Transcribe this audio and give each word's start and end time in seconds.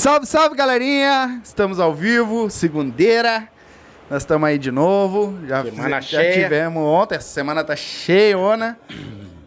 Salve, 0.00 0.24
salve, 0.24 0.56
galerinha! 0.56 1.42
Estamos 1.44 1.78
ao 1.78 1.94
vivo, 1.94 2.48
segundeira. 2.48 3.46
Nós 4.08 4.22
estamos 4.22 4.48
aí 4.48 4.56
de 4.56 4.70
novo. 4.70 5.38
Já, 5.46 5.62
Semana 5.62 6.00
já 6.00 6.22
cheia. 6.22 6.42
tivemos 6.44 6.82
ontem, 6.82 7.16
essa 7.16 7.28
semana 7.28 7.62
tá 7.62 7.76
cheiona. 7.76 8.78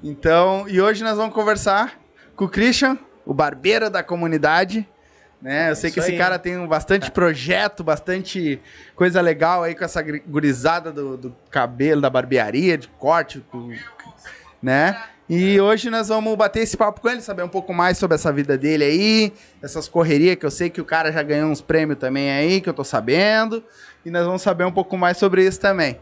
Então, 0.03 0.65
e 0.69 0.79
hoje 0.79 1.03
nós 1.03 1.17
vamos 1.17 1.33
conversar 1.33 1.99
com 2.35 2.45
o 2.45 2.49
Christian, 2.49 2.99
o 3.25 3.33
barbeiro 3.33 3.89
da 3.89 4.03
comunidade. 4.03 4.87
Né? 5.41 5.71
Eu 5.71 5.75
sei 5.75 5.89
que 5.89 5.99
esse 5.99 6.11
aí. 6.11 6.17
cara 6.19 6.37
tem 6.37 6.55
um 6.55 6.67
bastante 6.67 7.09
projeto, 7.09 7.83
bastante 7.83 8.61
coisa 8.95 9.21
legal 9.21 9.63
aí 9.63 9.73
com 9.73 9.83
essa 9.83 10.03
gurizada 10.03 10.91
do, 10.91 11.17
do 11.17 11.35
cabelo, 11.49 11.99
da 11.99 12.11
barbearia, 12.11 12.77
de 12.77 12.87
corte, 12.89 13.43
com- 13.51 13.73
né? 14.61 15.01
E 15.29 15.59
hoje 15.59 15.89
nós 15.89 16.09
vamos 16.09 16.35
bater 16.35 16.61
esse 16.61 16.75
papo 16.75 17.00
com 17.00 17.09
ele, 17.09 17.22
saber 17.22 17.44
um 17.44 17.50
pouco 17.50 17.73
mais 17.73 17.97
sobre 17.97 18.16
essa 18.16 18.31
vida 18.31 18.57
dele 18.57 18.84
aí, 18.84 19.34
essas 19.61 19.88
correrias 19.88 20.35
que 20.35 20.45
eu 20.45 20.51
sei 20.51 20.69
que 20.69 20.81
o 20.81 20.85
cara 20.85 21.11
já 21.11 21.23
ganhou 21.23 21.50
uns 21.50 21.61
prêmios 21.61 21.97
também 21.97 22.29
aí, 22.29 22.59
que 22.59 22.69
eu 22.69 22.73
tô 22.73 22.84
sabendo. 22.84 23.63
E 24.06 24.12
nós 24.12 24.25
vamos 24.25 24.41
saber 24.41 24.66
um 24.66 24.72
pouco 24.72 24.97
mais 24.97 25.17
sobre 25.17 25.45
isso 25.45 25.59
também. 25.59 26.00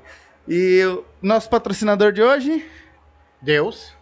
E 0.48 0.84
o 0.86 1.06
nosso 1.22 1.50
patrocinador 1.50 2.12
de 2.12 2.22
hoje, 2.22 2.68
Deus. 3.42 3.94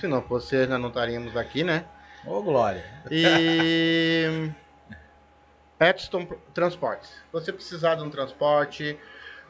Se 0.00 0.06
não 0.06 0.22
fosse 0.22 0.56
ele, 0.56 0.68
nós 0.68 0.80
não 0.80 0.88
estaríamos 0.88 1.36
aqui, 1.36 1.62
né? 1.62 1.84
Ô, 2.26 2.42
Glória. 2.42 2.84
E. 3.10 4.50
Edson 5.78 6.26
Transportes. 6.54 7.10
Você 7.32 7.52
precisar 7.52 7.96
de 7.96 8.02
um 8.02 8.08
transporte 8.08 8.98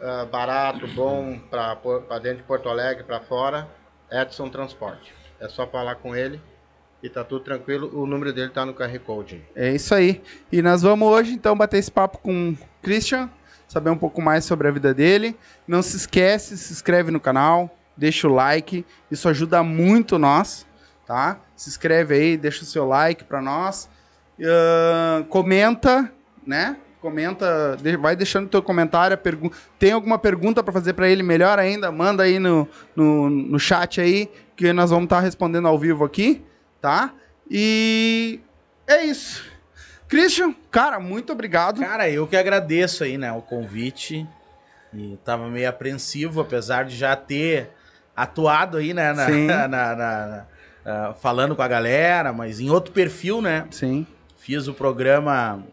ah, 0.03 0.25
barato, 0.25 0.89
bom, 0.89 1.39
para 1.39 2.19
dentro 2.19 2.39
de 2.39 2.43
Porto 2.43 2.69
Alegre, 2.69 3.05
para 3.05 3.21
fora, 3.21 3.69
Edson 4.13 4.49
Transporte. 4.49 5.15
É 5.41 5.49
só 5.49 5.67
falar 5.67 5.97
com 5.97 6.15
ele 6.15 6.41
e 7.03 7.09
tá 7.09 7.25
tudo 7.25 7.45
tranquilo. 7.45 7.91
O 7.93 8.07
número 8.07 8.33
dele 8.33 8.51
tá 8.51 8.65
no 8.65 8.75
QR 8.75 8.97
Code. 9.01 9.43
é 9.57 9.73
isso 9.73 9.95
aí. 9.95 10.23
E 10.51 10.63
nós 10.63 10.83
vamos 10.83 11.09
hoje 11.09 11.33
então 11.33 11.57
bater 11.57 11.79
esse 11.79 11.91
papo 11.91 12.19
com 12.19 12.51
o 12.51 12.59
Christian, 12.83 13.29
saber 13.67 13.91
um 13.91 13.99
pouco 13.99 14.23
mais 14.23 14.45
sobre 14.45 14.69
a 14.69 14.71
vida 14.71 14.95
dele. 14.95 15.37
Não 15.67 15.83
se 15.83 15.97
esquece, 15.97 16.57
se 16.57 16.73
inscreve 16.73 17.11
no 17.11 17.19
canal, 17.19 17.77
deixa 17.97 18.29
o 18.29 18.33
like, 18.33 18.85
isso 19.11 19.29
ajuda 19.29 19.63
muito 19.63 20.19
nós, 20.19 20.67
tá? 21.07 21.41
Se 21.57 21.69
inscreve 21.69 22.15
aí, 22.15 22.37
deixa 22.37 22.63
o 22.63 22.67
seu 22.67 22.87
like 22.87 23.25
pra 23.25 23.41
nós. 23.41 23.89
Ahn, 24.41 25.25
comenta, 25.25 26.13
né? 26.47 26.77
Comenta, 27.03 27.77
vai 28.01 28.15
deixando 28.15 28.49
teu 28.49 28.63
comentário. 28.63 29.19
Tem 29.79 29.91
alguma 29.91 30.19
pergunta 30.19 30.63
pra 30.63 30.73
fazer 30.73 30.93
pra 30.93 31.09
ele? 31.09 31.23
Melhor 31.23 31.59
ainda, 31.59 31.91
manda 31.91 32.23
aí 32.23 32.39
no, 32.39 32.67
no, 32.95 33.29
no 33.29 33.59
chat 33.59 34.01
aí, 34.01 34.31
que 34.57 34.73
nós 34.73 34.91
vamos 34.91 35.05
estar 35.07 35.19
respondendo 35.21 35.67
ao 35.67 35.77
vivo 35.77 36.05
aqui, 36.05 36.41
tá? 36.81 37.13
E 37.51 38.39
é 38.87 39.05
isso. 39.05 39.45
Christian, 40.09 40.55
cara, 40.71 41.01
muito 41.01 41.33
obrigado. 41.33 41.81
Cara, 41.81 42.09
eu 42.09 42.27
que 42.27 42.37
agradeço 42.37 43.03
aí, 43.03 43.19
né, 43.19 43.33
o 43.33 43.43
convite. 43.43 44.25
E 44.95 45.19
tava 45.25 45.49
meio 45.49 45.69
apreensivo, 45.69 46.41
apesar 46.41 46.85
de 46.85 46.95
já 46.97 47.17
ter 47.17 47.71
atuado 48.15 48.77
aí, 48.77 48.95
né, 48.95 49.13
na, 49.13 49.27
na- 49.67 49.69
na- 49.69 49.97
na- 49.97 50.47
ah, 50.85 51.15
falando 51.21 51.57
com 51.57 51.63
a 51.63 51.69
galera, 51.69 52.33
mas 52.33 52.61
em 52.61 52.71
outro 52.71 52.93
perfil, 52.93 53.41
né? 53.43 53.67
Sim, 53.71 54.07
Fiz 54.37 54.67
o 54.69 54.75
programa 54.75 55.65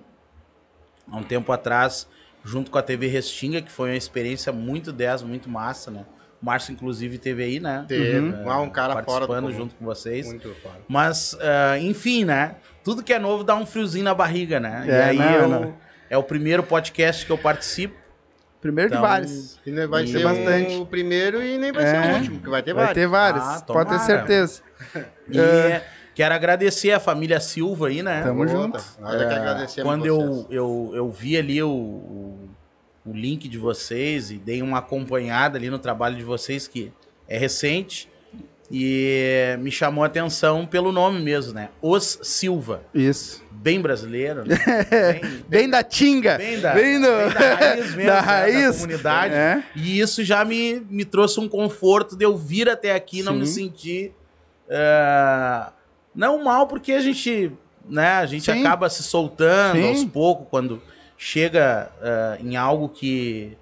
há 1.12 1.18
um 1.18 1.24
tempo 1.24 1.52
atrás, 1.52 2.08
junto 2.44 2.70
com 2.72 2.78
a 2.78 2.82
TV 2.82 3.08
Restinga, 3.08 3.62
que 3.62 3.72
foi 3.72 3.90
uma 3.92 3.98
experiência 3.98 4.52
muito 4.52 4.92
10, 4.92 5.22
muito 5.24 5.50
massa, 5.50 5.90
né? 5.92 6.06
O 6.42 6.46
Márcio, 6.46 6.72
inclusive, 6.72 7.18
teve 7.18 7.44
aí, 7.44 7.60
né? 7.60 7.84
Teve 7.88 8.20
Uhum. 8.20 8.46
lá 8.46 8.62
um 8.62 8.70
cara 8.70 9.04
fora 9.04 9.28
do 9.28 9.34
Participando 9.34 9.52
junto 9.52 9.76
com 9.76 9.84
vocês. 9.84 10.26
Muito 10.28 10.56
fora. 10.64 10.80
Mas, 10.88 11.38
ah, 11.42 11.78
enfim, 11.80 12.24
né? 12.24 12.56
Tudo 12.82 13.04
que 13.04 13.12
é 13.14 13.20
novo 13.20 13.44
dá 13.44 13.56
um 13.56 13.66
friozinho 13.66 14.06
na 14.06 14.14
barriga, 14.16 14.58
né? 14.60 14.84
e 14.88 14.90
É, 14.90 15.04
aí 15.04 15.18
não, 15.18 15.32
eu, 15.34 15.48
não. 15.50 15.78
é 16.10 16.18
o 16.18 16.24
primeiro 16.24 16.64
podcast 16.64 17.26
que 17.26 17.32
eu 17.32 17.38
participo. 17.38 17.94
primeiro 18.62 18.90
Então, 18.90 19.02
de 19.02 19.08
vários. 19.08 19.60
E 19.66 19.72
nem 19.72 19.86
vai 19.88 20.04
E 20.04 20.08
ser 20.08 20.24
bastante. 20.24 20.76
o 20.76 20.86
primeiro 20.86 21.42
e 21.44 21.58
nem 21.58 21.72
vai 21.74 21.84
É. 21.84 21.88
ser 21.88 22.10
o 22.12 22.16
último, 22.16 22.40
que 22.42 22.50
vai 22.50 22.64
ter 22.64 22.74
Vai 22.74 22.86
vários. 22.86 22.94
ter 23.04 23.08
vários, 23.08 23.44
Ah, 23.46 23.62
pode 23.68 23.90
ter 23.90 24.00
certeza. 24.00 24.62
E 25.30 25.38
É. 25.40 25.86
quero 26.20 26.36
agradecer 26.36 26.92
a 26.92 27.00
família 27.00 27.40
Silva 27.40 27.88
aí, 27.88 28.04
né? 28.04 28.22
Tamo 28.24 28.42
Outra, 28.42 28.58
junto. 28.58 28.84
Nada 29.00 29.26
que 29.26 29.34
É, 29.34 29.38
agradecer 29.38 29.84
Quando 29.84 30.06
eu, 30.06 30.46
eu, 30.50 30.92
eu 30.94 31.10
vi 31.10 31.38
ali 31.38 31.64
o, 31.64 31.70
o, 31.70 32.50
o 33.06 33.14
link 33.14 33.48
de 33.48 33.58
vocês 33.58 34.30
e 34.30 34.36
dei 34.36 34.62
uma 34.62 34.80
acompanhada 34.80 35.58
ali 35.58 35.70
no 35.70 35.80
trabalho 35.80 36.18
de 36.18 36.24
vocês, 36.26 36.68
que 36.68 36.92
é 37.26 37.38
recente, 37.38 38.10
e 38.70 39.56
me 39.62 39.72
chamou 39.72 40.04
a 40.04 40.08
atenção 40.08 40.66
pelo 40.66 40.92
nome 40.92 41.22
mesmo, 41.22 41.54
né? 41.54 41.70
Os 41.82 42.20
Silva. 42.22 42.82
Isso. 42.94 43.42
Bem 43.50 43.80
brasileiro, 43.80 44.44
né? 44.46 44.58
Bem, 45.22 45.44
Bem 45.48 45.70
da 45.70 45.84
tinga. 45.84 46.38
bem 46.38 46.60
da, 46.60 46.74
Bem 46.74 47.00
do- 47.00 47.08
bem 47.08 47.30
da 47.34 47.40
raiz 47.56 47.96
mesmo, 47.96 48.06
da 48.08 48.16
né? 48.16 48.20
raiz. 48.20 48.76
comunidade. 48.76 49.34
É. 49.34 49.64
E 49.74 50.00
isso 50.02 50.22
já 50.24 50.44
me, 50.44 50.82
me 50.90 51.06
trouxe 51.06 51.40
um 51.40 51.48
conforto 51.48 52.18
de 52.18 52.26
eu 52.26 52.36
vir 52.36 52.68
até 52.70 52.94
aqui 52.94 53.20
e 53.20 53.24
não 53.24 53.36
me 53.36 53.46
sentir. 53.48 54.14
é, 54.70 55.68
não 56.20 56.44
mal, 56.44 56.68
porque 56.68 56.92
a 56.92 57.00
gente, 57.00 57.50
né, 57.88 58.10
a 58.16 58.26
gente 58.26 58.52
Sim. 58.52 58.60
acaba 58.60 58.90
se 58.90 59.02
soltando 59.02 59.78
Sim. 59.78 59.88
aos 59.88 60.04
poucos 60.04 60.48
quando 60.50 60.82
chega 61.18 61.90
é, 62.02 62.38
em 62.42 62.58
algo 62.58 62.90
que, 62.90 63.58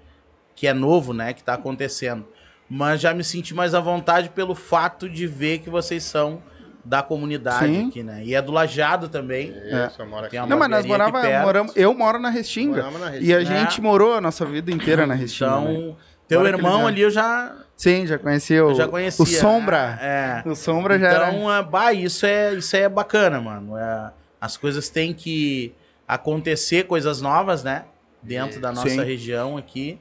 que 0.56 0.66
é 0.66 0.74
novo, 0.74 1.14
né, 1.14 1.32
que 1.32 1.42
tá 1.44 1.54
acontecendo. 1.54 2.26
Mas 2.68 3.00
já 3.00 3.14
me 3.14 3.22
senti 3.22 3.54
mais 3.54 3.74
à 3.74 3.80
vontade 3.80 4.28
pelo 4.30 4.54
fato 4.56 5.08
de 5.08 5.24
ver 5.26 5.60
que 5.60 5.70
vocês 5.70 6.02
são 6.02 6.42
da 6.84 7.02
comunidade 7.02 7.66
Sim. 7.72 7.88
aqui, 7.88 8.02
né? 8.02 8.22
E 8.24 8.34
é 8.34 8.42
do 8.42 8.50
Lajado 8.50 9.08
também. 9.08 9.50
Isso, 9.86 10.00
eu 10.02 10.06
moro 10.06 10.26
aqui. 10.26 10.36
Não, 10.38 10.58
mas 10.58 10.68
nós 10.70 10.86
morava, 10.86 11.40
moramos, 11.40 11.76
eu 11.76 11.94
moro 11.94 12.18
na 12.18 12.28
Restinga. 12.30 12.90
Na 12.90 13.16
E 13.16 13.32
a 13.32 13.38
Restinga. 13.38 13.60
gente 13.60 13.80
morou 13.80 14.14
a 14.14 14.20
nossa 14.20 14.44
vida 14.44 14.70
inteira 14.72 15.06
na 15.06 15.14
Restinga. 15.14 15.60
né? 15.60 15.72
Então, 15.74 15.96
teu 16.26 16.40
Agora 16.40 16.56
que 16.58 16.64
irmão 16.64 16.86
ali 16.86 17.02
eu 17.02 17.10
já, 17.10 17.54
Sim, 17.78 18.06
já 18.08 18.18
conhecia 18.18 18.66
o, 18.66 18.70
eu 18.70 18.74
já 18.74 18.88
conhecia. 18.88 19.22
o 19.22 19.26
Sombra. 19.26 19.98
É. 20.02 20.42
O 20.44 20.54
Sombra 20.56 20.98
já 20.98 21.08
era... 21.08 21.28
Então, 21.32 21.54
é, 21.54 21.62
bah, 21.62 21.92
isso 21.92 22.26
é, 22.26 22.52
isso 22.54 22.76
é 22.76 22.88
bacana, 22.88 23.40
mano. 23.40 23.78
É, 23.78 24.10
as 24.40 24.56
coisas 24.56 24.88
têm 24.90 25.14
que 25.14 25.72
acontecer, 26.06 26.84
coisas 26.88 27.20
novas, 27.22 27.62
né? 27.62 27.84
Dentro 28.20 28.60
da 28.60 28.72
nossa 28.72 28.88
Sim. 28.88 29.04
região 29.04 29.56
aqui. 29.56 29.98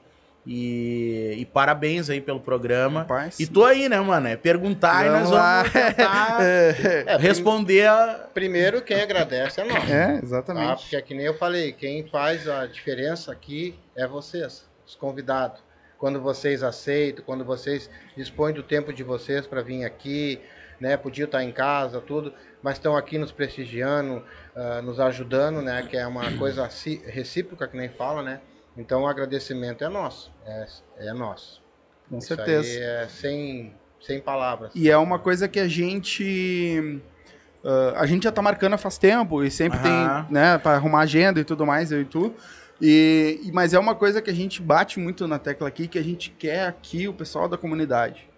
E, 0.49 1.35
e 1.37 1.45
parabéns 1.45 2.09
aí 2.09 2.19
pelo 2.21 2.39
programa. 2.39 3.01
Rapaz. 3.01 3.37
E 3.39 3.45
tô 3.45 3.65
aí, 3.65 3.87
né, 3.89 3.99
mano? 3.99 4.27
É 4.29 4.37
perguntar 4.37 5.05
e 5.05 5.09
nós 5.09 5.29
Vamos 5.29 5.71
tentar 5.71 6.37
É, 6.41 7.03
É, 7.05 7.17
responder 7.17 7.85
a... 7.85 8.27
Primeiro, 8.33 8.81
quem 8.81 9.01
agradece 9.01 9.59
é 9.59 9.65
nós. 9.65 9.89
é, 9.89 10.07
Tá? 10.13 10.19
exatamente. 10.23 10.81
Porque 10.83 10.95
é 10.95 11.01
que 11.01 11.13
nem 11.13 11.25
eu 11.25 11.37
falei, 11.37 11.73
quem 11.73 12.07
faz 12.07 12.47
a 12.47 12.65
diferença 12.65 13.31
aqui 13.31 13.77
é 13.95 14.07
vocês, 14.07 14.65
os 14.85 14.95
convidados. 14.95 15.59
Quando 15.97 16.21
vocês 16.21 16.63
aceitam, 16.63 17.23
quando 17.25 17.43
vocês 17.43 17.89
dispõem 18.15 18.53
do 18.53 18.63
tempo 18.63 18.93
de 18.93 19.03
vocês 19.03 19.47
para 19.47 19.61
vir 19.61 19.83
aqui, 19.83 20.39
né? 20.79 20.95
Podia 20.95 21.25
estar 21.25 21.43
em 21.43 21.51
casa, 21.51 21.99
tudo, 21.99 22.33
mas 22.61 22.75
estão 22.75 22.95
aqui 22.95 23.17
nos 23.17 23.31
prestigiando, 23.31 24.23
ah, 24.55 24.81
nos 24.81 24.99
ajudando, 24.99 25.61
né? 25.61 25.85
Que 25.89 25.97
é 25.97 26.05
uma 26.05 26.31
coisa 26.37 26.69
recíproca 27.05 27.67
que 27.67 27.77
nem 27.77 27.89
fala, 27.89 28.21
né? 28.21 28.41
Então 28.77 29.03
o 29.03 29.07
agradecimento 29.07 29.83
é 29.83 29.89
nosso, 29.89 30.31
é, 30.45 30.65
é 30.99 31.13
nosso. 31.13 31.63
Com 32.09 32.19
Isso 32.19 32.27
certeza. 32.27 32.79
é 32.79 33.07
sem, 33.09 33.75
sem 33.99 34.21
palavras. 34.21 34.71
E 34.75 34.89
é 34.89 34.97
uma 34.97 35.19
coisa 35.19 35.47
que 35.47 35.59
a 35.59 35.67
gente. 35.67 37.01
ah, 37.65 37.93
a 37.97 38.05
gente 38.05 38.23
já 38.23 38.31
tá 38.31 38.41
marcando 38.41 38.77
faz 38.77 38.97
tempo 38.97 39.43
e 39.43 39.49
sempre 39.49 39.79
Aham. 39.79 40.25
tem, 40.25 40.33
né, 40.33 40.57
pra 40.59 40.73
arrumar 40.73 41.01
agenda 41.01 41.39
e 41.39 41.43
tudo 41.43 41.65
mais, 41.65 41.91
eu 41.91 42.01
e 42.01 42.05
tu. 42.05 42.35
E, 42.81 43.49
mas 43.53 43.73
é 43.73 43.79
uma 43.79 43.95
coisa 43.95 44.21
que 44.21 44.29
a 44.29 44.33
gente 44.33 44.61
bate 44.61 44.99
muito 44.99 45.27
na 45.27 45.39
tecla 45.39 45.67
aqui, 45.67 45.87
que 45.87 45.97
a 45.97 46.03
gente 46.03 46.29
quer 46.29 46.67
aqui 46.67 47.07
o 47.07 47.13
pessoal 47.13 47.47
da 47.47 47.57
comunidade. 47.57 48.29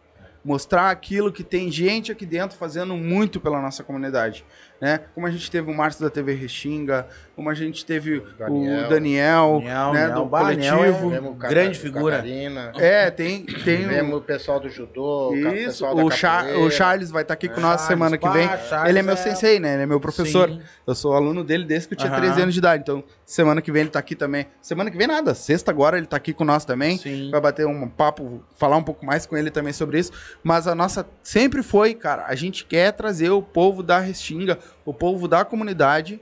Mostrar 0.44 0.90
aquilo 0.90 1.32
que 1.32 1.44
tem 1.44 1.70
gente 1.70 2.12
aqui 2.12 2.26
dentro 2.26 2.58
fazendo 2.58 2.96
muito 2.96 3.40
pela 3.42 3.62
nossa 3.62 3.84
comunidade. 3.84 4.46
Né? 4.82 5.02
Como 5.14 5.28
a 5.28 5.30
gente 5.32 5.52
teve 5.52 5.70
o 5.70 5.74
Márcio 5.76 6.02
da 6.04 6.10
TV 6.10 6.34
Restinga, 6.34 7.06
como 7.36 7.50
a 7.50 7.54
gente 7.54 7.86
teve 7.86 8.22
Daniel. 8.38 8.86
o 8.86 8.90
Daniel, 8.90 9.54
Daniel, 9.60 9.94
né, 9.94 10.08
Daniel. 10.08 10.24
do 10.24 10.30
coletivo. 10.30 11.08
O 11.30 11.36
Cata- 11.36 11.54
grande 11.54 11.78
o 11.78 11.82
figura. 11.82 12.16
Catarina, 12.18 12.72
É, 12.78 13.12
tem, 13.12 13.44
tem 13.44 14.02
o- 14.02 14.18
o 14.18 14.22
pessoal 14.22 14.60
do 14.60 14.70
judô, 14.70 15.32
o 15.32 15.36
Isso, 15.36 15.66
pessoal 15.66 15.96
da 15.96 16.04
o, 16.04 16.10
Cha- 16.12 16.38
capoeira. 16.44 16.60
o 16.60 16.72
Charles 16.72 17.12
vai 17.12 17.22
estar 17.24 17.34
aqui 17.34 17.50
com 17.50 17.60
É, 17.60 17.64
nós 17.64 17.82
Charles, 17.82 17.88
semana 17.88 18.18
que 18.18 18.30
vem. 18.30 18.48
Charles 18.48 18.90
Ele 18.90 19.00
é 19.00 19.02
meu 19.02 19.14
é- 19.14 19.18
sensei, 19.18 19.60
né? 19.60 19.74
Ele 19.74 19.84
é 19.84 19.86
meu 19.86 20.00
professor. 20.00 20.48
Sim. 20.50 20.62
Eu 20.88 20.96
sou 20.96 21.14
aluno 21.14 21.44
dele 21.44 21.66
desde 21.66 21.88
que 21.90 21.94
eu 21.94 21.98
tinha 21.98 22.12
Aham. 22.12 22.22
13 22.22 22.42
anos 22.42 22.54
de 22.54 22.60
idade. 22.60 22.82
Então, 22.82 23.04
semana 23.26 23.62
que 23.62 23.72
vem 23.72 23.82
ele 23.82 23.90
tá 23.92 24.00
aqui 24.00 24.16
também. 24.16 24.48
Semana 24.62 24.90
que 24.90 24.98
vem 24.98 25.08
nada, 25.08 25.34
sexta 25.34 25.72
agora 25.72 25.98
ele 25.98 26.08
tá 26.08 26.18
aqui 26.18 26.34
com 26.34 26.44
nós 26.46 26.64
também. 26.66 26.98
Sim. 26.98 27.30
Vai 27.32 27.42
bater 27.42 27.68
um 27.68 27.88
papo, 27.88 28.42
falar 28.56 28.78
um 28.78 28.84
pouco 28.84 29.06
mais 29.06 29.26
com 29.26 29.36
ele 29.38 29.52
também 29.52 29.74
sobre 29.74 30.00
isso. 30.00 30.12
Mas 30.44 30.68
a 30.68 30.74
nossa 30.74 31.06
sempre 31.22 31.62
foi, 31.62 31.94
cara, 31.94 32.26
a 32.28 32.34
gente 32.36 32.64
quer 32.66 32.92
trazer 32.94 33.30
o 33.30 33.42
povo 33.42 33.84
da 33.84 34.00
Restinga, 34.00 34.58
o 34.86 34.94
povo 34.94 35.28
da 35.28 35.44
comunidade, 35.46 36.22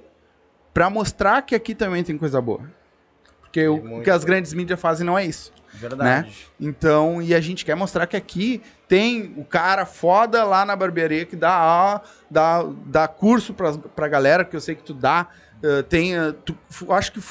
pra 0.74 0.90
mostrar 0.90 1.42
que 1.42 1.56
aqui 1.56 1.74
também 1.74 2.04
tem 2.04 2.18
coisa 2.18 2.42
boa. 2.42 2.62
Porque 3.42 3.58
porque 3.58 3.68
o, 3.68 4.00
o 4.00 4.04
que 4.04 4.12
as 4.12 4.24
grandes 4.24 4.54
mídias 4.54 4.80
fazem 4.80 5.06
não 5.06 5.18
é 5.18 5.26
isso. 5.26 5.52
Verdade. 5.74 6.50
Então, 6.60 7.22
e 7.22 7.34
a 7.34 7.42
gente 7.42 7.66
quer 7.66 7.76
mostrar 7.76 8.08
que 8.08 8.16
aqui 8.16 8.62
tem 8.88 9.34
o 9.38 9.44
cara 9.44 9.86
foda 9.86 10.44
lá 10.44 10.66
na 10.66 10.76
barbearia 10.76 11.26
que 11.26 11.36
dá, 11.36 12.02
dá, 12.30 12.64
dá 12.86 13.08
curso 13.08 13.54
pra, 13.54 13.74
pra 13.78 14.08
galera, 14.08 14.46
que 14.46 14.56
eu 14.56 14.62
sei 14.62 14.76
que 14.76 14.84
tu 14.84 14.94
dá. 14.94 15.28
eh, 15.64 15.82
tem, 15.84 16.16
eh, 16.16 16.34
tu, 16.46 16.56
acho 16.90 17.12
que 17.12 17.22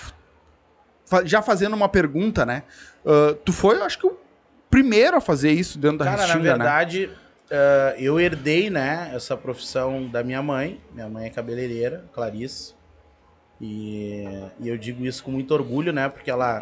já 1.25 1.43
fazendo 1.43 1.75
uma 1.75 1.89
pergunta, 1.89 2.45
né? 2.45 2.63
eh, 3.05 3.37
tu 3.45 3.53
foi, 3.53 3.81
acho 3.83 3.99
que 3.99 4.07
o 4.07 4.17
primeiro 4.71 5.17
a 5.17 5.21
fazer 5.21 5.53
isso 5.53 5.79
dentro 5.79 5.99
da 5.99 6.05
Cara, 6.05 6.17
na 6.17 6.23
Restinga, 6.25 6.57
né? 6.59 6.65
Eh, 7.50 7.96
eu 7.98 8.19
herdei, 8.20 8.70
né, 8.70 9.10
essa 9.14 9.37
profissão 9.37 10.06
da 10.08 10.22
minha 10.22 10.43
mãe. 10.43 10.81
Minha 10.93 11.08
mãe 11.08 11.26
é 11.26 11.31
cabeleireira, 11.31 12.08
Clarice. 12.12 12.75
E, 13.60 14.24
e 14.60 14.69
eu 14.69 14.76
digo 14.76 15.05
isso 15.05 15.22
com 15.24 15.31
muito 15.31 15.53
orgulho, 15.55 15.93
né, 15.93 16.08
porque 16.08 16.31
ela 16.31 16.60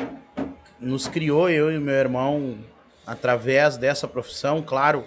nos 0.79 1.09
criou, 1.09 1.49
eu 1.51 1.73
e 1.73 1.79
meu 1.79 1.95
irmão, 1.95 2.59
através 3.07 3.77
dessa 3.77 4.07
profissão, 4.07 4.63
claro, 4.63 5.07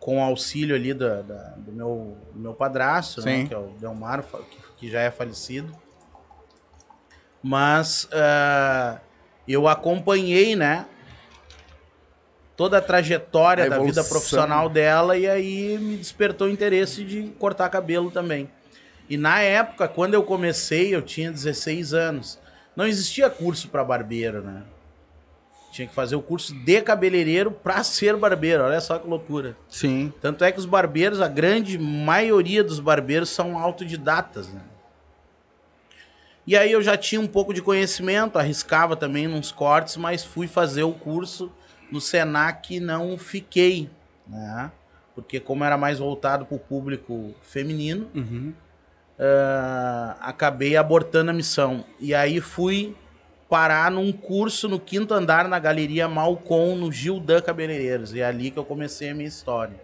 com 0.00 0.18
o 0.18 0.22
auxílio 0.22 0.74
ali 0.74 0.94
da, 0.94 1.22
da- 1.22 1.54
do, 1.58 1.72
meu, 1.72 2.18
do 2.32 2.40
meu 2.40 2.54
padrasto, 2.54 3.20
né, 3.22 3.44
que 3.48 3.54
é 3.54 3.58
o 3.58 3.68
Delmar, 3.78 4.24
que, 4.50 4.58
que 4.78 4.90
já 4.90 5.00
é 5.00 5.10
falecido. 5.10 5.72
Mas 7.42 8.08
eh, 8.12 9.00
eu 9.46 9.68
acompanhei, 9.68 10.56
né, 10.56 10.86
toda 12.60 12.76
a 12.76 12.80
trajetória 12.82 13.64
A 13.64 13.68
da 13.70 13.78
vida 13.78 14.04
profissional 14.04 14.68
dela 14.68 15.16
e 15.16 15.26
aí 15.26 15.78
me 15.78 15.96
despertou 15.96 16.46
o 16.46 16.50
interesse 16.50 17.02
de 17.02 17.22
cortar 17.38 17.70
cabelo 17.70 18.10
também. 18.10 18.50
E 19.08 19.16
na 19.16 19.40
época, 19.40 19.88
quando 19.88 20.12
eu 20.12 20.22
comecei, 20.22 20.94
eu 20.94 21.00
tinha 21.00 21.32
16 21.32 21.94
anos. 21.94 22.38
Não 22.76 22.86
existia 22.86 23.30
curso 23.30 23.68
para 23.68 23.82
barbeiro, 23.82 24.42
né? 24.42 24.62
Tinha 25.72 25.88
que 25.88 25.94
fazer 25.94 26.16
o 26.16 26.20
curso 26.20 26.54
de 26.54 26.82
cabeleireiro 26.82 27.50
para 27.50 27.82
ser 27.82 28.14
barbeiro. 28.18 28.64
Olha 28.64 28.82
só 28.82 28.98
que 28.98 29.08
loucura. 29.08 29.56
Sim. 29.66 30.12
Tanto 30.20 30.44
é 30.44 30.52
que 30.52 30.58
os 30.58 30.66
barbeiros, 30.66 31.22
a 31.22 31.28
grande 31.28 31.78
maioria 31.78 32.62
dos 32.62 32.78
barbeiros 32.78 33.30
são 33.30 33.58
autodidatas, 33.58 34.48
né? 34.48 34.60
E 36.46 36.54
aí 36.58 36.70
eu 36.70 36.82
já 36.82 36.94
tinha 36.94 37.22
um 37.22 37.26
pouco 37.26 37.54
de 37.54 37.62
conhecimento, 37.62 38.38
arriscava 38.38 38.96
também 38.96 39.26
nos 39.26 39.50
cortes, 39.50 39.96
mas 39.96 40.22
fui 40.22 40.46
fazer 40.46 40.82
o 40.82 40.92
curso 40.92 41.50
no 41.90 42.00
Senac 42.00 42.78
não 42.80 43.16
fiquei, 43.18 43.88
né? 44.26 44.70
Porque 45.14 45.40
como 45.40 45.64
era 45.64 45.76
mais 45.76 45.98
voltado 45.98 46.46
para 46.46 46.56
o 46.56 46.58
público 46.58 47.34
feminino, 47.42 48.08
Uhum. 48.14 48.52
ah, 49.18 50.16
acabei 50.20 50.76
abortando 50.76 51.30
a 51.30 51.34
missão. 51.34 51.84
E 51.98 52.14
aí 52.14 52.40
fui 52.40 52.96
parar 53.48 53.90
num 53.90 54.12
curso 54.12 54.68
no 54.68 54.78
quinto 54.78 55.12
andar 55.12 55.48
na 55.48 55.58
Galeria 55.58 56.08
Malcom, 56.08 56.76
no 56.76 56.90
Gildan 56.92 57.40
Cabeleireiros. 57.42 58.14
E 58.14 58.20
é 58.20 58.24
ali 58.24 58.50
que 58.50 58.58
eu 58.58 58.64
comecei 58.64 59.10
a 59.10 59.14
minha 59.14 59.28
história. 59.28 59.82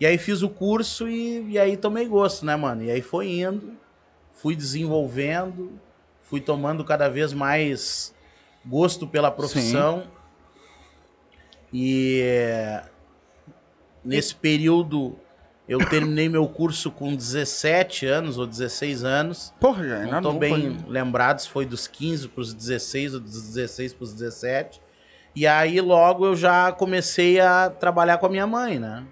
E 0.00 0.06
aí 0.06 0.18
fiz 0.18 0.42
o 0.42 0.48
curso 0.48 1.08
e, 1.08 1.50
e 1.50 1.58
aí 1.58 1.76
tomei 1.76 2.06
gosto, 2.08 2.44
né, 2.44 2.56
mano? 2.56 2.82
E 2.82 2.90
aí 2.90 3.00
foi 3.02 3.28
indo, 3.40 3.74
fui 4.32 4.56
desenvolvendo, 4.56 5.72
fui 6.22 6.40
tomando 6.40 6.82
cada 6.84 7.08
vez 7.08 7.32
mais 7.32 8.12
gosto 8.64 9.06
pela 9.06 9.30
profissão. 9.30 10.04
E 11.76 12.80
nesse 14.04 14.32
período 14.34 15.18
eu 15.68 15.78
terminei 15.88 16.28
meu 16.28 16.46
curso 16.46 16.90
com 16.90 17.14
17 17.16 18.06
anos 18.06 18.38
ou 18.38 18.46
16 18.46 19.02
anos. 19.02 19.52
Porra, 19.58 19.82
já 19.88 19.98
Não 20.06 20.20
novo 20.20 20.38
bem 20.38 20.54
ainda. 20.54 20.84
lembrado 20.88 21.40
se 21.40 21.48
foi 21.48 21.66
dos 21.66 21.88
15 21.88 22.28
para 22.28 22.40
os 22.42 22.54
16 22.54 23.14
ou 23.14 23.20
dos 23.20 23.42
16 23.42 23.92
para 23.94 24.04
os 24.04 24.12
17. 24.12 24.80
E 25.34 25.46
aí 25.48 25.80
logo 25.80 26.24
eu 26.26 26.36
já 26.36 26.70
comecei 26.70 27.40
a 27.40 27.68
trabalhar 27.70 28.18
com 28.18 28.26
a 28.26 28.28
minha 28.28 28.46
mãe, 28.46 28.78
né? 28.78 29.04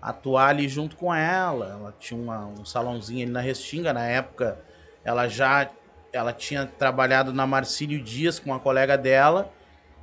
Atuar 0.00 0.48
ali 0.50 0.66
junto 0.68 0.96
com 0.96 1.14
ela. 1.14 1.66
Ela 1.78 1.94
tinha 1.98 2.18
uma- 2.18 2.46
um 2.46 2.64
salãozinho 2.64 3.24
ali 3.24 3.30
na 3.32 3.40
Restinga. 3.40 3.92
Na 3.92 4.04
época 4.06 4.58
ela 5.04 5.28
já 5.28 5.68
ela 6.12 6.32
tinha 6.32 6.66
trabalhado 6.66 7.32
na 7.32 7.46
Marcílio 7.46 8.02
Dias 8.02 8.38
com 8.38 8.50
uma 8.50 8.58
colega 8.58 8.96
dela. 8.96 9.52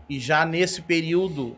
E 0.10 0.20
já 0.20 0.46
nesse 0.46 0.82
período 0.82 1.58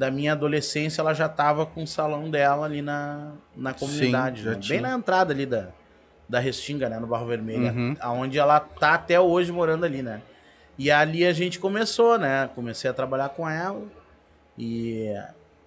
da 0.00 0.10
minha 0.10 0.32
adolescência 0.32 1.02
ela 1.02 1.12
já 1.12 1.26
estava 1.26 1.66
com 1.66 1.82
o 1.82 1.86
salão 1.86 2.30
dela 2.30 2.64
ali 2.64 2.80
na, 2.80 3.32
na 3.54 3.74
comunidade. 3.74 4.42
já 4.42 4.52
né? 4.52 4.60
Bem 4.66 4.80
na 4.80 4.92
entrada 4.94 5.30
ali 5.30 5.44
da, 5.44 5.68
da 6.26 6.38
Restinga, 6.40 6.88
né? 6.88 6.98
No 6.98 7.06
Barro 7.06 7.26
Vermelho. 7.26 7.66
Uhum. 7.66 7.94
Aonde 8.00 8.38
ela 8.38 8.58
tá 8.60 8.94
até 8.94 9.20
hoje 9.20 9.52
morando 9.52 9.84
ali, 9.84 10.00
né? 10.02 10.22
E 10.78 10.90
ali 10.90 11.26
a 11.26 11.34
gente 11.34 11.58
começou, 11.58 12.18
né? 12.18 12.48
Comecei 12.54 12.88
a 12.88 12.94
trabalhar 12.94 13.28
com 13.28 13.46
ela. 13.46 13.82
E 14.56 15.12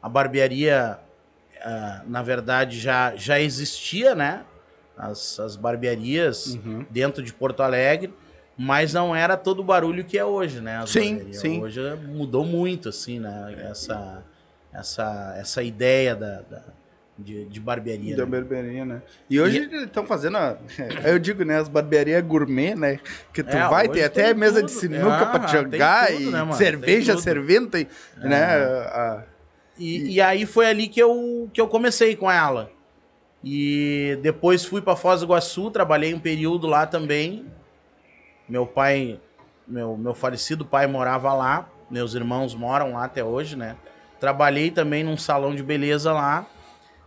a 0.02 0.10
barbearia, 0.10 0.98
ah, 1.64 2.02
na 2.08 2.24
verdade, 2.24 2.80
já, 2.80 3.16
já 3.16 3.40
existia, 3.40 4.16
né? 4.16 4.42
As, 4.98 5.40
as 5.40 5.56
barbearias 5.56 6.56
Uhum. 6.56 6.84
dentro 6.90 7.22
de 7.22 7.32
Porto 7.32 7.62
Alegre, 7.62 8.12
mas 8.58 8.94
não 8.94 9.16
era 9.16 9.36
todo 9.38 9.60
o 9.60 9.64
barulho 9.64 10.04
que 10.04 10.18
é 10.18 10.26
hoje, 10.26 10.62
né? 10.62 10.78
As 10.78 10.90
Sim, 10.90 11.32
sim. 11.34 11.62
Hoje 11.62 11.80
mudou 12.08 12.46
muito, 12.46 12.90
assim, 12.90 13.20
né? 13.20 13.56
Essa, 13.70 14.24
essa, 14.74 15.36
essa 15.38 15.64
ideia 15.64 16.16
da, 16.16 16.42
da- 16.42 16.64
de, 17.18 17.46
de 17.46 17.60
barbearia. 17.60 18.16
Da 18.16 18.26
né? 18.26 18.32
barbearia, 18.32 18.84
né? 18.86 19.02
E 19.30 19.40
hoje 19.40 19.58
eles 19.60 19.84
estão 19.84 20.04
fazendo, 20.06 20.36
a, 20.38 20.58
eu 21.06 21.20
digo, 21.20 21.44
né, 21.46 21.60
as 21.60 21.70
barbearias 21.70 22.24
gourmet, 22.26 22.74
né? 22.76 23.00
Que 23.32 23.44
tu 23.44 23.56
É, 23.56 23.70
vai 23.70 23.88
ter 23.88 24.04
até 24.04 24.34
mesa 24.34 24.64
de 24.64 24.72
sinuca 24.72 25.22
Ah, 25.22 25.26
pra 25.28 25.40
te 25.42 25.52
tem 25.52 25.62
jogar 25.62 26.08
tudo, 26.08 26.20
e 26.22 26.32
né, 26.32 26.52
cerveja 26.54 27.14
tudo. 27.14 27.24
servindo, 27.24 27.70
tem, 27.70 27.88
né? 28.18 28.62
É. 28.62 28.64
a- 28.66 29.24
E, 29.78 30.14
e 30.16 30.22
aí 30.22 30.46
foi 30.46 30.68
ali 30.68 30.88
que 30.88 31.00
eu, 31.00 31.50
que 31.54 31.60
eu 31.62 31.68
comecei 31.68 32.16
com 32.16 32.30
ela. 32.32 32.72
E 33.44 34.18
depois 34.22 34.64
fui 34.64 34.82
para 34.82 34.96
Foz 34.96 35.20
do 35.20 35.26
Iguaçu, 35.26 35.70
trabalhei 35.70 36.14
um 36.14 36.20
período 36.20 36.66
lá 36.68 36.86
também. 36.88 37.46
Meu 38.48 38.66
pai, 38.66 39.20
meu, 39.68 39.98
meu 39.98 40.14
falecido 40.14 40.66
pai 40.66 40.88
morava 40.88 41.34
lá, 41.34 41.70
meus 41.90 42.14
irmãos 42.14 42.54
moram 42.54 42.94
lá 42.94 43.06
até 43.06 43.24
hoje, 43.24 43.56
né? 43.56 43.78
Trabalhei 44.20 44.72
também 44.72 45.04
num 45.04 45.18
salão 45.18 45.54
de 45.56 45.64
beleza 45.64 46.12
lá 46.14 46.46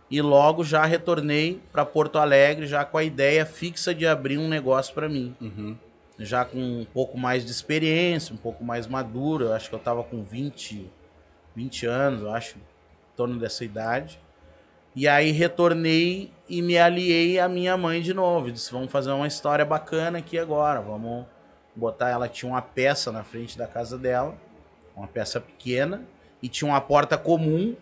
e 0.09 0.21
logo 0.21 0.63
já 0.63 0.85
retornei 0.85 1.61
para 1.71 1.85
Porto 1.85 2.17
Alegre 2.17 2.65
já 2.65 2.85
com 2.85 2.97
a 2.97 3.03
ideia 3.03 3.45
fixa 3.45 3.93
de 3.93 4.07
abrir 4.07 4.37
um 4.37 4.47
negócio 4.47 4.93
para 4.93 5.09
mim 5.09 5.35
Uhum. 5.41 5.75
já 6.19 6.45
com 6.45 6.57
um 6.57 6.85
pouco 6.85 7.17
mais 7.17 7.45
de 7.45 7.51
experiência, 7.51 8.33
um 8.33 8.37
pouco 8.37 8.63
mais 8.63 8.87
maduro. 8.87 9.45
Eu 9.45 9.53
acho 9.53 9.69
que 9.69 9.75
eu 9.75 9.79
tava 9.79 10.03
com 10.03 10.23
20, 10.23 10.89
20 11.55 11.85
anos, 11.85 12.21
eu 12.21 12.31
acho, 12.31 12.57
em 12.57 13.15
torno 13.15 13.37
dessa 13.39 13.63
idade. 13.65 14.19
E 14.97 15.07
aí 15.07 15.29
retornei 15.31 16.31
e 16.49 16.59
me 16.59 16.75
aliei 16.75 17.39
à 17.39 17.47
minha 17.47 17.77
mãe 17.77 18.01
de 18.01 18.15
novo. 18.15 18.51
Disse, 18.51 18.71
vamos 18.71 18.91
fazer 18.91 19.11
uma 19.11 19.27
história 19.27 19.63
bacana 19.63 20.17
aqui 20.17 20.39
agora. 20.39 20.81
Vamos 20.81 21.23
botar. 21.75 22.09
Ela 22.09 22.27
tinha 22.27 22.51
uma 22.51 22.63
peça 22.63 23.11
na 23.11 23.23
frente 23.23 23.55
da 23.55 23.67
casa 23.67 23.95
dela, 23.95 24.35
uma 24.95 25.05
peça 25.07 25.39
pequena, 25.39 26.01
e 26.41 26.49
tinha 26.49 26.67
uma 26.71 26.81
porta 26.81 27.15
comum. 27.15 27.75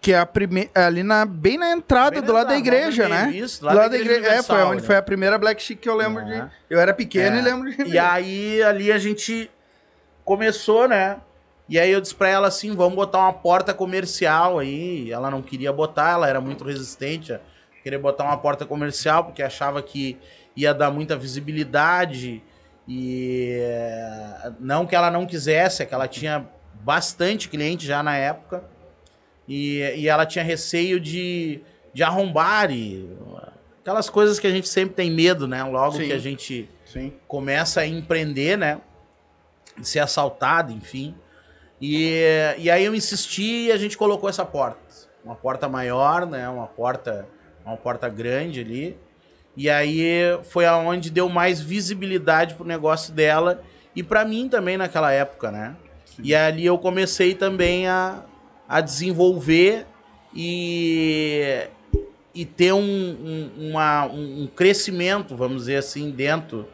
Que 0.00 0.12
é 0.12 0.18
a 0.18 0.26
primeira. 0.26 0.68
Ali 0.74 1.04
na, 1.04 1.24
bem 1.24 1.56
na 1.56 1.70
entrada, 1.70 2.16
Bem 2.16 2.22
do 2.22 2.32
lado 2.32 2.48
da 2.48 2.56
igreja, 2.58 3.08
né? 3.08 3.30
Isso, 3.30 3.60
Do 3.60 3.66
lá 3.66 3.74
lado 3.74 3.90
da 3.92 3.98
igreja. 3.98 4.26
É, 4.26 4.42
foi 4.42 4.60
onde 4.64 4.80
né? 4.80 4.86
foi 4.86 4.96
a 4.96 5.02
primeira 5.02 5.38
Black 5.38 5.62
Chic 5.62 5.78
que 5.78 5.88
eu 5.88 5.94
lembro 5.94 6.22
É. 6.24 6.24
de. 6.42 6.50
Eu 6.68 6.80
era 6.80 6.92
pequeno 6.92 7.36
É. 7.36 7.38
e 7.38 7.42
lembro 7.42 7.70
de. 7.70 7.82
E 7.84 7.96
aí, 7.96 8.60
ali 8.64 8.90
a 8.90 8.98
gente 8.98 9.48
começou, 10.24 10.88
né? 10.88 11.18
E 11.68 11.78
aí 11.78 11.90
eu 11.90 12.00
disse 12.00 12.14
pra 12.14 12.28
ela 12.28 12.48
assim, 12.48 12.74
vamos 12.74 12.94
botar 12.94 13.18
uma 13.18 13.32
porta 13.32 13.74
comercial 13.74 14.58
aí. 14.58 15.12
Ela 15.12 15.30
não 15.30 15.42
queria 15.42 15.72
botar, 15.72 16.12
ela 16.12 16.28
era 16.28 16.40
muito 16.40 16.64
resistente 16.64 17.32
a 17.32 17.40
querer 17.82 17.98
botar 17.98 18.24
uma 18.24 18.38
porta 18.38 18.64
comercial, 18.64 19.24
porque 19.24 19.42
achava 19.42 19.82
que 19.82 20.16
ia 20.56 20.72
dar 20.72 20.90
muita 20.90 21.16
visibilidade. 21.16 22.42
E 22.86 23.58
eh, 23.60 24.52
não 24.58 24.86
que 24.86 24.96
ela 24.96 25.10
não 25.10 25.26
quisesse, 25.26 25.82
é 25.82 25.86
que 25.86 25.94
ela 25.94 26.08
tinha 26.08 26.48
bastante 26.82 27.48
cliente 27.48 27.86
já 27.86 28.02
na 28.02 28.16
época. 28.16 28.64
E, 29.46 29.80
e 29.96 30.08
ela 30.08 30.24
tinha 30.24 30.44
receio 30.44 30.98
de, 30.98 31.60
de 31.92 32.02
arrombar 32.02 32.70
e 32.70 33.08
aquelas 33.88 34.10
coisas 34.10 34.38
que 34.38 34.46
a 34.46 34.50
gente 34.50 34.68
sempre 34.68 34.94
tem 34.94 35.10
medo, 35.10 35.48
né? 35.48 35.64
Logo 35.64 35.96
Sim. 35.96 36.06
que 36.06 36.12
a 36.12 36.18
gente 36.18 36.68
Sim. 36.84 37.12
começa 37.26 37.80
a 37.80 37.86
empreender, 37.86 38.58
né? 38.58 38.80
De 39.78 39.88
ser 39.88 40.00
assaltado, 40.00 40.72
enfim. 40.72 41.14
E, 41.80 42.12
e 42.58 42.70
aí 42.70 42.84
eu 42.84 42.94
insisti 42.94 43.66
e 43.66 43.72
a 43.72 43.76
gente 43.76 43.96
colocou 43.96 44.28
essa 44.28 44.44
porta. 44.44 44.78
Uma 45.24 45.34
porta 45.36 45.68
maior, 45.68 46.26
né? 46.26 46.48
Uma 46.48 46.66
porta, 46.66 47.28
uma 47.64 47.76
porta 47.76 48.08
grande 48.08 48.60
ali. 48.60 48.96
E 49.56 49.68
aí 49.68 50.10
foi 50.44 50.66
aonde 50.66 51.10
deu 51.10 51.28
mais 51.28 51.60
visibilidade 51.60 52.54
pro 52.54 52.64
negócio 52.64 53.12
dela 53.12 53.62
e 53.94 54.02
para 54.02 54.24
mim 54.24 54.48
também 54.48 54.76
naquela 54.76 55.12
época, 55.12 55.50
né? 55.50 55.76
E 56.22 56.34
ali 56.34 56.64
eu 56.64 56.78
comecei 56.78 57.34
também 57.34 57.86
a, 57.88 58.22
a 58.68 58.80
desenvolver 58.80 59.86
e, 60.34 61.68
e 62.34 62.44
ter 62.44 62.72
um, 62.72 62.80
um, 62.80 63.70
uma- 63.70 64.06
um- 64.06 64.42
um 64.42 64.46
crescimento, 64.46 65.36
vamos 65.36 65.58
dizer 65.62 65.76
assim, 65.76 66.10
dentro 66.10 66.68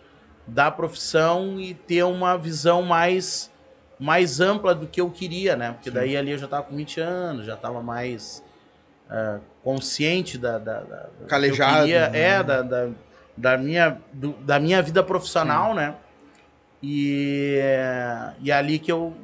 da 0.47 0.71
profissão 0.71 1.59
e 1.59 1.73
ter 1.75 2.03
uma 2.05 2.37
visão 2.37 2.83
mais 2.83 3.51
mais 3.99 4.41
ampla 4.41 4.75
do 4.75 4.87
que 4.87 5.01
eu 5.01 5.11
queria, 5.11 5.57
né? 5.57 5.73
Porque 5.73 5.89
Sim. 5.91 5.97
daí 5.97 6.17
ali 6.17 6.33
eu 6.33 6.39
já 6.39 6.49
tava 6.49 6.65
com 6.65 6.77
20 6.77 7.01
anos, 7.01 7.47
já 7.47 7.57
tava 7.57 7.83
mais 7.83 8.43
ah, 9.09 9.39
consciente 9.63 10.37
da, 10.39 10.59
da, 10.59 10.81
da- 10.81 11.09
eu 11.21 11.27
Calejado, 11.29 11.81
queria, 11.83 12.09
né? 12.11 12.21
é, 12.21 12.43
da, 12.43 12.63
da, 12.63 12.91
da 13.37 13.57
minha, 13.59 13.99
do- 14.13 14.33
da 14.45 14.59
minha 14.59 14.83
vida 14.83 15.03
profissional, 15.03 15.75
né? 15.75 15.95
E, 16.83 17.59
e 18.41 18.51
é 18.51 18.55
ali 18.55 18.79
que 18.79 18.93
eu, 18.93 19.15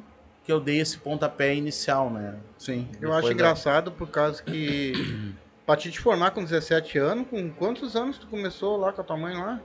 que 0.43 0.51
eu 0.51 0.59
dei 0.59 0.79
esse 0.79 0.97
pontapé 0.97 1.53
inicial, 1.53 2.09
né? 2.09 2.35
Sim. 2.57 2.87
Eu 2.93 2.99
Depois 3.09 3.17
acho 3.17 3.27
da- 3.27 3.33
engraçado 3.33 3.91
por 3.91 4.09
causa 4.09 4.41
que 4.41 5.33
pra 5.65 5.75
te 5.75 5.97
formar 5.99 6.31
com 6.31 6.43
17 6.43 6.97
anos, 6.97 7.27
com 7.29 7.51
quantos 7.51 7.95
anos 7.95 8.17
tu 8.17 8.27
começou 8.27 8.77
lá 8.77 8.91
com 8.91 9.01
a 9.01 9.03
tua 9.03 9.17
mãe 9.17 9.35
lá? 9.35 9.59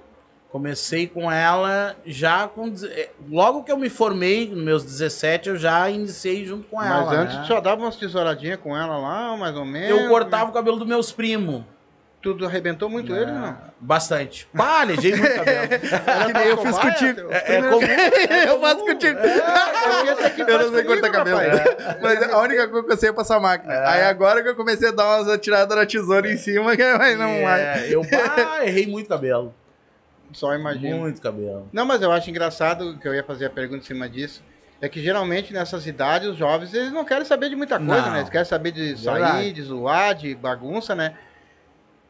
Comecei 0.50 1.07
com 1.07 1.31
ela 1.31 1.97
já 2.07 2.49
com. 2.49 2.73
eh, 2.85 3.11
Logo 3.29 3.62
que 3.62 3.71
eu 3.71 3.76
me 3.76 3.91
formei, 3.91 4.49
nos 4.49 4.62
meus 4.62 4.85
17, 4.85 5.49
eu 5.50 5.57
já 5.57 5.91
iniciei 5.91 6.47
junto 6.47 6.67
com 6.69 6.83
ela. 6.83 7.05
Mas 7.05 7.19
antes 7.19 7.37
né? 7.37 7.45
só 7.47 7.61
dava 7.61 7.83
umas 7.83 7.97
tesouradinhas 7.97 8.59
com 8.61 8.76
ela 8.76 8.97
lá, 8.97 9.37
mais 9.37 9.57
ou 9.57 9.65
menos. 9.65 9.91
Eu 9.91 10.09
cortava 10.09 10.50
o 10.50 10.55
cabelo 10.55 10.79
dos 10.79 10.87
meus 10.87 11.12
primos. 11.12 11.62
Tudo 12.23 12.47
arrebentou 12.47 12.88
muito 12.88 13.15
ele, 13.15 13.31
não? 13.31 13.57
Bastante. 13.79 14.49
Pá, 14.57 14.81
alejei 14.81 15.15
muito 15.15 15.35
cabelo. 15.35 15.69
Que 16.26 16.33
nem 16.33 16.47
eu 16.47 16.57
fiz 16.59 16.79
contigo. 16.79 17.29
É, 17.31 17.57
é 17.57 17.62
comum. 17.62 17.81
eu 18.49 18.61
faço 18.61 18.81
contigo. 18.85 19.19
Eu 20.49 20.59
não 20.59 20.73
sei 20.73 20.85
cortar 20.85 21.11
cabelo. 21.11 21.41
Mas 22.00 22.23
a 22.23 22.38
única 22.41 22.69
coisa 22.69 22.87
que 22.87 22.93
eu 22.93 22.97
sei 22.97 23.09
é 23.11 23.12
passar 23.12 23.38
máquina. 23.38 23.73
É. 23.73 23.87
Aí 23.87 24.03
agora 24.03 24.43
que 24.43 24.49
eu 24.49 24.57
comecei 24.57 24.88
a 24.88 24.93
dar 24.93 25.19
umas 25.19 25.29
atiradas 25.29 25.76
na 25.76 25.87
tesoura 25.87 26.29
em 26.33 26.37
cima, 26.37 26.75
que 26.76 26.83
não 27.17 27.43
vai. 27.43 27.61
É, 27.61 27.95
eu 27.95 28.03
pá, 28.03 28.65
errei 28.65 28.87
muito 28.87 29.09
cabelo. 29.09 29.55
Só 30.33 30.54
imagino. 30.54 30.99
Muito 30.99 31.21
cabelo. 31.21 31.68
Não, 31.73 31.85
mas 31.85 32.02
eu 32.02 32.11
acho 32.12 32.28
engraçado 32.30 32.99
que 32.99 33.06
eu 33.06 33.14
ia 33.14 33.23
fazer 33.25 33.47
a 33.47 33.50
pergunta 33.50 33.83
em 33.83 33.87
cima 33.87 34.09
disso. 34.09 34.42
É 34.80 34.88
que 34.88 35.00
geralmente 35.02 35.52
nessas 35.54 35.87
idades 35.87 36.28
os 36.28 36.37
jovens 36.37 36.75
eles 36.75 36.92
não 36.92 37.04
querem 37.04 37.25
saber 37.25 37.49
de 37.49 37.56
muita 37.56 37.78
coisa, 37.78 38.02
Não. 38.02 38.12
né? 38.12 38.18
Eles 38.18 38.28
querem 38.30 38.45
saber 38.45 38.73
de 38.73 38.97
sair, 38.99 39.14
Verdade. 39.14 39.52
de 39.52 39.62
zoar, 39.62 40.14
de 40.14 40.35
bagunça, 40.35 40.95
né? 40.95 41.14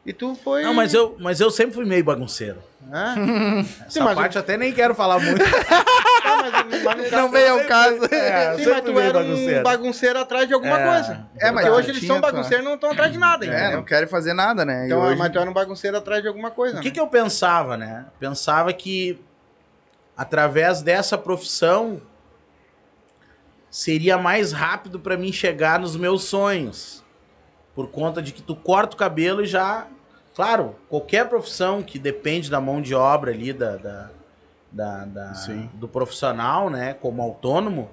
E 0.05 0.13
tu 0.13 0.35
foi. 0.37 0.63
Não, 0.63 0.73
mas 0.75 0.95
eu, 0.95 1.17
mas 1.21 1.41
eu 1.41 1.51
sempre 1.51 1.75
fui 1.75 1.85
meio 1.85 2.03
bagunceiro. 2.05 2.63
Hã? 2.93 3.15
Essa 3.87 3.91
Sim, 3.91 4.15
parte 4.15 4.37
eu 4.37 4.41
até 4.41 4.57
nem 4.57 4.73
quero 4.73 4.95
falar 4.95 5.19
muito. 5.19 5.43
Mas, 6.51 6.83
mas 6.85 7.11
Não 7.13 7.31
veio 7.31 7.53
ao 7.61 7.65
caso. 7.67 8.05
É, 8.07 8.57
Sim, 8.57 8.71
mas 8.71 8.81
tu 8.83 8.99
era 9.01 9.13
bagunceiro. 9.13 9.61
um 9.61 9.63
bagunceiro 9.63 10.19
atrás 10.19 10.49
de 10.49 10.55
alguma 10.55 10.81
É. 10.81 10.87
coisa. 10.87 11.27
É, 11.39 11.51
mas 11.51 11.65
Porque 11.65 11.79
hoje 11.81 11.91
eles 11.91 12.07
são 12.07 12.21
bagunceiros 12.21 12.65
e 12.65 12.69
não 12.69 12.75
estão 12.75 12.91
atrás 12.91 13.13
de 13.13 13.19
nada, 13.19 13.45
É, 13.47 13.75
não 13.75 13.83
querem 13.85 14.09
fazer 14.09 14.35
nada, 14.35 14.65
né? 14.65 14.87
Então, 14.87 15.01
hoje... 15.01 15.17
mas 15.17 15.31
tu 15.33 15.39
era 15.39 15.51
um 15.51 15.55
bagunceiro 15.55 15.97
atrás 15.97 16.23
de 16.23 16.29
alguma 16.29 16.51
coisa, 16.51 16.75
O 16.75 16.77
né? 16.77 16.83
que, 16.83 16.91
que 16.91 17.01
eu 17.01 17.07
pensava, 17.07 17.77
né? 17.77 18.07
Pensava 18.19 18.73
que 18.73 19.21
através 20.17 20.83
dessa 20.83 21.19
profissão 21.19 22.01
seria 23.71 24.17
mais 24.17 24.53
rápido 24.53 24.99
para 24.99 25.17
mim 25.17 25.33
chegar 25.33 25.79
nos 25.79 25.97
meus 25.97 26.25
sonhos. 26.25 27.05
Por 27.75 27.91
conta 27.91 28.23
de 28.23 28.33
que 28.33 28.41
tu 28.41 28.57
corta 28.57 28.95
o 28.95 28.99
cabelo 28.99 29.43
e 29.43 29.47
já. 29.47 29.87
Claro, 30.35 30.77
qualquer 30.89 31.29
profissão 31.29 31.83
que 31.83 31.99
depende 31.99 32.51
da 32.51 32.61
mão 32.61 32.81
de 32.81 32.95
obra 32.95 33.31
ali, 33.33 33.53
da, 33.53 33.77
da, 33.77 34.11
da- 34.77 35.05
da- 35.07 35.33
do 35.75 35.89
profissional, 35.89 36.69
né? 36.69 36.95
Como 36.95 37.23
autônomo, 37.23 37.91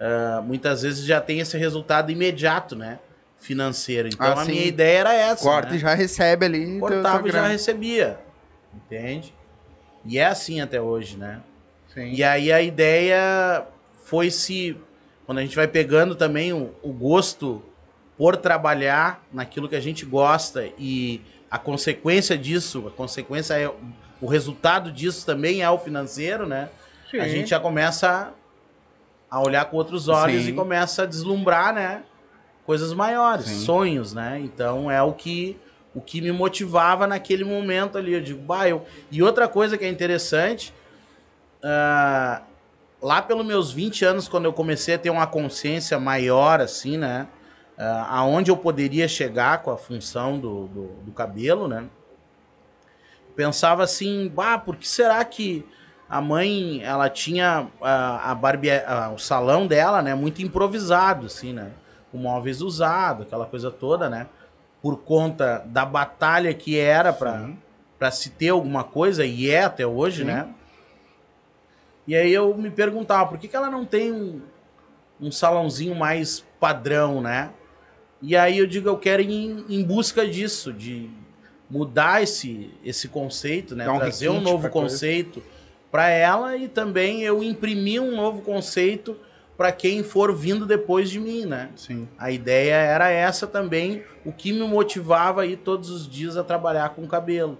ah, 0.00 0.42
muitas 0.44 0.82
vezes 0.82 1.04
já 1.04 1.20
tem 1.20 1.38
esse 1.40 1.56
resultado 1.56 2.10
imediato, 2.10 2.74
né? 2.74 2.98
Financeiro. 3.38 4.08
Então 4.08 4.26
Ah, 4.26 4.32
a 4.42 4.44
sim. 4.44 4.52
minha 4.52 4.64
ideia 4.64 4.98
era 4.98 5.14
essa. 5.14 5.42
Corta 5.44 5.70
né? 5.70 5.76
e 5.76 5.78
já 5.78 5.94
recebe 5.94 6.46
ali. 6.46 6.80
cortava 6.80 7.28
e 7.28 7.30
já 7.30 7.46
recebia. 7.46 8.18
Entende? 8.74 9.32
E 10.04 10.18
é 10.18 10.26
assim 10.26 10.60
até 10.60 10.80
hoje, 10.80 11.16
né? 11.16 11.40
Sim. 11.94 12.12
E 12.12 12.24
aí 12.24 12.52
a 12.52 12.60
ideia 12.60 13.64
foi 14.04 14.30
se. 14.30 14.76
Quando 15.24 15.38
a 15.38 15.42
gente 15.42 15.56
vai 15.56 15.66
pegando 15.68 16.14
também 16.14 16.52
o, 16.52 16.72
o 16.82 16.92
gosto 16.92 17.62
por 18.16 18.36
trabalhar 18.36 19.22
naquilo 19.32 19.68
que 19.68 19.76
a 19.76 19.80
gente 19.80 20.04
gosta 20.06 20.68
e 20.78 21.20
a 21.50 21.58
consequência 21.58 22.36
disso, 22.36 22.86
a 22.88 22.90
consequência 22.90 23.54
é. 23.54 23.70
O 24.20 24.26
resultado 24.26 24.90
disso 24.90 25.24
também 25.26 25.62
é 25.62 25.70
o 25.70 25.78
financeiro, 25.78 26.46
né? 26.46 26.68
Sim. 27.10 27.18
A 27.18 27.28
gente 27.28 27.50
já 27.50 27.60
começa 27.60 28.32
a 29.30 29.40
olhar 29.40 29.64
com 29.66 29.76
outros 29.76 30.08
olhos 30.08 30.44
Sim. 30.44 30.50
e 30.50 30.52
começa 30.52 31.02
a 31.02 31.06
deslumbrar, 31.06 31.74
né? 31.74 32.02
Coisas 32.64 32.92
maiores, 32.92 33.46
Sim. 33.46 33.64
sonhos, 33.64 34.12
né? 34.12 34.40
Então 34.42 34.90
é 34.90 35.02
o 35.02 35.12
que 35.12 35.58
o 35.94 36.00
que 36.00 36.20
me 36.20 36.30
motivava 36.30 37.06
naquele 37.06 37.42
momento 37.42 37.96
ali. 37.96 38.12
Eu 38.12 38.20
digo, 38.20 38.42
bah, 38.42 38.68
eu... 38.68 38.84
E 39.10 39.22
outra 39.22 39.48
coisa 39.48 39.78
que 39.78 39.84
é 39.84 39.88
interessante, 39.88 40.74
ah, 41.64 42.42
lá 43.00 43.22
pelos 43.22 43.46
meus 43.46 43.72
20 43.72 44.04
anos, 44.04 44.28
quando 44.28 44.44
eu 44.44 44.52
comecei 44.52 44.96
a 44.96 44.98
ter 44.98 45.08
uma 45.08 45.26
consciência 45.26 45.98
maior, 45.98 46.60
assim, 46.60 46.98
né? 46.98 47.26
ah, 47.78 48.18
aonde 48.18 48.50
eu 48.50 48.56
poderia 48.56 49.06
chegar 49.06 49.62
com 49.62 49.70
a 49.70 49.76
função 49.76 50.38
do, 50.38 50.66
do, 50.68 50.86
do 51.04 51.12
cabelo, 51.12 51.68
né? 51.68 51.84
Pensava 53.36 53.84
assim, 53.84 54.28
bah, 54.34 54.58
por 54.58 54.76
que 54.76 54.88
será 54.88 55.22
que 55.24 55.64
a 56.08 56.20
mãe, 56.20 56.82
ela 56.82 57.10
tinha 57.10 57.68
a 57.80 58.34
barbe... 58.34 58.70
ah, 58.70 59.12
o 59.14 59.18
salão 59.18 59.66
dela, 59.66 60.00
né? 60.00 60.14
Muito 60.14 60.40
improvisado, 60.40 61.26
assim, 61.26 61.52
né? 61.52 61.72
Com 62.10 62.18
móveis 62.18 62.62
usados, 62.62 63.26
aquela 63.26 63.44
coisa 63.44 63.70
toda, 63.70 64.08
né? 64.08 64.26
Por 64.80 64.98
conta 64.98 65.62
da 65.66 65.84
batalha 65.84 66.54
que 66.54 66.78
era 66.78 67.12
para 67.12 67.50
para 67.98 68.10
se 68.10 68.28
ter 68.28 68.50
alguma 68.50 68.84
coisa, 68.84 69.24
e 69.24 69.48
é 69.48 69.64
até 69.64 69.86
hoje, 69.86 70.18
Sim. 70.18 70.24
né? 70.26 70.48
E 72.06 72.14
aí 72.14 72.32
eu 72.32 72.54
me 72.54 72.70
perguntava, 72.70 73.26
por 73.26 73.38
que, 73.38 73.48
que 73.48 73.56
ela 73.56 73.70
não 73.70 73.86
tem 73.86 74.12
um, 74.12 74.42
um 75.18 75.32
salãozinho 75.32 75.94
mais 75.94 76.44
padrão, 76.60 77.22
né? 77.22 77.50
E 78.20 78.36
aí 78.36 78.58
eu 78.58 78.66
digo, 78.66 78.88
eu 78.88 78.98
quero 78.98 79.22
ir 79.22 79.30
em, 79.30 79.64
em 79.68 79.82
busca 79.82 80.26
disso, 80.26 80.72
de 80.72 81.10
mudar 81.68 82.22
esse, 82.22 82.70
esse 82.84 83.08
conceito, 83.08 83.74
né? 83.74 83.84
Dar 83.84 83.92
um 83.92 83.98
Trazer 83.98 84.28
um 84.28 84.40
novo 84.40 84.68
conceito 84.68 85.42
para 85.90 86.08
ela 86.08 86.56
e 86.56 86.68
também 86.68 87.22
eu 87.22 87.42
imprimir 87.42 88.02
um 88.02 88.14
novo 88.14 88.42
conceito 88.42 89.16
para 89.56 89.72
quem 89.72 90.02
for 90.02 90.34
vindo 90.34 90.66
depois 90.66 91.08
de 91.08 91.18
mim, 91.18 91.46
né? 91.46 91.70
Sim. 91.76 92.06
A 92.18 92.30
ideia 92.30 92.74
era 92.74 93.08
essa 93.10 93.46
também, 93.46 94.04
o 94.24 94.32
que 94.32 94.52
me 94.52 94.66
motivava 94.66 95.42
a 95.42 95.46
ir 95.46 95.56
todos 95.56 95.90
os 95.90 96.08
dias 96.08 96.36
a 96.36 96.44
trabalhar 96.44 96.90
com 96.90 97.06
cabelo. 97.06 97.58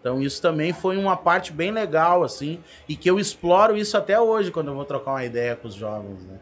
Então 0.00 0.20
isso 0.20 0.40
também 0.40 0.72
foi 0.72 0.96
uma 0.96 1.16
parte 1.16 1.52
bem 1.52 1.70
legal, 1.70 2.22
assim, 2.22 2.60
e 2.88 2.94
que 2.94 3.10
eu 3.10 3.18
exploro 3.18 3.76
isso 3.76 3.96
até 3.96 4.20
hoje 4.20 4.50
quando 4.50 4.68
eu 4.68 4.74
vou 4.74 4.84
trocar 4.84 5.12
uma 5.12 5.24
ideia 5.24 5.56
com 5.56 5.66
os 5.66 5.74
jovens, 5.74 6.24
né? 6.24 6.38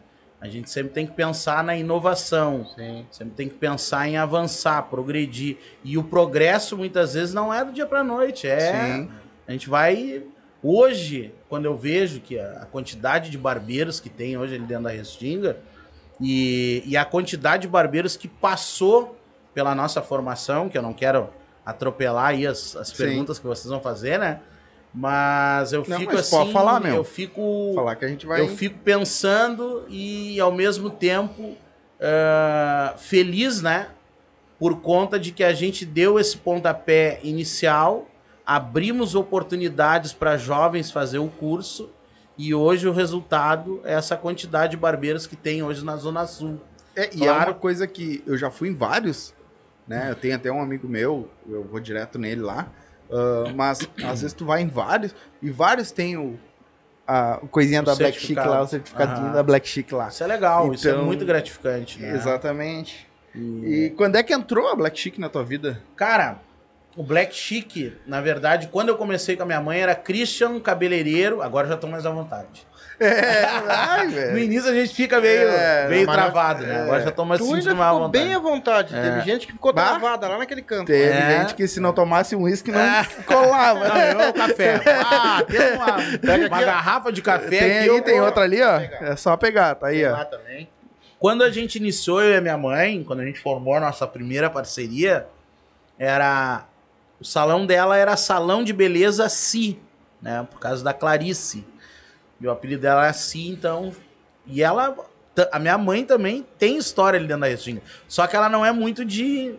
A 0.47 0.51
gente 0.51 0.71
sempre 0.71 0.93
tem 0.93 1.07
que 1.07 1.13
pensar 1.13 1.65
na 1.65 1.77
inovação, 1.77 2.67
Sim. 2.77 3.05
sempre 3.11 3.35
tem 3.35 3.49
que 3.49 3.57
pensar 3.57 4.09
em 4.09 4.17
avançar, 4.17 4.81
progredir. 4.85 5.57
E 5.83 5.99
o 5.99 6.05
progresso 6.05 6.77
muitas 6.77 7.15
vezes 7.15 7.35
não 7.35 7.53
é 7.53 7.65
do 7.65 7.73
dia 7.73 7.85
para 7.85 8.05
noite, 8.05 8.47
é 8.47 8.61
Sim. 8.61 9.11
a 9.47 9.53
gente 9.53 9.69
vai. 9.69 10.23
Hoje, 10.63 11.35
quando 11.49 11.65
eu 11.65 11.77
vejo 11.77 12.21
que 12.21 12.39
a 12.39 12.67
quantidade 12.71 13.29
de 13.29 13.37
barbeiros 13.37 14.01
que 14.01 14.09
tem 14.09 14.37
hoje 14.39 14.55
ali 14.55 14.65
dentro 14.65 14.85
da 14.85 14.91
Restinga 14.91 15.59
e, 16.21 16.83
e 16.87 16.97
a 16.97 17.05
quantidade 17.05 17.63
de 17.63 17.69
barbeiros 17.69 18.17
que 18.17 18.29
passou 18.29 19.19
pela 19.53 19.75
nossa 19.75 20.01
formação, 20.01 20.69
que 20.69 20.79
eu 20.79 20.83
não 20.83 20.93
quero 20.93 21.29
atropelar 21.65 22.29
aí 22.29 22.47
as, 22.47 22.77
as 22.77 22.89
Sim. 22.89 22.97
perguntas 22.97 23.39
que 23.39 23.47
vocês 23.47 23.69
vão 23.69 23.81
fazer, 23.81 24.19
né? 24.19 24.41
Mas 24.99 25.75
eu 25.75 25.85
Não, 25.87 25.99
fico 25.99 26.15
mas 26.15 26.33
assim. 26.33 26.53
falar, 26.53 26.81
meu. 26.81 26.97
Eu 26.97 27.05
fico. 27.05 27.73
Falar 27.75 27.97
que 27.97 28.05
a 28.07 28.09
gente 28.09 28.25
vai. 28.27 28.41
Eu 28.41 28.49
fico 28.49 28.79
pensando 28.79 29.85
e 29.91 30.41
ao 30.41 30.51
mesmo 30.51 30.89
tempo 30.89 31.55
ah, 32.01 32.95
feliz, 32.97 33.61
né? 33.61 33.89
Por 34.59 34.81
conta 34.81 35.19
de 35.19 35.33
que 35.33 35.45
a 35.45 35.53
gente 35.53 35.85
deu 35.85 36.19
esse 36.19 36.39
pontapé 36.39 37.21
inicial, 37.23 38.07
abrimos 38.45 39.15
oportunidades 39.15 40.15
para 40.15 40.39
jovens 40.39 40.91
fazer 40.91 41.19
o 41.19 41.29
curso 41.29 41.91
e 42.39 42.55
hoje 42.55 42.89
o 42.89 42.93
resultado 42.93 43.83
é 43.85 43.93
essa 43.93 44.17
quantidade 44.17 44.71
de 44.71 44.77
barbeiros 44.79 45.27
que 45.27 45.37
tem 45.37 45.63
hoje 45.63 45.85
na 45.85 45.97
Zona 45.97 46.27
Sul. 46.27 46.59
É, 46.95 47.11
e 47.15 47.23
é 47.23 47.27
Claro. 47.27 47.51
uma 47.51 47.59
coisa 47.59 47.87
que 47.87 48.23
eu 48.27 48.39
já 48.39 48.51
fui 48.51 48.71
em 48.71 48.75
vários, 48.75 49.35
né? 49.87 50.11
Eu 50.11 50.15
tenho 50.15 50.35
até 50.37 50.51
um 50.51 50.63
amigo 50.63 50.89
meu, 50.89 51.29
eu 51.47 51.63
vou 51.65 51.81
direto 51.81 52.19
nele 52.19 52.41
lá. 52.41 52.73
Ah, 53.11 53.51
mas 53.55 53.89
às 54.05 54.21
vezes 54.23 54.33
tu 54.33 54.45
vai 54.45 54.63
em 54.63 54.69
vários 54.69 55.15
e 55.43 55.51
vários 55.51 55.91
tem 55.91 56.17
o 56.17 56.39
a 57.09 57.41
coisinha 57.53 57.83
O 57.83 57.85
da 57.85 57.95
Black 57.95 58.19
Chic 58.19 58.37
lá, 58.37 58.63
o 58.63 58.67
certificadinho 58.67 59.27
Aham. 59.27 59.33
da 59.33 59.43
Black 59.45 59.69
Chic 59.69 59.93
lá. 59.93 60.09
Isso 60.09 60.25
é 60.25 60.27
legal, 60.27 60.73
isso 60.75 60.89
é 60.89 60.91
Então, 60.91 61.05
muito 61.05 61.25
gratificante, 61.25 62.01
né? 62.01 62.13
Exatamente. 62.17 63.07
E- 63.33 63.85
E 63.87 63.91
quando 63.91 64.17
é 64.17 64.25
que 64.25 64.35
entrou 64.35 64.67
a 64.69 64.75
Black 64.75 64.99
Chic 64.99 65.17
na 65.19 65.29
tua 65.29 65.45
vida? 65.45 65.81
Cara, 65.95 66.41
o 66.97 67.05
Black 67.05 67.33
Chic, 67.33 67.93
na 68.07 68.21
verdade, 68.21 68.67
quando 68.73 68.89
eu 68.89 68.97
comecei 68.97 69.37
com 69.37 69.45
a 69.45 69.47
minha 69.47 69.61
mãe, 69.61 69.79
era 69.79 69.95
Christian 69.95 70.59
Cabeleireiro. 70.59 71.43
Agora 71.43 71.69
já 71.69 71.77
tô 71.77 71.87
mais 71.87 72.05
à 72.07 72.11
vontade. 72.11 72.67
É, 72.99 73.45
ai, 73.69 74.07
No 74.07 74.13
velho. 74.13 74.39
início 74.39 74.71
a 74.71 74.75
gente 74.75 74.95
fica 74.95 75.21
meio, 75.21 75.49
É, 75.49 75.87
meio 75.89 76.07
travado, 76.07 76.65
né? 76.65 76.75
é. 76.75 76.81
Agora 76.83 77.01
já 77.03 77.07
sentindo 77.09 77.27
mais 77.27 77.41
à 77.41 77.93
ficou 77.93 78.01
vontade. 78.07 78.25
bem 78.25 78.35
à 78.35 78.39
vontade. 78.39 78.95
É. 78.97 79.03
Teve 79.03 79.21
gente 79.21 79.47
que 79.47 79.53
ficou 79.53 79.73
Bah. 79.73 79.85
travada 79.91 80.29
lá 80.29 80.39
naquele 80.39 80.63
campo. 80.63 80.87
Teve 80.87 81.05
É. 81.13 81.39
gente 81.41 81.55
que 81.55 81.69
se 81.69 81.79
não 81.79 81.93
tomasse 81.93 82.35
um 82.35 82.43
uísque 82.43 82.73
não 82.73 82.81
É. 82.81 83.05
colava. 83.27 83.89
Não, 83.89 83.97
eu 83.99 84.31
o 84.31 84.33
café. 84.33 84.81
Ah, 85.09 85.43
tem 85.47 85.75
uma, 85.75 86.19
Pega 86.19 86.47
uma 86.49 86.63
garrafa 86.63 87.13
de 87.13 87.21
café 87.23 87.49
tem 87.59 87.79
aqui. 87.81 87.91
aí, 87.91 88.03
tem 88.03 88.21
outra 88.21 88.43
ali, 88.45 88.63
ó. 88.63 88.77
É 88.79 89.15
só 89.17 89.37
pegar, 89.37 89.75
tá 89.75 89.89
aí, 89.89 89.99
Tem 89.99 90.09
ó. 90.09 90.13
lá 90.13 90.25
também. 90.25 90.69
Quando 91.19 91.43
a 91.45 91.51
gente 91.51 91.77
iniciou, 91.77 92.23
eu 92.23 92.33
e 92.33 92.37
a 92.37 92.41
minha 92.41 92.57
mãe, 92.59 93.03
quando 93.05 93.21
a 93.21 93.25
gente 93.25 93.41
formou 93.41 93.75
a 93.75 93.81
nossa 93.81 94.07
primeira 94.07 94.49
parceria, 94.51 95.27
era. 95.99 96.65
O 97.19 97.25
salão 97.25 97.65
dela 97.65 97.97
era 97.97 98.15
Salão 98.17 98.63
de 98.63 98.73
Beleza 98.75 99.27
Si, 99.29 99.79
né? 100.21 100.47
Por 100.51 100.61
causa 100.61 100.85
da 100.85 100.93
Clarice. 100.93 101.67
E 102.41 102.47
o 102.47 102.51
apelido 102.51 102.83
dela 102.83 103.07
é 103.07 103.13
Si, 103.13 103.49
então. 103.49 103.93
E 104.47 104.63
ela. 104.63 104.97
A 105.53 105.59
minha 105.59 105.77
mãe 105.77 106.05
também 106.05 106.47
tem 106.59 106.79
história 106.79 107.19
ali 107.19 107.27
dentro 107.27 107.43
da 107.43 107.47
Restinga. 107.49 107.83
Só 108.09 108.27
que 108.27 108.35
ela 108.35 108.49
não 108.49 108.65
é 108.65 108.73
muito 108.73 109.05
de, 109.05 109.55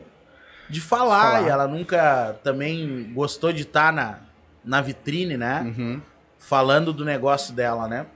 de 0.70 0.82
falar, 0.82 1.34
Falar. 1.34 1.42
E 1.44 1.50
ela 1.50 1.68
nunca 1.68 2.36
também 2.44 3.12
gostou 3.14 3.54
de 3.54 3.62
estar 3.62 3.94
na, 3.94 4.20
na 4.66 4.82
vitrine, 4.82 5.38
né? 5.38 5.62
Uhum. 5.62 6.02
falando 6.40 6.92
do 6.94 7.06
negócio 7.06 7.54
dela, 7.54 7.88
né? 7.88 8.08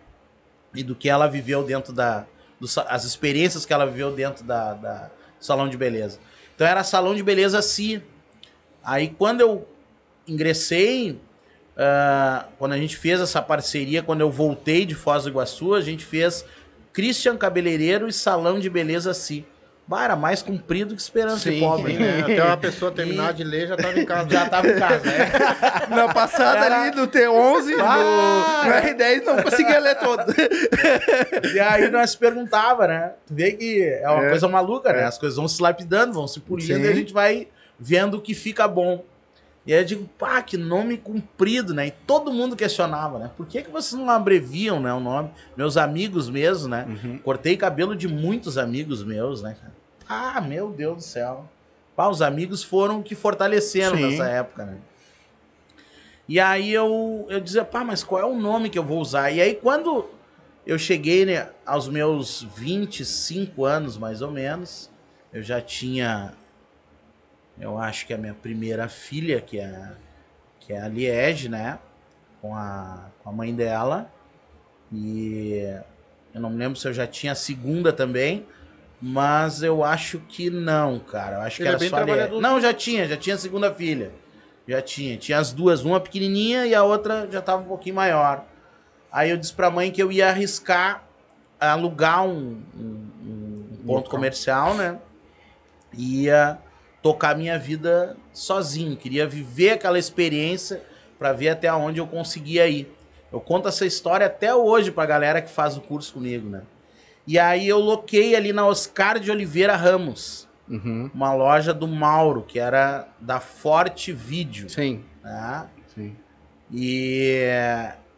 E 0.73 0.83
do 0.83 0.95
que 0.95 1.07
ela 1.09 1.27
viveu 1.27 1.63
dentro 1.63 1.93
da. 1.93 2.25
do 2.59 2.67
as 2.87 3.03
experiências 3.03 3.65
que 3.65 3.73
ela 3.73 3.85
viveu 3.85 4.11
dentro 4.11 4.43
da, 4.43 4.73
da- 4.73 5.09
do 5.37 5.45
salão 5.45 5.67
de 5.69 5.77
beleza. 5.77 6.19
Então 6.55 6.65
era 6.65 6.83
salão 6.83 7.13
de 7.13 7.21
beleza 7.21 7.61
Si. 7.61 8.01
Aí 8.83 9.09
quando 9.09 9.41
eu 9.41 9.67
ingressei, 10.27 11.19
ah, 11.77 12.45
quando 12.57 12.73
a 12.73 12.77
gente 12.77 12.97
fez 12.97 13.19
essa 13.21 13.41
parceria, 13.41 14.03
quando 14.03 14.21
eu 14.21 14.31
voltei 14.31 14.85
de 14.85 14.95
Foz 14.95 15.23
do 15.23 15.29
Iguaçu, 15.29 15.73
a 15.73 15.81
gente 15.81 16.05
fez 16.05 16.45
Christian 16.93 17.37
Cabeleireiro 17.37 18.07
e 18.07 18.13
Salão 18.13 18.59
de 18.59 18.69
Beleza 18.69 19.13
Si. 19.13 19.45
Bah, 19.87 20.03
era 20.05 20.15
mais 20.15 20.41
comprido 20.41 20.95
que 20.95 21.01
Esperança 21.01 21.49
de 21.49 21.57
Sim. 21.57 21.65
Pobre. 21.65 21.93
Sim, 21.93 21.99
né? 21.99 22.11
né? 22.17 22.21
Até 22.33 22.43
uma 22.43 22.55
pessoa 22.55 22.91
terminar 22.91 23.33
de 23.33 23.43
ler 23.43 23.67
já 23.67 23.75
tava 23.75 23.99
em 23.99 24.05
casa. 24.05 24.29
Já 24.29 24.45
tava 24.49 24.67
em 24.69 24.75
casa, 24.79 25.05
né? 25.05 25.31
Na 25.89 26.13
passada 26.13 26.65
Era- 26.65 26.81
ali 26.83 26.91
do 26.95 27.07
T11, 27.07 27.73
Ah! 27.81 28.61
no 28.65 28.71
R10, 28.71 29.23
não 29.25 29.43
conseguia 29.43 29.79
ler 29.79 29.95
todo. 29.95 30.33
E 31.53 31.59
aí 31.59 31.89
nós 31.89 32.15
perguntava, 32.15 32.87
né? 32.87 33.11
Tu 33.25 33.33
vê 33.33 33.51
que 33.53 33.83
é 33.83 34.07
uma 34.09 34.25
É. 34.25 34.29
coisa 34.29 34.47
maluca, 34.47 34.93
né? 34.93 35.01
É. 35.01 35.03
As 35.03 35.17
coisas 35.17 35.35
vão 35.35 35.47
se 35.47 35.61
lapidando, 35.61 36.13
vão 36.13 36.27
se 36.27 36.39
polindo 36.39 36.73
Sim. 36.75 36.83
e 36.83 36.87
a 36.87 36.93
gente 36.93 37.11
vai 37.11 37.47
vendo 37.77 38.15
o 38.17 38.21
que 38.21 38.33
fica 38.33 38.67
bom. 38.69 39.03
E 39.65 39.73
aí 39.73 39.79
eu 39.79 39.85
digo, 39.85 40.09
pá, 40.17 40.41
que 40.41 40.57
nome 40.57 40.97
comprido, 40.97 41.73
né? 41.73 41.87
E 41.87 41.91
todo 41.91 42.33
mundo 42.33 42.55
questionava, 42.55 43.19
né? 43.19 43.31
Por 43.37 43.45
que, 43.45 43.61
que 43.61 43.69
vocês 43.69 43.99
não 43.99 44.09
abreviam, 44.09 44.79
né, 44.79 44.91
o 44.91 44.99
nome? 44.99 45.29
Meus 45.55 45.77
amigos 45.77 46.29
mesmo, 46.29 46.67
né? 46.67 46.85
Uhum. 46.87 47.17
Cortei 47.19 47.55
cabelo 47.55 47.95
de 47.95 48.07
muitos 48.07 48.57
amigos 48.57 49.03
meus, 49.03 49.43
né, 49.43 49.55
cara? 49.59 49.73
Ah, 50.09 50.41
meu 50.41 50.71
Deus 50.71 50.97
do 50.97 51.03
céu. 51.03 51.47
Pá, 51.95 52.07
os 52.07 52.21
amigos 52.21 52.63
foram 52.63 52.99
o 52.99 53.03
que 53.03 53.13
fortaleceram 53.13 53.95
Sim. 53.95 54.09
nessa 54.09 54.25
época, 54.25 54.65
né? 54.65 54.77
E 56.27 56.39
aí 56.39 56.71
eu, 56.71 57.27
eu 57.29 57.39
dizia, 57.39 57.63
pá, 57.63 57.83
mas 57.83 58.03
qual 58.03 58.21
é 58.21 58.25
o 58.25 58.35
nome 58.35 58.69
que 58.69 58.79
eu 58.79 58.83
vou 58.83 58.99
usar? 58.99 59.31
E 59.31 59.41
aí 59.41 59.53
quando 59.53 60.09
eu 60.65 60.77
cheguei 60.79 61.25
né, 61.25 61.49
aos 61.65 61.87
meus 61.87 62.43
25 62.55 63.65
anos, 63.65 63.97
mais 63.97 64.21
ou 64.21 64.31
menos, 64.31 64.89
eu 65.33 65.41
já 65.41 65.59
tinha, 65.59 66.33
eu 67.61 67.77
acho 67.77 68.05
que 68.07 68.13
a 68.13 68.17
minha 68.17 68.33
primeira 68.33 68.89
filha, 68.89 69.39
que 69.39 69.59
é, 69.59 69.91
que 70.59 70.73
é 70.73 70.81
a 70.81 70.87
Liege, 70.87 71.47
né? 71.47 71.79
Com 72.41 72.55
a, 72.55 73.05
com 73.23 73.29
a 73.29 73.31
mãe 73.31 73.53
dela. 73.55 74.11
E 74.91 75.63
eu 76.33 76.41
não 76.41 76.49
me 76.49 76.57
lembro 76.57 76.77
se 76.77 76.87
eu 76.87 76.93
já 76.93 77.07
tinha 77.07 77.31
a 77.31 77.35
segunda 77.35 77.93
também. 77.93 78.45
Mas 79.01 79.63
eu 79.63 79.83
acho 79.83 80.19
que 80.19 80.49
não, 80.49 80.99
cara. 80.99 81.37
Eu 81.37 81.41
acho 81.41 81.61
Ele 81.61 81.63
que 81.63 81.67
é 81.67 81.69
era 81.69 81.79
bem 81.79 81.89
só 81.89 81.97
a 81.97 82.03
Liege. 82.03 82.39
Não, 82.41 82.59
já 82.61 82.73
tinha, 82.73 83.07
já 83.07 83.17
tinha 83.17 83.35
a 83.35 83.39
segunda 83.39 83.73
filha. 83.73 84.11
Já 84.67 84.81
tinha. 84.81 85.17
Tinha 85.17 85.39
as 85.39 85.51
duas, 85.51 85.83
uma 85.83 85.99
pequenininha 85.99 86.65
e 86.67 86.75
a 86.75 86.83
outra 86.83 87.27
já 87.31 87.41
tava 87.41 87.61
um 87.63 87.65
pouquinho 87.65 87.95
maior. 87.95 88.43
Aí 89.11 89.29
eu 89.29 89.37
disse 89.37 89.53
pra 89.53 89.71
mãe 89.71 89.91
que 89.91 90.01
eu 90.01 90.11
ia 90.11 90.29
arriscar 90.29 91.03
alugar 91.59 92.23
um, 92.25 92.61
um- 92.75 93.07
um 93.71 93.77
ponto 93.85 93.87
Local. 94.05 94.11
comercial, 94.11 94.73
né? 94.75 94.99
Ia 95.93 96.57
tocar 97.01 97.35
minha 97.35 97.57
vida 97.57 98.15
sozinho. 98.33 98.95
Queria 98.95 99.27
viver 99.27 99.71
aquela 99.71 99.97
experiência 99.99 100.81
pra 101.17 101.33
ver 101.33 101.49
até 101.49 101.71
onde 101.73 101.99
eu 101.99 102.07
conseguia 102.07 102.67
ir. 102.67 102.91
Eu 103.31 103.39
conto 103.39 103.67
essa 103.67 103.85
história 103.85 104.25
até 104.25 104.53
hoje 104.53 104.91
pra 104.91 105.05
galera 105.05 105.41
que 105.41 105.49
faz 105.49 105.77
o 105.77 105.81
curso 105.81 106.13
comigo, 106.13 106.49
né? 106.49 106.61
E 107.25 107.37
aí 107.39 107.67
eu 107.67 107.79
loquei 107.79 108.35
ali 108.35 108.51
na 108.51 108.65
Oscar 108.67 109.19
de 109.19 109.31
Oliveira 109.31 109.75
Ramos, 109.75 110.47
Uhum. 110.67 111.09
uma 111.13 111.33
loja 111.33 111.73
do 111.73 111.87
Mauro, 111.87 112.43
que 112.43 112.57
era 112.59 113.07
da 113.19 113.39
Forte 113.41 114.11
Vídeo, 114.13 114.69
Sim, 114.69 115.03
né? 115.23 115.67
sim. 115.93 116.15
E, 116.71 117.45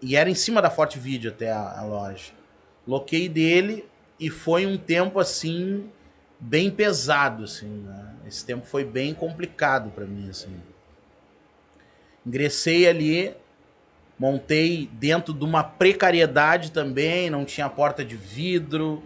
e 0.01 0.15
era 0.15 0.29
em 0.29 0.35
cima 0.35 0.61
da 0.61 0.69
Forte 0.69 0.99
Vídeo 0.99 1.31
até 1.31 1.51
a, 1.51 1.79
a 1.79 1.83
loja. 1.83 2.31
Loquei 2.87 3.27
dele 3.27 3.85
e 4.19 4.29
foi 4.29 4.65
um 4.65 4.77
tempo 4.77 5.19
assim 5.19 5.85
bem 6.39 6.69
pesado, 6.69 7.43
assim, 7.45 7.67
né? 7.67 8.12
Esse 8.27 8.45
tempo 8.45 8.65
foi 8.65 8.85
bem 8.85 9.13
complicado 9.13 9.89
para 9.91 10.05
mim, 10.05 10.29
assim. 10.29 10.55
Ingressei 12.25 12.87
ali, 12.87 13.35
montei 14.17 14.89
dentro 14.93 15.33
de 15.33 15.43
uma 15.43 15.63
precariedade 15.63 16.71
também, 16.71 17.29
não 17.29 17.43
tinha 17.43 17.67
porta 17.69 18.03
de 18.05 18.15
vidro, 18.15 19.03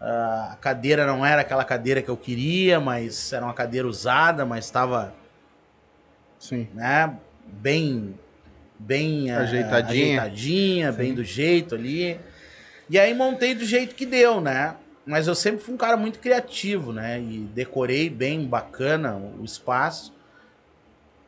ah, 0.00 0.50
a 0.52 0.56
cadeira 0.56 1.06
não 1.06 1.24
era 1.24 1.40
aquela 1.40 1.64
cadeira 1.64 2.02
que 2.02 2.10
eu 2.10 2.16
queria, 2.16 2.78
mas 2.80 3.32
era 3.32 3.44
uma 3.44 3.54
cadeira 3.54 3.86
usada, 3.88 4.44
mas 4.44 4.64
estava 4.64 5.14
Sim. 6.38 6.68
né, 6.74 7.16
bem 7.46 8.18
bem 8.78 9.30
ah, 9.30 9.38
Ajeitadinha. 9.40 10.22
ajeitadinha, 10.22 10.92
bem 10.92 11.14
do 11.14 11.22
jeito 11.24 11.74
ali. 11.74 12.20
E 12.90 12.98
aí 12.98 13.14
montei 13.14 13.54
do 13.54 13.64
jeito 13.64 13.94
que 13.94 14.04
deu, 14.04 14.40
né? 14.40 14.74
Mas 15.04 15.26
eu 15.26 15.34
sempre 15.34 15.62
fui 15.62 15.74
um 15.74 15.78
cara 15.78 15.96
muito 15.96 16.18
criativo, 16.18 16.92
né? 16.92 17.20
E 17.20 17.38
decorei 17.52 18.08
bem 18.08 18.46
bacana 18.46 19.16
o 19.16 19.44
espaço. 19.44 20.14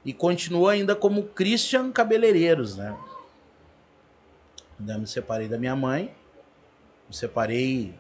E 0.05 0.13
continuo 0.13 0.69
ainda 0.69 0.95
como 0.95 1.25
Christian 1.25 1.91
Cabeleireiros, 1.91 2.77
né? 2.77 2.97
Ainda 4.79 4.99
me 4.99 5.07
separei 5.07 5.49
da 5.49 5.59
minha 5.59 5.75
mãe, 5.75 6.15
me 7.09 7.15
separei 7.15 7.95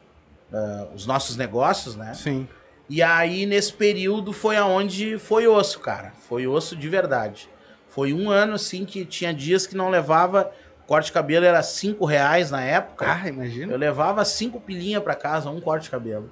ah, 0.52 0.88
os 0.94 1.06
nossos 1.06 1.36
negócios, 1.36 1.96
né? 1.96 2.14
Sim. 2.14 2.46
E 2.88 3.02
aí, 3.02 3.46
nesse 3.46 3.72
período, 3.72 4.32
foi 4.32 4.56
aonde 4.56 5.18
foi 5.18 5.48
osso, 5.48 5.80
cara. 5.80 6.12
Foi 6.28 6.46
osso 6.46 6.76
de 6.76 6.88
verdade. 6.88 7.48
Foi 7.88 8.12
um 8.12 8.30
ano, 8.30 8.54
assim, 8.54 8.84
que 8.84 9.04
tinha 9.04 9.32
dias 9.32 9.66
que 9.66 9.76
não 9.76 9.88
levava. 9.88 10.52
Corte 10.86 11.06
de 11.06 11.12
cabelo 11.12 11.44
era 11.46 11.62
cinco 11.62 12.04
reais 12.04 12.50
na 12.50 12.62
época. 12.62 13.06
Ah, 13.08 13.28
imagina. 13.28 13.72
Eu 13.72 13.78
levava 13.78 14.24
cinco 14.24 14.60
pilinha 14.60 15.00
pra 15.00 15.14
casa, 15.14 15.48
um 15.50 15.60
corte 15.60 15.84
de 15.84 15.90
cabelo. 15.90 16.30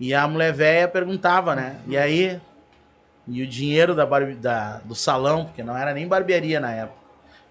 E 0.00 0.12
a 0.12 0.26
mulher 0.26 0.52
velha 0.52 0.88
perguntava, 0.88 1.54
né? 1.54 1.76
E 1.86 1.96
aí? 1.96 2.40
E 3.28 3.42
o 3.42 3.46
dinheiro 3.46 3.94
da, 3.94 4.04
barbe- 4.04 4.34
da- 4.34 4.78
do 4.84 4.94
salão, 4.96 5.44
porque 5.44 5.62
não 5.62 5.76
era 5.76 5.94
nem 5.94 6.08
barbearia 6.08 6.58
na 6.58 6.72
época. 6.72 6.98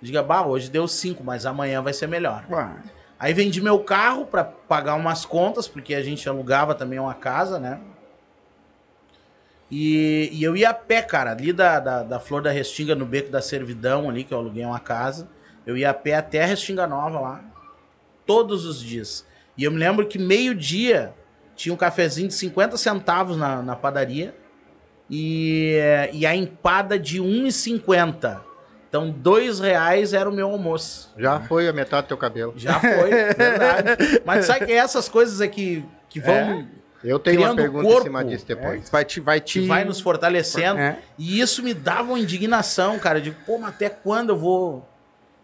Diga, 0.02 0.22
bah, 0.22 0.46
hoje 0.46 0.70
deu 0.70 0.88
cinco, 0.88 1.24
mas 1.24 1.46
amanhã 1.46 1.82
vai 1.82 1.94
ser 1.94 2.08
melhor. 2.08 2.44
Ué, 2.50 2.70
Aí 3.18 3.34
vendi 3.34 3.62
meu 3.62 3.80
carro 3.80 4.26
pra 4.26 4.44
pagar 4.44 4.96
umas 4.96 5.24
contas, 5.26 5.68
porque 5.68 5.94
a 5.94 6.02
gente 6.04 6.28
alugava 6.28 6.74
também 6.76 6.98
uma 7.00 7.14
casa, 7.14 7.60
né? 7.60 7.80
E, 9.70 10.30
e 10.34 10.44
eu 10.44 10.56
ia 10.58 10.72
a 10.72 10.74
pé, 10.74 11.02
cara, 11.02 11.32
ali 11.32 11.54
da, 11.54 11.80
da, 11.80 12.04
da 12.04 12.20
Flor 12.20 12.42
da 12.42 12.52
Restinga, 12.52 12.94
no 12.96 13.06
Beco 13.06 13.32
da 13.32 13.42
Servidão, 13.42 14.10
ali, 14.10 14.24
que 14.24 14.34
eu 14.34 14.38
aluguei 14.38 14.66
uma 14.66 14.80
casa. 14.80 15.30
Eu 15.66 15.78
ia 15.78 15.90
a 15.90 15.94
pé 15.94 16.16
até 16.16 16.44
a 16.44 16.46
Restinga 16.46 16.88
Nova 16.88 17.20
lá, 17.20 17.44
todos 18.26 18.66
os 18.66 18.82
dias. 18.82 19.26
E 19.58 19.64
eu 19.64 19.72
me 19.72 19.78
lembro 19.78 20.08
que 20.08 20.18
meio-dia 20.18 21.14
tinha 21.56 21.74
um 21.74 21.78
cafezinho 21.78 22.28
de 22.28 22.34
50 22.34 22.78
centavos 22.78 23.38
na, 23.38 23.62
na 23.62 23.76
padaria 23.76 24.34
e, 25.10 25.78
e 26.14 26.26
a 26.26 26.36
empada 26.36 26.98
de 26.98 27.22
1,50. 27.22 28.42
Então, 28.92 29.10
dois 29.10 29.60
reais 29.60 30.14
era 30.14 30.30
o 30.30 30.34
meu 30.34 30.50
almoço. 30.50 31.14
Já 31.18 31.40
foi 31.40 31.68
a 31.68 31.72
metade 31.72 32.04
do 32.04 32.08
teu 32.10 32.18
cabelo. 32.18 32.54
Já 32.58 32.78
foi, 32.78 33.10
verdade. 33.36 34.22
Mas 34.26 34.46
sabe 34.46 34.66
que 34.66 34.74
essas 34.74 35.08
coisas 35.08 35.40
é 35.40 35.48
que, 35.48 35.86
vão 36.18 36.68
Eu 37.02 37.18
tenho 37.18 37.42
uma 37.42 37.56
pergunta 37.56 37.86
corpo. 37.86 38.02
em 38.02 38.04
cima 38.04 38.26
disso 38.26 38.46
depois. 38.46 38.90
vai 38.90 39.06
te. 39.06 39.20
Vai 39.22 39.40
te... 39.40 39.66
vai 39.66 39.86
nos 39.86 40.02
fortalecendo. 40.02 40.78
É. 40.78 40.98
E 41.18 41.40
isso 41.40 41.64
me 41.64 41.74
dava 41.74 42.10
uma 42.10 42.20
indignação, 42.20 43.00
cara. 43.00 43.20
Eu 43.20 43.24
digo, 43.24 43.38
pô, 43.46 43.58
mas 43.58 43.70
até 43.70 43.90
quando 43.90 44.32
eu 44.32 44.38
vou. 44.38 44.86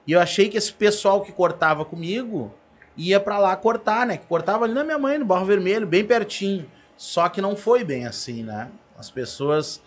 E 0.07 0.13
eu 0.13 0.21
achei 0.21 0.47
que 0.47 0.57
esse 0.57 0.71
pessoal 0.71 1.21
que 1.21 1.33
cortava 1.33 1.83
comigo 1.83 2.53
ia 2.95 3.19
pra 3.19 3.37
lá 3.37 3.55
cortar, 3.57 4.07
né? 4.07 4.15
Que 4.15 4.25
cortava 4.25 4.63
ali 4.63 4.73
na 4.73 4.83
minha 4.83 4.97
mãe, 4.97 5.17
no 5.17 5.25
Barro 5.25 5.45
Vermelho, 5.45 5.85
bem 5.85 6.05
pertinho. 6.05 6.65
Só 6.95 7.27
que 7.27 7.41
não 7.41 7.55
foi 7.55 7.83
bem 7.83 8.07
assim, 8.07 8.41
né? 8.41 8.69
As 8.97 9.11
pessoas 9.11 9.81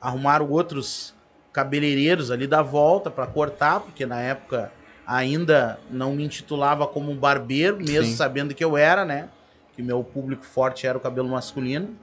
arrumaram 0.00 0.48
outros 0.48 1.14
cabeleireiros 1.52 2.30
ali 2.30 2.46
da 2.46 2.62
volta 2.62 3.10
para 3.10 3.26
cortar, 3.26 3.80
porque 3.80 4.06
na 4.06 4.20
época 4.20 4.70
ainda 5.06 5.80
não 5.90 6.14
me 6.14 6.22
intitulava 6.22 6.86
como 6.86 7.10
um 7.10 7.16
barbeiro, 7.16 7.78
mesmo 7.78 8.10
Sim. 8.10 8.16
sabendo 8.16 8.54
que 8.54 8.62
eu 8.62 8.76
era, 8.76 9.04
né? 9.04 9.30
Que 9.74 9.82
meu 9.82 10.04
público 10.04 10.44
forte 10.44 10.86
era 10.86 10.98
o 10.98 11.00
cabelo 11.00 11.28
masculino. 11.28 11.96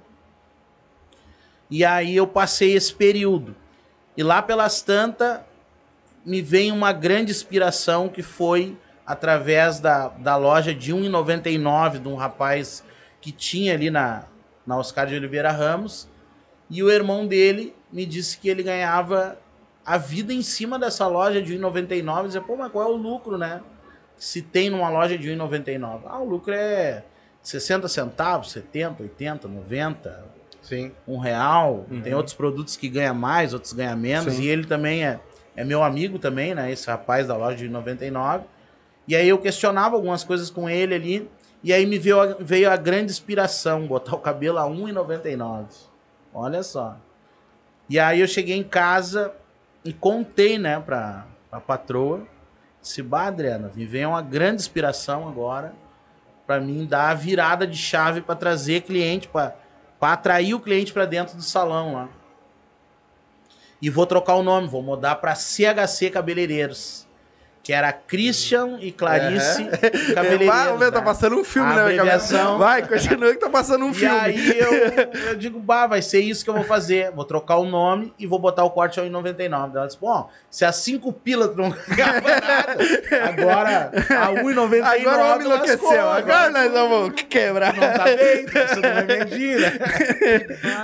E 1.70 1.86
aí 1.86 2.16
eu 2.16 2.28
passei 2.28 2.74
esse 2.74 2.94
período. 2.94 3.56
E 4.18 4.24
lá 4.24 4.42
pelas 4.42 4.82
tantas, 4.82 5.40
me 6.26 6.42
vem 6.42 6.72
uma 6.72 6.92
grande 6.92 7.32
inspiração 7.32 8.10
que 8.10 8.24
foi 8.24 8.78
através 9.06 9.80
da, 9.80 10.08
da 10.08 10.36
loja 10.36 10.74
de 10.74 10.92
R$ 10.92 11.00
1,99 11.00 12.00
de 12.00 12.08
um 12.08 12.16
rapaz 12.16 12.84
que 13.22 13.32
tinha 13.32 13.74
ali 13.74 13.90
na, 13.90 14.26
na 14.66 14.78
Oscar 14.78 15.06
de 15.06 15.16
Oliveira 15.16 15.52
Ramos. 15.52 16.08
E 16.70 16.82
o 16.82 16.90
irmão 16.90 17.28
dele 17.28 17.76
me 17.92 18.06
disse 18.06 18.40
que 18.40 18.50
ele 18.50 18.64
ganhava 18.64 19.38
a 19.86 19.98
vida 19.98 20.34
em 20.34 20.42
cima 20.42 20.80
dessa 20.80 21.08
loja 21.08 21.42
de 21.42 21.56
R$ 21.56 21.60
1,99. 21.60 22.18
Eu 22.18 22.26
dizia, 22.26 22.42
pô, 22.42 22.56
mas 22.56 22.72
qual 22.72 22.90
é 22.90 22.92
o 22.92 22.96
lucro, 22.96 23.38
né? 23.38 23.62
Se 24.18 24.42
tem 24.42 24.70
numa 24.70 24.90
loja 24.90 25.18
de 25.18 25.30
R$ 25.30 25.36
1,99. 25.36 26.02
Ah, 26.08 26.20
o 26.20 26.26
lucro 26.26 26.54
é 26.54 27.04
60 27.44 27.88
centavos, 27.88 28.52
70, 28.52 29.04
80, 29.04 29.48
90, 29.48 30.26
Sim. 30.64 30.92
um 31.08 31.18
real. 31.18 31.86
Tem 32.04 32.14
outros 32.16 32.34
produtos 32.34 32.76
que 32.76 32.90
ganha 32.90 33.14
mais, 33.14 33.54
outros 33.54 33.74
ganha 33.74 33.96
menos. 33.96 34.34
Sim. 34.34 34.42
E 34.42 34.48
ele 34.48 34.66
também 34.66 35.06
é, 35.06 35.20
é 35.56 35.64
meu 35.64 35.84
amigo 35.84 36.20
também, 36.20 36.54
né? 36.54 36.72
Esse 36.72 36.88
rapaz 36.88 37.28
da 37.28 37.36
loja 37.36 37.58
de 37.58 37.70
99. 37.70 38.46
E 39.08 39.16
aí 39.16 39.30
eu 39.30 39.38
questionava 39.38 39.96
algumas 39.96 40.24
coisas 40.24 40.50
com 40.50 40.70
ele 40.70 40.96
ali. 40.96 41.30
E 41.64 41.74
aí 41.74 41.86
me 41.86 41.98
veio 41.98 42.20
a, 42.20 42.26
veio 42.40 42.70
a 42.70 42.76
grande 42.76 43.12
inspiração, 43.12 43.88
botar 43.88 44.16
o 44.16 44.20
cabelo 44.20 44.58
a 44.58 44.66
R$ 44.66 44.76
1,99. 44.76 45.66
Olha 46.34 46.62
só. 46.62 46.98
E 47.90 48.00
aí 48.00 48.20
eu 48.20 48.28
cheguei 48.28 48.58
em 48.58 48.64
casa 48.64 49.34
e 49.84 49.94
contei, 49.94 50.58
né, 50.58 50.80
pra, 50.80 51.26
pra 51.50 51.60
patroa. 51.60 52.24
Disse, 52.82 53.02
bah, 53.02 53.28
Adriana, 53.28 53.72
me 53.74 53.86
veio 53.86 54.10
uma 54.10 54.22
grande 54.22 54.62
inspiração 54.62 55.28
agora 55.28 55.74
para 56.46 56.60
mim 56.60 56.86
dar 56.86 57.10
a 57.10 57.14
virada 57.14 57.66
de 57.66 57.78
chave 57.78 58.22
para 58.22 58.36
trazer 58.36 58.82
cliente, 58.82 59.28
para 59.28 59.56
atrair 60.00 60.54
o 60.54 60.60
cliente 60.60 60.94
para 60.94 61.06
dentro 61.06 61.36
do 61.36 61.42
salão 61.42 61.94
lá. 61.94 62.10
E 63.82 63.90
vou 63.90 64.06
trocar 64.06 64.36
o 64.36 64.44
nome, 64.44 64.68
vou 64.68 64.82
mudar 64.82 65.16
para 65.16 65.36
CHC 65.36 66.10
Cabeleireiros. 66.10 67.05
Que 67.66 67.74
era 67.74 67.92
Christian 67.92 68.78
e 68.80 68.92
Clarice 68.92 69.66
Cabeleireiros. 70.14 70.46
Vai, 70.56 70.78
meu, 70.78 70.92
tá 70.92 71.02
passando 71.02 71.36
um 71.36 71.44
filme, 71.44 71.72
A 71.72 71.76
né? 71.78 71.86
minha 71.86 72.06
cabeça? 72.06 72.58
Vai, 72.58 72.88
continua 72.88 73.32
que 73.34 73.40
tá 73.40 73.50
passando 73.50 73.86
um 73.86 73.90
E 73.90 73.94
filme. 73.96 74.16
aí 74.20 74.60
eu, 74.60 74.72
eu 75.30 75.36
digo, 75.36 75.60
bah, 75.60 75.88
vai 75.88 76.00
ser 76.00 76.20
isso 76.20 76.44
que 76.44 76.50
eu 76.52 76.54
vou 76.54 76.64
fazer. 76.64 77.10
Vou 77.10 77.26
trocar 77.26 77.56
o 77.58 77.66
nome 77.66 78.14
e 78.20 78.28
vou 78.28 78.38
botar 78.38 78.64
o 78.64 78.70
corte 78.70 79.00
ao 79.00 79.06
99. 79.08 79.76
Ela 79.78 79.88
disse, 79.88 79.98
bom, 80.00 80.30
se 80.48 80.64
a 80.64 80.72
5 80.72 81.12
pila 81.12 81.48
tu 81.48 81.58
não 81.58 81.72
ganhava 81.90 82.22
nada, 82.30 82.78
agora 83.30 83.92
a 84.10 84.32
1,99 84.32 84.84
Agora 84.84 85.24
o 85.24 85.34
homem 85.34 85.48
lascou, 85.48 85.90
enlouqueceu. 85.92 86.10
Agora 86.12 86.50
nós 86.52 86.72
vamos 86.72 87.22
quebrar. 87.24 87.74
não 87.74 87.82
tá 87.94 88.04
bem, 88.04 88.46
você 88.46 88.76
não 88.76 88.94
vai 88.94 89.04
mentir, 89.08 89.60
né? 89.60 89.72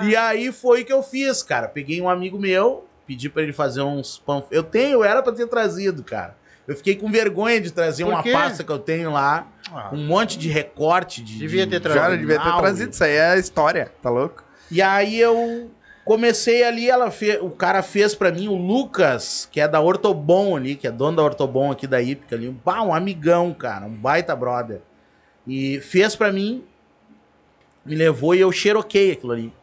E 0.10 0.16
aí 0.16 0.52
foi 0.52 0.84
que 0.84 0.92
eu 0.92 1.04
fiz, 1.04 1.44
cara. 1.44 1.68
Peguei 1.68 2.02
um 2.02 2.10
amigo 2.10 2.40
meu, 2.40 2.88
pedi 3.06 3.30
pra 3.30 3.44
ele 3.44 3.54
fazer 3.54 3.82
uns 3.84 4.18
panfletos. 4.18 4.58
Eu 4.58 4.64
tenho, 4.64 5.04
era 5.04 5.22
pra 5.22 5.32
ter 5.32 5.46
trazido, 5.46 6.04
cara. 6.04 6.41
Eu 6.72 6.76
fiquei 6.78 6.96
com 6.96 7.12
vergonha 7.12 7.60
de 7.60 7.72
trazer 7.72 8.04
uma 8.06 8.24
pasta 8.24 8.64
que 8.64 8.72
eu 8.72 8.80
tenho 8.80 9.12
lá, 9.12 9.48
Ah, 9.72 9.90
um 9.92 10.06
monte 10.06 10.38
de 10.38 10.48
recorte 10.50 11.22
de. 11.22 11.38
Devia 11.38 11.66
de 11.66 11.72
ter 11.72 11.80
trazido. 11.82 12.02
Cara, 12.02 12.18
devia 12.18 12.40
ter 12.40 12.58
trazido. 12.58 12.92
Isso 12.92 13.04
aí 13.04 13.12
é 13.12 13.38
história, 13.38 13.92
tá 14.02 14.10
louco? 14.10 14.44
e 14.70 14.82
aí 14.82 15.20
eu 15.20 15.70
comecei 16.06 16.64
ali, 16.64 16.90
ela 16.90 17.12
fe... 17.12 17.38
o 17.42 17.50
cara 17.50 17.84
fez 17.84 18.16
pra 18.16 18.32
mim, 18.32 18.48
o 18.48 18.56
Lucas, 18.56 19.48
que 19.52 19.60
é 19.60 19.68
da 19.68 19.82
Ortobon 19.82 20.56
ali, 20.56 20.76
que 20.76 20.88
é 20.88 20.92
dono 20.92 21.18
da 21.18 21.24
Ortobon 21.24 21.72
aqui 21.72 21.86
da 21.86 22.02
Ípica 22.02 22.36
ali, 22.36 22.48
um, 22.48 22.58
bah, 22.66 22.82
um 22.82 22.94
amigão, 22.94 23.54
cara, 23.54 23.86
um 23.86 23.94
baita 23.94 24.34
brother. 24.36 24.82
E 25.46 25.80
fez 25.82 26.16
pra 26.16 26.32
mim, 26.32 26.64
me 27.86 27.96
levou 27.96 28.34
e 28.34 28.40
eu 28.40 28.52
xeroquei 28.52 29.12
aquilo 29.12 29.34
ali. 29.34 29.54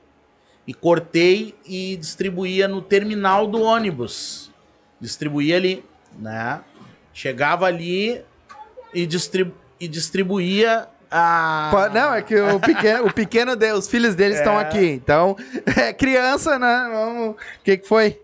E 0.66 0.74
cortei 0.74 1.54
e 1.66 1.96
distribuía 1.96 2.68
no 2.68 2.82
terminal 2.82 3.46
do 3.46 3.62
ônibus. 3.62 4.50
Distribuía 5.00 5.56
ali, 5.56 5.82
né? 6.18 6.60
Chegava 7.18 7.66
ali 7.66 8.22
e, 8.94 9.04
distribu... 9.04 9.52
e 9.80 9.88
distribuía 9.88 10.86
a... 11.10 11.68
Pa- 11.72 11.88
Não, 11.88 12.14
é 12.14 12.22
que 12.22 12.36
o 12.40 12.60
pequeno, 12.60 13.06
o 13.06 13.12
pequeno 13.12 13.56
de, 13.56 13.72
os 13.72 13.88
filhos 13.88 14.14
deles 14.14 14.38
estão 14.38 14.56
É. 14.56 14.62
aqui. 14.62 14.86
Então, 14.86 15.34
é 15.76 15.92
criança, 15.92 16.60
né? 16.60 16.88
Vamos. 16.92 17.30
O 17.30 17.36
que, 17.64 17.76
que 17.78 17.88
foi? 17.88 18.22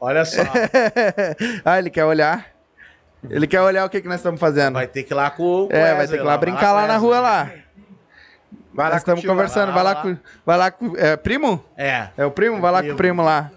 Olha 0.00 0.24
só, 0.24 0.40
ah, 1.66 1.78
ele 1.78 1.90
quer 1.90 2.06
olhar. 2.06 2.46
Ele 3.28 3.46
quer 3.46 3.60
olhar 3.60 3.84
o 3.84 3.90
que, 3.90 4.00
que 4.00 4.08
nós 4.08 4.16
estamos 4.20 4.40
fazendo. 4.40 4.72
vai 4.72 4.86
ter 4.86 5.02
que 5.02 5.12
ir 5.12 5.14
lá 5.14 5.30
com 5.30 5.42
o 5.66 5.68
é, 5.70 5.78
vai 5.78 5.90
Wesley 6.00 6.06
ter 6.08 6.16
que 6.16 6.22
ir 6.22 6.26
lá 6.26 6.38
brincar 6.38 6.68
com 6.70 6.74
lá 6.76 6.84
o 6.84 6.86
na 6.88 6.96
rua 6.96 7.20
lá. 7.20 7.50
Vai 8.74 8.86
lá 8.86 8.92
Nós 8.92 9.02
estamos 9.02 9.22
conversando. 9.24 9.66
Vai 9.72 9.84
vai 9.84 9.84
lá, 9.84 9.92
lá. 9.92 10.02
com. 10.02 10.16
Vai 10.46 10.56
lá 10.58 10.70
com. 10.70 10.96
É 10.96 11.14
primo? 11.16 11.62
É. 11.76 12.08
É 12.16 12.24
o 12.24 12.30
primo? 12.30 12.58
Vai 12.58 12.72
lá 12.72 12.78
com 12.78 12.84
o 12.84 12.96
Primo. 12.96 12.96
primo 12.96 13.22
lá. 13.22 13.50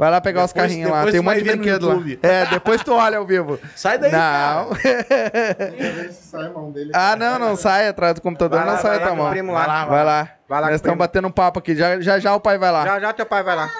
Vai 0.00 0.10
lá 0.10 0.18
pegar 0.18 0.44
os 0.46 0.50
Depois- 0.50 0.66
carrinhos 0.70 0.90
lá. 0.90 1.04
Tem 1.04 1.20
um 1.20 1.22
monte 1.22 1.42
de 1.42 1.50
brinquedo 1.50 1.86
lá. 1.88 1.94
É, 2.22 2.46
depois 2.46 2.82
tu 2.82 2.94
olha 2.94 3.18
ao 3.18 3.26
vivo. 3.26 3.60
Sai 3.76 3.98
daí, 3.98 4.10
cara. 4.10 4.62
Não. 4.64 4.70
sai 6.10 6.46
a 6.46 6.48
mão 6.48 6.70
dele. 6.70 6.90
ah, 6.94 7.14
não, 7.16 7.38
não 7.38 7.54
sai 7.54 7.86
atrás 7.86 8.14
do 8.14 8.22
computador, 8.22 8.60
Vai 8.60 8.66
não 8.66 8.72
lá, 8.76 8.78
sai 8.80 8.92
vai 8.92 8.98
a 8.98 9.00
lá 9.02 9.06
tua 9.08 9.14
com 9.16 9.20
o 9.20 9.24
mão. 9.24 9.30
primo 9.32 9.52
Vai 9.52 9.66
lá. 9.66 9.74
lá, 9.74 9.84
Vai 9.84 10.04
lá. 10.04 10.28
Vai 10.48 10.60
lá 10.62 10.66
Nós 10.68 10.68
com 10.68 10.72
o 10.72 10.76
estamos 10.76 10.98
batendo 10.98 11.28
um 11.28 11.30
papo 11.30 11.58
aqui. 11.58 11.76
Já, 11.76 12.00
já 12.00 12.18
já 12.18 12.34
o 12.34 12.40
pai 12.40 12.56
vai 12.56 12.72
lá. 12.72 12.82
Já, 12.86 12.98
já 12.98 13.12
teu 13.12 13.26
pai 13.26 13.42
vai 13.42 13.54
lá. 13.56 13.70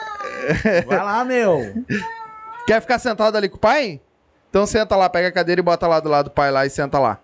Vai 0.86 0.98
lá, 0.98 1.24
meu. 1.24 1.72
Quer 2.66 2.80
ficar 2.82 2.98
sentado 2.98 3.36
ali 3.36 3.48
com 3.48 3.56
o 3.56 3.60
pai? 3.60 3.98
Então 4.50 4.66
senta 4.66 4.96
lá, 4.96 5.08
pega 5.08 5.28
a 5.28 5.32
cadeira 5.32 5.58
e 5.60 5.64
bota 5.64 5.86
lá 5.86 6.00
do 6.00 6.08
lado 6.10 6.26
do 6.26 6.30
pai 6.32 6.50
lá 6.50 6.66
e 6.66 6.70
senta 6.70 6.98
lá. 6.98 7.18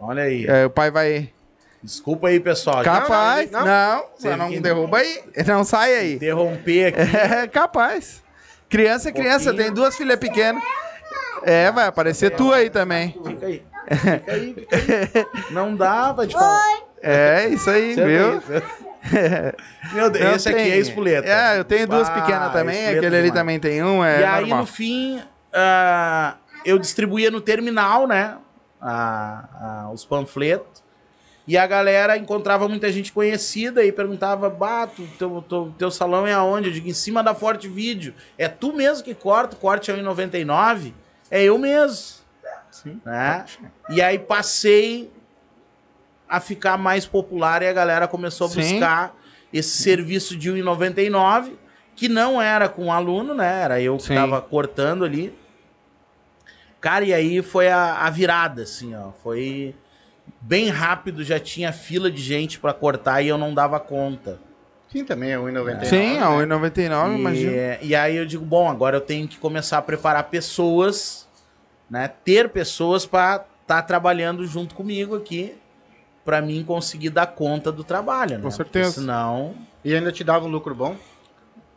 Olha 0.00 0.24
aí. 0.24 0.44
É, 0.46 0.66
o 0.66 0.70
pai 0.70 0.90
vai. 0.90 1.30
Desculpa 1.82 2.28
aí, 2.28 2.38
pessoal. 2.38 2.82
Capaz. 2.84 3.50
não, 3.50 3.60
Não, 3.64 3.66
não. 3.96 4.04
você 4.16 4.36
não, 4.36 4.48
Você- 4.50 4.60
derruba 4.60 4.98
aí. 4.98 5.22
Não 5.46 5.64
sai 5.64 5.94
aí. 5.94 6.14
Interromper 6.16 6.86
aqui. 6.86 7.16
É 7.16 7.46
capaz. 7.48 8.22
Criança 8.68 9.08
é 9.08 9.12
criança, 9.12 9.52
tem 9.54 9.72
duas 9.72 9.96
filhas 9.96 10.18
pequenas. 10.18 10.62
É, 11.42 11.72
vai 11.72 11.86
aparecer 11.86 12.30
tu 12.36 12.52
aí 12.52 12.68
também. 12.70 13.18
Fica 13.24 13.46
aí. 13.46 13.62
Fica 13.88 14.32
aí, 14.32 14.54
fica 14.54 14.76
aí. 14.76 15.26
Não 15.50 15.74
dá 15.74 16.12
pra 16.14 16.26
te 16.26 16.34
falar. 16.34 16.60
É, 17.02 17.48
isso 17.48 17.68
aí, 17.70 17.94
Senta 17.94 18.06
viu? 18.06 18.40
senta. 18.42 18.80
Meu 19.94 20.10
Deus, 20.10 20.24
Eu 20.24 20.36
esse 20.36 20.48
aqui 20.50 20.58
é 20.60 20.64
tenho. 20.64 20.82
espoleta. 20.82 21.26
É, 21.26 21.58
eu 21.58 21.64
tenho 21.64 21.88
duas 21.88 22.08
Ah, 22.08 22.12
pequenas 22.12 22.52
também. 22.52 22.86
Aquele 22.88 23.06
ali 23.06 23.16
demais. 23.16 23.32
também 23.32 23.58
tem 23.58 23.82
um, 23.82 24.04
é 24.04 24.20
e 24.20 24.24
aí, 24.24 24.40
normal. 24.42 24.58
no 24.60 24.66
fim, 24.66 25.22
ah, 25.52 26.34
eu 26.64 26.78
distribuía 26.78 27.30
no 27.30 27.40
terminal, 27.40 28.06
né? 28.06 28.36
a- 28.82 29.84
a- 29.86 29.90
os 29.92 30.04
panfletos. 30.04 30.79
E 31.50 31.58
a 31.58 31.66
galera 31.66 32.16
encontrava 32.16 32.68
muita 32.68 32.92
gente 32.92 33.10
conhecida 33.10 33.84
e 33.84 33.90
perguntava: 33.90 34.48
Bato, 34.48 35.04
teu, 35.18 35.42
teu, 35.48 35.74
teu 35.76 35.90
salão 35.90 36.24
é 36.24 36.32
aonde? 36.32 36.68
Eu 36.68 36.72
digo: 36.72 36.88
em 36.88 36.92
cima 36.92 37.24
da 37.24 37.34
Forte 37.34 37.66
Vídeo. 37.66 38.14
É 38.38 38.46
tu 38.46 38.72
mesmo 38.72 39.02
que 39.02 39.16
corta, 39.16 39.56
o 39.56 39.58
corte 39.58 39.90
é 39.90 39.96
1,99? 39.96 40.92
É 41.28 41.42
eu 41.42 41.58
mesmo. 41.58 42.20
Sim. 42.70 43.00
Né? 43.04 43.44
E 43.88 44.00
aí 44.00 44.16
passei 44.16 45.10
a 46.28 46.38
ficar 46.38 46.78
mais 46.78 47.04
popular 47.04 47.62
e 47.62 47.66
a 47.66 47.72
galera 47.72 48.06
começou 48.06 48.46
a 48.46 48.50
Sim. 48.50 48.60
buscar 48.60 49.16
esse 49.52 49.82
serviço 49.82 50.36
de 50.36 50.52
1,99, 50.52 51.54
que 51.96 52.08
não 52.08 52.40
era 52.40 52.68
com 52.68 52.86
o 52.86 52.92
aluno, 52.92 53.34
né? 53.34 53.62
Era 53.62 53.80
eu 53.80 53.96
que 53.96 54.04
Sim. 54.04 54.14
tava 54.14 54.40
cortando 54.40 55.04
ali. 55.04 55.36
Cara, 56.80 57.04
e 57.04 57.12
aí 57.12 57.42
foi 57.42 57.68
a, 57.68 58.06
a 58.06 58.08
virada, 58.08 58.62
assim, 58.62 58.94
ó. 58.94 59.10
Foi 59.20 59.74
bem 60.40 60.68
rápido, 60.68 61.24
já 61.24 61.38
tinha 61.40 61.72
fila 61.72 62.10
de 62.10 62.20
gente 62.22 62.58
pra 62.58 62.72
cortar 62.74 63.22
e 63.22 63.28
eu 63.28 63.38
não 63.38 63.54
dava 63.54 63.80
conta. 63.80 64.38
Sim, 64.92 65.04
também 65.04 65.30
é 65.32 65.36
1,99. 65.36 65.84
Sim, 65.84 66.14
né? 66.14 66.22
a 66.22 66.26
1,99, 66.30 67.14
imagina. 67.14 67.52
E, 67.80 67.88
e 67.88 67.94
aí 67.94 68.16
eu 68.16 68.26
digo, 68.26 68.44
bom, 68.44 68.68
agora 68.68 68.96
eu 68.96 69.00
tenho 69.00 69.28
que 69.28 69.38
começar 69.38 69.78
a 69.78 69.82
preparar 69.82 70.24
pessoas, 70.24 71.28
né? 71.88 72.08
Ter 72.08 72.48
pessoas 72.48 73.06
pra 73.06 73.44
estar 73.62 73.82
trabalhando 73.82 74.44
junto 74.46 74.74
comigo 74.74 75.14
aqui, 75.16 75.54
pra 76.24 76.40
mim 76.42 76.64
conseguir 76.64 77.10
dar 77.10 77.26
conta 77.28 77.70
do 77.70 77.84
trabalho, 77.84 78.36
né? 78.36 78.42
Com 78.42 78.50
certeza. 78.50 78.88
Porque 78.90 79.00
senão, 79.00 79.54
E 79.84 79.94
ainda 79.94 80.10
te 80.10 80.24
dava 80.24 80.44
um 80.46 80.48
lucro 80.48 80.74
bom? 80.74 80.96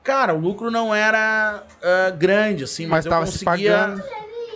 cara, 0.03 0.33
o 0.33 0.39
lucro 0.39 0.69
não 0.69 0.93
era 0.93 1.63
ah, 1.81 2.09
grande 2.09 2.65
assim, 2.65 2.85
Mas 2.85 3.05
mas, 3.05 3.13
eu 3.13 3.19
conseguia, 3.19 3.77
pagando. 3.77 4.03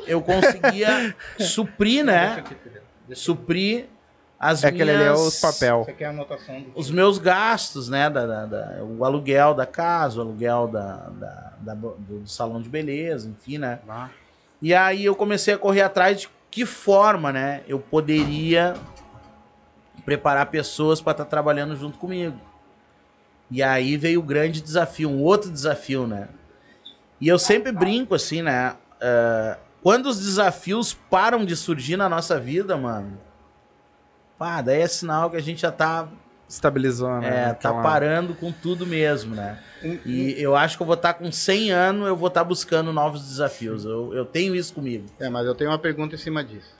eu 0.05 0.21
conseguia 0.21 1.15
suprir, 1.39 2.03
né? 2.03 2.43
Suprir 3.15 3.85
as 4.39 4.63
É 4.63 4.67
ali 4.67 4.81
é 4.81 4.83
minhas 4.97 5.19
os 5.19 5.41
papel. 5.41 5.83
Você 5.85 5.93
quer 5.93 6.05
a 6.05 6.09
anotação 6.09 6.61
do... 6.61 6.71
os 6.75 6.91
meus 6.91 7.17
gastos, 7.17 7.89
né? 7.89 8.09
Da, 8.09 8.25
da- 8.25 8.45
da- 8.45 8.83
o 8.83 9.03
aluguel 9.03 9.53
da 9.53 9.65
casa, 9.65 10.19
o 10.19 10.21
aluguel 10.21 10.67
da, 10.67 10.95
da- 11.09 11.53
da- 11.59 11.73
do, 11.73 11.95
do 11.97 12.27
salão 12.27 12.61
de 12.61 12.69
beleza, 12.69 13.29
enfim, 13.29 13.57
né? 13.57 13.79
Ah, 13.87 14.09
E 14.61 14.73
aí 14.73 15.03
eu 15.05 15.15
comecei 15.15 15.53
a 15.53 15.57
correr 15.57 15.81
atrás 15.81 16.21
de 16.21 16.29
que 16.51 16.65
forma, 16.65 17.31
né? 17.31 17.63
Eu 17.67 17.79
poderia 17.79 18.75
preparar 20.05 20.45
pessoas 20.47 21.01
para 21.01 21.11
estar 21.11 21.25
trabalhando 21.25 21.75
junto 21.75 21.97
comigo. 21.97 22.37
E 23.49 23.63
aí 23.63 23.97
veio 23.97 24.19
o 24.19 24.23
grande 24.23 24.61
desafio, 24.61 25.09
um 25.09 25.21
outro 25.21 25.49
desafio, 25.49 26.05
né? 26.05 26.27
E 27.19 27.27
eu 27.27 27.39
sempre 27.39 27.71
brinco 27.71 28.13
assim, 28.13 28.41
né? 28.41 28.75
Uh, 29.01 29.66
quando 29.87 30.07
os 30.07 30.19
desafios 30.19 30.93
param 30.93 31.45
de 31.45 31.55
surgir 31.55 31.95
na 31.95 32.09
nossa 32.09 32.37
vida, 32.37 32.75
mano, 32.75 33.17
pá, 34.37 34.61
daí 34.61 34.81
é 34.81 34.87
sinal 34.87 35.31
que 35.31 35.37
a 35.37 35.41
gente 35.41 35.61
já 35.61 35.71
tá 35.71 36.09
estabilizou, 36.45 37.21
né? 37.21 37.27
É, 37.29 37.53
tá 37.53 37.69
Aquela- 37.69 37.81
parando 37.83 38.35
com 38.35 38.51
tudo 38.51 38.85
mesmo, 38.85 39.33
né? 39.33 39.57
E 40.05 40.35
eu 40.37 40.57
acho 40.57 40.75
que 40.75 40.83
eu 40.83 40.85
vou 40.85 40.95
estar 40.95 41.13
com 41.13 41.31
100 41.31 41.71
anos, 41.71 42.05
eu 42.05 42.17
vou 42.17 42.27
estar 42.27 42.43
buscando 42.43 42.91
novos 42.91 43.21
desafios. 43.29 43.85
Eu, 43.85 44.13
eu 44.13 44.25
tenho 44.25 44.53
isso 44.57 44.73
comigo. 44.73 45.05
É, 45.21 45.29
mas 45.29 45.47
eu 45.47 45.55
tenho 45.55 45.69
uma 45.69 45.79
pergunta 45.79 46.15
em 46.15 46.17
cima 46.17 46.43
disso. 46.43 46.75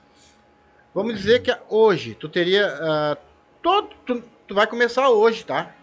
Vamos 0.94 1.16
dizer 1.16 1.40
que 1.40 1.56
hoje 1.70 2.14
tu 2.14 2.28
teria 2.28 2.66
ah, 2.78 3.16
todo, 3.62 3.88
tu, 4.04 4.22
tu 4.46 4.54
vai 4.54 4.66
começar 4.66 5.08
hoje, 5.08 5.46
tá? 5.46 5.74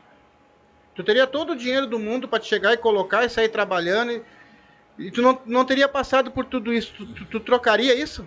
Tu 0.94 1.04
teria 1.04 1.26
todo 1.26 1.54
o 1.54 1.56
dinheiro 1.56 1.88
do 1.88 1.98
mundo 1.98 2.28
para 2.28 2.38
te 2.38 2.46
chegar 2.48 2.72
e 2.74 2.78
colocar 2.78 3.26
e 3.26 3.30
sair 3.30 3.50
trabalhando 3.50 4.12
e, 4.12 4.22
e 4.97 5.12
tu 5.12 5.21
não, 5.21 5.38
não 5.45 5.65
teria 5.65 5.88
passado 5.88 6.31
por 6.31 6.45
tudo 6.45 6.73
isso. 6.73 6.93
Tu, 6.97 7.05
tu- 7.08 7.25
tu 7.25 7.39
trocaria 7.39 7.93
isso? 7.95 8.25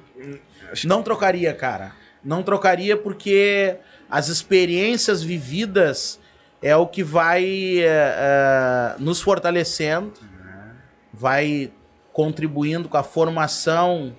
Não 0.85 1.03
trocaria, 1.03 1.53
cara. 1.55 1.93
Não 2.25 2.43
trocaria 2.43 2.97
porque 2.97 3.77
as 4.11 4.29
experiências 4.29 5.23
vividas 5.23 6.19
é 6.61 6.75
o 6.77 6.87
que 6.87 7.03
vai 7.03 7.79
é, 7.81 8.97
nos 8.99 9.21
fortalecendo, 9.21 10.13
vai 11.13 11.71
contribuindo 12.13 12.89
com 12.89 12.97
a 12.97 13.03
formação 13.03 14.15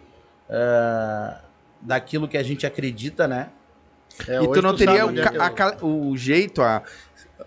é, 0.50 1.36
daquilo 1.82 2.28
que 2.28 2.38
a 2.38 2.44
gente 2.44 2.66
acredita, 2.66 3.28
né? 3.28 3.50
É, 4.28 4.42
e 4.42 4.48
tu 4.52 4.62
não 4.62 4.72
sabe 4.72 4.86
teria 4.86 5.06
o, 5.06 5.14
que 5.14 5.22
ca- 5.22 5.34
eu- 5.34 5.42
a 5.44 5.86
o 5.86 6.18
jeito, 6.18 6.62
a, 6.62 6.82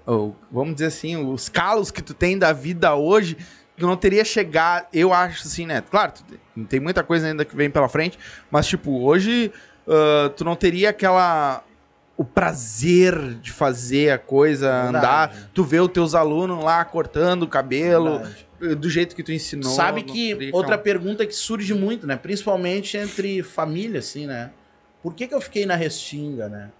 o- 0.06 0.34
vamos 0.50 0.74
dizer 0.74 0.86
assim, 0.86 1.16
os 1.16 1.48
calos 1.48 1.90
que 1.90 2.02
tu 2.02 2.14
tem 2.14 2.38
da 2.38 2.52
vida 2.52 2.94
hoje, 2.94 3.36
tu 3.76 3.87
não 3.87 3.96
teria 3.96 4.24
chegar, 4.24 4.88
eu 4.92 5.12
acho 5.12 5.46
assim, 5.46 5.66
né? 5.66 5.82
Claro, 5.90 6.12
tem- 6.68 6.80
muita 6.80 7.02
coisa 7.02 7.26
ainda 7.26 7.44
que 7.44 7.56
vem 7.56 7.70
pela 7.70 7.88
frente, 7.88 8.18
mas 8.50 8.66
tipo, 8.66 9.02
hoje 9.02 9.52
ah, 9.88 10.30
tu 10.37 10.44
não 10.44 10.54
teria 10.56 10.90
aquela 10.90 11.64
o 12.16 12.24
prazer 12.24 13.35
de 13.40 13.50
fazer 13.50 14.11
a 14.11 14.18
coisa 14.18 14.82
Verdade. 14.82 14.96
andar, 14.96 15.35
tu 15.54 15.64
vê 15.64 15.80
os 15.80 15.88
teus 15.88 16.14
alunos 16.14 16.62
lá 16.62 16.85
cortando 16.85 17.44
o 17.44 17.48
cabelo 17.48 18.18
Verdade. 18.61 18.74
do 18.76 18.88
jeito 18.90 19.16
que 19.16 19.22
tu 19.22 19.32
ensinou. 19.32 19.72
Sabe 19.72 20.02
que 20.02 20.35
outra 20.52 20.74
aquela- 20.74 20.78
pergunta 20.78 21.26
que 21.26 21.35
surge 21.35 21.72
muito, 21.74 22.06
né? 22.06 22.14
Principalmente 22.16 22.96
entre 22.98 23.42
família, 23.42 23.98
assim, 23.98 24.26
né? 24.26 24.50
Por 25.02 25.14
que, 25.14 25.26
que 25.26 25.35
eu 25.35 25.40
fiquei 25.40 25.64
na 25.66 25.74
Restinga, 25.74 26.48
né? 26.48 26.70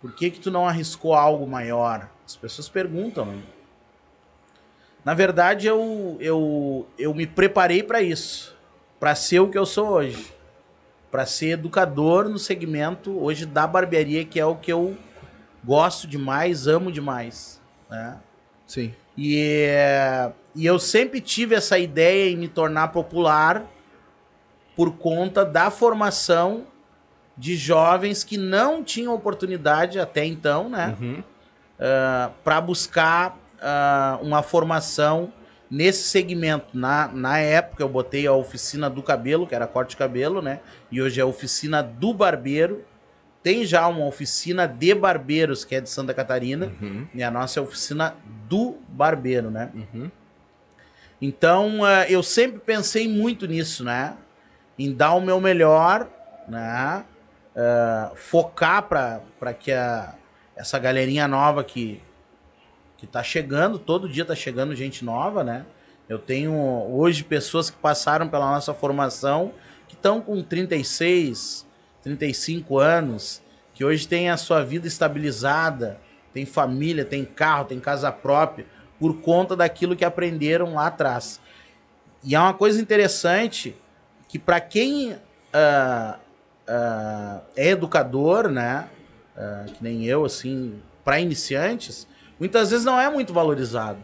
Por 0.00 0.14
que, 0.14 0.30
que 0.30 0.38
tu 0.40 0.50
não 0.50 0.66
arriscou 0.66 1.12
algo 1.12 1.46
maior? 1.46 2.08
As 2.24 2.36
pessoas 2.36 2.68
perguntam, 2.68 3.26
né? 3.26 3.38
Na 5.06 5.14
verdade, 5.14 5.68
eu, 5.68 6.16
eu, 6.18 6.84
eu 6.98 7.14
me 7.14 7.28
preparei 7.28 7.80
para 7.80 8.02
isso. 8.02 8.56
para 8.98 9.14
ser 9.14 9.38
o 9.38 9.48
que 9.48 9.56
eu 9.56 9.64
sou 9.64 9.90
hoje. 9.90 10.34
para 11.12 11.24
ser 11.24 11.50
educador 11.50 12.28
no 12.28 12.40
segmento 12.40 13.16
hoje 13.22 13.46
da 13.46 13.68
barbearia, 13.68 14.24
que 14.24 14.40
é 14.40 14.44
o 14.44 14.56
que 14.56 14.72
eu 14.72 14.96
gosto 15.64 16.08
demais, 16.08 16.66
amo 16.66 16.90
demais. 16.90 17.62
Né? 17.88 18.18
Sim. 18.66 18.92
E, 19.16 19.68
e 20.56 20.66
eu 20.66 20.76
sempre 20.80 21.20
tive 21.20 21.54
essa 21.54 21.78
ideia 21.78 22.28
em 22.28 22.36
me 22.36 22.48
tornar 22.48 22.88
popular 22.88 23.64
por 24.74 24.96
conta 24.96 25.44
da 25.44 25.70
formação 25.70 26.66
de 27.38 27.54
jovens 27.54 28.24
que 28.24 28.36
não 28.36 28.82
tinham 28.82 29.14
oportunidade 29.14 30.00
até 30.00 30.24
então, 30.24 30.68
né? 30.68 30.96
Uhum. 31.00 31.22
para 32.42 32.60
buscar 32.60 33.45
ah, 33.60 34.18
uma 34.22 34.42
formação 34.42 35.32
nesse 35.70 36.04
segmento. 36.04 36.76
Na, 36.76 37.08
na 37.08 37.38
época 37.38 37.82
eu 37.82 37.88
botei 37.88 38.26
a 38.26 38.32
oficina 38.32 38.88
do 38.88 39.02
cabelo, 39.02 39.46
que 39.46 39.54
era 39.54 39.66
corte 39.66 39.90
de 39.90 39.96
cabelo, 39.96 40.40
né? 40.40 40.60
E 40.90 41.00
hoje 41.00 41.20
é 41.20 41.22
a 41.22 41.26
oficina 41.26 41.82
do 41.82 42.12
barbeiro. 42.14 42.84
Tem 43.42 43.64
já 43.64 43.86
uma 43.86 44.04
oficina 44.06 44.66
de 44.66 44.94
barbeiros, 44.94 45.64
que 45.64 45.74
é 45.74 45.80
de 45.80 45.88
Santa 45.88 46.12
Catarina. 46.12 46.72
Uhum. 46.80 47.06
E 47.14 47.22
a 47.22 47.30
nossa 47.30 47.58
é 47.58 47.60
a 47.60 47.64
oficina 47.64 48.14
do 48.48 48.76
barbeiro, 48.88 49.50
né? 49.50 49.70
Uhum. 49.74 50.10
Então, 51.20 51.86
eh, 51.86 52.06
eu 52.10 52.22
sempre 52.22 52.58
pensei 52.58 53.08
muito 53.08 53.46
nisso, 53.46 53.84
né? 53.84 54.16
Em 54.78 54.92
dar 54.92 55.14
o 55.14 55.20
meu 55.20 55.40
melhor, 55.40 56.08
né? 56.48 57.04
Eh, 57.54 58.10
focar 58.16 58.82
para 58.82 59.54
que 59.54 59.72
a, 59.72 60.14
essa 60.56 60.78
galerinha 60.78 61.28
nova 61.28 61.62
que, 61.62 62.02
que 63.06 63.12
tá 63.12 63.22
chegando, 63.22 63.78
todo 63.78 64.08
dia 64.08 64.24
tá 64.24 64.34
chegando 64.34 64.74
gente 64.74 65.04
nova, 65.04 65.44
né? 65.44 65.64
Eu 66.08 66.18
tenho 66.18 66.54
hoje 66.90 67.24
pessoas 67.24 67.70
que 67.70 67.76
passaram 67.76 68.28
pela 68.28 68.50
nossa 68.50 68.74
formação 68.74 69.52
que 69.88 69.94
estão 69.94 70.20
com 70.20 70.42
36, 70.42 71.66
35 72.02 72.78
anos, 72.78 73.42
que 73.72 73.84
hoje 73.84 74.06
têm 74.06 74.30
a 74.30 74.36
sua 74.36 74.64
vida 74.64 74.86
estabilizada, 74.86 76.00
tem 76.32 76.44
família, 76.44 77.04
tem 77.04 77.24
carro, 77.24 77.64
tem 77.64 77.80
casa 77.80 78.10
própria, 78.10 78.66
por 78.98 79.20
conta 79.20 79.56
daquilo 79.56 79.96
que 79.96 80.04
aprenderam 80.04 80.74
lá 80.74 80.88
atrás. 80.88 81.40
E 82.24 82.34
é 82.34 82.40
uma 82.40 82.54
coisa 82.54 82.80
interessante 82.80 83.76
que 84.28 84.38
para 84.38 84.60
quem 84.60 85.16
ah, 85.52 86.18
ah, 86.66 87.40
é 87.56 87.68
educador, 87.68 88.48
né, 88.48 88.88
ah, 89.36 89.66
que 89.66 89.82
nem 89.82 90.04
eu, 90.04 90.24
assim, 90.24 90.80
para 91.04 91.20
iniciantes, 91.20 92.06
muitas 92.38 92.70
vezes 92.70 92.84
não 92.84 93.00
é 93.00 93.08
muito 93.10 93.32
valorizado 93.32 93.98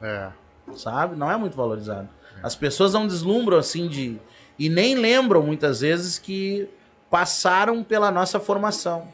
É. 0.00 0.30
sabe? 0.74 1.16
Não 1.16 1.30
é 1.30 1.36
muito 1.36 1.56
valorizado. 1.56 2.08
As 2.42 2.54
pessoas 2.56 2.92
não 2.92 3.06
deslumbram 3.06 3.58
assim 3.58 3.86
de. 3.88 4.18
E 4.58 4.68
nem 4.68 4.94
lembram 4.94 5.42
muitas 5.42 5.80
vezes 5.80 6.18
que 6.18 6.68
passaram 7.10 7.82
pela 7.84 8.10
nossa 8.10 8.40
formação. 8.40 9.08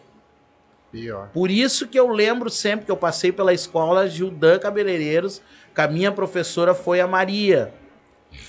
Pior. 0.90 1.28
Por 1.34 1.50
isso 1.50 1.86
que 1.86 1.98
eu 1.98 2.08
lembro 2.08 2.48
sempre 2.48 2.86
que 2.86 2.90
eu 2.90 2.96
passei 2.96 3.30
pela 3.30 3.52
escola 3.52 4.08
Gildan 4.08 4.58
Cabeleireiros, 4.58 5.42
que 5.74 5.80
a 5.80 5.88
minha 5.88 6.10
professora 6.10 6.74
foi 6.74 7.00
a 7.00 7.06
Maria. 7.06 7.74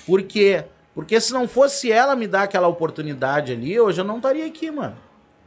Por 0.06 0.24
quê? 0.24 0.64
Porque 0.96 1.20
se 1.20 1.34
não 1.34 1.48
fosse 1.48 1.92
ela 1.92 2.16
me 2.16 2.28
dar 2.28 2.44
aquela 2.44 2.68
oportunidade 2.68 3.52
ali, 3.52 3.80
hoje 3.80 4.00
eu 4.02 4.06
não 4.06 4.18
estaria 4.18 4.46
aqui, 4.46 4.72
mano. 4.72 4.96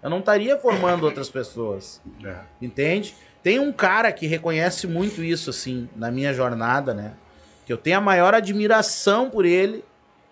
Eu 0.03 0.11
não 0.11 0.19
estaria 0.19 0.59
formando 0.59 1.05
outras 1.05 1.31
pessoas. 1.31 2.01
É. 2.25 2.37
Entende? 2.61 3.15
Tem 3.43 3.59
um 3.59 3.73
cara 3.73 4.13
que 4.13 4.27
reconhece 4.27 4.87
muito 4.87 5.23
isso, 5.23 5.51
assim, 5.51 5.89
na 5.97 6.11
minha 6.11 6.33
jornada, 6.33 6.95
né? 6.95 7.15
Que 7.67 7.73
eu 7.73 7.77
tenho 7.77 7.99
a 7.99 8.01
maior 8.01 8.35
admiração 8.35 9.29
por 9.29 9.45
ele. 9.45 9.85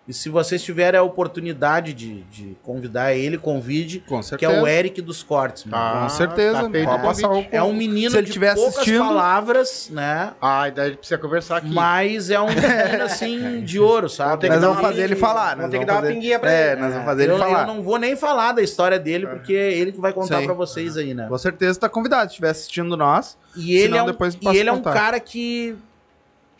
E 0.07 0.13
se 0.13 0.29
vocês 0.29 0.63
tiverem 0.63 0.99
a 0.99 1.03
oportunidade 1.03 1.93
de, 1.93 2.21
de 2.23 2.57
convidar 2.63 3.13
ele, 3.13 3.37
convide, 3.37 3.99
Com 4.07 4.19
que 4.19 4.25
certeza. 4.25 4.51
é 4.51 4.61
o 4.61 4.67
Eric 4.67 4.99
dos 4.99 5.21
Cortes, 5.21 5.63
mano. 5.65 5.81
Tá. 5.83 6.01
Com 6.01 6.09
certeza. 6.09 6.69
tá 6.69 6.97
passar 6.99 7.27
o 7.27 7.35
convite. 7.35 7.55
É 7.55 7.61
um 7.61 7.71
menino 7.71 8.09
Se 8.11 8.17
ele 8.17 8.25
de 8.25 8.33
tiver 8.33 8.55
poucas 8.55 8.73
assistindo- 8.77 9.05
palavras, 9.05 9.89
né? 9.91 10.31
Ah, 10.41 10.69
daí 10.69 10.85
a 10.85 10.87
gente 10.89 10.97
precisa 10.97 11.19
conversar 11.19 11.57
aqui. 11.57 11.69
Mas 11.71 12.31
é 12.31 12.39
um 12.41 12.47
menino, 12.49 13.03
assim, 13.03 13.61
de 13.61 13.79
ouro, 13.79 14.09
sabe? 14.09 14.41
que 14.41 14.49
Nós 14.49 14.59
vamos 14.61 14.81
fazer 14.81 15.03
ele 15.03 15.15
falar. 15.15 15.55
Vamos 15.55 15.71
ter 15.71 15.79
que 15.79 15.85
dar 15.85 15.93
uma 16.01 16.01
pinguinha 16.11 16.39
pra 16.39 16.51
É, 16.51 16.71
ele. 16.71 16.81
nós 16.81 16.91
vamos 16.91 17.05
fazer 17.05 17.23
ele 17.29 17.37
falar. 17.37 17.61
eu 17.61 17.67
não 17.67 17.83
vou 17.83 17.97
nem 17.99 18.15
falar 18.15 18.51
da 18.53 18.61
história 18.63 18.97
dele, 18.99 19.27
porque 19.27 19.53
é 19.53 19.71
ele 19.71 19.91
que 19.91 20.01
vai 20.01 20.11
contar 20.11 20.39
Sim. 20.39 20.45
pra 20.45 20.53
vocês 20.55 20.97
aí, 20.97 21.13
né? 21.13 21.27
Com 21.29 21.37
certeza 21.37 21.79
tá 21.79 21.87
convidado. 21.87 22.23
Se 22.23 22.27
estiver 22.33 22.49
assistindo 22.49 22.97
nós. 22.97 23.37
E 23.55 23.75
ele, 23.75 23.95
é 23.97 24.01
um, 24.01 24.07
depois 24.07 24.35
e 24.41 24.57
ele 24.57 24.67
é 24.69 24.73
um 24.73 24.81
cara 24.81 25.19
que, 25.19 25.75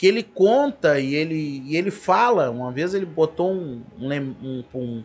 que 0.01 0.07
ele 0.07 0.23
conta 0.23 0.99
e 0.99 1.13
ele, 1.13 1.61
e 1.63 1.77
ele 1.77 1.91
fala. 1.91 2.49
Uma 2.49 2.71
vez 2.71 2.95
ele 2.95 3.05
botou 3.05 3.51
um. 3.53 3.83
Um, 3.99 4.13
um, 4.41 4.63
um, 4.73 5.03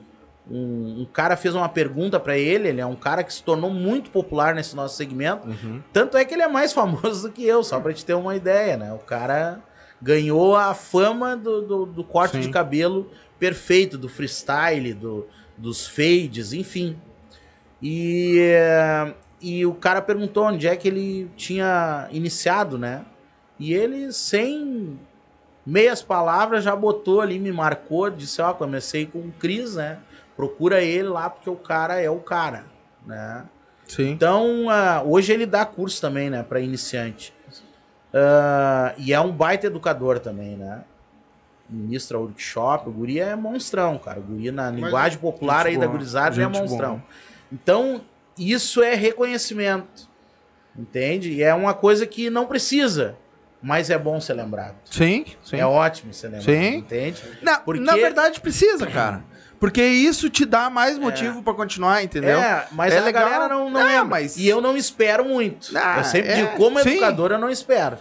um- 1.02 1.06
cara 1.12 1.36
fez 1.36 1.54
uma 1.54 1.68
pergunta 1.68 2.18
pra 2.18 2.38
ele. 2.38 2.68
Ele 2.68 2.80
é 2.80 2.86
um 2.86 2.96
cara 2.96 3.22
que 3.22 3.30
se 3.30 3.42
tornou 3.42 3.68
muito 3.68 4.08
popular 4.10 4.54
nesse 4.54 4.74
nosso 4.74 4.96
segmento. 4.96 5.46
Tanto 5.92 6.16
é 6.16 6.24
que 6.24 6.32
ele 6.32 6.40
é 6.40 6.48
mais 6.48 6.72
famoso 6.72 7.28
do 7.28 7.30
que 7.34 7.44
eu, 7.44 7.62
só 7.62 7.78
pra 7.78 7.92
te 7.92 8.06
ter 8.06 8.14
uma 8.14 8.34
ideia, 8.36 8.78
né? 8.78 8.90
O 8.94 8.98
cara 9.00 9.60
ganhou 10.00 10.56
a 10.56 10.72
fama 10.72 11.36
do, 11.36 11.60
do, 11.60 11.84
do 11.84 12.02
corte 12.02 12.38
Sim. 12.38 12.40
de 12.40 12.48
cabelo 12.48 13.10
perfeito, 13.38 13.98
do 13.98 14.08
freestyle, 14.08 14.94
do, 14.94 15.26
dos 15.58 15.86
fades, 15.86 16.54
enfim. 16.54 16.96
E, 17.82 18.38
eh, 18.40 19.14
e 19.42 19.66
o 19.66 19.74
cara 19.74 20.00
perguntou 20.00 20.44
onde 20.44 20.66
é 20.66 20.74
que 20.74 20.88
ele 20.88 21.30
tinha 21.36 22.08
iniciado, 22.10 22.78
né? 22.78 23.04
E 23.58 23.72
ele, 23.72 24.12
sem 24.12 24.98
meias 25.64 26.02
palavras, 26.02 26.62
já 26.62 26.76
botou 26.76 27.20
ali, 27.20 27.38
me 27.38 27.50
marcou, 27.50 28.10
disse, 28.10 28.40
ó, 28.40 28.52
comecei 28.52 29.06
com 29.06 29.18
o 29.18 29.32
Cris, 29.38 29.74
né? 29.76 29.98
Procura 30.36 30.82
ele 30.82 31.08
lá, 31.08 31.30
porque 31.30 31.48
o 31.48 31.56
cara 31.56 32.00
é 32.00 32.10
o 32.10 32.20
cara, 32.20 32.66
né? 33.06 33.44
Sim. 33.86 34.10
Então, 34.10 34.68
ah, 34.68 35.02
hoje 35.04 35.32
ele 35.32 35.46
dá 35.46 35.64
curso 35.64 36.00
também, 36.00 36.28
né, 36.28 36.42
para 36.42 36.60
iniciante. 36.60 37.32
Ah, 38.12 38.94
e 38.98 39.12
é 39.12 39.20
um 39.20 39.32
baita 39.32 39.66
educador 39.66 40.18
também, 40.18 40.56
né? 40.56 40.84
Ministra 41.68 42.18
workshop, 42.18 42.88
o 42.88 42.92
guri 42.92 43.18
é 43.18 43.34
monstrão, 43.34 43.98
cara. 43.98 44.20
O 44.20 44.22
guri 44.22 44.50
na 44.52 44.70
linguagem 44.70 45.18
popular 45.18 45.66
aí 45.66 45.74
da 45.74 45.86
boa, 45.86 45.92
gurizada 45.92 46.40
é 46.40 46.46
monstrão. 46.46 46.96
boa. 46.96 47.04
Então, 47.52 48.00
isso 48.38 48.82
é 48.82 48.94
reconhecimento. 48.94 50.08
Entende? 50.78 51.32
E 51.32 51.42
é 51.42 51.52
uma 51.54 51.74
coisa 51.74 52.06
que 52.06 52.30
não 52.30 52.46
precisa. 52.46 53.16
Mas 53.66 53.90
é 53.90 53.98
bom 53.98 54.20
ser 54.20 54.34
lembrado. 54.34 54.76
Sim, 54.84 55.24
sim. 55.44 55.56
É 55.58 55.66
ótimo 55.66 56.14
ser 56.14 56.28
lembrado, 56.28 56.44
Sim. 56.44 56.76
entende? 56.76 57.20
Na, 57.42 57.58
Porque- 57.58 57.80
na 57.82 57.94
verdade, 57.94 58.40
precisa, 58.40 58.86
cara. 58.86 59.24
Porque 59.58 59.82
isso 59.82 60.30
te 60.30 60.44
dá 60.44 60.70
mais 60.70 60.96
motivo 60.98 61.42
pra 61.42 61.52
continuar, 61.52 62.04
entendeu? 62.04 62.38
É, 62.38 62.66
mas 62.70 62.94
É 62.94 62.98
a 62.98 63.02
legal. 63.02 63.24
galera 63.24 63.48
não, 63.48 63.68
não 63.70 63.80
É, 63.80 64.04
mas- 64.04 64.36
E 64.36 64.46
eu 64.46 64.60
não 64.60 64.76
espero 64.76 65.24
muito. 65.24 65.76
Ah, 65.76 65.96
eu 65.98 66.04
sempre 66.04 66.28
é, 66.30 66.34
digo, 66.36 66.56
como 66.56 66.78
sim. 66.80 66.90
educador, 66.90 67.32
eu 67.32 67.38
não 67.38 67.50
espero. 67.50 67.96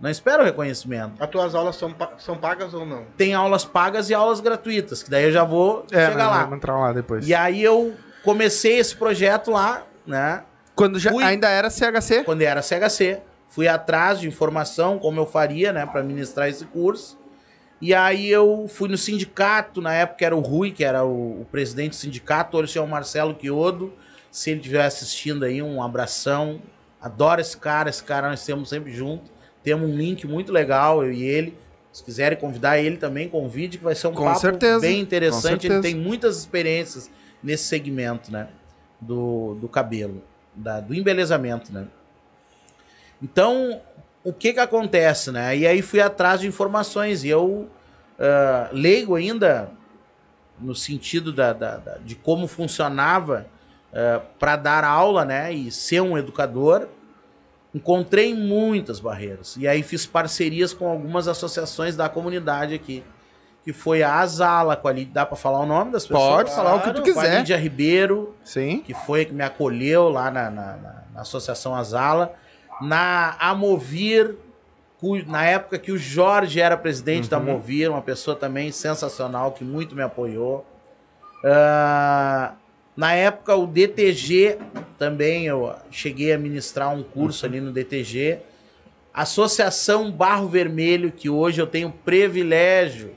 Não 0.00 0.10
espero 0.10 0.42
reconhecimento. 0.44 1.12
As 1.22 1.28
tuas 1.30 1.54
aulas 1.54 1.76
são, 1.76 1.94
são 2.18 2.36
pagas 2.36 2.72
ou 2.74 2.84
não? 2.86 3.04
Tem 3.16 3.34
aulas 3.34 3.64
pagas 3.64 4.10
e 4.10 4.14
aulas 4.14 4.40
gratuitas, 4.40 5.02
que 5.02 5.10
daí 5.10 5.24
eu 5.24 5.32
já 5.32 5.44
vou 5.44 5.84
É, 5.92 6.06
chegar 6.10 6.28
lá. 6.28 6.38
vamos 6.42 6.56
entrar 6.56 6.76
lá 6.78 6.92
depois. 6.92 7.28
E 7.28 7.34
aí 7.34 7.62
eu 7.62 7.94
comecei 8.24 8.78
esse 8.78 8.96
projeto 8.96 9.50
lá, 9.50 9.82
né? 10.06 10.42
Quando 10.74 10.98
já 10.98 11.10
Fui- 11.10 11.22
ainda 11.24 11.48
era 11.48 11.68
CHC? 11.68 12.24
Quando 12.24 12.42
era 12.42 12.62
CHC. 12.62 13.20
Fui 13.48 13.66
atrás 13.66 14.20
de 14.20 14.28
informação, 14.28 14.98
como 14.98 15.20
eu 15.20 15.26
faria, 15.26 15.72
né, 15.72 15.86
para 15.86 16.02
ministrar 16.02 16.48
esse 16.48 16.64
curso. 16.66 17.18
E 17.80 17.94
aí 17.94 18.28
eu 18.28 18.66
fui 18.68 18.88
no 18.88 18.98
sindicato, 18.98 19.80
na 19.80 19.94
época 19.94 20.24
era 20.26 20.36
o 20.36 20.40
Rui, 20.40 20.72
que 20.72 20.84
era 20.84 21.04
o, 21.04 21.42
o 21.42 21.46
presidente 21.50 21.90
do 21.90 21.96
sindicato, 21.96 22.56
hoje 22.56 22.76
é 22.78 22.82
o 22.82 22.86
Marcelo 22.88 23.34
Quiodo. 23.34 23.92
Se 24.30 24.50
ele 24.50 24.60
estiver 24.60 24.84
assistindo 24.84 25.44
aí, 25.44 25.62
um 25.62 25.82
abração. 25.82 26.60
Adoro 27.00 27.40
esse 27.40 27.56
cara, 27.56 27.88
esse 27.88 28.02
cara 28.02 28.28
nós 28.28 28.44
temos 28.44 28.68
sempre 28.68 28.92
junto. 28.92 29.30
Temos 29.62 29.88
um 29.88 29.94
link 29.94 30.26
muito 30.26 30.52
legal, 30.52 31.04
eu 31.04 31.12
e 31.12 31.22
ele. 31.22 31.56
Se 31.92 32.04
quiserem 32.04 32.38
convidar 32.38 32.78
ele 32.78 32.96
também, 32.96 33.28
convide, 33.28 33.78
que 33.78 33.84
vai 33.84 33.94
ser 33.94 34.08
um 34.08 34.12
Com 34.12 34.24
papo 34.24 34.40
certeza, 34.40 34.80
bem 34.80 35.00
interessante. 35.00 35.66
Ele 35.66 35.80
tem 35.80 35.94
muitas 35.94 36.36
experiências 36.38 37.10
nesse 37.42 37.64
segmento, 37.64 38.30
né? 38.30 38.48
Do, 39.00 39.54
do 39.54 39.68
cabelo, 39.68 40.22
da, 40.54 40.80
do 40.80 40.92
embelezamento, 40.92 41.72
né? 41.72 41.86
Então, 43.22 43.80
o 44.24 44.32
que 44.32 44.52
que 44.52 44.60
acontece, 44.60 45.30
né? 45.30 45.56
E 45.56 45.66
aí 45.66 45.82
fui 45.82 46.00
atrás 46.00 46.40
de 46.40 46.46
informações 46.46 47.24
e 47.24 47.28
eu, 47.28 47.68
ah, 48.18 48.68
leigo 48.72 49.14
ainda, 49.14 49.70
no 50.60 50.74
sentido 50.74 51.32
da, 51.32 51.52
da- 51.52 51.76
da- 51.76 51.98
de 51.98 52.14
como 52.14 52.46
funcionava 52.46 53.46
para 54.38 54.54
dar 54.56 54.84
aula, 54.84 55.24
né? 55.24 55.50
E 55.52 55.70
ser 55.72 56.02
um 56.02 56.16
educador, 56.18 56.88
encontrei 57.74 58.34
muitas 58.34 59.00
barreiras. 59.00 59.56
E 59.56 59.66
aí 59.66 59.82
fiz 59.82 60.04
parcerias 60.06 60.72
com 60.74 60.88
algumas 60.88 61.26
associações 61.26 61.96
da 61.96 62.08
comunidade 62.08 62.74
aqui. 62.74 63.02
Que 63.64 63.72
foi 63.72 64.02
a 64.02 64.14
Azala, 64.14 64.76
com 64.76 64.88
a 64.88 64.92
Lídia, 64.92 65.12
dá 65.14 65.26
para 65.26 65.36
falar 65.36 65.60
o 65.60 65.66
nome 65.66 65.90
das 65.92 66.06
pessoas? 66.06 66.28
Pode 66.44 66.54
falar 66.54 66.74
o 66.76 66.80
que 66.80 66.90
tu 66.90 67.02
Com 67.02 67.10
a 67.18 67.22
quiser. 67.22 67.38
Lídia 67.38 67.56
Ribeiro, 67.56 68.34
Sim. 68.44 68.80
que 68.80 68.94
foi 68.94 69.24
que 69.26 69.32
me 69.34 69.42
acolheu 69.44 70.08
lá 70.08 70.30
na, 70.30 70.50
na, 70.50 70.76
na- 70.76 71.02
na 71.14 71.20
Associação 71.20 71.74
Azala, 71.74 72.34
na 72.80 73.36
Amovir, 73.38 74.36
na 75.26 75.44
época 75.44 75.78
que 75.78 75.92
o 75.92 75.98
Jorge 75.98 76.60
era 76.60 76.76
presidente 76.76 77.28
da 77.28 77.38
Uhum. 77.38 77.50
Amovir, 77.50 77.90
uma 77.90 78.02
pessoa 78.02 78.36
também 78.36 78.72
sensacional, 78.72 79.52
que 79.52 79.64
muito 79.64 79.94
me 79.94 80.02
apoiou. 80.02 80.66
Ah, 81.44 82.54
na 82.96 83.12
época, 83.12 83.54
o 83.54 83.66
DTG 83.66 84.58
também, 84.98 85.46
eu 85.46 85.72
cheguei 85.90 86.32
a 86.32 86.38
ministrar 86.38 86.92
um 86.92 87.02
curso 87.02 87.46
ali 87.46 87.60
no 87.60 87.72
DTG. 87.72 88.40
Associação 89.14 90.10
Barro 90.10 90.48
Vermelho, 90.48 91.12
que 91.12 91.30
hoje 91.30 91.60
eu 91.60 91.66
tenho 91.66 91.90
privilégio 91.90 93.14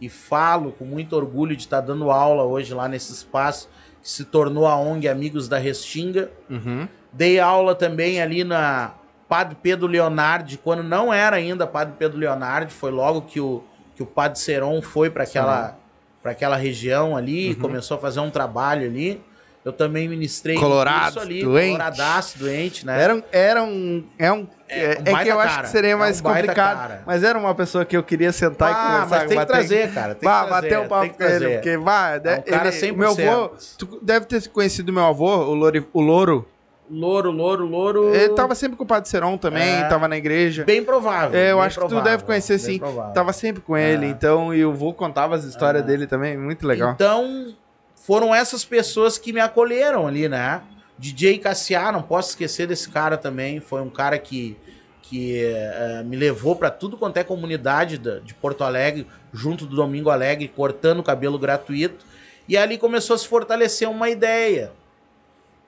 e 0.00 0.08
falo 0.08 0.72
com 0.72 0.84
muito 0.84 1.16
orgulho 1.16 1.56
de 1.56 1.62
estar 1.62 1.80
dando 1.80 2.10
aula 2.10 2.44
hoje 2.44 2.74
lá 2.74 2.86
nesse 2.88 3.12
espaço, 3.12 3.68
que 4.02 4.10
se 4.10 4.24
tornou 4.26 4.66
a 4.66 4.76
ONG 4.76 5.08
Amigos 5.08 5.48
da 5.48 5.56
Restinga. 5.56 6.30
Uhum. 6.50 6.86
Dei 7.14 7.38
aula 7.40 7.74
também 7.74 8.20
ali 8.20 8.42
na 8.44 8.92
Padre 9.28 9.56
Pedro 9.62 9.86
Leonardi, 9.86 10.58
quando 10.58 10.82
não 10.82 11.12
era 11.12 11.36
ainda 11.36 11.66
Padre 11.66 11.94
Pedro 11.98 12.18
Leonardi, 12.18 12.72
foi 12.72 12.90
logo 12.90 13.22
que 13.22 13.40
o, 13.40 13.62
que 13.94 14.02
o 14.02 14.06
Padre 14.06 14.38
Seron 14.38 14.82
foi 14.82 15.08
para 15.10 15.22
aquela, 15.24 15.76
pra 16.22 16.32
aquela 16.32 16.56
região 16.56 17.16
ali, 17.16 17.50
Uhum. 17.54 17.60
começou 17.60 17.96
a 17.96 18.00
fazer 18.00 18.20
um 18.20 18.30
trabalho 18.30 18.84
ali. 18.86 19.22
Eu 19.64 19.72
também 19.72 20.06
ministrei 20.06 20.58
um 20.58 20.60
Colorado, 20.60 21.20
ali, 21.20 21.40
doente. 21.40 21.68
coloradaço, 21.68 22.38
doente, 22.38 22.84
né? 22.84 23.00
Era, 23.02 23.14
um- 23.14 23.22
era 23.32 23.62
um. 23.62 24.04
É, 24.18 24.30
um, 24.30 24.46
é, 24.68 24.98
um 25.10 25.16
é 25.16 25.22
que 25.24 25.28
eu 25.30 25.40
acho 25.40 25.54
cara. 25.54 25.62
que 25.62 25.68
seria 25.70 25.92
É 25.92 25.96
mais 25.96 26.20
um 26.20 26.22
baita 26.22 26.40
complicado. 26.48 26.76
cara. 26.76 27.02
Mas 27.06 27.22
era 27.24 27.38
uma 27.38 27.54
pessoa 27.54 27.82
que 27.82 27.96
eu 27.96 28.02
queria 28.02 28.30
sentar 28.30 28.70
e 28.70 28.74
ah, 28.74 28.76
conversar. 28.76 29.08
mas 29.20 29.28
tem 29.30 29.38
que 29.38 29.46
trazer, 29.46 29.94
cara. 29.94 30.14
Tem 30.14 30.28
Vá, 30.28 30.42
que 30.42 30.48
trazer, 30.48 30.68
bater 30.68 30.78
um 30.84 30.88
papo 30.88 31.14
com 31.16 31.22
ele, 31.24 31.48
porque 31.54 31.76
vai, 31.78 32.16
É 32.16 32.18
um 32.18 32.42
cara 32.42 32.68
ele, 32.68 32.92
100%. 32.92 32.94
meu 32.94 33.10
avô, 33.10 33.56
tu 33.78 34.00
deve 34.02 34.26
ter 34.26 34.46
conhecido 34.48 34.92
meu 34.92 35.04
avô, 35.06 35.34
o 35.34 35.54
Louro, 35.54 35.88
o 35.94 36.00
Louro. 36.02 36.48
Louro, 36.90 37.30
louro, 37.30 37.64
louro. 37.66 38.14
Ele 38.14 38.34
tava 38.34 38.54
sempre 38.54 38.76
com 38.76 38.84
o 38.84 38.86
Padre 38.86 39.08
Seron 39.08 39.38
também, 39.38 39.62
É. 39.62 39.84
tava 39.88 40.06
na 40.06 40.16
igreja. 40.18 40.64
Bem 40.64 40.84
provável. 40.84 41.38
É, 41.38 41.50
eu 41.52 41.60
acho 41.60 41.76
que 41.78 41.84
tu 41.84 41.88
provável, 41.88 42.10
deve 42.12 42.24
conhecer 42.24 42.58
sim. 42.58 42.78
provável. 42.78 43.12
Tava 43.14 43.32
sempre 43.32 43.62
com 43.62 43.74
É. 43.76 43.90
ele, 43.92 44.06
então, 44.06 44.54
e 44.54 44.64
o 44.64 44.72
vô 44.72 44.92
contava 44.92 45.34
as 45.34 45.44
histórias 45.44 45.82
É. 45.82 45.86
dele 45.86 46.06
também, 46.06 46.36
muito 46.36 46.66
legal. 46.66 46.92
Então, 46.92 47.54
foram 47.94 48.34
essas 48.34 48.64
pessoas 48.66 49.16
que 49.16 49.32
me 49.32 49.40
acolheram 49.40 50.06
ali, 50.06 50.28
né? 50.28 50.60
DJ 50.98 51.38
Cassiá, 51.38 51.90
não 51.90 52.02
posso 52.02 52.30
esquecer 52.30 52.66
desse 52.66 52.88
cara 52.90 53.16
também. 53.16 53.60
Foi 53.60 53.80
um 53.80 53.88
cara 53.90 54.18
que, 54.18 54.56
que 55.02 55.42
eh, 55.42 56.02
me 56.04 56.16
levou 56.16 56.54
para 56.54 56.70
tudo 56.70 56.96
quanto 56.98 57.16
é 57.16 57.24
comunidade 57.24 57.96
da- 57.98 58.18
de 58.18 58.34
Porto 58.34 58.62
Alegre, 58.62 59.06
junto 59.32 59.64
do 59.66 59.74
Domingo 59.74 60.10
Alegre, 60.10 60.48
cortando 60.48 61.02
cabelo 61.02 61.38
gratuito. 61.38 62.04
E 62.46 62.56
ali 62.58 62.76
começou 62.76 63.14
a 63.14 63.18
se 63.18 63.26
fortalecer 63.26 63.88
uma 63.88 64.08
ideia 64.10 64.70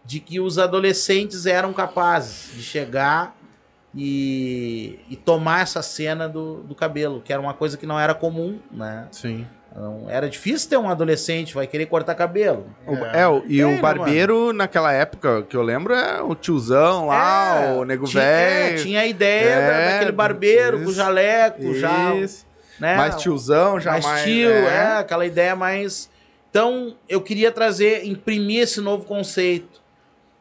de 0.07 0.21
que 0.21 0.39
os 0.41 0.57
adolescentes 0.59 1.47
eram 1.47 1.73
capazes 1.73 2.51
de 2.55 2.63
chegar 2.63 3.37
e, 3.95 4.99
e 5.09 5.17
tomar 5.17 5.63
essa 5.63 5.83
cena 5.83 6.29
do, 6.29 6.63
do 6.63 6.75
cabelo, 6.75 7.21
que 7.25 7.33
era 7.33 7.41
uma 7.41 7.55
coisa 7.55 7.77
que 7.77 7.87
não 7.87 7.99
era 7.99 8.15
comum, 8.15 8.59
né? 8.71 9.09
Sim. 9.11 9.47
Não, 9.75 10.09
era 10.09 10.29
difícil 10.29 10.71
ter 10.71 10.77
um 10.79 10.89
adolescente, 10.89 11.53
vai 11.55 11.67
querer 11.67 11.85
cortar 11.87 12.15
cabelo. 12.15 12.67
É, 13.13 13.27
o- 13.27 13.43
e 13.47 13.57
Tem, 13.57 13.65
o 13.65 13.71
né, 13.73 13.81
barbeiro, 13.81 14.53
naquela 14.53 14.91
época, 14.93 15.43
que 15.43 15.55
eu 15.57 15.61
lembro, 15.63 15.93
é 15.93 16.23
o 16.23 16.35
tiozão 16.35 17.07
lá, 17.09 17.63
É, 17.63 17.73
o 17.75 17.85
nego 17.85 18.07
tinha, 18.07 18.23
é, 18.23 18.65
velho. 18.71 18.83
tinha 18.83 19.01
a 19.01 19.07
ideia 19.07 19.51
É, 19.51 19.67
da- 19.87 19.91
daquele 19.93 20.13
barbeiro 20.13 20.79
com 20.79 20.85
isso, 20.85 20.95
jaleco, 20.95 21.75
já. 21.75 22.15
Isso. 22.15 22.47
Né, 22.81 22.97
Mais 22.97 23.17
tiozão, 23.17 23.79
já 23.81 23.93
mais 23.93 24.05
mais. 24.05 24.23
tio, 24.25 24.51
é. 24.51 24.77
é, 24.77 24.97
aquela 24.99 25.27
ideia 25.27 25.55
mais. 25.57 26.11
Então, 26.51 26.95
eu 27.09 27.21
queria 27.21 27.51
trazer, 27.53 28.07
imprimir 28.07 28.63
esse 28.63 28.81
novo 28.81 29.05
conceito. 29.05 29.83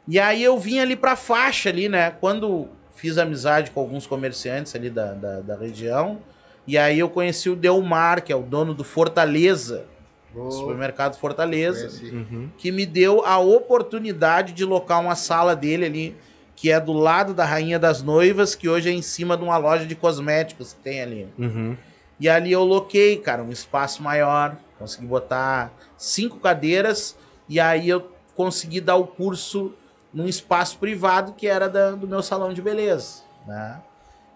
E 0.07 0.19
aí 0.19 0.43
eu 0.43 0.57
vim 0.57 0.79
ali 0.79 0.95
pra 0.95 1.15
faixa 1.15 1.69
ali, 1.69 1.89
né? 1.89 2.11
Quando 2.11 2.67
fiz 2.95 3.17
amizade 3.17 3.71
com 3.71 3.79
alguns 3.79 4.05
comerciantes 4.07 4.75
ali 4.75 4.89
da, 4.89 5.13
da, 5.13 5.39
da 5.41 5.55
região. 5.57 6.19
E 6.67 6.77
aí 6.77 6.97
eu 6.99 7.09
conheci 7.09 7.49
o 7.49 7.55
Delmar, 7.55 8.23
que 8.23 8.31
é 8.31 8.35
o 8.35 8.41
dono 8.41 8.73
do 8.73 8.83
Fortaleza, 8.83 9.85
Vou- 10.33 10.49
supermercado 10.51 11.17
Fortaleza. 11.17 11.89
Uhum. 12.11 12.49
que 12.57 12.71
me 12.71 12.85
deu 12.85 13.23
a 13.25 13.37
oportunidade 13.39 14.53
de 14.53 14.63
locar 14.65 14.99
uma 15.01 15.15
sala 15.15 15.55
dele 15.55 15.85
ali, 15.85 16.15
que 16.55 16.71
é 16.71 16.79
do 16.79 16.93
lado 16.93 17.33
da 17.33 17.45
Rainha 17.45 17.77
das 17.77 18.01
Noivas, 18.01 18.55
que 18.55 18.67
hoje 18.69 18.89
é 18.89 18.91
em 18.93 19.01
cima 19.01 19.35
de 19.37 19.43
uma 19.43 19.57
loja 19.57 19.85
de 19.85 19.93
cosméticos 19.95 20.73
que 20.73 20.79
tem 20.79 21.01
ali. 21.01 21.27
Uhum. 21.37 21.75
E 22.19 22.29
ali 22.29 22.51
eu 22.51 22.63
loquei, 22.63 23.17
cara, 23.17 23.43
um 23.43 23.51
espaço 23.51 24.01
maior, 24.01 24.55
consegui 24.79 25.05
botar 25.05 25.71
cinco 25.97 26.39
cadeiras, 26.39 27.15
e 27.49 27.59
aí 27.59 27.89
eu 27.89 28.09
consegui 28.35 28.79
dar 28.81 28.95
o 28.95 29.05
curso 29.05 29.73
num 30.15 30.25
espaço 30.25 30.77
privado 30.79 31.33
que 31.33 31.45
era 31.45 31.67
da- 31.69 31.91
do 31.91 32.07
meu 32.07 32.23
salão 32.23 32.53
de 32.53 32.61
beleza, 32.61 33.21
né? 33.45 33.77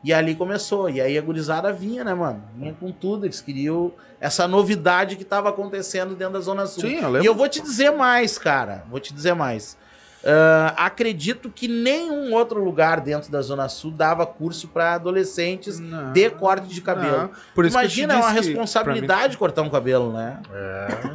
E 0.03 0.13
ali 0.13 0.35
começou. 0.35 0.89
E 0.89 1.01
aí 1.01 1.17
a 1.17 1.21
gurizada 1.21 1.73
vinha, 1.73 2.03
né, 2.03 2.13
mano? 2.13 2.41
Vinha 2.55 2.73
com 2.79 2.91
tudo. 2.91 3.25
Eles 3.25 3.41
queriam 3.41 3.91
essa 4.21 4.47
novidade 4.47 5.15
que 5.15 5.23
estava 5.23 5.49
acontecendo 5.49 6.15
dentro 6.15 6.33
da 6.35 6.39
Zona 6.41 6.65
Sul. 6.67 6.83
Sim, 6.83 6.95
eu 6.97 7.09
E 7.09 7.11
lembro. 7.11 7.25
eu 7.25 7.33
vou 7.35 7.49
te 7.49 7.61
dizer 7.61 7.91
mais, 7.91 8.37
cara. 8.37 8.83
Vou 8.89 8.99
te 8.99 9.13
dizer 9.13 9.33
mais. 9.33 9.77
Ah, 10.23 10.73
acredito 10.85 11.49
que 11.49 11.67
nenhum 11.67 12.33
outro 12.33 12.61
lugar 12.63 12.99
dentro 12.99 13.31
da 13.31 13.41
Zona 13.41 13.69
Sul 13.69 13.91
dava 13.91 14.25
curso 14.25 14.67
para 14.67 14.93
adolescentes 14.95 15.79
Não, 15.79 16.11
de 16.11 16.29
corte 16.29 16.67
de 16.67 16.81
cabelo. 16.81 17.17
não. 17.17 17.31
Por 17.55 17.65
isso 17.65 17.77
Imagina, 17.77 18.13
é 18.15 18.17
uma 18.17 18.29
responsabilidade 18.31 19.37
cortar 19.37 19.61
um 19.61 19.69
cabelo, 19.69 20.11
né? 20.13 20.39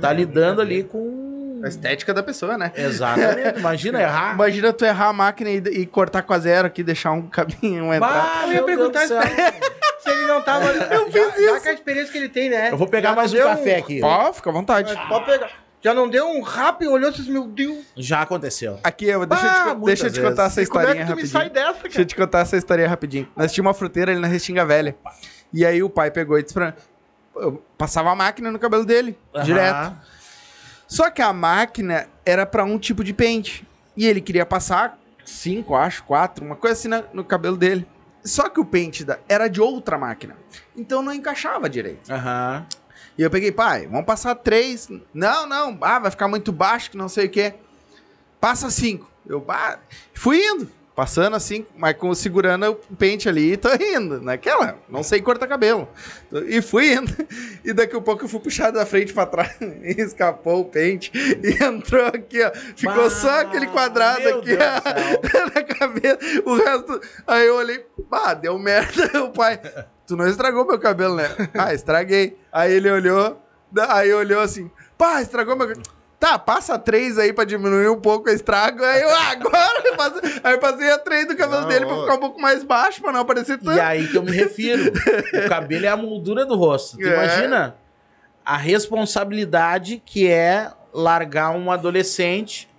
Tá 0.00 0.10
lidando 0.12 0.60
ali 0.62 0.84
com. 0.84 1.23
A 1.64 1.68
estética 1.68 2.12
da 2.12 2.22
pessoa, 2.22 2.58
né? 2.58 2.70
Exatamente. 2.76 3.58
Imagina 3.58 4.00
errar. 4.02 4.34
Imagina 4.34 4.72
tu 4.72 4.84
errar 4.84 5.08
a 5.08 5.12
máquina 5.12 5.50
e, 5.50 5.56
e 5.56 5.86
cortar 5.86 6.22
com 6.22 6.34
a 6.34 6.38
zero 6.38 6.66
aqui, 6.66 6.82
deixar 6.82 7.12
um 7.12 7.22
caminho 7.28 7.92
entrar. 7.92 8.08
Bah, 8.10 8.46
Eu 8.48 8.52
ia 8.52 8.62
perguntar 8.64 9.06
céu. 9.06 9.20
se 10.00 10.10
ele 10.10 10.26
não 10.26 10.42
tava. 10.42 10.66
Eu 10.70 11.10
já, 11.10 11.30
já 11.54 11.60
com 11.60 11.68
a 11.68 11.72
experiência 11.72 12.12
que 12.12 12.18
ele 12.18 12.28
tem, 12.28 12.50
né? 12.50 12.70
Eu 12.70 12.76
vou 12.76 12.86
pegar 12.86 13.10
Já 13.10 13.16
mais 13.16 13.32
um 13.32 13.38
café 13.38 13.76
aqui. 13.76 14.00
Pô, 14.00 14.32
fica 14.34 14.50
à 14.50 14.52
vontade. 14.52 14.94
Pode 15.08 15.24
pegar. 15.24 15.50
Já 15.80 15.92
não 15.92 16.08
deu 16.08 16.26
um 16.26 16.40
rap 16.40 16.80
e 16.82 16.88
olhou 16.88 17.10
e 17.10 17.12
disse, 17.12 17.30
meu 17.30 17.46
Deus. 17.46 17.84
Já 17.94 18.22
aconteceu. 18.22 18.78
Aqui, 18.82 19.04
eu, 19.06 19.26
deixa, 19.26 19.44
eu 19.44 19.50
Ah, 19.50 19.74
te, 19.74 19.84
deixa 19.84 20.06
eu 20.06 20.12
te 20.12 20.20
contar 20.20 20.44
essa 20.44 20.66
como 20.66 20.80
é 20.80 20.82
historinha 20.84 20.94
que 20.94 21.00
tu 21.12 21.16
me 21.16 21.22
rapidinho. 21.22 21.28
sai 21.28 21.50
dessa, 21.50 21.82
Deixa 21.82 22.00
eu 22.00 22.04
te 22.06 22.16
contar 22.16 22.38
essa 22.40 22.56
historinha 22.56 22.88
rapidinho. 22.88 23.28
Nós 23.36 23.52
tínhamos 23.52 23.68
uma 23.68 23.74
fruteira 23.74 24.10
ali 24.12 24.18
na 24.20 24.26
Restinga 24.26 24.64
Velha. 24.64 24.96
E 25.52 25.64
aí 25.64 25.82
o 25.82 25.90
pai 25.90 26.10
pegou 26.10 26.38
e 26.38 26.42
disse 26.42 26.54
pra... 26.54 26.74
eu 27.36 27.62
passava 27.76 28.10
a 28.10 28.14
máquina 28.14 28.50
no 28.50 28.58
cabelo 28.58 28.86
dele, 28.86 29.18
Aham. 29.34 29.44
direto. 29.44 29.92
Só 30.94 31.10
que 31.10 31.20
a 31.20 31.32
máquina 31.32 32.06
era 32.24 32.46
pra 32.46 32.62
um 32.64 32.78
tipo 32.78 33.02
de 33.02 33.12
pente. 33.12 33.66
E 33.96 34.06
ele 34.06 34.20
queria 34.20 34.46
passar 34.46 34.96
cinco, 35.24 35.74
acho, 35.74 36.04
quatro, 36.04 36.44
uma 36.44 36.54
coisa 36.54 36.74
assim 36.78 36.86
na- 36.86 37.02
no 37.12 37.24
cabelo 37.24 37.56
dele. 37.56 37.84
Só 38.24 38.48
que 38.48 38.60
o 38.60 38.64
pente 38.64 39.04
da- 39.04 39.18
era 39.28 39.48
de 39.48 39.60
outra 39.60 39.98
máquina. 39.98 40.36
Então 40.76 41.02
não 41.02 41.12
encaixava 41.12 41.68
direito. 41.68 42.08
Aham. 42.12 42.64
E 43.18 43.22
eu 43.22 43.28
peguei, 43.28 43.50
pai, 43.50 43.88
vamos 43.88 44.06
passar 44.06 44.36
três. 44.36 44.88
Não, 45.12 45.48
não, 45.48 45.76
ah, 45.80 45.98
vai 45.98 46.12
ficar 46.12 46.28
muito 46.28 46.52
baixo, 46.52 46.92
que 46.92 46.96
não 46.96 47.08
sei 47.08 47.26
o 47.26 47.30
quê. 47.30 47.54
Passa 48.40 48.70
cinco. 48.70 49.10
Eu 49.26 49.44
ah, 49.48 49.78
fui 50.14 50.38
indo, 50.46 50.70
passando 50.94 51.34
assim, 51.34 51.66
mas 51.76 51.96
com 51.96 52.14
segurando 52.14 52.70
o 52.70 52.96
pente 52.96 53.28
ali 53.28 53.52
e 53.52 53.56
tô 53.56 53.68
indo. 53.74 54.20
Naquela, 54.20 54.78
não 54.88 55.02
sei 55.02 55.20
cortar 55.20 55.46
cabelo. 55.46 55.88
E 56.46 56.62
fui 56.62 56.94
indo. 56.94 57.12
E 57.64 57.72
daqui 57.72 57.96
a 57.96 58.00
pouco 58.00 58.24
eu 58.24 58.28
fui 58.28 58.40
puxado 58.40 58.78
da 58.78 58.86
frente 58.86 59.12
pra 59.12 59.26
trás. 59.26 59.54
E 59.84 60.00
escapou 60.00 60.60
o 60.60 60.64
pente. 60.64 61.10
E 61.14 61.62
entrou 61.62 62.06
aqui, 62.06 62.42
ó. 62.42 62.50
Ficou 62.76 63.04
Bah, 63.04 63.10
só 63.10 63.40
aquele 63.40 63.66
quadrado 63.66 64.28
aqui, 64.28 64.52
ó, 64.54 65.44
na 65.54 65.62
cabeça. 65.62 66.18
O 66.44 66.56
resto. 66.56 67.00
Aí 67.26 67.46
eu 67.46 67.56
olhei, 67.56 67.84
bah, 68.08 68.34
deu 68.34 68.58
merda. 68.58 69.04
O 69.24 69.30
pai. 69.30 69.60
Tu 70.06 70.16
não 70.16 70.26
estragou 70.28 70.66
meu 70.66 70.78
cabelo, 70.78 71.16
né? 71.16 71.28
Ah, 71.54 71.72
estraguei. 71.74 72.36
Aí 72.52 72.72
ele 72.74 72.90
olhou, 72.90 73.40
aí 73.88 74.12
olhou 74.12 74.40
assim, 74.40 74.70
pá, 74.98 75.22
estragou 75.22 75.56
meu 75.56 75.66
cabelo. 75.68 75.93
Tá, 76.24 76.38
passa 76.38 76.78
três 76.78 77.18
aí 77.18 77.34
pra 77.34 77.44
diminuir 77.44 77.90
um 77.90 78.00
pouco 78.00 78.30
o 78.30 78.32
estrago. 78.32 78.82
Aí 78.82 79.02
eu, 79.02 79.10
ah, 79.10 79.30
agora 79.32 79.82
eu 79.84 79.94
passei, 79.94 80.40
aí 80.42 80.54
eu 80.54 80.58
passei 80.58 80.90
a 80.90 80.98
três 80.98 81.28
do 81.28 81.36
cabelo 81.36 81.60
Não, 81.60 81.68
dele 81.68 81.84
pra 81.84 82.00
ficar 82.00 82.14
um 82.14 82.18
pouco 82.18 82.40
mais 82.40 82.64
baixo, 82.64 83.02
pra 83.02 83.12
não 83.12 83.20
aparecer 83.20 83.58
tanto. 83.58 83.76
E 83.76 83.80
aí 83.80 84.08
que 84.08 84.16
eu 84.16 84.22
me 84.22 84.30
refiro. 84.32 84.90
O 85.44 85.48
cabelo 85.50 85.84
é 85.84 85.88
a 85.88 85.96
moldura 85.98 86.46
do 86.46 86.56
rosto. 86.56 86.96
Tu 86.96 87.06
É. 87.06 87.12
imagina 87.12 87.76
a 88.42 88.56
responsabilidade 88.56 90.02
que 90.02 90.26
é 90.26 90.70
largar 90.94 91.50
um 91.50 91.70
adolescente 91.70 92.70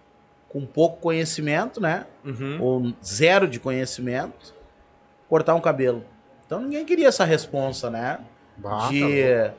com 0.50 0.66
pouco 0.66 0.98
conhecimento, 1.00 1.80
né? 1.80 2.08
Uhum. 2.26 2.58
Ou 2.60 2.94
zero 3.06 3.48
de 3.48 3.60
conhecimento, 3.60 4.56
cortar 5.30 5.54
um 5.54 5.62
cabelo. 5.62 6.04
Então 6.48 6.62
ninguém 6.62 6.84
queria 6.84 7.10
essa 7.10 7.24
responsa, 7.24 7.92
né? 7.92 8.22
Bah, 8.58 8.88
de 8.90 9.02
tá 9.02 9.54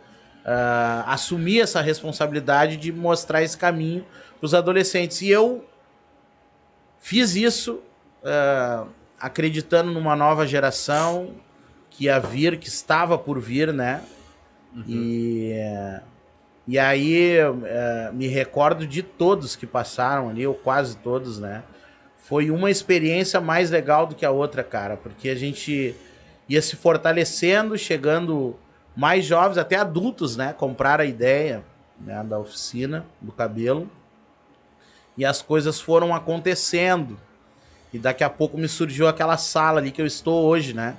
ah, 0.46 1.04
assumir 1.08 1.60
essa 1.60 1.80
responsabilidade 1.80 2.76
de 2.76 2.92
mostrar 2.92 3.42
esse 3.42 3.58
caminho 3.58 4.06
para 4.38 4.46
os 4.46 4.54
adolescentes. 4.54 5.20
E 5.20 5.28
eu 5.28 5.64
fiz 7.00 7.34
isso 7.34 7.80
ah, 8.24 8.86
acreditando 9.20 9.90
numa 9.90 10.14
nova 10.14 10.46
geração 10.46 11.34
que 11.90 12.04
ia 12.04 12.20
vir, 12.20 12.58
que 12.58 12.68
estava 12.68 13.18
por 13.18 13.40
vir, 13.40 13.72
né? 13.72 14.02
E, 14.86 15.52
eh, 15.54 16.02
e 16.68 16.78
aí 16.78 17.38
eh, 17.38 18.10
me 18.12 18.26
recordo 18.26 18.86
de 18.86 19.02
todos 19.02 19.56
que 19.56 19.66
passaram 19.66 20.28
ali, 20.28 20.46
ou 20.46 20.54
quase 20.54 20.98
todos, 20.98 21.38
né? 21.38 21.62
Foi 22.18 22.50
uma 22.50 22.70
experiência 22.70 23.40
mais 23.40 23.70
legal 23.70 24.06
do 24.06 24.14
que 24.14 24.26
a 24.26 24.30
outra, 24.30 24.62
cara, 24.62 24.96
porque 24.96 25.30
a 25.30 25.34
gente 25.34 25.94
ia 26.46 26.60
se 26.60 26.76
fortalecendo, 26.76 27.78
chegando 27.78 28.58
mais 28.96 29.26
jovens, 29.26 29.58
até 29.58 29.76
adultos, 29.76 30.36
né? 30.36 30.54
Compraram 30.54 31.04
a 31.04 31.06
ideia 31.06 31.62
né, 32.00 32.24
da 32.24 32.38
oficina, 32.38 33.04
do 33.20 33.30
cabelo. 33.30 33.90
E 35.18 35.24
as 35.24 35.42
coisas 35.42 35.80
foram 35.80 36.14
acontecendo. 36.14 37.18
E 37.92 37.98
daqui 37.98 38.24
a 38.24 38.30
pouco 38.30 38.56
me 38.56 38.68
surgiu 38.68 39.06
aquela 39.06 39.36
sala 39.36 39.80
ali 39.80 39.90
que 39.90 40.00
eu 40.00 40.06
estou 40.06 40.44
hoje, 40.44 40.72
né? 40.72 40.96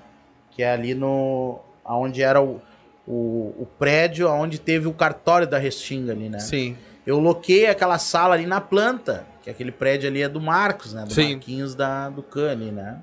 Que 0.51 0.61
é 0.61 0.71
ali 0.71 0.93
no. 0.93 1.59
onde 1.83 2.21
era 2.21 2.41
o, 2.41 2.61
o, 3.07 3.55
o 3.59 3.67
prédio 3.77 4.29
onde 4.29 4.59
teve 4.59 4.87
o 4.87 4.93
cartório 4.93 5.47
da 5.47 5.57
Restinga 5.57 6.11
ali, 6.13 6.29
né? 6.29 6.39
Sim. 6.39 6.77
Eu 7.05 7.19
loquei 7.19 7.67
aquela 7.67 7.97
sala 7.97 8.35
ali 8.35 8.45
na 8.45 8.59
planta, 8.59 9.25
que 9.41 9.49
aquele 9.49 9.71
prédio 9.71 10.09
ali 10.09 10.21
é 10.21 10.29
do 10.29 10.41
Marcos, 10.41 10.93
né? 10.93 11.03
Do 11.05 11.13
Sim. 11.13 11.33
Marquinhos 11.33 11.73
da, 11.73 12.09
do 12.09 12.21
Cane, 12.21 12.71
né? 12.71 12.99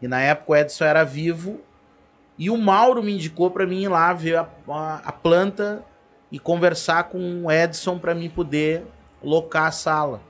E 0.00 0.08
na 0.08 0.20
época 0.20 0.52
o 0.52 0.56
Edson 0.56 0.84
era 0.84 1.04
vivo 1.04 1.60
e 2.38 2.48
o 2.50 2.56
Mauro 2.56 3.02
me 3.02 3.12
indicou 3.14 3.50
para 3.50 3.66
mim 3.66 3.82
ir 3.82 3.88
lá 3.88 4.12
ver 4.12 4.36
a, 4.36 4.48
a, 4.68 4.96
a 5.04 5.12
planta 5.12 5.84
e 6.30 6.38
conversar 6.38 7.04
com 7.04 7.44
o 7.44 7.50
Edson 7.50 7.98
para 7.98 8.14
mim 8.14 8.30
poder 8.30 8.84
locar 9.22 9.66
a 9.66 9.72
sala. 9.72 10.20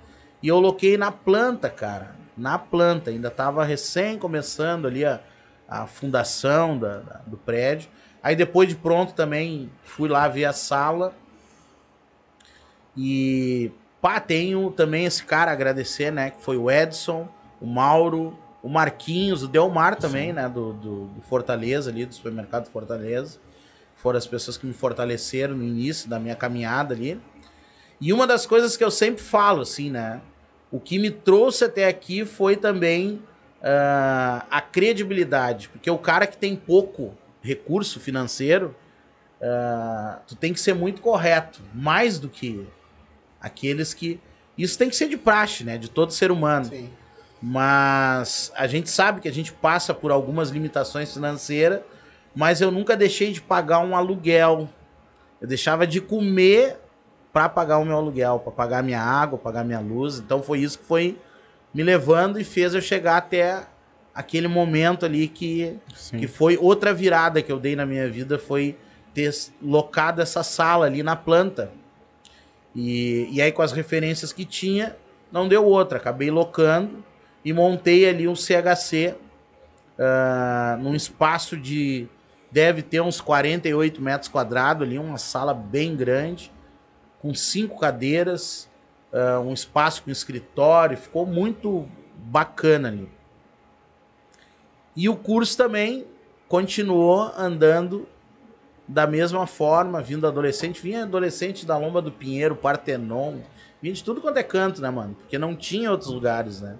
E 0.42 0.48
eu 0.48 0.58
loquei 0.58 0.96
na 0.96 1.12
planta, 1.12 1.68
cara. 1.68 2.16
Na 2.36 2.58
planta. 2.58 3.10
Ainda 3.10 3.30
tava 3.30 3.64
recém 3.64 4.16
começando 4.18 4.86
ali 4.86 5.04
a, 5.04 5.20
a 5.68 5.86
fundação 5.86 6.78
da- 6.78 7.00
da- 7.00 7.20
do 7.26 7.36
prédio. 7.36 7.90
Aí 8.22 8.34
depois 8.36 8.68
de 8.68 8.76
pronto 8.76 9.12
também 9.12 9.70
fui 9.82 10.08
lá 10.08 10.26
ver 10.28 10.44
a 10.46 10.52
sala. 10.52 11.12
E 12.96 13.70
pá, 14.00 14.20
tenho 14.20 14.70
também 14.70 15.04
esse 15.04 15.24
cara 15.24 15.50
a 15.50 15.54
agradecer, 15.54 16.10
né? 16.10 16.30
Que 16.30 16.42
foi 16.42 16.56
o 16.56 16.70
Edson, 16.70 17.28
o 17.60 17.66
Mauro, 17.66 18.38
o 18.62 18.68
Marquinhos, 18.68 19.42
o 19.42 19.48
Delmar 19.48 19.96
também, 19.96 20.32
né? 20.32 20.48
Do, 20.48 20.72
do, 20.72 21.06
do 21.06 21.20
Fortaleza 21.22 21.90
ali, 21.90 22.04
do 22.04 22.14
supermercado 22.14 22.68
Fortaleza. 22.68 23.38
Foram 23.96 24.18
as 24.18 24.26
pessoas 24.26 24.56
que 24.56 24.66
me 24.66 24.72
fortaleceram 24.72 25.56
no 25.56 25.64
início 25.64 26.08
da 26.08 26.18
minha 26.18 26.36
caminhada 26.36 26.94
ali. 26.94 27.20
E 28.00 28.12
uma 28.12 28.26
das 28.26 28.46
coisas 28.46 28.76
que 28.76 28.84
eu 28.84 28.90
sempre 28.90 29.22
falo, 29.22 29.62
assim, 29.62 29.90
né? 29.90 30.20
O 30.70 30.78
que 30.78 30.98
me 30.98 31.10
trouxe 31.10 31.64
até 31.64 31.86
aqui 31.86 32.24
foi 32.24 32.56
também 32.56 33.22
ah, 33.62 34.46
a 34.50 34.60
credibilidade. 34.60 35.68
Porque 35.68 35.90
o 35.90 35.98
cara 35.98 36.26
que 36.26 36.36
tem 36.36 36.54
pouco 36.54 37.16
recurso 37.42 37.98
financeiro, 37.98 38.74
ah, 39.40 40.20
tu 40.26 40.36
tem 40.36 40.52
que 40.52 40.60
ser 40.60 40.74
muito 40.74 41.00
correto. 41.00 41.60
Mais 41.74 42.18
do 42.18 42.28
que 42.28 42.66
aqueles 43.40 43.94
que. 43.94 44.20
Isso 44.56 44.76
tem 44.76 44.88
que 44.88 44.96
ser 44.96 45.08
de 45.08 45.16
praxe, 45.16 45.64
né? 45.64 45.78
De 45.78 45.88
todo 45.88 46.12
ser 46.12 46.30
humano. 46.30 46.66
Sim. 46.66 46.90
Mas 47.40 48.52
a 48.56 48.66
gente 48.66 48.90
sabe 48.90 49.20
que 49.20 49.28
a 49.28 49.32
gente 49.32 49.52
passa 49.52 49.94
por 49.94 50.10
algumas 50.10 50.50
limitações 50.50 51.12
financeiras, 51.12 51.80
mas 52.34 52.60
eu 52.60 52.70
nunca 52.70 52.96
deixei 52.96 53.32
de 53.32 53.40
pagar 53.40 53.80
um 53.80 53.96
aluguel. 53.96 54.68
Eu 55.40 55.46
deixava 55.46 55.86
de 55.86 56.00
comer 56.00 56.76
para 57.32 57.48
pagar 57.48 57.78
o 57.78 57.84
meu 57.84 57.96
aluguel, 57.96 58.40
para 58.40 58.52
pagar 58.52 58.82
minha 58.82 59.00
água, 59.00 59.38
pagar 59.38 59.64
minha 59.64 59.78
luz. 59.78 60.18
Então 60.18 60.42
foi 60.42 60.60
isso 60.60 60.78
que 60.78 60.84
foi 60.84 61.16
me 61.72 61.82
levando 61.82 62.40
e 62.40 62.44
fez 62.44 62.74
eu 62.74 62.80
chegar 62.80 63.16
até 63.18 63.66
aquele 64.12 64.48
momento 64.48 65.06
ali 65.06 65.28
que, 65.28 65.78
que 66.10 66.26
foi 66.26 66.56
outra 66.56 66.92
virada 66.92 67.40
que 67.40 67.52
eu 67.52 67.60
dei 67.60 67.76
na 67.76 67.86
minha 67.86 68.10
vida, 68.10 68.36
foi 68.36 68.76
ter 69.14 69.32
locado 69.62 70.20
essa 70.20 70.42
sala 70.42 70.86
ali 70.86 71.04
na 71.04 71.14
planta. 71.14 71.70
E, 72.74 73.28
e 73.30 73.40
aí 73.40 73.52
com 73.52 73.62
as 73.62 73.70
referências 73.70 74.32
que 74.32 74.44
tinha, 74.44 74.96
não 75.30 75.46
deu 75.46 75.64
outra. 75.64 75.98
Acabei 75.98 76.32
locando 76.32 77.04
e 77.48 77.52
montei 77.54 78.06
ali 78.06 78.28
um 78.28 78.34
CHC 78.34 79.16
ah, 79.98 80.76
num 80.82 80.94
espaço 80.94 81.56
de. 81.56 82.06
Deve 82.52 82.82
ter 82.82 83.00
uns 83.00 83.22
48 83.22 84.02
metros 84.02 84.28
quadrados 84.28 84.86
ali, 84.86 84.98
uma 84.98 85.16
sala 85.16 85.54
bem 85.54 85.96
grande, 85.96 86.52
com 87.22 87.32
cinco 87.32 87.78
cadeiras, 87.78 88.70
ah, 89.10 89.40
um 89.40 89.54
espaço 89.54 90.02
com 90.02 90.10
escritório, 90.10 90.94
ficou 90.98 91.24
muito 91.24 91.88
bacana 92.16 92.88
ali. 92.88 93.08
E 94.94 95.08
o 95.08 95.16
curso 95.16 95.56
também 95.56 96.06
continuou 96.48 97.32
andando 97.34 98.06
da 98.86 99.06
mesma 99.06 99.46
forma, 99.46 100.02
vindo 100.02 100.26
adolescente, 100.26 100.82
vinha 100.82 101.04
adolescente 101.04 101.64
da 101.64 101.78
Lomba 101.78 102.02
do 102.02 102.12
Pinheiro, 102.12 102.54
Partenon, 102.54 103.38
vinha 103.80 103.94
de 103.94 104.04
tudo 104.04 104.20
quanto 104.20 104.36
é 104.36 104.42
canto, 104.42 104.82
né, 104.82 104.90
mano? 104.90 105.14
Porque 105.14 105.38
não 105.38 105.56
tinha 105.56 105.90
outros 105.90 106.10
lugares, 106.10 106.60
né? 106.60 106.76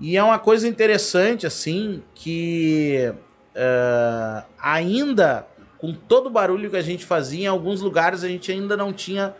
E 0.00 0.16
é 0.16 0.22
uma 0.22 0.38
coisa 0.38 0.66
interessante, 0.66 1.46
assim, 1.46 2.02
que 2.14 3.12
eh, 3.54 4.42
ainda, 4.58 5.46
com 5.76 5.92
todo 5.92 6.26
o 6.26 6.30
barulho 6.30 6.70
que 6.70 6.76
a 6.76 6.82
gente 6.82 7.04
fazia, 7.04 7.44
em 7.44 7.46
alguns 7.46 7.82
lugares 7.82 8.24
a 8.24 8.28
gente 8.28 8.50
ainda 8.50 8.76
não 8.76 8.92
tinha 8.92 9.34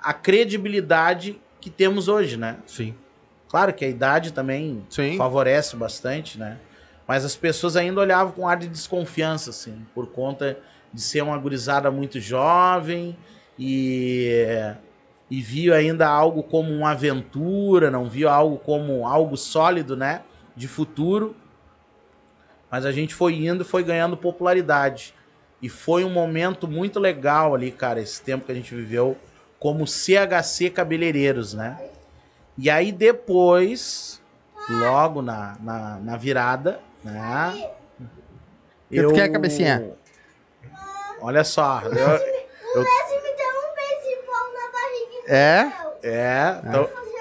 a 0.00 0.12
credibilidade 0.12 1.40
que 1.60 1.68
temos 1.68 2.06
hoje, 2.06 2.36
né? 2.36 2.58
Sim. 2.66 2.94
Claro 3.48 3.72
que 3.74 3.84
a 3.84 3.88
idade 3.88 4.32
também 4.32 4.84
Sim. 4.88 5.16
favorece 5.16 5.74
bastante, 5.74 6.38
né? 6.38 6.58
Mas 7.08 7.24
as 7.24 7.34
pessoas 7.34 7.76
ainda 7.76 8.00
olhavam 8.00 8.32
com 8.32 8.46
ar 8.48 8.56
de 8.56 8.68
desconfiança, 8.68 9.50
assim, 9.50 9.84
por 9.94 10.06
conta 10.08 10.58
de 10.92 11.00
ser 11.00 11.22
uma 11.22 11.36
gurizada 11.38 11.90
muito 11.90 12.20
jovem 12.20 13.16
e, 13.58 14.30
e 15.30 15.40
viu 15.40 15.74
ainda 15.74 16.08
algo 16.08 16.42
como 16.42 16.72
uma 16.72 16.92
aventura, 16.92 17.90
não 17.90 18.08
viu 18.08 18.28
algo 18.28 18.58
como 18.58 19.06
algo 19.06 19.36
sólido, 19.36 19.96
né? 19.96 20.22
De 20.54 20.68
futuro. 20.68 21.34
Mas 22.70 22.84
a 22.84 22.92
gente 22.92 23.14
foi 23.14 23.34
indo, 23.34 23.64
foi 23.64 23.82
ganhando 23.82 24.16
popularidade. 24.16 25.14
E 25.60 25.68
foi 25.68 26.04
um 26.04 26.10
momento 26.10 26.68
muito 26.68 27.00
legal 27.00 27.54
ali, 27.54 27.70
cara, 27.72 28.00
esse 28.00 28.22
tempo 28.22 28.44
que 28.44 28.52
a 28.52 28.54
gente 28.54 28.74
viveu 28.74 29.16
como 29.58 29.86
CHC 29.86 30.70
Cabeleireiros, 30.70 31.54
né? 31.54 31.78
E 32.58 32.70
aí 32.70 32.92
depois, 32.92 34.20
logo 34.68 35.22
na, 35.22 35.56
na, 35.60 35.98
na 35.98 36.16
virada, 36.16 36.80
né? 37.02 37.70
E 38.90 39.02
tu 39.02 39.12
quer, 39.12 39.28
cabecinha? 39.30 39.92
Olha 41.20 41.42
só, 41.42 41.82
eu, 41.82 41.90
O 41.90 42.84
Messi 42.84 43.14
me 43.16 43.32
deu 43.36 43.52
um 43.58 43.74
beijinho 43.74 44.22
na 44.54 44.72
barriga. 44.72 45.15
É? 45.28 45.66
é, 46.02 46.60
então, 46.66 46.88
Fazer 46.88 47.16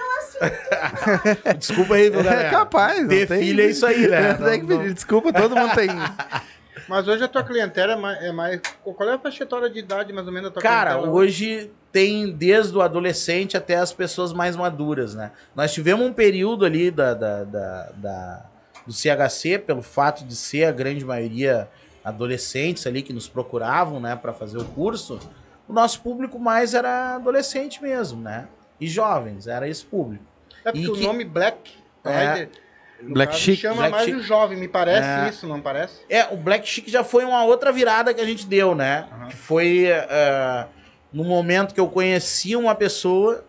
assim. 0.45 1.57
Desculpa 1.57 1.95
aí, 1.95 2.09
viu, 2.09 2.23
galera. 2.23 2.47
É 2.47 2.49
capaz. 2.51 3.01
não 3.01 3.07
Ter 3.07 3.27
tem- 3.27 3.39
filho 3.39 3.61
é 3.61 3.65
isso 3.67 3.85
aí, 3.85 4.07
né? 4.07 4.33
Tem 4.37 4.59
que 4.61 4.67
pedir 4.67 4.93
desculpa, 4.93 5.31
todo 5.33 5.55
mundo 5.55 5.73
tem. 5.75 5.89
Mas 6.87 7.07
hoje 7.07 7.23
a 7.23 7.27
tua 7.27 7.41
clientela 7.43 7.93
é 7.93 7.95
mais, 7.95 8.23
é 8.23 8.31
mais- 8.31 8.61
Qual 8.83 9.09
é 9.09 9.13
a 9.13 9.17
faixa 9.19 9.43
etária 9.43 9.69
de 9.69 9.79
idade, 9.79 10.13
mais 10.13 10.27
ou 10.27 10.33
menos, 10.33 10.49
da 10.49 10.53
tua 10.53 10.61
Cara, 10.61 10.91
clientela? 10.91 11.15
hoje 11.15 11.71
tem 11.91 12.31
desde 12.31 12.77
o 12.77 12.81
adolescente 12.81 13.55
até 13.57 13.75
as 13.77 13.91
pessoas 13.93 14.33
mais 14.33 14.55
maduras, 14.55 15.15
né? 15.15 15.31
Nós 15.55 15.73
tivemos 15.73 16.05
um 16.05 16.13
período 16.13 16.65
ali 16.65 16.91
da, 16.91 17.13
da, 17.13 17.43
da- 17.43 17.89
da- 17.95 18.45
do 18.85 18.93
CHC, 18.93 19.57
pelo 19.57 19.81
fato 19.81 20.23
de 20.25 20.35
ser 20.35 20.65
a 20.65 20.71
grande 20.71 21.03
maioria 21.03 21.67
adolescentes 22.03 22.85
ali 22.85 23.01
que 23.01 23.13
nos 23.13 23.27
procuravam, 23.27 23.99
né, 23.99 24.15
para 24.15 24.31
fazer 24.31 24.59
o 24.59 24.65
curso. 24.65 25.19
O 25.67 25.73
nosso 25.73 26.01
público 26.01 26.37
mais 26.39 26.73
era 26.73 27.15
adolescente 27.15 27.81
mesmo, 27.81 28.21
né? 28.21 28.47
E 28.79 28.87
jovens, 28.87 29.47
era 29.47 29.67
esse 29.67 29.83
público. 29.85 30.23
É 30.63 30.71
porque 30.71 30.79
e 30.79 30.89
o 30.89 30.93
que- 30.93 31.03
nome 31.05 31.23
Black... 31.23 31.71
É. 32.03 32.45
de- 32.45 32.65
no 33.01 33.13
Black 33.13 33.33
caso, 33.33 33.43
Chic, 33.43 33.59
chama 33.59 33.75
Black 33.75 33.91
mais 33.91 34.05
Chic. 34.05 34.15
o 34.15 34.19
jovem, 34.21 34.57
me 34.57 34.67
parece 34.69 35.07
É. 35.07 35.29
isso, 35.29 35.45
não 35.47 35.59
parece? 35.59 35.99
É, 36.09 36.33
o 36.33 36.37
Black 36.37 36.65
Chic 36.67 36.87
já 36.87 37.03
foi 37.03 37.25
uma 37.25 37.43
outra 37.43 37.71
virada 37.71 38.13
que 38.13 38.21
a 38.21 38.25
gente 38.25 38.45
deu, 38.47 38.73
né? 38.73 39.07
Aham. 39.11 39.27
Que 39.27 39.35
foi 39.35 39.85
eh, 39.87 40.67
no 41.11 41.23
momento 41.25 41.73
que 41.73 41.79
eu 41.79 41.89
conheci 41.89 42.55
uma 42.55 42.73
pessoa, 42.73 43.43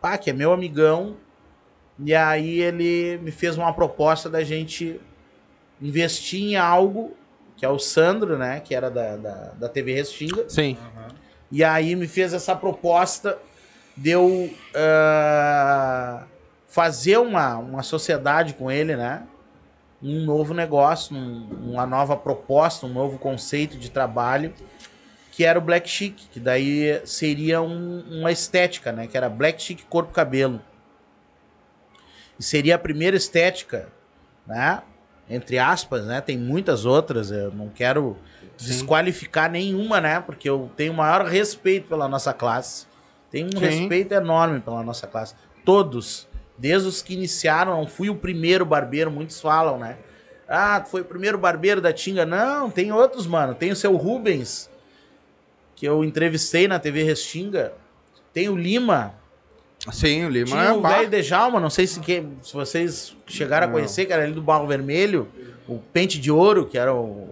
pá, 0.00 0.16
que 0.16 0.30
é 0.30 0.32
meu 0.32 0.52
amigão, 0.52 1.16
e 1.98 2.14
aí 2.14 2.60
ele 2.60 3.18
me 3.22 3.32
fez 3.32 3.56
uma 3.58 3.72
proposta 3.72 4.30
da 4.30 4.44
gente 4.44 5.00
investir 5.82 6.40
em 6.40 6.56
algo, 6.56 7.16
que 7.56 7.64
é 7.64 7.68
o 7.68 7.78
Sandro, 7.78 8.38
né? 8.38 8.60
Que 8.60 8.74
era 8.74 8.88
da, 8.88 9.16
da, 9.16 9.34
da 9.58 9.68
TV 9.68 9.94
Restinga. 9.94 10.48
Sim. 10.48 10.78
E 11.50 11.64
aí 11.64 11.96
me 11.96 12.06
fez 12.06 12.32
essa 12.32 12.54
proposta 12.54 13.38
de 13.96 14.10
eu 14.10 14.54
ah, 14.74 16.24
fazer 16.68 17.18
uma, 17.18 17.56
uma 17.58 17.82
sociedade 17.82 18.54
com 18.54 18.70
ele, 18.70 18.94
né? 18.96 19.24
Um 20.02 20.24
novo 20.24 20.54
negócio, 20.54 21.14
um- 21.16 21.72
uma 21.72 21.84
nova 21.86 22.16
proposta, 22.16 22.86
um 22.86 22.92
novo 22.92 23.18
conceito 23.18 23.76
de 23.76 23.90
trabalho, 23.90 24.54
que 25.32 25.44
era 25.44 25.58
o 25.58 25.62
Black 25.62 25.88
Chic, 25.88 26.16
que 26.30 26.40
daí 26.40 27.00
seria 27.04 27.60
um- 27.60 28.20
uma 28.20 28.30
estética, 28.32 28.92
né? 28.92 29.06
Que 29.06 29.16
era 29.16 29.28
Black 29.28 29.60
Chic 29.60 29.82
Corpo 29.88 30.12
Cabelo. 30.12 30.60
E 32.38 32.42
seria 32.42 32.76
a 32.76 32.78
primeira 32.78 33.16
estética, 33.16 33.88
né? 34.46 34.82
Entre 35.28 35.58
aspas, 35.58 36.06
né? 36.06 36.20
Tem 36.20 36.38
muitas 36.38 36.84
outras, 36.86 37.30
eu 37.30 37.52
não 37.52 37.68
quero 37.68 38.16
desqualificar 38.60 39.50
nenhuma, 39.50 40.00
né? 40.00 40.20
Porque 40.20 40.48
eu 40.48 40.70
tenho 40.76 40.92
o 40.92 40.96
maior 40.96 41.24
respeito 41.24 41.88
pela 41.88 42.08
nossa 42.08 42.32
classe. 42.32 42.86
Tenho 43.30 43.46
um 43.48 43.58
Sim. 43.58 43.64
respeito 43.64 44.12
enorme 44.12 44.60
pela 44.60 44.82
nossa 44.82 45.06
classe. 45.06 45.34
Todos. 45.64 46.28
Desde 46.58 46.88
os 46.88 47.00
que 47.00 47.14
iniciaram, 47.14 47.72
não 47.78 47.86
fui 47.86 48.10
o 48.10 48.14
primeiro 48.14 48.64
barbeiro, 48.66 49.10
muitos 49.10 49.40
falam, 49.40 49.78
né? 49.78 49.96
Ah, 50.48 50.84
foi 50.84 51.00
o 51.00 51.04
primeiro 51.04 51.38
barbeiro 51.38 51.80
da 51.80 51.92
Tinga. 51.92 52.26
Não, 52.26 52.68
tem 52.70 52.92
outros, 52.92 53.26
mano. 53.26 53.54
Tem 53.54 53.70
o 53.70 53.76
seu 53.76 53.94
Rubens, 53.96 54.68
que 55.76 55.86
eu 55.86 56.04
entrevistei 56.04 56.66
na 56.68 56.78
TV 56.78 57.02
Restinga. 57.04 57.72
Tem 58.32 58.48
o 58.48 58.56
Lima, 58.56 59.14
Sim, 59.90 60.26
o 60.26 60.28
Lima 60.28 60.46
tinha 60.46 60.62
é 60.64 60.72
o 60.72 60.82
velho 60.82 61.08
Dejalma, 61.08 61.58
não 61.58 61.70
sei 61.70 61.86
se, 61.86 62.00
que- 62.00 62.22
se 62.42 62.52
vocês 62.52 63.16
chegaram 63.26 63.66
Não. 63.66 63.72
a 63.72 63.76
conhecer, 63.78 64.04
que 64.04 64.12
era 64.12 64.24
ali 64.24 64.32
do 64.32 64.42
Barro 64.42 64.66
Vermelho, 64.66 65.26
o 65.66 65.78
Pente 65.78 66.20
de 66.20 66.30
Ouro, 66.30 66.66
que 66.66 66.76
era 66.76 66.92
o 66.92 67.28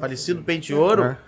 falecido 0.00 0.42
Pente 0.42 0.74
Ouro. 0.74 1.04
É. 1.04 1.18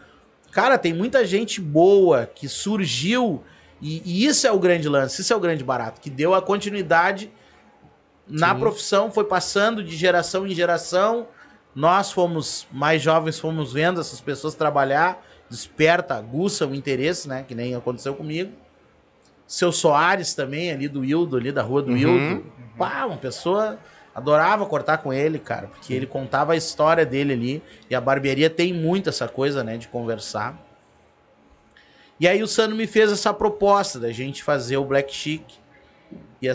Cara, 0.50 0.76
tem 0.76 0.92
muita 0.92 1.24
gente 1.24 1.60
boa 1.60 2.26
que 2.26 2.48
surgiu, 2.48 3.42
e, 3.80 4.02
e 4.04 4.26
isso 4.26 4.46
é 4.46 4.52
o 4.52 4.58
grande 4.58 4.88
lance, 4.88 5.20
isso 5.20 5.32
é 5.32 5.36
o 5.36 5.40
grande 5.40 5.64
barato, 5.64 6.00
que 6.00 6.10
deu 6.10 6.34
a 6.34 6.42
continuidade 6.42 7.30
na 8.28 8.54
Sim. 8.54 8.60
profissão, 8.60 9.10
foi 9.10 9.24
passando 9.24 9.82
de 9.82 9.96
geração 9.96 10.46
em 10.46 10.54
geração. 10.54 11.26
Nós 11.74 12.12
fomos, 12.12 12.66
mais 12.70 13.00
jovens, 13.02 13.38
fomos 13.38 13.72
vendo 13.72 14.00
essas 14.00 14.20
pessoas 14.20 14.54
trabalhar, 14.54 15.24
desperta, 15.48 16.14
aguça 16.14 16.66
o 16.66 16.74
interesse, 16.74 17.28
né? 17.28 17.44
Que 17.46 17.54
nem 17.54 17.74
aconteceu 17.74 18.14
comigo. 18.14 18.52
Seu 19.46 19.72
Soares 19.72 20.34
também, 20.34 20.70
ali 20.70 20.86
do 20.88 21.04
Hildo, 21.04 21.36
ali 21.36 21.50
da 21.50 21.62
rua 21.62 21.82
do 21.82 21.92
Uhum. 21.92 21.96
Hildo. 21.96 22.46
Pá, 22.78 23.04
uma 23.06 23.16
pessoa 23.16 23.78
adorava 24.14 24.66
cortar 24.66 24.98
com 24.98 25.12
ele, 25.12 25.38
cara, 25.38 25.68
porque 25.68 25.92
ele 25.94 26.06
contava 26.06 26.52
a 26.52 26.56
história 26.56 27.04
dele 27.06 27.32
ali. 27.32 27.62
E 27.88 27.94
a 27.94 28.00
barbearia 28.00 28.50
tem 28.50 28.72
muito 28.72 29.08
essa 29.08 29.28
coisa, 29.28 29.64
né, 29.64 29.76
de 29.76 29.88
conversar. 29.88 30.58
E 32.20 32.28
aí 32.28 32.42
o 32.42 32.46
Sandro 32.46 32.76
me 32.76 32.86
fez 32.86 33.10
essa 33.10 33.32
proposta 33.34 33.98
da 33.98 34.12
gente 34.12 34.42
fazer 34.42 34.76
o 34.76 34.84
Black 34.84 35.12
Chic. 35.12 35.42
E 36.40 36.46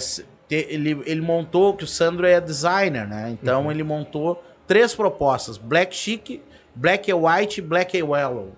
ele, 0.50 1.02
ele 1.06 1.22
montou, 1.22 1.76
que 1.76 1.84
o 1.84 1.88
Sandro 1.88 2.26
é 2.26 2.40
designer, 2.40 3.08
né? 3.08 3.32
Então 3.32 3.70
ele 3.72 3.84
montou 3.84 4.42
três 4.66 4.96
propostas: 4.96 5.58
Black 5.58 5.96
Chic, 5.96 6.42
Black 6.74 7.12
and 7.12 7.18
White 7.18 7.60
e 7.60 7.64
Black 7.64 8.00
and 8.00 8.06
Yellow. 8.06 8.54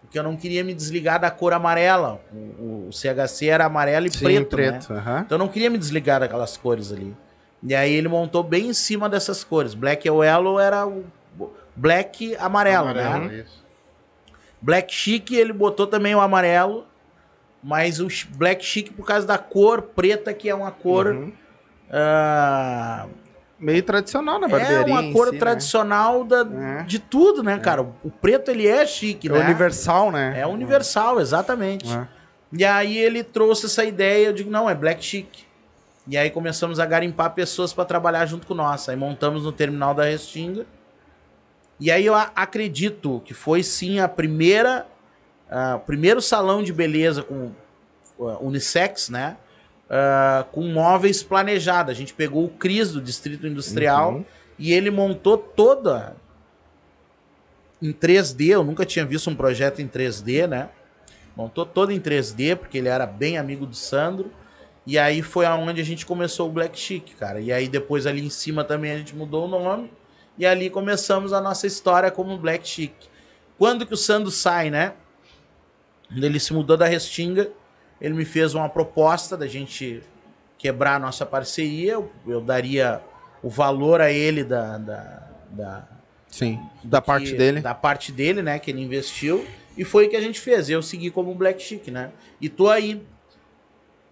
Porque 0.00 0.18
eu 0.18 0.22
não 0.22 0.36
queria 0.36 0.64
me 0.64 0.72
desligar 0.72 1.20
da 1.20 1.30
cor 1.30 1.52
amarela. 1.52 2.20
O, 2.32 2.88
o 2.88 2.90
CHC 2.90 3.46
era 3.48 3.66
amarelo 3.66 4.06
e 4.06 4.10
Sim, 4.10 4.24
preto, 4.24 4.56
né? 4.56 4.70
preto. 4.70 4.92
aham. 4.94 5.22
Então 5.26 5.36
eu 5.36 5.38
não 5.38 5.48
queria 5.48 5.68
me 5.68 5.76
desligar 5.76 6.20
daquelas 6.20 6.56
cores 6.56 6.90
ali. 6.90 7.14
E 7.62 7.74
aí 7.74 7.92
ele 7.92 8.08
montou 8.08 8.42
bem 8.42 8.68
em 8.68 8.72
cima 8.74 9.08
dessas 9.08 9.42
cores. 9.42 9.74
Black 9.74 10.08
and 10.08 10.14
Yellow 10.24 10.60
era 10.60 10.86
o 10.86 11.04
black 11.74 12.36
amarelo, 12.36 12.92
né? 12.92 13.04
Amarelo, 13.06 13.32
isso. 13.34 13.64
Black 14.60 14.92
Chic 14.92 15.30
ele 15.32 15.52
botou 15.52 15.86
também 15.86 16.14
o 16.14 16.20
amarelo, 16.20 16.86
mas 17.62 18.00
o 18.00 18.08
Black 18.36 18.64
Chic 18.64 18.90
por 18.92 19.06
causa 19.06 19.26
da 19.26 19.38
cor 19.38 19.82
preta, 19.82 20.32
que 20.34 20.48
é 20.48 20.54
uma 20.54 20.70
cor. 20.70 21.06
Uhum. 21.08 21.32
ah, 21.90 23.06
Meio 23.58 23.82
tradicional 23.82 24.38
na 24.38 24.46
é 24.46 24.50
barbearia. 24.50 24.86
uma 24.94 25.02
em 25.02 25.12
cor 25.12 25.26
si, 25.26 25.32
né? 25.32 25.38
tradicional 25.40 26.22
da, 26.24 26.46
É. 26.80 26.82
de 26.84 27.00
tudo, 27.00 27.42
né, 27.42 27.58
cara? 27.58 27.82
O 27.82 28.10
preto 28.10 28.52
ele 28.52 28.68
é 28.68 28.86
chique, 28.86 29.28
É 29.28 29.32
né? 29.32 29.44
universal, 29.44 30.12
né? 30.12 30.38
É 30.38 30.46
universal, 30.46 31.20
exatamente. 31.20 31.92
É. 31.92 32.06
E 32.52 32.64
aí 32.64 32.96
ele 32.96 33.24
trouxe 33.24 33.66
essa 33.66 33.84
ideia, 33.84 34.26
eu 34.28 34.32
digo, 34.32 34.48
não, 34.48 34.70
é 34.70 34.74
Black 34.76 35.04
Chic. 35.04 35.47
E 36.08 36.16
aí 36.16 36.30
começamos 36.30 36.80
a 36.80 36.86
garimpar 36.86 37.34
pessoas 37.34 37.72
para 37.72 37.84
trabalhar 37.84 38.24
junto 38.24 38.46
com 38.46 38.54
nós. 38.54 38.88
Aí 38.88 38.96
montamos 38.96 39.44
no 39.44 39.52
terminal 39.52 39.94
da 39.94 40.04
Restinga. 40.04 40.64
E 41.78 41.90
aí 41.90 42.06
eu 42.06 42.14
acredito 42.14 43.20
que 43.24 43.34
foi 43.34 43.62
sim 43.62 44.00
a 44.00 44.08
primeira, 44.08 44.86
o 45.76 45.80
primeiro 45.80 46.20
salão 46.22 46.62
de 46.62 46.72
beleza 46.72 47.22
com 47.22 47.52
ah, 48.20 48.38
unissex, 48.40 49.10
né? 49.10 49.36
Ah, 49.88 50.46
com 50.50 50.62
móveis 50.62 51.22
planejados. 51.22 51.92
A 51.92 51.94
gente 51.94 52.14
pegou 52.14 52.46
o 52.46 52.48
Cris 52.48 52.92
do 52.92 53.02
Distrito 53.02 53.46
Industrial 53.46 54.14
Uhum. 54.14 54.24
e 54.58 54.72
ele 54.72 54.90
montou 54.90 55.36
toda 55.36 56.16
em 57.82 57.92
3D. 57.92 58.48
Eu 58.48 58.64
nunca 58.64 58.86
tinha 58.86 59.04
visto 59.04 59.28
um 59.28 59.36
projeto 59.36 59.80
em 59.80 59.86
3D, 59.86 60.48
né? 60.48 60.70
Montou 61.36 61.64
todo 61.66 61.92
em 61.92 62.00
3D, 62.00 62.56
porque 62.56 62.78
ele 62.78 62.88
era 62.88 63.06
bem 63.06 63.38
amigo 63.38 63.66
do 63.66 63.76
Sandro. 63.76 64.32
E 64.88 64.98
aí 64.98 65.20
foi 65.20 65.44
aonde 65.44 65.82
a 65.82 65.84
gente 65.84 66.06
começou 66.06 66.48
o 66.48 66.50
Black 66.50 66.78
Chic, 66.80 67.14
cara. 67.18 67.42
E 67.42 67.52
aí 67.52 67.68
depois 67.68 68.06
ali 68.06 68.24
em 68.24 68.30
cima 68.30 68.64
também 68.64 68.90
a 68.90 68.96
gente 68.96 69.14
mudou 69.14 69.44
o 69.44 69.48
nome. 69.48 69.92
E 70.38 70.46
ali 70.46 70.70
começamos 70.70 71.34
a 71.34 71.42
nossa 71.42 71.66
história 71.66 72.10
como 72.10 72.38
Black 72.38 72.66
Chic. 72.66 72.94
Quando 73.58 73.84
que 73.84 73.92
o 73.92 73.98
Sandro 73.98 74.30
sai, 74.30 74.70
né? 74.70 74.94
Quando 76.08 76.24
ele 76.24 76.40
se 76.40 76.54
mudou 76.54 76.74
da 76.74 76.86
Restinga, 76.86 77.50
ele 78.00 78.14
me 78.14 78.24
fez 78.24 78.54
uma 78.54 78.66
proposta 78.66 79.36
da 79.36 79.46
gente 79.46 80.02
quebrar 80.56 80.94
a 80.94 80.98
nossa 80.98 81.26
parceria. 81.26 81.92
Eu, 81.92 82.10
eu 82.26 82.40
daria 82.40 83.02
o 83.42 83.50
valor 83.50 84.00
a 84.00 84.10
ele 84.10 84.42
da, 84.42 84.78
da, 84.78 85.28
da, 85.50 85.88
Sim. 86.28 86.58
Da 86.82 87.02
parte 87.02 87.32
que- 87.32 87.36
dele. 87.36 87.60
Da 87.60 87.74
parte 87.74 88.10
dele, 88.10 88.40
né? 88.40 88.58
Que 88.58 88.70
ele 88.70 88.80
investiu. 88.80 89.46
E 89.76 89.84
foi 89.84 90.06
o 90.06 90.08
que 90.08 90.16
a 90.16 90.20
gente 90.22 90.40
fez. 90.40 90.70
Eu 90.70 90.80
segui 90.82 91.10
como 91.10 91.34
Black 91.34 91.62
Chic, 91.62 91.88
né? 91.88 92.10
E 92.40 92.48
tô 92.48 92.70
aí. 92.70 93.02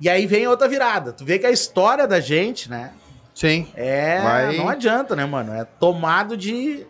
E 0.01 0.09
aí 0.09 0.27
vem 0.27 0.47
outra 0.47 0.69
virada. 0.69 1.13
Tu 1.13 1.25
vê 1.25 1.39
que 1.39 1.47
a 1.47 1.51
história 1.51 2.07
da 2.07 2.21
gente, 2.21 2.71
né? 2.71 2.93
Sim. 3.35 3.67
É. 3.75 4.21
Vai- 4.23 4.57
Não 4.57 4.69
adianta, 4.69 5.15
né, 5.17 5.25
mano? 5.25 5.53
É 5.55 5.65
tomado 5.65 6.37
de. 6.37 6.87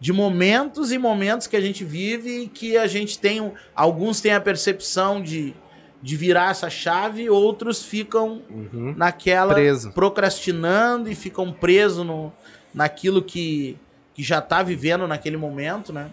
De 0.00 0.12
momentos 0.12 0.90
e 0.90 0.98
momentos 0.98 1.46
que 1.46 1.56
a 1.56 1.60
gente 1.60 1.84
vive 1.84 2.42
e 2.42 2.48
que 2.48 2.76
a 2.76 2.88
gente 2.88 3.18
tem. 3.20 3.52
Alguns 3.72 4.20
têm 4.20 4.32
a 4.34 4.40
percepção 4.40 5.22
de, 5.22 5.54
de 6.02 6.16
virar 6.16 6.50
essa 6.50 6.68
chave, 6.68 7.30
outros 7.30 7.84
ficam 7.84 8.42
Uhum. 8.50 8.94
naquela 8.96 9.54
Preso. 9.54 9.92
procrastinando 9.92 11.08
e 11.08 11.14
ficam 11.14 11.52
presos 11.52 12.04
no, 12.04 12.32
naquilo 12.74 13.22
que, 13.22 13.78
que 14.12 14.24
já 14.24 14.40
tá 14.40 14.60
vivendo 14.60 15.06
naquele 15.06 15.36
momento, 15.36 15.92
né? 15.92 16.10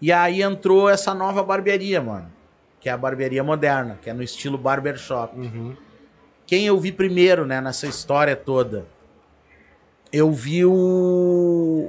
E 0.00 0.10
aí 0.10 0.40
entrou 0.40 0.88
essa 0.88 1.12
nova 1.12 1.42
barbearia, 1.42 2.00
mano. 2.00 2.32
Que 2.80 2.88
é 2.88 2.92
a 2.92 2.96
barbearia 2.96 3.44
moderna, 3.44 3.98
que 4.02 4.08
é 4.08 4.12
no 4.12 4.22
estilo 4.22 4.56
barbershop. 4.56 5.38
Uhum. 5.38 5.76
Quem 6.46 6.66
eu 6.66 6.78
vi 6.78 6.90
primeiro, 6.90 7.46
né, 7.46 7.60
nessa 7.60 7.86
história 7.86 8.34
toda? 8.34 8.86
Eu 10.12 10.32
vi 10.32 10.64
o, 10.64 10.72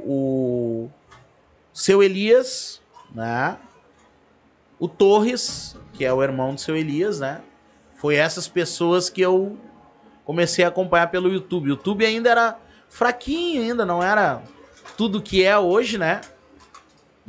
o 0.06 0.90
seu 1.74 2.04
Elias, 2.04 2.82
né? 3.14 3.58
O 4.80 4.88
Torres, 4.88 5.76
que 5.94 6.06
é 6.06 6.14
o 6.14 6.22
irmão 6.22 6.54
do 6.54 6.62
seu 6.62 6.76
Elias, 6.76 7.20
né? 7.20 7.42
Foi 7.96 8.16
essas 8.16 8.48
pessoas 8.48 9.10
que 9.10 9.22
eu 9.22 9.58
comecei 10.26 10.64
a 10.66 10.68
acompanhar 10.68 11.08
pelo 11.08 11.32
YouTube. 11.32 11.66
O 11.66 11.70
YouTube 11.70 12.06
ainda 12.06 12.30
era 12.30 12.60
fraquinho, 12.90 13.62
ainda 13.62 13.86
não 13.86 14.04
era 14.04 14.44
tudo 14.98 15.22
que 15.22 15.44
é 15.44 15.58
hoje, 15.58 15.98
né? 15.98 16.22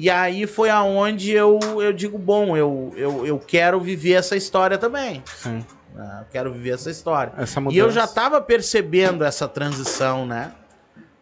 E 0.03 0.11
aí 0.11 0.49
foi 0.49 0.69
aonde 0.69 1.31
eu, 1.31 1.61
eu 1.81 1.93
digo, 1.93 2.19
bom, 2.19 2.57
eu, 2.57 2.93
eu, 2.97 3.25
eu 3.25 3.39
quero 3.39 3.79
viver 3.79 4.15
essa 4.15 4.35
história 4.35 4.77
também. 4.77 5.23
Sim. 5.37 5.65
né? 5.95 6.19
Eu 6.23 6.27
quero 6.29 6.53
viver 6.53 6.71
essa 6.71 6.91
história. 6.91 7.33
Essa 7.39 7.61
E 7.71 7.79
eu 7.79 7.89
já 7.89 8.05
tava 8.09 8.41
percebendo 8.41 9.23
essa 9.23 9.47
transição, 9.47 10.27
né? 10.27 10.55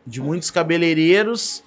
De 0.07 0.18
muitos 0.18 0.51
cabeleireiros 0.51 1.62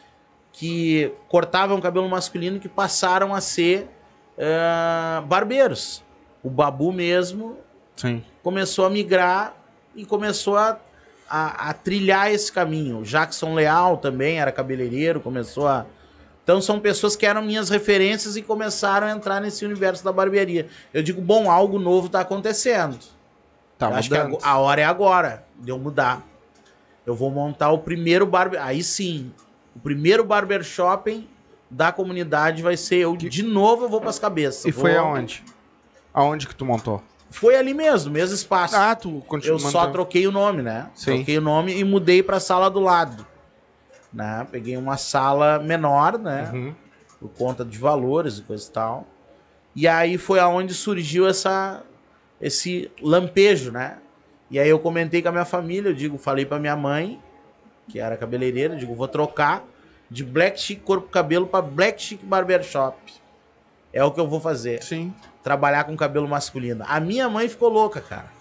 que 0.52 1.14
cortavam 1.30 1.80
cabelo 1.80 2.10
masculino 2.10 2.60
que 2.60 2.68
passaram 2.68 3.32
a 3.36 3.40
ser 3.40 3.88
eh, 4.36 5.22
barbeiros. 5.28 6.04
O 6.44 6.50
Babu 6.50 6.92
mesmo 6.92 7.60
Sim. 7.96 8.24
começou 8.42 8.88
a 8.88 8.90
migrar 8.90 9.54
e 9.96 10.04
começou 10.04 10.58
a, 10.58 10.80
a, 11.30 11.70
a 11.70 11.74
trilhar 11.74 12.32
esse 12.32 12.52
caminho. 12.52 13.02
O 13.02 13.04
Jackson 13.04 13.54
Leal 13.54 13.98
também 13.98 14.40
era 14.40 14.52
cabeleireiro, 14.52 15.20
começou 15.20 15.68
a. 15.68 15.86
Então 16.44 16.62
são 16.62 16.80
pessoas 16.80 17.16
que 17.16 17.26
eram 17.26 17.42
minhas 17.42 17.70
referências 17.70 18.36
e 18.36 18.42
começaram 18.42 19.08
a 19.08 19.12
entrar 19.12 19.40
nesse 19.40 19.64
universo 19.66 20.04
da 20.04 20.12
barbearia. 20.12 20.68
Eu 20.94 21.02
digo, 21.02 21.22
bom, 21.22 21.50
algo 21.50 21.80
novo 21.80 22.08
está 22.08 22.20
acontecendo. 22.20 22.98
Tá 23.78 23.88
acho 23.88 24.10
que 24.10 24.16
a, 24.18 24.30
a 24.44 24.58
hora 24.58 24.82
é 24.82 24.84
agora 24.86 25.46
de 25.58 25.70
eu 25.72 25.80
mudar. 25.80 26.22
Eu 27.06 27.16
vou 27.16 27.32
montar 27.32 27.72
o 27.72 27.80
primeiro 27.80 28.26
barber. 28.26 28.62
Aí 28.62 28.84
sim, 28.84 29.32
o 29.76 29.80
primeiro 29.80 30.24
barber 30.24 30.64
shopping 30.64 31.28
da 31.70 31.92
comunidade 31.92 32.62
vai 32.62 32.76
ser 32.78 32.98
eu. 32.98 33.16
De 33.16 33.42
novo 33.44 33.86
eu 33.86 33.90
vou 33.90 34.00
para 34.02 34.10
as 34.10 34.20
cabeças. 34.20 34.66
E 34.66 34.72
Vou- 34.72 34.82
foi 34.82 34.98
aonde? 34.98 35.44
Aonde 36.14 36.48
que 36.48 36.56
tu 36.56 36.66
montou? 36.66 37.02
Foi 37.32 37.56
ali 37.56 37.74
mesmo, 37.74 38.12
mesmo 38.12 38.36
espaço. 38.36 38.76
Ah, 38.76 38.96
tu 38.96 39.24
continua 39.28 39.56
eu 39.56 39.60
só 39.60 39.88
troquei 39.88 40.28
o 40.28 40.32
nome, 40.32 40.62
né? 40.62 40.90
Sim. 40.94 41.16
Troquei 41.16 41.38
o 41.40 41.42
nome 41.42 41.76
e 41.76 41.84
mudei 41.84 42.22
para 42.22 42.38
a 42.38 42.40
sala 42.40 42.70
do 42.70 42.80
lado. 42.80 43.26
Né? 44.14 44.46
Peguei 44.52 44.78
uma 44.78 44.98
sala 44.98 45.60
menor, 45.60 46.18
né? 46.20 46.52
Uhum. 46.54 46.76
por 47.20 47.30
conta 47.30 47.64
de 47.66 47.78
valores 47.78 48.38
e 48.38 48.42
coisa 48.42 48.68
e 48.68 48.72
tal. 48.72 49.08
E 49.76 49.88
aí 49.88 50.18
foi 50.18 50.40
aonde 50.40 50.74
surgiu 50.74 51.28
essa 51.28 51.82
esse 52.40 52.92
lampejo, 53.02 53.72
né? 53.72 53.98
E 54.52 54.60
aí 54.60 54.70
eu 54.70 54.78
comentei 54.78 55.22
com 55.22 55.30
a 55.30 55.32
minha 55.32 55.46
família, 55.46 55.90
eu 55.90 55.94
digo, 55.96 56.18
falei 56.18 56.46
pra 56.46 56.60
minha 56.60 56.76
mãe, 56.76 57.20
que 57.88 58.00
era 58.00 58.18
cabeleireira, 58.18 58.76
digo, 58.76 58.94
vou 58.94 59.08
trocar 59.08 59.64
de 60.12 60.24
Black 60.24 60.60
Chic 60.60 60.82
Corpo 60.84 61.08
Cabelo 61.08 61.48
para 61.48 61.62
Black 61.62 62.02
Chic 62.02 62.24
Barbershop. 62.24 62.98
É 63.92 64.04
o 64.04 64.12
que 64.12 64.20
eu 64.20 64.28
vou 64.28 64.40
fazer, 64.40 64.84
Sim. 64.84 65.14
trabalhar 65.42 65.86
com 65.86 65.96
cabelo 65.96 66.28
masculino. 66.28 66.84
A 66.88 67.00
minha 67.00 67.30
mãe 67.30 67.48
ficou 67.48 67.70
louca, 67.70 68.02
cara. 68.02 68.32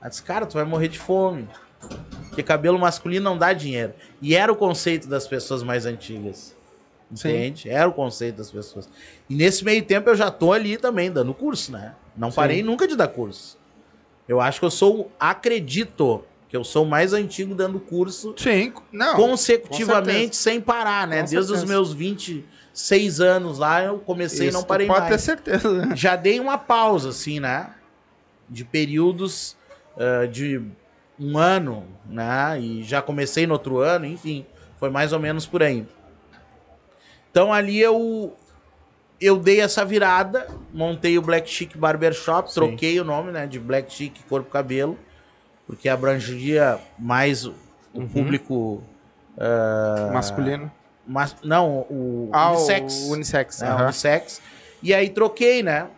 Ela 0.00 0.10
disse, 0.10 0.22
cara, 0.22 0.44
tu 0.44 0.54
vai 0.54 0.64
morrer 0.64 0.88
de 0.88 0.98
fome. 0.98 1.48
Porque 2.30 2.42
cabelo 2.44 2.78
masculino 2.78 3.24
não 3.24 3.36
dá 3.36 3.52
dinheiro. 3.52 3.92
E 4.22 4.34
era 4.36 4.50
o 4.52 4.56
conceito 4.56 5.08
das 5.08 5.26
pessoas 5.26 5.62
mais 5.62 5.84
antigas. 5.84 6.56
Sim. 7.14 7.28
Entende? 7.28 7.68
Era 7.68 7.88
o 7.88 7.92
conceito 7.92 8.36
das 8.36 8.50
pessoas. 8.50 8.88
E 9.28 9.34
nesse 9.34 9.64
meio 9.64 9.84
tempo 9.84 10.08
eu 10.08 10.14
já 10.14 10.30
tô 10.30 10.52
ali 10.52 10.76
também 10.76 11.10
dando 11.10 11.34
curso, 11.34 11.72
né? 11.72 11.94
Não 12.16 12.30
Sim. 12.30 12.36
parei 12.36 12.62
nunca 12.62 12.86
de 12.86 12.96
dar 12.96 13.08
curso. 13.08 13.58
Eu 14.28 14.40
acho 14.40 14.60
que 14.60 14.64
eu 14.64 14.70
sou, 14.70 15.10
acredito, 15.18 16.24
que 16.48 16.56
eu 16.56 16.62
sou 16.62 16.84
o 16.84 16.88
mais 16.88 17.12
antigo 17.12 17.52
dando 17.52 17.80
curso 17.80 18.32
Sim. 18.36 18.72
Não. 18.92 19.16
consecutivamente 19.16 20.36
sem 20.36 20.60
parar, 20.60 21.06
né? 21.08 21.22
Com 21.22 21.30
Desde 21.30 21.38
os 21.38 21.46
certeza. 21.48 21.66
meus 21.66 21.92
26 21.92 23.20
anos 23.20 23.58
lá 23.58 23.82
eu 23.82 23.98
comecei 23.98 24.46
e 24.46 24.48
Isso 24.50 24.56
não 24.58 24.62
tu 24.62 24.68
parei 24.68 24.86
pode 24.86 25.00
mais 25.00 25.10
ter 25.10 25.18
certeza. 25.18 25.86
né? 25.86 25.96
já 25.96 26.14
dei 26.14 26.38
uma 26.38 26.56
pausa, 26.56 27.08
assim, 27.08 27.40
né? 27.40 27.74
De 28.48 28.64
períodos 28.64 29.56
ah, 29.98 30.26
de 30.26 30.62
um 31.20 31.36
ano, 31.36 31.86
né? 32.06 32.58
E 32.58 32.82
já 32.82 33.02
comecei 33.02 33.46
no 33.46 33.52
outro 33.52 33.78
ano, 33.78 34.06
enfim. 34.06 34.46
Foi 34.78 34.88
mais 34.88 35.12
ou 35.12 35.18
menos 35.20 35.46
por 35.46 35.62
aí. 35.62 35.86
Então 37.30 37.52
ali 37.52 37.78
eu 37.78 38.36
eu 39.20 39.36
dei 39.38 39.60
essa 39.60 39.84
virada, 39.84 40.46
montei 40.72 41.18
o 41.18 41.22
Black 41.22 41.48
Chic 41.48 41.76
Barbershop, 41.76 42.48
Sim. 42.48 42.54
troquei 42.54 42.98
o 42.98 43.04
nome, 43.04 43.30
né, 43.30 43.46
de 43.46 43.60
Black 43.60 43.92
Chic 43.92 44.14
Corpo 44.26 44.48
Cabelo, 44.50 44.98
porque 45.66 45.90
abrangia 45.90 46.80
mais 46.98 47.44
o 47.44 47.54
Uhum. 47.92 48.08
público 48.08 48.82
ah, 49.38 50.08
Masculino. 50.12 50.72
mas 51.06 51.36
não, 51.44 51.80
o 51.90 52.30
Ah, 52.32 52.52
unissex. 52.52 52.94
o 52.94 53.12
unissex. 53.12 53.60
né, 53.60 53.68
aham. 53.68 53.84
unissex. 53.84 54.40
E 54.82 54.94
aí 54.94 55.10
troquei, 55.10 55.62
né? 55.62 55.88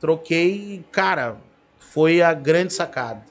Troquei 0.00 0.84
cara, 0.92 1.36
foi 1.80 2.22
a 2.22 2.32
grande 2.32 2.72
sacada. 2.72 3.22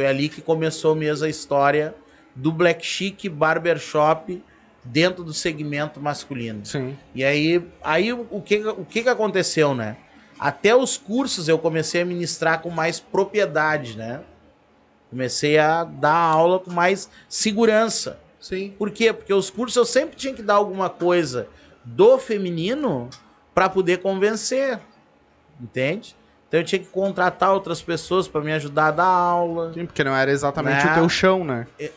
Foi 0.00 0.06
ali 0.06 0.30
que 0.30 0.40
começou 0.40 0.94
mesmo 0.94 1.26
a 1.26 1.28
história 1.28 1.94
do 2.34 2.50
Black 2.50 2.86
Chic 2.86 3.28
Barbershop 3.28 4.42
dentro 4.82 5.22
do 5.22 5.34
segmento 5.34 6.00
masculino. 6.00 6.64
Sim. 6.64 6.96
E 7.14 7.22
aí, 7.22 7.62
aí 7.84 8.10
o, 8.10 8.40
que, 8.40 8.66
o 8.66 8.86
que 8.86 9.02
que 9.02 9.10
aconteceu, 9.10 9.74
né? 9.74 9.98
Até 10.38 10.74
os 10.74 10.96
cursos 10.96 11.48
eu 11.48 11.58
comecei 11.58 12.00
a 12.00 12.04
ministrar 12.06 12.62
com 12.62 12.70
mais 12.70 12.98
propriedade, 12.98 13.98
né? 13.98 14.22
Comecei 15.10 15.58
a 15.58 15.84
dar 15.84 16.16
aula 16.16 16.58
com 16.58 16.70
mais 16.70 17.10
segurança. 17.28 18.18
Sim. 18.40 18.74
Por 18.78 18.90
quê? 18.90 19.12
Porque 19.12 19.34
os 19.34 19.50
cursos 19.50 19.76
eu 19.76 19.84
sempre 19.84 20.16
tinha 20.16 20.32
que 20.32 20.42
dar 20.42 20.54
alguma 20.54 20.88
coisa 20.88 21.46
do 21.84 22.16
feminino 22.16 23.10
para 23.54 23.68
poder 23.68 23.98
convencer. 23.98 24.80
Entende? 25.60 26.16
Então 26.50 26.58
eu 26.58 26.64
tinha 26.64 26.80
que 26.80 26.88
contratar 26.88 27.52
outras 27.52 27.80
pessoas 27.80 28.26
para 28.26 28.40
me 28.40 28.52
ajudar 28.52 28.88
a 28.88 28.90
dar 28.90 29.04
aula, 29.04 29.72
Sim, 29.72 29.86
porque 29.86 30.02
não 30.02 30.16
era 30.16 30.32
exatamente 30.32 30.84
Né? 30.84 30.90
o 30.90 30.94
teu 30.96 31.08
chão, 31.08 31.44
né? 31.44 31.64
É. 31.78 31.92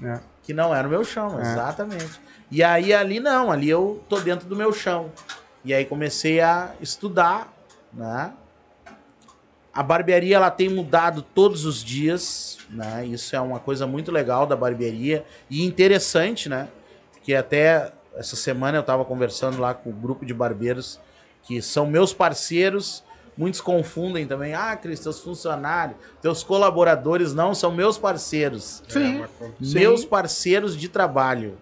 É. 0.00 0.20
que 0.44 0.54
não 0.54 0.72
era 0.72 0.86
o 0.86 0.90
meu 0.90 1.04
chão, 1.04 1.40
É. 1.40 1.42
exatamente. 1.42 2.20
E 2.52 2.62
aí 2.62 2.94
ali 2.94 3.18
não, 3.18 3.50
ali 3.50 3.68
eu 3.68 4.00
tô 4.08 4.20
dentro 4.20 4.48
do 4.48 4.54
meu 4.54 4.72
chão. 4.72 5.10
E 5.64 5.74
aí 5.74 5.84
comecei 5.84 6.40
a 6.40 6.70
estudar, 6.80 7.52
né? 7.92 8.32
A 9.74 9.82
barbearia 9.82 10.36
ela 10.36 10.50
tem 10.52 10.68
mudado 10.68 11.20
todos 11.20 11.64
os 11.64 11.82
dias, 11.82 12.58
né? 12.70 13.04
Isso 13.06 13.34
é 13.34 13.40
uma 13.40 13.58
coisa 13.58 13.88
muito 13.88 14.12
legal 14.12 14.46
da 14.46 14.54
barbearia 14.54 15.24
e 15.50 15.64
interessante, 15.66 16.48
né? 16.48 16.68
Porque 17.12 17.34
até 17.34 17.92
essa 18.16 18.36
semana 18.36 18.78
eu 18.78 18.82
estava 18.82 19.04
conversando 19.04 19.58
lá 19.60 19.74
com 19.74 19.90
o 19.90 19.92
grupo 19.92 20.24
de 20.24 20.32
barbeiros 20.32 20.98
que 21.42 21.60
são 21.60 21.86
meus 21.86 22.12
parceiros. 22.14 23.02
Muitos 23.38 23.60
confundem 23.60 24.26
também. 24.26 24.52
Ah, 24.52 24.76
Cris, 24.76 24.98
teus 24.98 25.20
funcionários, 25.20 25.96
teus 26.20 26.42
colaboradores 26.42 27.32
não 27.32 27.54
são 27.54 27.70
meus 27.70 27.96
parceiros 27.96 28.82
Sim. 28.88 29.24
Sim. 29.62 29.78
meus 29.78 30.04
parceiros 30.04 30.76
de 30.76 30.88
trabalho. 30.88 31.56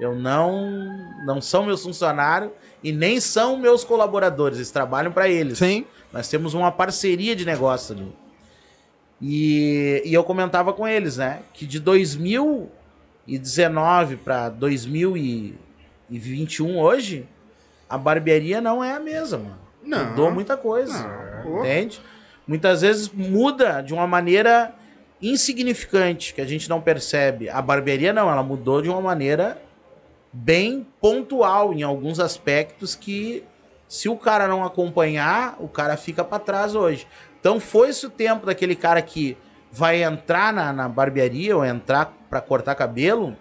Eu 0.00 0.14
não 0.14 1.04
não 1.20 1.42
são 1.42 1.66
meus 1.66 1.82
funcionários 1.82 2.52
e 2.82 2.90
nem 2.90 3.20
são 3.20 3.58
meus 3.58 3.84
colaboradores, 3.84 4.56
eles 4.56 4.70
trabalham 4.70 5.12
para 5.12 5.28
eles. 5.28 5.58
Sim. 5.58 5.84
Nós 6.10 6.26
temos 6.26 6.54
uma 6.54 6.72
parceria 6.72 7.36
de 7.36 7.44
negócio 7.44 7.94
ali. 7.94 8.10
E, 9.20 10.00
e 10.06 10.14
eu 10.14 10.24
comentava 10.24 10.72
com 10.72 10.88
eles, 10.88 11.18
né, 11.18 11.42
que 11.52 11.66
de 11.66 11.78
2019 11.78 14.16
para 14.16 14.48
2021 14.48 16.78
hoje, 16.78 17.28
a 17.88 17.96
barbearia 17.98 18.62
não 18.62 18.82
é 18.82 18.94
a 18.94 19.00
mesma, 19.00 19.38
mano. 19.38 19.63
Não. 19.84 20.10
Mudou 20.10 20.30
muita 20.30 20.56
coisa. 20.56 21.06
Não. 21.44 21.60
Entende? 21.60 22.00
Muitas 22.46 22.82
vezes 22.82 23.08
muda 23.08 23.80
de 23.80 23.94
uma 23.94 24.06
maneira 24.06 24.74
insignificante, 25.20 26.34
que 26.34 26.40
a 26.40 26.46
gente 26.46 26.68
não 26.68 26.80
percebe. 26.80 27.48
A 27.48 27.62
barbearia 27.62 28.12
não, 28.12 28.30
ela 28.30 28.42
mudou 28.42 28.82
de 28.82 28.88
uma 28.88 29.00
maneira 29.00 29.60
bem 30.32 30.86
pontual 31.00 31.72
em 31.72 31.82
alguns 31.82 32.18
aspectos 32.20 32.94
que 32.94 33.44
se 33.88 34.08
o 34.08 34.16
cara 34.16 34.48
não 34.48 34.64
acompanhar, 34.64 35.56
o 35.60 35.68
cara 35.68 35.96
fica 35.96 36.24
para 36.24 36.38
trás 36.38 36.74
hoje. 36.74 37.06
Então 37.38 37.60
foi-se 37.60 38.06
o 38.06 38.10
tempo 38.10 38.46
daquele 38.46 38.74
cara 38.74 39.00
que 39.00 39.36
vai 39.70 40.02
entrar 40.02 40.52
na, 40.52 40.72
na 40.72 40.88
barbearia 40.88 41.56
ou 41.56 41.64
entrar 41.64 42.12
para 42.28 42.40
cortar 42.40 42.74
cabelo, 42.74 43.36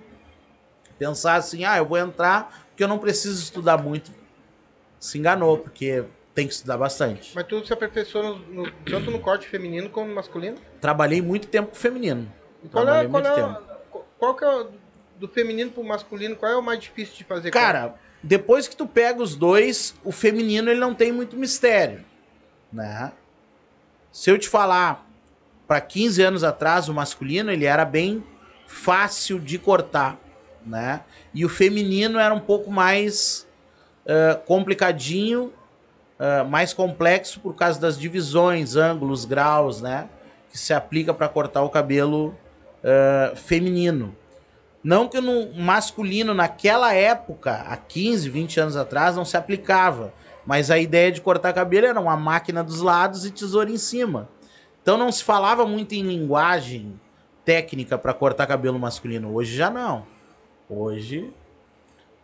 pensar 0.98 1.36
assim, 1.36 1.66
ah, 1.66 1.78
eu 1.78 1.86
vou 1.86 1.98
entrar 1.98 2.64
porque 2.70 2.84
eu 2.84 2.88
não 2.88 2.98
preciso 2.98 3.42
estudar 3.42 3.78
muito. 3.78 4.12
Se 5.00 5.18
enganou, 5.18 5.58
porque 5.58 6.04
tem 6.34 6.48
que 6.48 6.54
estudar 6.54 6.78
bastante. 6.78 7.32
Mas 7.36 7.46
tu 7.46 7.66
se 7.66 7.72
aperfeiçoou 7.74 8.24
no- 8.24 8.64
no- 8.64 8.72
tanto 8.86 9.12
no 9.12 9.20
corte 9.20 9.48
feminino 9.48 9.90
como 9.90 10.08
no 10.08 10.16
masculino? 10.16 10.58
Trabalhei 10.82 11.22
muito 11.22 11.48
tempo 11.48 11.70
com 11.70 11.76
feminino. 11.76 12.32
E 12.64 12.68
Qual 12.70 12.84
é, 12.84 12.86
Trabalhei 12.88 13.10
qual, 13.10 13.24
muito 13.24 13.28
é, 13.32 13.36
tempo. 13.36 14.06
qual 14.18 14.36
que 14.36 14.44
é 14.44 14.48
o- 14.50 14.72
do 15.16 15.28
feminino 15.28 15.72
pro 15.72 15.84
masculino? 15.84 16.36
Qual 16.36 16.52
é 16.52 16.56
o 16.56 16.62
mais 16.62 16.80
difícil 16.80 17.16
de 17.16 17.24
fazer? 17.24 17.52
Cara, 17.52 17.96
depois 18.22 18.68
que 18.68 18.76
tu 18.76 18.88
pega 18.88 19.22
os 19.22 19.36
dois, 19.36 19.96
o 20.04 20.12
feminino 20.12 20.70
ele 20.72 20.80
não 20.80 20.96
tem 20.96 21.12
muito 21.12 21.38
mistério, 21.38 22.04
né? 22.72 23.12
Se 24.12 24.30
eu 24.30 24.38
te 24.40 24.48
falar 24.50 25.08
para 25.68 25.80
15 25.82 26.22
anos 26.22 26.44
atrás, 26.44 26.90
o 26.90 26.94
masculino 26.94 27.52
ele 27.52 27.66
era 27.66 27.86
bem 27.86 28.24
fácil 28.68 29.40
de 29.40 29.58
cortar, 29.60 30.20
né? 30.66 31.02
E 31.34 31.46
o 31.46 31.50
feminino 31.50 32.18
era 32.20 32.34
um 32.34 32.40
pouco 32.40 32.72
mais 32.72 33.48
ah, 34.08 34.36
complicadinho, 34.46 35.54
ah, 36.24 36.46
mais 36.46 36.72
complexo 36.74 37.42
por 37.42 37.54
causa 37.54 37.78
das 37.78 38.00
divisões, 38.00 38.78
ângulos, 38.78 39.26
graus, 39.26 39.82
né? 39.82 40.08
que 40.50 40.58
se 40.58 40.74
aplica 40.74 41.14
para 41.14 41.28
cortar 41.28 41.64
o 41.64 41.70
cabelo 41.70 42.28
uh, 42.82 43.36
feminino. 43.36 44.16
Não 44.82 45.10
que 45.10 45.20
no 45.20 45.52
masculino, 45.54 46.34
naquela 46.34 46.94
época, 46.94 47.66
há 47.68 47.76
15, 47.76 48.30
20 48.30 48.60
anos 48.62 48.78
atrás, 48.78 49.18
não 49.18 49.26
se 49.26 49.36
aplicava. 49.36 50.14
Mas 50.46 50.72
a 50.72 50.78
ideia 50.78 51.12
de 51.12 51.20
cortar 51.20 51.52
cabelo 51.52 51.88
era 51.88 52.00
uma 52.00 52.16
máquina 52.16 52.64
dos 52.64 52.80
lados 52.80 53.26
e 53.26 53.32
tesoura 53.32 53.70
em 53.70 53.78
cima. 53.78 54.30
Então 54.82 54.98
não 54.98 55.12
se 55.12 55.24
falava 55.24 55.66
muito 55.66 55.94
em 55.94 56.04
linguagem 56.04 56.98
técnica 57.44 57.98
para 57.98 58.14
cortar 58.14 58.48
cabelo 58.48 58.80
masculino. 58.80 59.34
Hoje 59.34 59.58
já 59.58 59.70
não. 59.70 60.06
Hoje 60.70 61.34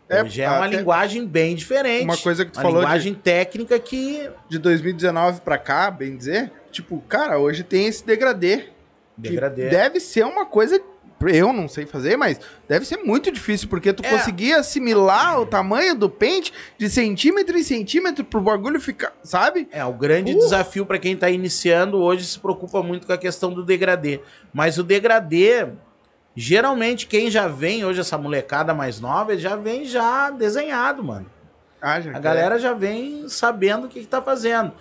É, 0.10 0.24
Hoje 0.24 0.41
é 0.41 0.49
uma 0.49 0.66
até- 0.66 0.78
linguagem 0.78 1.26
bem 1.26 1.55
diferente. 1.55 2.03
Uma 2.03 2.18
coisa 2.18 2.43
que 2.43 2.51
tu 2.51 2.55
uma 2.57 2.64
falou 2.64 2.80
de- 2.80 2.86
linguagem 2.86 3.14
técnica 3.14 3.78
que. 3.80 4.28
De 4.49 4.57
2019 4.57 5.41
pra 5.41 5.57
cá, 5.57 5.91
bem 5.91 6.18
dizer, 6.18 6.51
tipo, 6.72 6.99
cara, 7.07 7.38
hoje 7.38 7.64
tem 7.64 7.86
esse 7.86 8.03
degradê. 8.05 8.57
que 8.57 9.30
Degradê. 9.30 9.70
Deve 9.70 9.99
ser 9.99 10.26
uma 10.26 10.45
coisa. 10.45 10.82
Eu 11.28 11.51
não 11.51 11.68
sei 11.68 11.86
fazer, 11.86 12.16
mas 12.16 12.39
deve 12.66 12.86
ser 12.86 12.95
muito 13.03 13.30
difícil, 13.30 13.68
porque 13.68 13.91
tu 13.91 14.01
É. 14.05 14.10
conseguir 14.10 14.53
assimilar 14.53 15.38
o 15.41 15.45
tamanho 15.45 15.93
do 15.93 16.10
pente 16.10 16.53
de 16.78 16.89
centímetro 16.89 17.57
em 17.57 17.62
centímetro 17.64 18.24
pro 18.24 18.39
bagulho 18.39 18.80
ficar. 18.80 19.12
Sabe? 19.22 19.68
É, 19.74 19.84
o 19.84 19.91
grande 19.91 20.32
Uh! 20.34 20.39
desafio 20.39 20.86
para 20.86 20.97
quem 20.97 21.14
está 21.16 21.30
iniciando 21.30 21.97
hoje 21.97 22.24
se 22.26 22.39
preocupa 22.39 22.82
muito 22.82 23.05
com 23.05 23.12
a 23.12 23.18
questão 23.18 23.53
do 23.53 23.66
degradê. 23.66 24.22
Mas 24.53 24.78
o 24.78 24.84
degradê, 24.84 25.68
geralmente 26.36 27.07
quem 27.07 27.30
já 27.30 27.47
vem 27.47 27.84
hoje, 27.86 27.99
essa 27.99 28.17
molecada 28.17 28.73
mais 28.73 28.99
nova, 28.99 29.34
ele 29.34 29.41
já 29.41 29.55
vem 29.55 29.86
já 29.86 30.30
desenhado, 30.30 31.03
mano. 31.03 31.25
Ah, 31.82 31.99
já 31.99 32.11
A 32.11 32.13
quer. 32.13 32.21
galera 32.21 32.59
já 32.59 32.73
vem 32.73 33.27
sabendo 33.30 33.86
o 33.86 33.89
que, 33.89 34.01
que 34.01 34.07
tá 34.07 34.21
fazendo. 34.21 34.71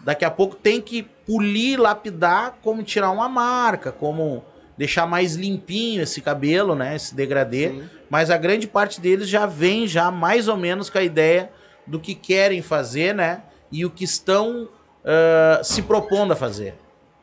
Daqui 0.00 0.24
a 0.24 0.30
pouco 0.30 0.54
tem 0.56 0.80
que 0.80 1.02
polir, 1.26 1.78
lapidar, 1.80 2.58
como 2.62 2.82
tirar 2.82 3.10
uma 3.10 3.28
marca, 3.28 3.90
como 3.92 4.44
deixar 4.76 5.06
mais 5.06 5.34
limpinho 5.34 6.02
esse 6.02 6.20
cabelo, 6.20 6.74
né? 6.74 6.94
Esse 6.94 7.14
degradê. 7.14 7.70
Sim. 7.70 7.90
Mas 8.08 8.30
a 8.30 8.36
grande 8.36 8.66
parte 8.66 9.00
deles 9.00 9.28
já 9.28 9.44
vem 9.44 9.86
já 9.86 10.10
mais 10.10 10.48
ou 10.48 10.56
menos 10.56 10.88
com 10.88 10.98
a 10.98 11.02
ideia 11.02 11.50
do 11.86 11.98
que 11.98 12.14
querem 12.14 12.62
fazer, 12.62 13.14
né? 13.14 13.42
E 13.72 13.84
o 13.84 13.90
que 13.90 14.04
estão 14.04 14.68
ah, 15.04 15.60
se 15.62 15.82
propondo 15.82 16.32
a 16.32 16.36
fazer, 16.36 16.74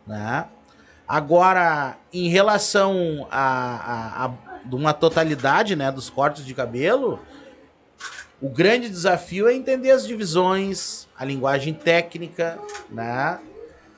né? 0.08 0.46
Agora, 1.08 1.98
em 2.12 2.30
relação 2.30 3.28
a, 3.30 4.24
a, 4.24 4.26
a 4.26 4.32
uma 4.72 4.94
totalidade, 4.94 5.76
né, 5.76 5.92
dos 5.92 6.10
cortes 6.10 6.44
de 6.46 6.54
cabelo, 6.54 7.20
o 8.42 8.50
grande 8.50 8.90
desafio 8.90 9.48
é 9.48 9.54
entender 9.54 9.92
as 9.92 10.06
divisões, 10.06 11.08
a 11.18 11.24
linguagem 11.24 11.74
técnica, 11.74 12.58
né? 12.90 13.40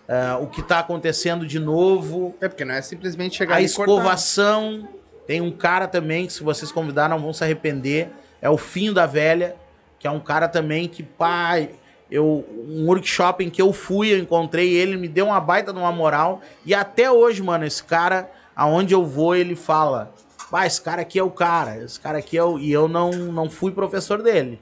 Ah, 0.09 0.37
o 0.39 0.47
que 0.47 0.61
está 0.61 0.79
acontecendo 0.79 1.45
de 1.45 1.59
novo, 1.59 2.35
É 2.39 2.47
porque 2.47 2.63
não 2.63 2.75
é 2.75 2.81
simplesmente 2.81 3.35
chegar 3.35 3.55
a 3.55 3.61
e 3.61 3.69
cortar. 3.69 3.91
escovação. 3.91 4.87
Tem 5.25 5.41
um 5.41 5.51
cara 5.51 5.87
também 5.87 6.25
que, 6.27 6.33
se 6.33 6.43
vocês 6.43 6.71
convidar, 6.71 7.09
não 7.09 7.19
vão 7.19 7.33
se 7.33 7.43
arrepender. 7.43 8.09
É 8.41 8.49
o 8.49 8.57
Finho 8.57 8.93
da 8.93 9.05
Velha, 9.05 9.55
que 9.99 10.07
é 10.07 10.11
um 10.11 10.19
cara 10.19 10.47
também 10.47 10.87
que, 10.87 11.03
pai, 11.03 11.71
eu, 12.09 12.45
um 12.67 12.85
workshop 12.87 13.43
em 13.43 13.49
que 13.49 13.61
eu 13.61 13.73
fui, 13.73 14.13
eu 14.13 14.17
encontrei 14.17 14.73
ele, 14.73 14.95
me 14.97 15.07
deu 15.07 15.25
uma 15.27 15.39
baita 15.39 15.73
de 15.73 15.79
uma 15.79 15.91
moral. 15.91 16.41
E 16.65 16.73
até 16.73 17.11
hoje, 17.11 17.43
mano, 17.43 17.65
esse 17.65 17.83
cara, 17.83 18.29
aonde 18.55 18.93
eu 18.93 19.05
vou, 19.05 19.35
ele 19.35 19.55
fala: 19.55 20.13
Pá, 20.49 20.65
esse 20.65 20.81
cara 20.81 21.01
aqui 21.01 21.19
é 21.19 21.23
o 21.23 21.29
cara, 21.31 21.77
esse 21.83 21.99
cara 21.99 22.17
aqui 22.19 22.37
é 22.37 22.43
o. 22.43 22.57
E 22.57 22.71
eu 22.71 22.87
não, 22.87 23.11
não 23.11 23.49
fui 23.49 23.71
professor 23.71 24.21
dele. 24.21 24.59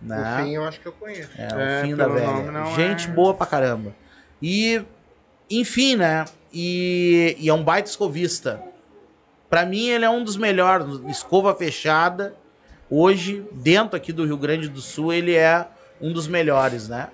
Né? 0.00 0.16
No 0.38 0.44
fim, 0.44 0.54
eu 0.54 0.64
acho 0.64 0.80
que 0.80 0.86
eu 0.88 0.92
conheço. 0.92 1.30
É, 1.38 1.48
É, 1.50 1.80
o 1.80 1.84
fim 1.84 1.94
da 1.94 2.08
velha. 2.08 2.64
Gente 2.74 3.08
é- 3.08 3.12
boa 3.12 3.32
pra 3.32 3.46
caramba. 3.46 3.94
E, 4.42 4.82
enfim, 5.48 5.94
né? 5.94 6.24
E, 6.52 7.36
e 7.38 7.48
é 7.48 7.54
um 7.54 7.62
baita 7.62 7.88
escovista. 7.88 8.60
Pra 9.48 9.64
mim, 9.64 9.88
ele 9.88 10.04
é 10.04 10.10
um 10.10 10.24
dos 10.24 10.36
melhores. 10.36 10.86
Escova 11.08 11.54
fechada. 11.54 12.34
Hoje, 12.90 13.46
dentro 13.52 13.96
aqui 13.96 14.12
do 14.12 14.24
Rio 14.24 14.36
Grande 14.36 14.68
do 14.68 14.80
Sul, 14.80 15.12
ele 15.12 15.34
é 15.34 15.66
um 16.02 16.12
dos 16.12 16.26
melhores, 16.26 16.88
né? 16.88 17.08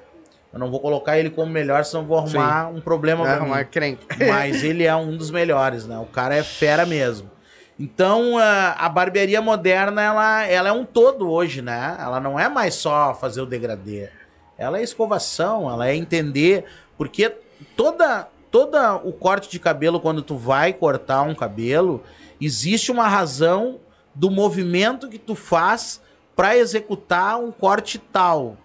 Eu 0.53 0.59
não 0.59 0.71
vou 0.71 0.81
colocar 0.81 1.19
ele 1.19 1.29
como 1.29 1.53
melhor, 1.53 1.85
senão 1.85 2.07
vou 2.07 2.19
arrumar 2.19 2.69
um 2.69 2.81
problema 2.81 3.29
É, 3.29 3.37
pra 3.37 3.65
crenca. 3.65 4.03
mas 4.27 4.65
ele 4.65 4.85
é 4.85 4.97
um 4.97 5.17
dos 5.17 5.31
melhores, 5.31 5.87
né? 5.87 5.99
O 5.99 6.07
cara 6.07 6.35
é 6.35 6.43
fera 6.43 6.87
mesmo. 6.87 7.31
Então, 7.79 8.39
a, 8.39 8.73
a 8.73 8.89
barbearia 8.89 9.41
moderna, 9.41 10.03
ela, 10.03 10.45
ela 10.47 10.69
é 10.71 10.73
um 10.73 10.85
todo 10.85 11.31
hoje, 11.31 11.63
né? 11.63 11.97
Ela 12.01 12.19
não 12.19 12.41
é 12.41 12.49
mais 12.49 12.75
só 12.75 13.15
fazer 13.15 13.41
o 13.41 13.47
degradê. 13.47 14.09
Ela 14.57 14.79
é 14.79 14.83
escovação, 14.83 15.71
ela 15.71 15.87
é 15.87 15.95
entender, 15.95 16.65
porque 16.97 17.33
toda 17.77 18.27
toda 18.51 18.97
o 18.97 19.13
corte 19.13 19.51
de 19.51 19.59
cabelo 19.59 20.01
quando 20.01 20.23
tu 20.23 20.35
vai 20.37 20.73
cortar 20.73 21.23
um 21.23 21.35
cabelo, 21.35 22.03
existe 22.41 22.91
uma 22.91 23.07
razão 23.07 23.79
do 24.15 24.31
movimento 24.31 25.09
que 25.09 25.19
tu 25.19 25.35
faz 25.35 26.01
para 26.35 26.57
executar 26.57 27.39
um 27.39 27.53
corte 27.53 27.99
tal. 27.99 28.57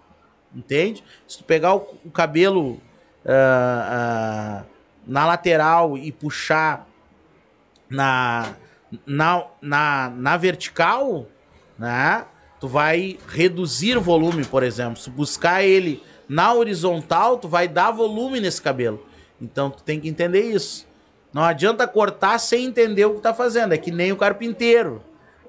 Entende? 0.54 1.02
Se 1.26 1.38
tu 1.38 1.44
pegar 1.44 1.74
o, 1.74 1.98
o 2.04 2.10
cabelo 2.10 2.80
ah, 3.26 3.88
ah, 3.90 4.64
na 5.06 5.26
lateral 5.26 5.96
e 5.96 6.12
puxar 6.12 6.86
na, 7.88 8.54
na, 9.06 9.46
na, 9.60 10.10
na 10.10 10.36
vertical, 10.36 11.26
né? 11.78 12.24
Tu 12.60 12.68
vai 12.68 13.18
reduzir 13.28 13.98
volume, 13.98 14.44
por 14.44 14.62
exemplo. 14.62 14.96
Se 14.96 15.10
buscar 15.10 15.62
ele 15.62 16.02
na 16.28 16.54
horizontal, 16.54 17.36
tu 17.38 17.48
vai 17.48 17.68
dar 17.68 17.90
volume 17.90 18.40
nesse 18.40 18.62
cabelo. 18.62 19.04
Então 19.40 19.70
tu 19.70 19.82
tem 19.82 20.00
que 20.00 20.08
entender 20.08 20.42
isso. 20.42 20.86
Não 21.32 21.42
adianta 21.42 21.86
cortar 21.86 22.38
sem 22.38 22.64
entender 22.64 23.04
o 23.04 23.14
que 23.14 23.20
tá 23.20 23.34
fazendo. 23.34 23.74
É 23.74 23.78
que 23.78 23.90
nem 23.90 24.12
o 24.12 24.16
carpinteiro. 24.16 25.02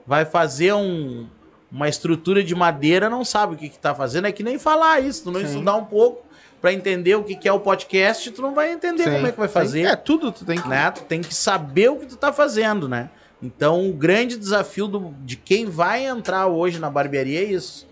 Vai 0.05 0.25
fazer 0.25 0.73
um, 0.73 1.27
uma 1.71 1.89
estrutura 1.89 2.43
de 2.43 2.53
madeira, 2.55 3.09
não 3.09 3.25
sabe 3.25 3.55
o 3.55 3.57
que, 3.57 3.69
que 3.69 3.79
tá 3.79 3.93
fazendo. 3.93 4.25
É 4.27 4.31
que 4.31 4.43
nem 4.43 4.57
falar 4.57 5.01
isso. 5.01 5.23
Tu 5.25 5.31
não 5.31 5.39
Sim. 5.41 5.45
estudar 5.47 5.75
um 5.75 5.85
pouco 5.85 6.23
para 6.61 6.71
entender 6.73 7.15
o 7.15 7.23
que, 7.23 7.35
que 7.35 7.47
é 7.47 7.51
o 7.53 7.59
podcast, 7.59 8.31
tu 8.31 8.41
não 8.41 8.53
vai 8.55 8.71
entender 8.71 9.03
Sim, 9.03 9.11
como 9.11 9.27
é 9.27 9.31
que 9.31 9.37
vai 9.37 9.47
fazer 9.47 9.81
É, 9.83 9.95
tudo 9.95 10.31
tu 10.31 10.45
tem 10.45 10.59
que. 10.59 10.67
né? 10.67 10.89
Tu 10.91 11.01
tem 11.03 11.21
que 11.21 11.33
saber 11.35 11.89
o 11.89 11.97
que 11.97 12.05
tu 12.07 12.15
tá 12.17 12.31
fazendo, 12.33 12.87
né? 12.89 13.09
Então, 13.43 13.87
o 13.89 13.93
grande 13.93 14.37
desafio 14.37 14.87
do- 14.87 15.13
de 15.23 15.35
quem 15.35 15.65
vai 15.65 16.05
entrar 16.07 16.47
hoje 16.47 16.79
na 16.79 16.89
barbearia 16.89 17.41
é 17.41 17.43
isso, 17.43 17.87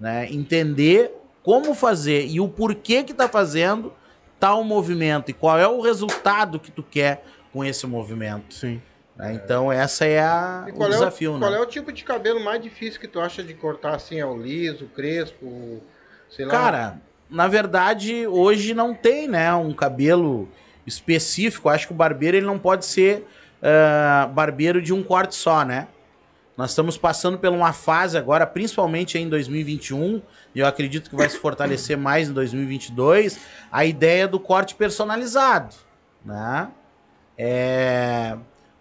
né? 0.00 0.26
Entender 0.32 1.12
como 1.42 1.74
fazer 1.74 2.26
e 2.26 2.40
o 2.40 2.48
porquê 2.48 3.04
que 3.04 3.14
tá 3.14 3.28
fazendo 3.28 3.92
tal 4.40 4.64
movimento 4.64 5.30
e 5.30 5.34
qual 5.34 5.58
é 5.58 5.68
o 5.68 5.80
resultado 5.80 6.58
que 6.58 6.70
tu 6.72 6.82
quer 6.82 7.22
com 7.52 7.64
esse 7.64 7.86
movimento. 7.86 8.52
Sim. 8.54 8.82
Né? 9.16 9.32
Então, 9.32 9.72
essa 9.72 10.04
é 10.04 10.20
a, 10.20 10.64
E 10.68 10.72
o 10.72 10.74
qual, 10.74 10.88
é 10.88 10.90
o, 10.90 10.94
desafio, 10.94 11.38
qual 11.38 11.50
né? 11.50 11.56
é 11.56 11.60
o 11.60 11.66
tipo 11.66 11.90
de 11.90 12.04
cabelo 12.04 12.38
mais 12.38 12.62
difícil 12.62 13.00
que 13.00 13.08
tu 13.08 13.18
acha 13.18 13.42
de 13.42 13.54
cortar 13.54 13.94
assim? 13.94 14.20
É 14.20 14.26
o 14.26 14.36
liso, 14.36 14.86
crespo, 14.94 15.80
sei 16.28 16.44
lá? 16.44 16.50
Cara, 16.50 17.00
na 17.30 17.48
verdade, 17.48 18.26
hoje 18.26 18.74
não 18.74 18.94
tem, 18.94 19.26
né, 19.26 19.52
um 19.54 19.72
cabelo 19.72 20.48
específico. 20.86 21.68
Acho 21.68 21.88
que 21.88 21.92
o 21.92 21.96
barbeiro 21.96 22.36
ele 22.36 22.46
não 22.46 22.58
pode 22.58 22.84
ser 22.84 23.26
ah, 23.62 24.28
barbeiro 24.32 24.82
de 24.82 24.92
um 24.92 25.02
corte 25.02 25.34
só, 25.34 25.64
né? 25.64 25.88
Nós 26.56 26.70
estamos 26.70 26.96
passando 26.96 27.38
por 27.38 27.50
uma 27.50 27.72
fase 27.72 28.16
agora, 28.16 28.46
principalmente 28.46 29.18
em 29.18 29.28
2021, 29.28 30.22
e 30.54 30.60
eu 30.60 30.66
acredito 30.66 31.10
que 31.10 31.16
vai 31.16 31.28
se 31.28 31.38
fortalecer 31.38 31.98
mais 31.98 32.30
em 32.30 32.32
2022, 32.32 33.38
a 33.70 33.84
ideia 33.84 34.26
do 34.26 34.40
corte 34.40 34.74
personalizado, 34.74 35.74
né? 36.24 36.68
É 37.36 38.36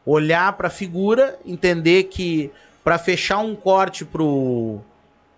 olhar 0.06 0.53
para 0.53 0.68
a 0.68 0.72
figura, 0.72 1.38
entender 1.45 2.03
que 2.03 2.51
para 2.84 2.97
fechar 2.97 3.39
um 3.39 3.56
corte 3.56 4.06
pro 4.06 4.80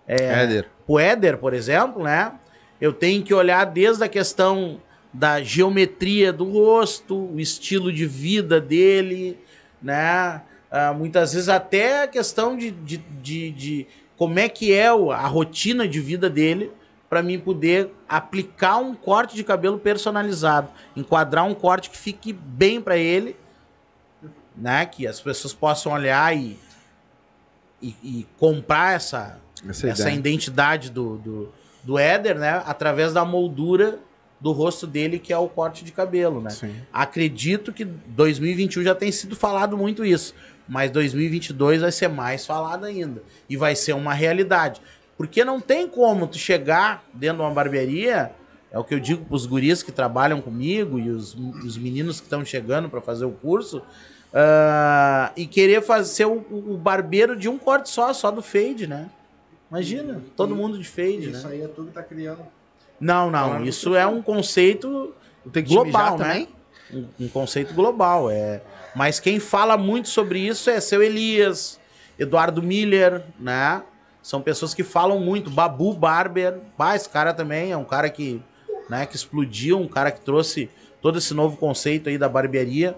Éder. 0.06 0.66
o 0.86 1.00
Éder, 1.00 1.38
por 1.38 1.54
exemplo, 1.54 2.02
né? 2.02 2.32
Eu 2.80 2.92
tenho 2.92 3.22
que 3.22 3.32
olhar 3.32 3.64
desde 3.64 4.04
a 4.04 4.08
questão 4.08 4.80
da 5.12 5.42
geometria 5.42 6.32
do 6.32 6.44
rosto, 6.44 7.16
o 7.16 7.40
estilo 7.40 7.92
de 7.92 8.06
vida 8.06 8.60
dele, 8.60 9.38
né? 9.82 10.42
Ah, 10.70 10.92
muitas 10.92 11.32
vezes 11.32 11.48
até 11.48 12.02
a 12.02 12.06
questão 12.06 12.56
de, 12.56 12.70
de, 12.70 12.98
de, 12.98 13.50
de 13.50 13.86
como 14.18 14.38
é 14.38 14.48
que 14.48 14.72
é 14.72 14.88
a 14.88 15.26
rotina 15.26 15.88
de 15.88 16.00
vida 16.00 16.28
dele 16.28 16.70
para 17.08 17.22
mim 17.22 17.38
poder 17.38 17.90
aplicar 18.06 18.76
um 18.76 18.94
corte 18.94 19.34
de 19.34 19.42
cabelo 19.42 19.78
personalizado, 19.78 20.68
enquadrar 20.94 21.46
um 21.46 21.54
corte 21.54 21.88
que 21.88 21.96
fique 21.96 22.32
bem 22.32 22.80
para 22.80 22.98
ele, 22.98 23.34
né? 24.60 24.84
Que 24.86 25.06
as 25.06 25.20
pessoas 25.20 25.54
possam 25.54 25.92
olhar 25.92 26.36
e, 26.36 26.58
e, 27.80 27.94
e 28.02 28.26
comprar 28.38 28.96
essa, 28.96 29.38
Essa, 29.68 29.88
essa 29.88 30.10
identidade 30.10 30.90
do, 30.90 31.16
do, 31.18 31.52
do 31.82 31.98
Éder, 31.98 32.38
né? 32.38 32.62
Através 32.66 33.12
da 33.12 33.24
moldura 33.24 33.98
do 34.40 34.52
rosto 34.52 34.86
dele, 34.86 35.18
que 35.18 35.32
é 35.32 35.38
o 35.38 35.48
corte 35.48 35.84
de 35.84 35.90
cabelo, 35.90 36.40
né? 36.40 36.50
Sim. 36.50 36.74
Acredito 36.92 37.72
que 37.72 37.84
2021 37.84 38.84
já 38.84 38.94
tem 38.94 39.10
sido 39.10 39.34
falado 39.34 39.76
muito 39.76 40.04
isso, 40.04 40.32
mas 40.68 40.90
2022 40.92 41.80
vai 41.80 41.90
ser 41.90 42.08
mais 42.08 42.46
falado 42.46 42.84
ainda 42.84 43.22
e 43.48 43.56
vai 43.56 43.74
ser 43.74 43.94
uma 43.94 44.14
realidade. 44.14 44.80
Porque 45.16 45.44
não 45.44 45.60
tem 45.60 45.88
como 45.88 46.28
tu 46.28 46.38
chegar 46.38 47.04
dentro 47.12 47.38
de 47.38 47.42
uma 47.42 47.50
barbearia 47.50 48.30
É 48.70 48.78
o 48.78 48.84
que 48.84 48.94
eu 48.94 49.00
digo 49.00 49.24
pros 49.24 49.46
guris 49.46 49.82
que 49.82 49.90
trabalham 49.90 50.40
comigo 50.40 50.98
e 50.98 51.10
os, 51.10 51.34
os 51.34 51.76
meninos 51.78 52.20
que 52.20 52.26
estão 52.26 52.44
chegando 52.44 52.88
para 52.88 53.00
fazer 53.00 53.24
o 53.24 53.32
curso. 53.32 53.82
Ah, 54.32 55.32
e 55.36 55.46
querer 55.46 55.82
fazer 55.82 56.26
o, 56.26 56.44
o 56.50 56.76
barbeiro 56.76 57.36
de 57.36 57.48
um 57.48 57.58
corte 57.58 57.88
só, 57.88 58.12
só 58.12 58.30
do 58.30 58.42
fade, 58.42 58.86
né? 58.86 59.08
Imagina, 59.70 60.22
todo 60.36 60.56
mundo 60.56 60.78
de 60.78 60.88
fade, 60.88 61.30
Isso 61.30 61.46
né? 61.46 61.54
aí 61.54 61.62
é 61.62 61.68
tudo 61.68 61.88
que 61.88 61.94
tá 61.94 62.02
criando. 62.02 62.40
Não, 63.00 63.30
não, 63.30 63.64
isso 63.64 63.94
é 63.94 64.06
um 64.06 64.20
conceito 64.20 65.14
global, 65.66 66.18
né? 66.18 66.24
também? 66.24 66.48
Um, 66.92 67.24
um 67.24 67.28
conceito 67.28 67.74
global. 67.74 68.30
É. 68.30 68.62
Mas 68.94 69.20
quem 69.20 69.38
fala 69.38 69.76
muito 69.76 70.08
sobre 70.08 70.40
isso 70.40 70.68
é 70.70 70.80
seu 70.80 71.02
Elias, 71.02 71.78
Eduardo 72.18 72.62
Miller, 72.62 73.22
né? 73.38 73.82
São 74.22 74.42
pessoas 74.42 74.74
que 74.74 74.82
falam 74.82 75.20
muito. 75.20 75.50
Babu 75.50 75.94
Barber, 75.94 76.58
bah, 76.76 76.96
esse 76.96 77.08
cara 77.08 77.32
também 77.32 77.70
é 77.70 77.76
um 77.76 77.84
cara 77.84 78.10
que, 78.10 78.42
né, 78.88 79.06
que 79.06 79.16
explodiu, 79.16 79.78
um 79.78 79.88
cara 79.88 80.10
que 80.10 80.20
trouxe 80.20 80.68
todo 81.00 81.18
esse 81.18 81.32
novo 81.32 81.56
conceito 81.56 82.08
aí 82.08 82.18
da 82.18 82.28
barbearia. 82.28 82.96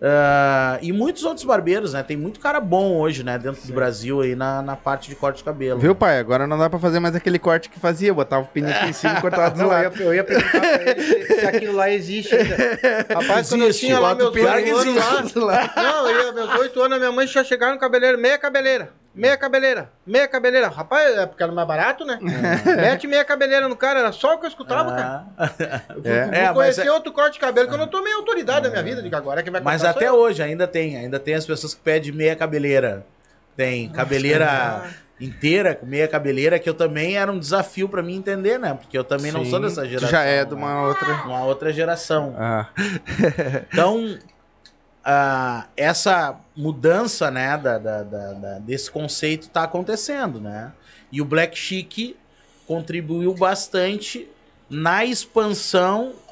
Ah, 0.00 0.78
e 0.82 0.92
muitos 0.92 1.24
outros 1.24 1.44
barbeiros, 1.44 1.94
né? 1.94 2.02
Tem 2.02 2.16
muito 2.16 2.38
cara 2.38 2.60
bom 2.60 2.96
hoje, 2.98 3.24
né? 3.24 3.38
Dentro 3.38 3.66
do 3.66 3.72
Brasil 3.72 4.20
aí 4.20 4.34
na, 4.34 4.60
na 4.60 4.76
parte 4.76 5.08
de 5.08 5.14
corte 5.16 5.38
de 5.38 5.44
cabelo. 5.44 5.80
Viu, 5.80 5.94
pai? 5.94 6.18
Agora 6.18 6.46
não 6.46 6.58
dá 6.58 6.68
pra 6.68 6.78
fazer 6.78 7.00
mais 7.00 7.14
aquele 7.16 7.38
corte 7.38 7.70
que 7.70 7.80
fazia. 7.80 8.12
Botava 8.12 8.42
o 8.44 8.46
pinico 8.46 8.84
em 8.84 8.92
cima 8.92 9.14
e 9.18 9.20
cortava 9.22 9.50
do 9.50 9.58
Não, 9.58 9.64
eu, 9.66 9.70
lado. 9.70 9.96
ia, 9.98 10.04
eu 10.04 10.14
ia 10.14 10.24
perguntar 10.24 10.60
pra 10.60 10.82
ele 10.90 11.24
se, 11.26 11.46
aquilo 11.46 11.72
lá 11.76 11.90
existe 11.90 12.34
ainda. 12.34 12.56
Rapaz, 13.14 13.48
quando 13.48 13.62
eu 13.62 13.68
Existe, 13.68 13.86
tinha 13.86 13.98
lá 13.98 14.14
meus 14.14 14.34
oito 14.34 14.46
anos 14.46 14.86
existe. 15.24 15.38
lá... 15.38 15.72
Não, 15.76 16.10
eu 16.10 16.26
ia, 16.26 16.32
meus 16.32 16.54
oito 16.60 16.80
anos, 16.82 16.96
a 16.96 17.00
minha 17.00 17.12
mãe 17.12 17.26
já 17.26 17.42
chegava 17.42 17.72
no 17.72 17.80
cabeleireiro, 17.80 18.20
meia 18.20 18.38
cabeleira, 18.38 18.90
meia 19.16 19.36
cabeleira, 19.36 19.90
meia 20.06 20.28
cabeleira. 20.28 20.68
Rapaz, 20.68 21.16
é 21.18 21.26
porque 21.26 21.42
era 21.42 21.50
mais 21.50 21.66
barato, 21.66 22.04
né? 22.04 22.18
Mete 22.20 23.06
meia 23.06 23.24
cabeleira 23.24 23.66
no 23.68 23.74
cara, 23.76 24.00
era 24.00 24.12
só 24.12 24.34
o 24.34 24.38
que 24.38 24.44
eu 24.44 24.48
escutava, 24.48 24.90
cara. 24.94 25.24
Ah, 25.36 25.50
Eu 25.96 26.02
É. 26.04 26.26
fui, 26.26 26.36
É, 26.36 26.38
fui 26.38 26.40
mas 26.42 26.52
conhecer 26.54 26.86
é- 26.86 26.92
outro 26.92 27.12
corte 27.12 27.32
de 27.34 27.38
cabelo 27.40 27.66
que 27.68 27.74
eu 27.74 27.78
não 27.78 27.88
tomei 27.88 28.12
autoridade 28.12 28.66
na 28.66 28.70
minha 28.70 28.82
vida, 28.82 29.02
de 29.02 29.08
que 29.08 29.14
agora 29.16 29.42
quem 29.42 29.50
vai 29.50 29.60
Mas 29.62 29.84
até 29.84 30.08
eu. 30.08 30.14
hoje 30.14 30.42
ainda 30.42 30.66
tem, 30.68 30.96
ainda 30.96 31.18
tem 31.18 31.34
as 31.34 31.46
pessoas 31.46 31.74
que 31.74 31.80
pedem 31.80 32.12
meia 32.12 32.36
cabeleira. 32.36 33.04
Tem 33.56 33.88
cabeleira 33.88 34.84
inteira, 35.18 35.74
com 35.74 35.86
meia 35.86 36.06
cabeleira, 36.06 36.58
que 36.58 36.68
eu 36.68 36.74
também 36.74 37.16
era 37.16 37.32
um 37.32 37.38
desafio 37.38 37.88
pra 37.88 38.02
mim 38.02 38.16
entender, 38.16 38.58
né? 38.58 38.74
Porque 38.74 38.98
eu 38.98 39.02
também 39.02 39.32
não 39.32 39.44
Sim, 39.44 39.50
sou 39.50 39.60
dessa 39.60 39.80
tu 39.80 39.88
geração. 39.88 40.10
já 40.10 40.22
é 40.24 40.44
de 40.44 40.54
né? 40.54 40.58
uma 40.60 40.86
outra. 40.88 41.06
Uma 41.24 41.44
outra 41.46 41.72
geração. 41.72 42.36
Ah. 42.38 42.66
Então, 43.72 44.18
ah, 45.06 45.70
essa 45.76 46.44
mudança, 46.56 47.30
né, 47.30 47.56
da, 47.58 47.78
da- 47.78 48.02
da- 48.02 48.58
desse 48.60 48.90
conceito 48.90 49.50
tá 49.50 49.62
acontecendo, 49.64 50.40
né? 50.40 50.74
E 51.12 51.22
o 51.22 51.24
Black 51.24 51.56
Chic 51.56 52.18
contribuiu 52.64 53.32
bastante 53.34 54.34
na 54.68 55.04
expansão 55.04 56.22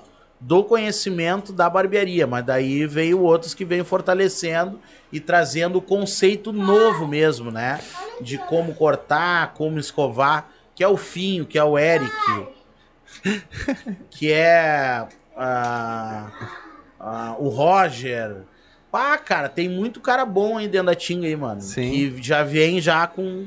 do 0.41 0.65
conhecimento 0.65 1.53
da 1.53 1.71
barbearia, 1.71 2.27
mas 2.27 2.45
daí 2.45 2.87
veio 2.87 3.21
outros 3.23 3.55
que 3.55 3.65
veio 3.65 3.85
fortalecendo 3.85 4.81
e 5.11 5.21
trazendo 5.21 5.79
o 5.79 5.83
conceito 5.83 6.53
novo 6.53 7.07
mesmo, 7.07 7.51
né? 7.53 7.85
De 8.19 8.39
como 8.39 8.75
cortar, 8.75 9.55
como 9.55 9.79
escovar, 9.79 10.53
que 10.75 10.83
é 10.83 10.89
o 10.89 10.97
Finho, 10.97 11.47
que 11.47 11.59
é 11.59 11.65
o 11.65 11.79
Eric, 11.79 12.51
que 14.11 14.33
é 14.33 15.09
ah, 15.37 16.33
ah, 16.99 17.37
o 17.39 17.49
Roger. 17.49 18.49
Pá, 18.95 19.19
cara, 19.19 19.49
tem 19.49 19.69
muito 19.69 20.01
cara 20.01 20.25
bom 20.25 20.57
aí 20.57 20.69
dentro 20.69 20.87
da 20.87 20.95
Tinga 20.95 21.27
aí, 21.27 21.35
mano. 21.35 21.61
Sim. 21.61 21.91
Que 21.91 22.23
já 22.23 22.45
vem 22.45 22.81
já 22.81 23.09
com. 23.09 23.47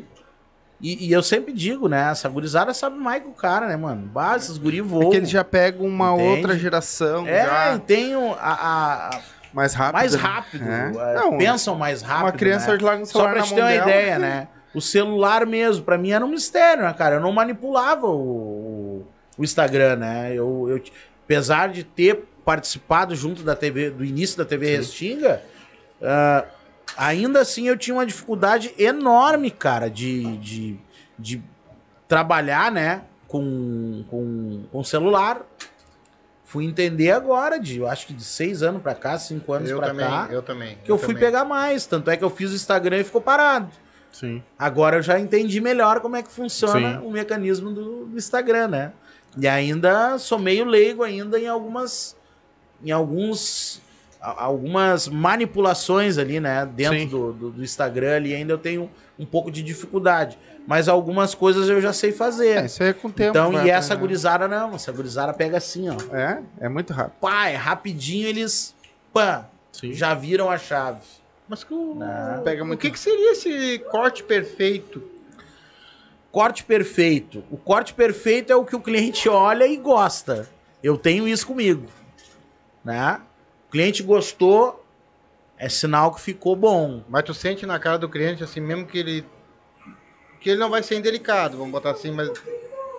E, 0.82 1.08
e 1.08 1.14
eu 1.14 1.24
sempre 1.24 1.54
digo, 1.54 1.88
né? 1.88 2.10
Essa 2.12 2.28
gurizada 2.28 2.74
sabe 2.74 2.98
mais 2.98 3.24
que 3.24 3.30
o 3.30 3.32
cara, 3.32 3.66
né, 3.66 3.78
mano? 3.78 4.08
Bah, 4.08 4.36
esses 4.36 4.58
guri 4.58 4.82
voam. 4.82 5.08
É 5.08 5.12
que 5.12 5.16
eles 5.16 5.30
já 5.30 5.46
pegam 5.46 5.86
uma 5.88 6.12
Entende? 6.14 6.30
outra 6.42 6.60
geração. 6.60 7.26
É, 7.26 7.46
já 7.46 7.80
tem 7.80 8.14
a, 8.14 8.20
a- 8.42 9.08
a- 9.16 9.20
mais 9.54 9.74
rápido. 9.74 9.94
mais 9.94 10.14
né? 10.14 10.20
rápido. 10.22 10.70
É. 10.70 10.92
é, 10.98 11.16
Não, 11.16 11.38
pensam 11.38 11.76
mais 11.78 12.02
rápido. 12.02 12.26
Uma 12.26 12.32
criança 12.34 12.68
né? 12.68 12.74
hoje 12.74 12.84
larga 12.84 13.04
o 13.04 13.06
Só 13.06 13.12
celular 13.14 13.34
pra 13.36 13.42
te 13.44 13.54
ter 13.56 13.62
uma 13.62 13.70
dela. 13.70 13.90
ideia, 13.90 14.20
né? 14.20 14.48
O 14.76 14.82
celular 14.82 15.46
mesmo, 15.46 15.86
pra 15.86 15.98
mim 15.98 16.12
era 16.12 16.26
um 16.26 16.30
mistério, 16.30 16.84
né, 16.84 16.94
cara? 16.94 17.16
Eu 17.16 17.22
não 17.22 17.32
manipulava 17.32 18.06
o, 18.06 18.12
o- 18.20 19.08
o 19.38 19.44
Instagram, 19.46 19.96
né? 19.96 20.32
Eu, 20.36 20.66
eu, 20.70 20.82
apesar 21.24 21.70
de 21.70 21.86
ter 21.86 22.26
participado 22.48 23.14
junto 23.14 23.44
da 23.44 23.58
TV, 23.58 23.90
do 23.90 24.06
início 24.06 24.38
da 24.38 24.46
TV 24.46 24.78
Restinga, 24.78 25.44
ah, 26.02 26.46
ainda 26.96 27.42
assim 27.42 27.68
eu 27.68 27.76
tinha 27.76 27.94
uma 27.94 28.06
dificuldade 28.06 28.74
enorme, 28.80 29.52
cara, 29.52 29.90
de, 29.90 30.38
de, 30.38 30.80
de 31.20 31.44
trabalhar, 32.08 32.72
né, 32.72 33.02
com, 33.28 34.06
com, 34.10 34.64
com 34.72 34.82
celular. 34.82 35.42
Fui 36.46 36.64
entender 36.64 37.12
agora, 37.12 37.60
de, 37.60 37.80
eu 37.80 37.88
acho 37.90 38.08
que 38.08 38.14
de 38.14 38.24
seis 38.24 38.64
anos 38.64 38.82
pra 38.82 38.96
cá, 38.96 39.20
cinco 39.20 39.52
anos 39.52 39.70
Eu 39.70 39.80
pra 39.80 39.88
também, 39.90 40.08
cá, 40.08 40.28
eu 40.32 40.42
também. 40.42 40.78
que 40.86 40.90
eu, 40.90 40.98
fui 40.98 41.08
também. 41.14 41.24
pegar 41.24 41.44
mais. 41.44 41.86
Tanto 41.86 42.10
é 42.10 42.16
que 42.16 42.24
eu 42.24 42.30
fiz 42.30 42.54
o 42.54 42.56
Instagram 42.56 43.00
e 43.00 43.04
ficou 43.04 43.20
parado. 43.20 43.68
Sim. 44.10 44.42
Agora 44.58 44.96
eu 44.96 45.02
já 45.02 45.20
entendi 45.20 45.60
melhor 45.60 46.00
como 46.00 46.16
é 46.16 46.24
que 46.24 46.32
funciona 46.32 47.02
Sim. 47.02 47.06
o 47.06 47.12
mecanismo 47.12 47.72
do, 47.72 48.06
do 48.06 48.18
Instagram, 48.18 48.70
né? 48.70 48.94
E 49.38 49.46
ainda 49.46 50.18
sou 50.18 50.40
meio 50.40 50.64
leigo 50.64 51.04
ainda 51.04 51.38
em 51.38 51.48
algumas 51.48 52.17
em 52.84 52.92
alguns 52.92 53.82
algumas 54.20 55.08
manipulações 55.08 56.18
ali, 56.18 56.40
né, 56.40 56.66
dentro 56.66 56.98
Sim. 57.00 57.08
do, 57.08 57.32
do, 57.34 57.50
do 57.52 57.64
Instagram 57.64 58.16
ali 58.16 58.34
ainda 58.34 58.52
eu 58.54 58.58
tenho 58.58 58.90
um 59.18 59.26
pouco 59.26 59.50
de 59.52 59.62
dificuldade, 59.62 60.38
mas 60.68 60.90
algumas 60.90 61.34
coisas 61.36 61.70
eu 61.70 61.80
já 61.80 61.94
sei 61.94 62.12
fazer. 62.12 62.58
É, 62.58 62.66
isso 62.66 62.82
aí 62.84 62.90
é 62.90 62.94
com 62.94 63.08
o 63.08 63.12
tempo. 63.12 63.30
então, 63.30 63.54
e 63.66 63.70
essa 63.70 63.96
gurizada 63.96 64.48
não, 64.48 64.74
essa 64.76 64.92
gurizada 64.92 65.34
pega 65.34 65.58
assim, 65.58 65.88
ó. 65.90 65.96
É, 66.16 66.42
é 66.60 66.68
muito 66.68 66.92
rápido. 66.94 67.14
Pá, 67.22 67.48
é 67.48 67.56
rapidinho 67.56 68.28
eles 68.28 68.76
pá, 69.14 69.48
já 69.92 70.14
viram 70.14 70.50
a 70.50 70.58
chave. 70.58 71.02
Mas 71.48 71.64
que 71.64 71.74
o, 71.74 71.96
Não. 71.96 72.44
Pega 72.44 72.64
o 72.64 72.68
muito- 72.68 72.80
que, 72.82 72.92
que 72.92 73.00
seria 73.00 73.32
esse 73.32 73.80
corte 73.92 74.24
perfeito? 74.24 75.02
Corte 76.32 76.64
perfeito. 76.64 77.44
O 77.50 77.56
corte 77.58 77.94
perfeito 77.94 78.52
é 78.52 78.56
o 78.56 78.66
que 78.66 78.76
o 78.76 78.82
cliente 78.82 79.30
olha 79.30 79.66
e 79.66 79.78
gosta. 79.78 80.48
Eu 80.84 80.98
tenho 80.98 81.28
isso 81.28 81.48
comigo. 81.48 81.86
Né? 82.88 83.20
O 83.68 83.72
cliente 83.72 84.02
gostou, 84.02 84.82
é 85.58 85.68
sinal 85.68 86.14
que 86.14 86.22
ficou 86.22 86.56
bom. 86.56 87.04
Mas 87.10 87.26
tu 87.26 87.34
sente 87.34 87.66
na 87.66 87.78
cara 87.78 87.98
do 87.98 88.08
cliente, 88.08 88.46
assim, 88.46 88.62
mesmo 88.62 88.88
que 88.88 88.98
ele. 88.98 89.26
Que 90.40 90.52
ele 90.52 90.60
não 90.60 90.70
vai 90.70 90.82
ser 90.82 90.96
indelicado, 90.96 91.58
vamos 91.58 91.74
botar 91.74 91.92
assim, 91.92 92.12
mas 92.12 92.32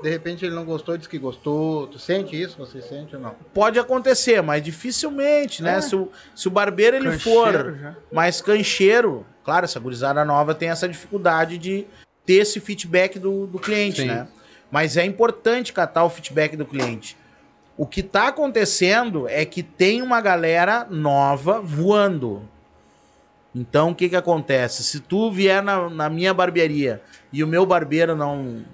de 0.03 0.11
repente 0.11 0.45
ele 0.45 0.55
não 0.55 0.67
gostou, 0.67 0.95
diz 0.99 1.07
que 1.07 1.19
gostou. 1.19 1.87
Tu 1.87 1.99
sente 1.99 2.39
isso? 2.39 2.59
Você 2.59 2.83
sente 2.83 3.17
ou 3.17 3.23
não? 3.23 3.35
Pode 3.55 3.79
acontecer, 3.79 4.43
mas 4.43 4.63
dificilmente, 4.63 5.63
né? 5.63 5.79
É. 5.79 5.81
Se, 5.81 5.97
o, 5.97 6.13
se 6.35 6.49
o 6.49 6.51
barbeiro 6.51 6.97
ele 6.99 7.09
Cancheiro 7.13 7.25
for 7.33 7.79
já. 7.79 7.97
mais 8.13 8.43
cancheiro, 8.43 9.25
claro, 9.43 9.65
essa 9.65 9.81
gurizada 9.81 10.23
nova 10.23 10.55
tem 10.55 10.69
essa 10.69 10.87
dificuldade 10.87 11.57
de 11.57 11.87
ter 12.27 12.35
esse 12.35 12.61
feedback 12.61 13.19
do, 13.19 13.47
do 13.47 13.59
cliente, 13.59 14.03
Sim. 14.03 14.09
né? 14.09 14.29
Mas 14.71 14.99
é 14.99 15.05
importante 15.07 15.73
catar 15.73 16.05
o 16.05 16.11
feedback 16.11 16.59
do 16.59 16.67
cliente. 16.67 17.17
O 17.79 17.87
que 17.87 18.03
tá 18.03 18.27
acontecendo 18.27 19.29
é 19.29 19.45
que 19.45 19.63
tem 19.63 20.03
uma 20.03 20.21
galera 20.21 20.85
nova 20.91 21.61
voando. 21.61 22.43
Então, 23.55 23.93
o 23.93 23.95
que 23.95 24.09
que 24.09 24.17
acontece? 24.17 24.83
Se 24.83 24.99
tu 24.99 25.31
vier 25.31 25.63
na, 25.63 25.89
na 25.89 26.11
minha 26.11 26.35
barbearia 26.35 27.01
e 27.33 27.45
o 27.45 27.47
meu 27.47 27.65
barbeiro 27.65 28.17
não 28.17 28.65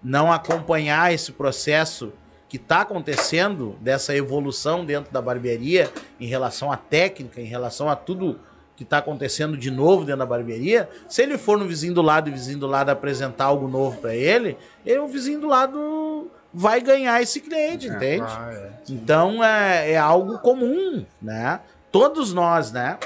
não 0.00 0.32
acompanhar 0.32 1.12
esse 1.12 1.32
processo 1.32 2.12
que 2.48 2.56
está 2.56 2.82
acontecendo 2.82 3.76
dessa 3.80 4.14
evolução 4.14 4.84
dentro 4.84 5.12
da 5.12 5.22
barbearia 5.22 5.90
em 6.20 6.26
relação 6.26 6.70
à 6.70 6.76
técnica, 6.76 7.40
em 7.40 7.46
relação 7.46 7.88
a 7.88 7.96
tudo 7.96 8.38
que 8.76 8.84
está 8.84 8.98
acontecendo 8.98 9.56
de 9.56 9.70
novo 9.70 10.04
dentro 10.04 10.20
da 10.20 10.26
barbearia, 10.26 10.88
se 11.08 11.22
ele 11.22 11.38
for 11.38 11.58
no 11.58 11.66
vizinho 11.66 11.94
do 11.94 12.02
lado 12.02 12.28
e 12.28 12.32
o 12.32 12.34
vizinho 12.34 12.58
do 12.58 12.66
lado 12.66 12.90
apresentar 12.90 13.46
algo 13.46 13.66
novo 13.68 13.98
para 13.98 14.14
ele, 14.14 14.56
ele, 14.84 14.98
o 14.98 15.08
vizinho 15.08 15.40
do 15.40 15.48
lado 15.48 16.30
vai 16.52 16.80
ganhar 16.80 17.20
esse 17.22 17.40
cliente, 17.40 17.86
entende? 17.88 18.24
Ah, 18.26 18.50
é. 18.52 18.70
Então 18.88 19.42
é, 19.42 19.92
é 19.92 19.96
algo 19.98 20.38
comum, 20.38 21.04
né? 21.20 21.60
Todos 21.90 22.32
nós, 22.32 22.72
né? 22.72 22.98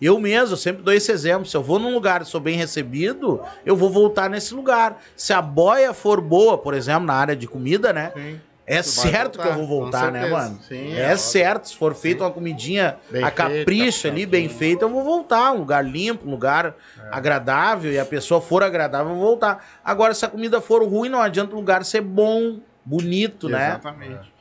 Eu 0.00 0.18
mesmo, 0.18 0.54
eu 0.54 0.56
sempre 0.56 0.82
dou 0.82 0.94
esse 0.94 1.12
exemplo. 1.12 1.46
Se 1.46 1.56
eu 1.56 1.62
vou 1.62 1.78
num 1.78 1.92
lugar 1.92 2.22
e 2.22 2.24
sou 2.24 2.40
bem 2.40 2.56
recebido, 2.56 3.40
eu 3.66 3.76
vou 3.76 3.90
voltar 3.90 4.30
nesse 4.30 4.54
lugar. 4.54 4.98
Se 5.14 5.32
a 5.32 5.42
boia 5.42 5.92
for 5.92 6.20
boa, 6.20 6.56
por 6.56 6.72
exemplo, 6.72 7.04
na 7.04 7.14
área 7.14 7.36
de 7.36 7.46
comida, 7.46 7.92
né? 7.92 8.12
Sim. 8.14 8.40
É 8.72 8.82
certo 8.82 9.36
voltar, 9.36 9.42
que 9.42 9.48
eu 9.48 9.66
vou 9.66 9.66
voltar, 9.82 10.12
né, 10.12 10.28
mano? 10.28 10.58
Sim, 10.68 10.94
é 10.94 11.00
é 11.12 11.16
certo. 11.16 11.68
Se 11.68 11.76
for 11.76 11.94
feita 11.94 12.22
uma 12.24 12.30
comidinha 12.30 12.96
Bem 13.10 13.22
a 13.22 13.26
feita, 13.26 13.42
capricho 13.48 14.06
ali, 14.08 14.24
bem 14.26 14.48
feita, 14.48 14.84
eu 14.84 14.88
vou 14.88 15.02
voltar. 15.02 15.52
Um 15.52 15.58
lugar 15.58 15.84
limpo, 15.84 16.26
um 16.26 16.30
lugar 16.30 16.74
agradável, 17.10 17.92
e 17.92 17.98
a 17.98 18.04
pessoa 18.04 18.40
for 18.40 18.62
agradável, 18.62 19.12
eu 19.12 19.16
vou 19.18 19.26
voltar. 19.26 19.64
Agora, 19.84 20.14
se 20.14 20.24
a 20.24 20.28
comida 20.28 20.60
for 20.60 20.82
ruim, 20.88 21.08
não 21.08 21.20
adianta 21.20 21.52
o 21.52 21.56
lugar 21.56 21.84
ser 21.84 22.00
bom, 22.00 22.60
bonito, 22.84 23.48
né? 23.48 23.70
Exatamente. 23.70 24.32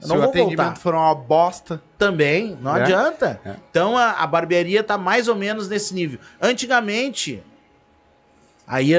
Eu 0.00 0.06
Se 0.06 0.08
não 0.08 0.16
o 0.16 0.20
vou 0.20 0.28
atendimento 0.30 0.56
voltar. 0.58 0.76
for 0.76 0.94
uma 0.94 1.14
bosta, 1.14 1.80
Também, 1.96 2.58
não 2.60 2.76
É? 2.76 2.82
adianta. 2.82 3.40
É. 3.44 3.54
Então 3.70 3.96
a, 3.96 4.10
a 4.10 4.26
barbearia 4.26 4.82
tá 4.82 4.98
mais 4.98 5.28
ou 5.28 5.34
menos 5.36 5.68
nesse 5.68 5.94
nível. 5.94 6.18
Antigamente, 6.40 7.42
aí 8.66 8.92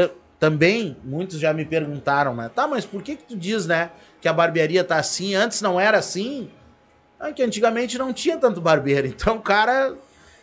também, 0.43 0.97
muitos 1.05 1.39
já 1.39 1.53
me 1.53 1.63
perguntaram, 1.63 2.35
né? 2.35 2.51
Tá, 2.53 2.67
mas 2.67 2.85
por 2.85 3.01
que 3.01 3.15
que 3.15 3.23
tu 3.23 3.37
diz, 3.37 3.65
né, 3.65 3.91
que 4.19 4.27
a 4.27 4.33
barbearia 4.33 4.83
tá 4.83 4.97
assim? 4.97 5.33
Antes 5.35 5.61
não 5.61 5.79
era 5.79 5.97
assim? 5.97 6.49
É 7.17 7.31
que 7.31 7.41
antigamente 7.41 7.97
não 7.97 8.11
tinha 8.11 8.35
tanto 8.37 8.59
barbeiro, 8.59 9.07
então 9.07 9.37
o 9.37 9.41
cara 9.41 9.95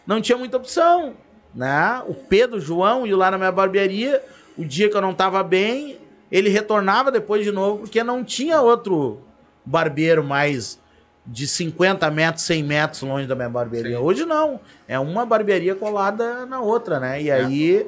não 0.07 0.22
tinha 0.22 0.38
muita 0.38 0.57
opção, 0.57 1.12
né? 1.55 2.03
O 2.09 2.14
Pedro, 2.14 2.57
o 2.57 2.61
João 2.62 3.07
ia 3.07 3.14
lá 3.14 3.30
na 3.30 3.36
minha 3.36 3.53
barbearia, 3.53 4.24
o 4.57 4.64
dia 4.64 4.88
que 4.88 4.96
eu 4.96 5.03
não 5.03 5.12
tava 5.12 5.42
bem, 5.42 5.98
ele 6.32 6.48
retornava 6.48 7.12
depois 7.12 7.44
de 7.44 7.53
novo, 7.53 7.80
porque 7.80 8.03
não 8.03 8.24
tinha 8.24 8.62
outro 8.62 9.20
barbeiro 9.66 10.24
mais 10.24 10.80
de 11.26 11.46
50 11.46 12.11
metros, 12.11 12.44
100 12.46 12.62
metros 12.62 13.03
longe 13.03 13.26
da 13.26 13.34
minha 13.34 13.51
barbearia. 13.51 13.98
Sim. 13.98 14.03
Hoje 14.03 14.24
não, 14.24 14.61
é 14.88 14.98
uma 14.98 15.26
barbearia 15.26 15.74
colada 15.74 16.46
na 16.46 16.59
outra, 16.62 16.98
né? 16.98 17.20
E 17.20 17.28
É. 17.28 17.34
aí, 17.34 17.86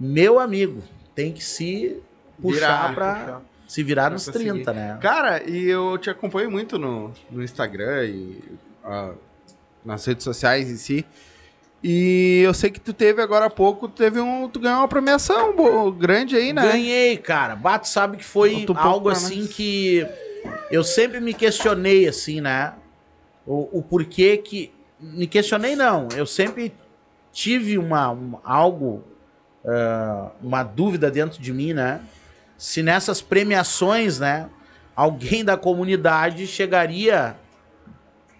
meu 0.00 0.40
amigo, 0.40 0.82
tem 1.18 1.32
que 1.32 1.42
se 1.42 1.96
puxar 2.40 2.94
pra 2.94 3.14
puxar. 3.14 3.42
se 3.66 3.82
virar 3.82 4.08
nos 4.08 4.24
conseguir. 4.24 4.52
30, 4.52 4.72
né? 4.72 4.98
Cara, 5.02 5.42
e 5.50 5.64
eu 5.68 5.98
te 5.98 6.08
acompanho 6.08 6.48
muito 6.48 6.78
no, 6.78 7.12
no 7.28 7.42
Instagram 7.42 8.04
e 8.04 8.40
ah, 8.84 9.14
nas 9.84 10.04
redes 10.04 10.22
sociais 10.22 10.70
em 10.70 10.76
si. 10.76 11.04
E 11.82 12.40
eu 12.44 12.54
sei 12.54 12.70
que 12.70 12.78
tu 12.78 12.92
teve 12.92 13.20
agora 13.20 13.46
há 13.46 13.50
pouco, 13.50 13.88
tu 13.88 13.94
teve 13.94 14.20
um, 14.20 14.48
tu 14.48 14.60
ganhou 14.60 14.78
uma 14.78 14.86
premiação 14.86 15.52
grande 15.90 16.36
aí, 16.36 16.52
né? 16.52 16.62
Ganhei, 16.62 17.16
cara. 17.16 17.56
Bato 17.56 17.88
sabe 17.88 18.16
que 18.16 18.24
foi 18.24 18.64
algo 18.76 19.08
assim 19.08 19.40
nós. 19.40 19.52
que 19.52 20.06
eu 20.70 20.84
sempre 20.84 21.18
me 21.18 21.34
questionei, 21.34 22.06
assim, 22.06 22.40
né? 22.40 22.74
O, 23.44 23.78
o 23.78 23.82
porquê 23.82 24.36
que. 24.36 24.72
Me 25.00 25.26
questionei, 25.26 25.74
não. 25.74 26.06
Eu 26.16 26.26
sempre 26.26 26.72
tive 27.32 27.76
uma, 27.76 28.10
um- 28.12 28.38
algo, 28.44 29.02
ah, 29.68 30.30
uma 30.42 30.62
dúvida 30.62 31.10
dentro 31.10 31.40
de 31.40 31.52
mim, 31.52 31.74
né? 31.74 32.00
Se 32.56 32.82
nessas 32.82 33.20
premiações, 33.20 34.18
né? 34.18 34.48
Alguém 34.96 35.44
da 35.44 35.56
comunidade 35.56 36.46
chegaria 36.46 37.36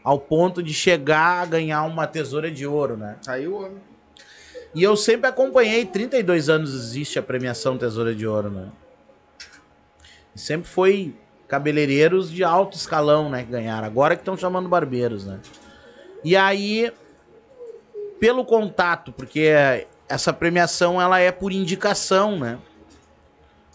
ao 0.02 0.18
ponto 0.18 0.62
de 0.62 0.72
chegar 0.72 1.42
a 1.42 1.46
ganhar 1.46 1.82
uma 1.84 2.06
tesoura 2.06 2.50
de 2.50 2.66
ouro, 2.66 2.96
né? 2.96 3.16
Aí 3.26 3.46
o 3.46 3.56
homem. 3.56 3.88
E 4.74 4.82
eu 4.82 4.96
sempre 4.96 5.28
acompanhei, 5.28 5.84
32 5.84 6.48
anos 6.48 6.74
existe 6.74 7.18
a 7.18 7.22
premiação 7.22 7.78
Tesoura 7.78 8.14
de 8.14 8.26
Ouro, 8.26 8.50
né? 8.50 8.68
E 10.34 10.38
sempre 10.38 10.68
foi 10.68 11.14
cabeleireiros 11.46 12.30
de 12.30 12.44
alto 12.44 12.76
escalão, 12.76 13.30
né, 13.30 13.42
que 13.42 13.50
ganharam. 13.50 13.86
Agora 13.86 14.14
que 14.14 14.20
estão 14.20 14.36
chamando 14.36 14.68
barbeiros, 14.68 15.24
né? 15.24 15.40
E 16.22 16.36
aí, 16.36 16.92
pelo 18.20 18.44
contato, 18.44 19.10
porque 19.12 19.86
essa 20.08 20.32
premiação 20.32 21.00
ela 21.00 21.18
é 21.18 21.30
por 21.30 21.52
indicação, 21.52 22.38
né? 22.38 22.58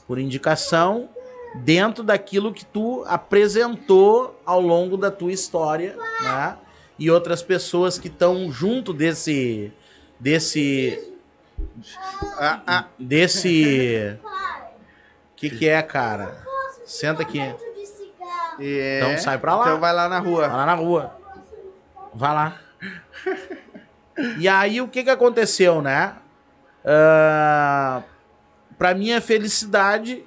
Por 0.07 0.17
indicação 0.19 1.09
dentro 1.55 2.03
daquilo 2.03 2.51
que 2.53 2.65
tu 2.65 3.03
apresentou 3.07 4.39
ao 4.45 4.59
longo 4.59 4.97
da 4.97 5.11
tua 5.11 5.31
história, 5.31 5.99
né? 6.19 6.57
E 6.97 7.09
outras 7.09 7.41
pessoas 7.41 7.97
que 7.97 8.07
estão 8.07 8.51
junto 8.51 8.93
desse 8.93 9.71
desse 10.19 11.13
Ah, 12.37 12.61
ah, 12.65 12.85
desse 12.97 14.17
que 15.35 15.49
que 15.49 15.67
é, 15.67 15.81
cara? 15.81 16.47
Senta 16.85 17.21
aqui. 17.21 17.39
é. 18.59 18.97
Então 18.97 19.17
sai 19.17 19.37
pra 19.37 19.55
lá. 19.55 19.65
Então 19.65 19.79
vai 19.79 19.93
lá 19.93 20.07
na 20.09 20.19
Vai 20.19 20.29
rua. 20.31 20.47
lá 20.47 20.65
na 20.65 20.73
rua. 20.75 21.11
Vai 22.13 22.33
lá. 22.33 22.59
E 24.37 24.47
aí 24.47 24.79
o 24.79 24.87
que 24.87 25.03
que 25.03 25.09
aconteceu, 25.09 25.81
né? 25.81 26.15
Ah, 26.85 28.03
pra 28.77 28.93
minha 28.93 29.21
felicidade, 29.21 30.23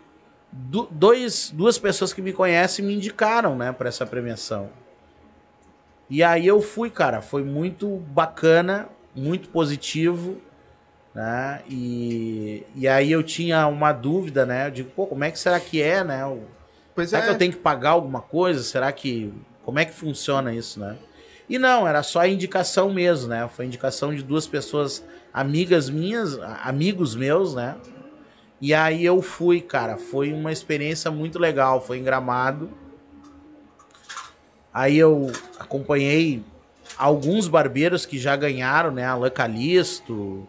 du- 0.50 0.88
dois, 0.90 1.50
duas 1.54 1.78
pessoas 1.78 2.12
que 2.12 2.22
me 2.22 2.32
conhecem 2.32 2.84
me 2.84 2.94
indicaram, 2.94 3.56
né, 3.56 3.72
pra 3.72 3.88
essa 3.88 4.06
premiação. 4.06 4.70
E 6.08 6.22
aí 6.22 6.46
eu 6.46 6.62
fui, 6.62 6.88
cara, 6.88 7.20
foi 7.20 7.42
muito 7.42 7.88
bacana, 8.08 8.88
muito 9.14 9.48
positivo, 9.48 10.40
né? 11.14 11.62
E, 11.68 12.64
e 12.74 12.86
aí 12.86 13.10
eu 13.10 13.22
tinha 13.22 13.66
uma 13.66 13.92
dúvida, 13.92 14.46
né? 14.46 14.68
Eu 14.68 14.70
digo, 14.70 14.90
pô, 14.90 15.06
como 15.06 15.24
é 15.24 15.30
que 15.30 15.38
será 15.38 15.58
que 15.58 15.82
é, 15.82 16.04
né? 16.04 16.24
O, 16.26 16.42
Pois 16.94 17.10
Será 17.10 17.22
é. 17.22 17.26
que 17.26 17.32
eu 17.32 17.38
tenho 17.38 17.52
que 17.52 17.58
pagar 17.58 17.90
alguma 17.90 18.22
coisa? 18.22 18.62
Será 18.62 18.90
que. 18.92 19.30
Como 19.64 19.78
é 19.78 19.84
que 19.84 19.92
funciona 19.92 20.54
isso, 20.54 20.80
né? 20.80 20.96
E 21.48 21.58
não, 21.58 21.86
era 21.86 22.02
só 22.02 22.20
a 22.20 22.28
indicação 22.28 22.90
mesmo, 22.92 23.28
né? 23.28 23.46
Foi 23.54 23.66
indicação 23.66 24.14
de 24.14 24.22
duas 24.22 24.46
pessoas 24.46 25.04
amigas 25.36 25.90
minhas, 25.90 26.38
amigos 26.64 27.14
meus, 27.14 27.54
né? 27.54 27.76
E 28.58 28.72
aí 28.72 29.04
eu 29.04 29.20
fui, 29.20 29.60
cara. 29.60 29.98
Foi 29.98 30.32
uma 30.32 30.50
experiência 30.50 31.10
muito 31.10 31.38
legal. 31.38 31.78
Foi 31.78 31.98
em 31.98 32.02
Gramado. 32.02 32.70
Aí 34.72 34.96
eu 34.96 35.30
acompanhei 35.60 36.42
alguns 36.96 37.48
barbeiros 37.48 38.06
que 38.06 38.18
já 38.18 38.34
ganharam, 38.34 38.90
né? 38.90 39.04
Alain 39.04 39.30
Calisto, 39.30 40.48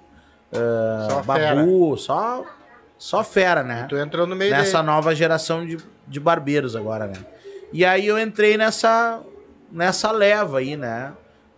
Só 0.53 1.19
Ah, 1.19 1.23
Babu, 1.23 1.97
só, 1.97 2.45
só 2.97 3.25
fera, 3.25 3.63
né? 3.63 3.87
Tu 3.89 3.97
entrou 3.97 4.25
no 4.25 4.37
meio 4.37 4.51
nessa 4.51 4.77
dele. 4.77 4.87
nova 4.87 5.13
geração 5.13 5.65
de, 5.65 5.77
de 6.07 6.19
barbeiros 6.19 6.77
agora, 6.77 7.07
né? 7.07 7.17
E 7.73 7.83
aí 7.83 8.07
eu 8.07 8.17
entrei 8.17 8.55
nessa, 8.55 9.19
nessa 9.69 10.11
leva 10.11 10.59
aí, 10.59 10.77
né? 10.77 11.11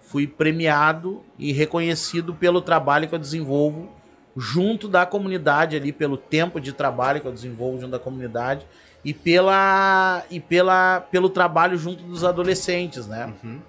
Fui 0.10 0.26
premiado 0.26 1.24
e 1.38 1.52
reconhecido 1.52 2.34
pelo 2.34 2.62
trabalho 2.62 3.08
que 3.08 3.14
eu 3.14 3.20
desenvolvo 3.20 3.92
junto 4.36 4.88
da 4.88 5.06
comunidade 5.06 5.76
ali, 5.76 5.92
pelo 5.92 6.18
tempo 6.18 6.60
de 6.60 6.74
trabalho 6.74 7.22
que 7.22 7.28
eu 7.28 7.32
desenvolvo 7.32 7.80
junto 7.80 7.92
da 7.92 8.00
comunidade 8.00 8.66
e 9.06 9.14
pela 9.14 10.24
e 10.32 10.40
pela 10.40 11.02
pelo 11.12 11.30
trabalho 11.30 11.78
junto 11.78 12.02
dos 12.02 12.24
adolescentes, 12.24 13.06
né? 13.06 13.32
Uhum. 13.44 13.62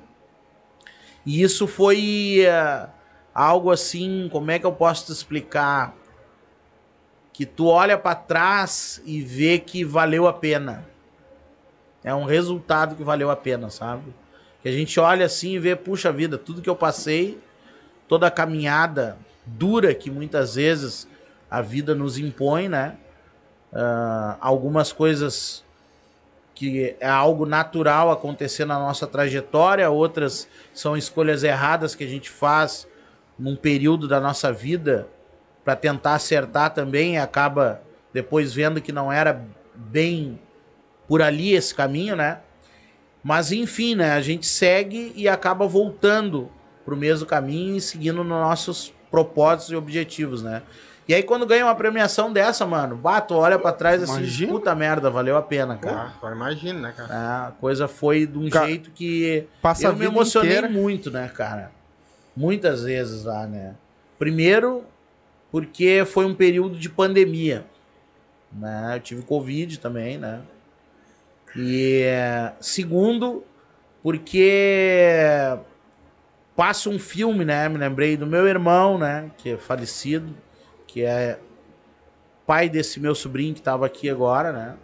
E 1.27 1.43
isso 1.43 1.67
foi 1.67 2.41
eh, 2.47 2.89
algo 3.35 3.71
assim, 3.71 4.27
como 4.33 4.51
é 4.51 4.59
que 4.59 4.65
eu 4.65 4.73
posso 4.73 5.05
te 5.05 5.13
explicar? 5.13 5.95
Que 7.35 7.45
tu 7.45 7.67
olha 7.67 7.99
pra 7.99 8.15
trás 8.15 9.03
e 9.05 9.21
vê 9.21 9.59
que 9.59 9.85
valeu 9.85 10.27
a 10.27 10.33
pena. 10.33 10.89
É 12.03 12.15
um 12.15 12.25
resultado 12.25 12.97
que 12.97 13.05
valeu 13.05 13.31
a 13.31 13.37
pena, 13.37 13.69
sabe? 13.69 14.15
Que 14.63 14.69
a 14.69 14.73
gente 14.73 14.99
olha 15.01 15.27
assim 15.27 15.55
e 15.55 15.59
vê, 15.59 15.75
puxa 15.75 16.13
vida, 16.13 16.37
tudo 16.37 16.61
que 16.61 16.69
eu 16.69 16.77
passei, 16.77 17.41
toda 18.07 18.27
a 18.27 18.31
caminhada 18.31 19.17
dura 19.47 19.95
que 19.95 20.11
muitas 20.11 20.55
vezes 20.55 21.09
a 21.51 21.61
vida 21.61 21.95
nos 21.95 22.19
impõe, 22.19 22.69
né? 22.69 22.97
Ah, 23.73 24.37
algumas 24.41 24.93
coisas 24.93 25.65
que 26.55 26.95
é 27.01 27.09
algo 27.09 27.47
natural 27.47 28.11
acontecer 28.11 28.67
na 28.67 28.79
nossa 28.79 29.07
trajetória, 29.07 29.89
outras 29.89 30.47
são 30.75 30.97
escolhas 30.97 31.43
erradas 31.43 31.95
que 31.95 32.05
a 32.05 32.09
gente 32.09 32.29
faz 32.29 32.87
num 33.39 33.57
período 33.57 34.07
da 34.07 34.21
nossa 34.21 34.53
vida 34.53 35.09
para 35.65 35.75
tentar 35.75 36.15
acertar 36.15 36.75
também 36.75 37.15
e 37.15 37.19
acaba 37.19 37.81
depois 38.13 38.53
vendo 38.53 38.81
que 38.81 38.93
não 38.93 39.11
era 39.11 39.43
bem 39.75 40.39
por 41.09 41.23
ali 41.23 41.55
esse 41.55 41.75
caminho, 41.75 42.15
né? 42.15 42.41
Mas 43.23 43.53
enfim, 43.53 43.95
né? 43.95 44.13
A 44.13 44.21
gente 44.21 44.47
segue 44.47 45.13
e 45.15 45.29
acaba 45.29 45.67
voltando 45.67 46.51
pro 46.85 46.97
mesmo 46.97 47.27
caminho 47.27 47.77
e 47.77 47.81
seguindo 47.81 48.19
nos 48.25 48.27
nossos 48.29 48.95
propósitos 49.11 49.71
e 49.73 49.77
objetivos, 49.77 50.43
né? 50.43 50.63
E 51.09 51.15
aí 51.15 51.23
quando 51.23 51.45
ganha 51.45 51.67
uma 51.67 51.75
premiação 51.75 52.33
dessa, 52.33 52.65
mano, 52.65 52.97
bato, 52.97 53.35
olha 53.35 53.59
para 53.59 53.73
trás 53.73 54.03
assim, 54.03 54.19
Imagina. 54.21 54.53
puta 54.53 54.75
merda, 54.75 55.11
valeu 55.11 55.37
a 55.37 55.43
pena, 55.43 55.77
cara. 55.77 56.03
Ah, 56.05 56.13
só 56.21 56.31
imagina, 56.31 56.81
né, 56.81 56.95
cara? 56.97 57.13
É, 57.13 57.17
a 57.49 57.53
coisa 57.61 57.89
foi 57.89 58.27
de 58.27 58.39
um 58.39 58.49
Ca- 58.49 58.65
jeito 58.67 58.91
que 58.93 59.47
Passa 59.61 59.89
eu 59.89 59.91
a 59.91 59.95
me 59.95 60.05
emocionei 60.07 60.53
inteira. 60.53 60.69
muito, 60.69 61.11
né, 61.11 61.29
cara? 61.29 61.73
Muitas 62.37 62.85
vezes 62.85 63.25
lá, 63.25 63.47
né? 63.47 63.75
Primeiro, 64.19 64.85
porque 65.51 66.05
foi 66.07 66.25
um 66.25 66.35
período 66.35 66.79
de 66.79 66.89
pandemia, 66.89 67.67
né? 68.53 68.93
Eu 68.97 69.01
tive 69.01 69.23
Covid 69.23 69.79
também, 69.81 70.17
né? 70.17 70.41
E 71.57 72.03
é, 72.03 72.53
segundo, 72.61 73.45
porque 74.03 75.59
passa 76.55 76.89
um 76.91 76.99
filme, 76.99 77.45
né? 77.45 77.69
Me 77.69 77.79
lembrei 77.79 78.17
do 78.17 78.27
meu 78.27 78.47
irmão, 78.47 78.99
né? 78.99 79.31
Que 79.39 79.51
é 79.51 79.57
falecido, 79.57 80.35
que 80.87 81.03
é 81.03 81.39
pai 82.47 82.69
desse 82.69 82.99
meu 83.01 83.15
sobrinho 83.15 83.55
que 83.55 83.61
estava 83.61 83.87
aqui 83.87 84.11
agora, 84.11 84.53
né? 84.53 84.77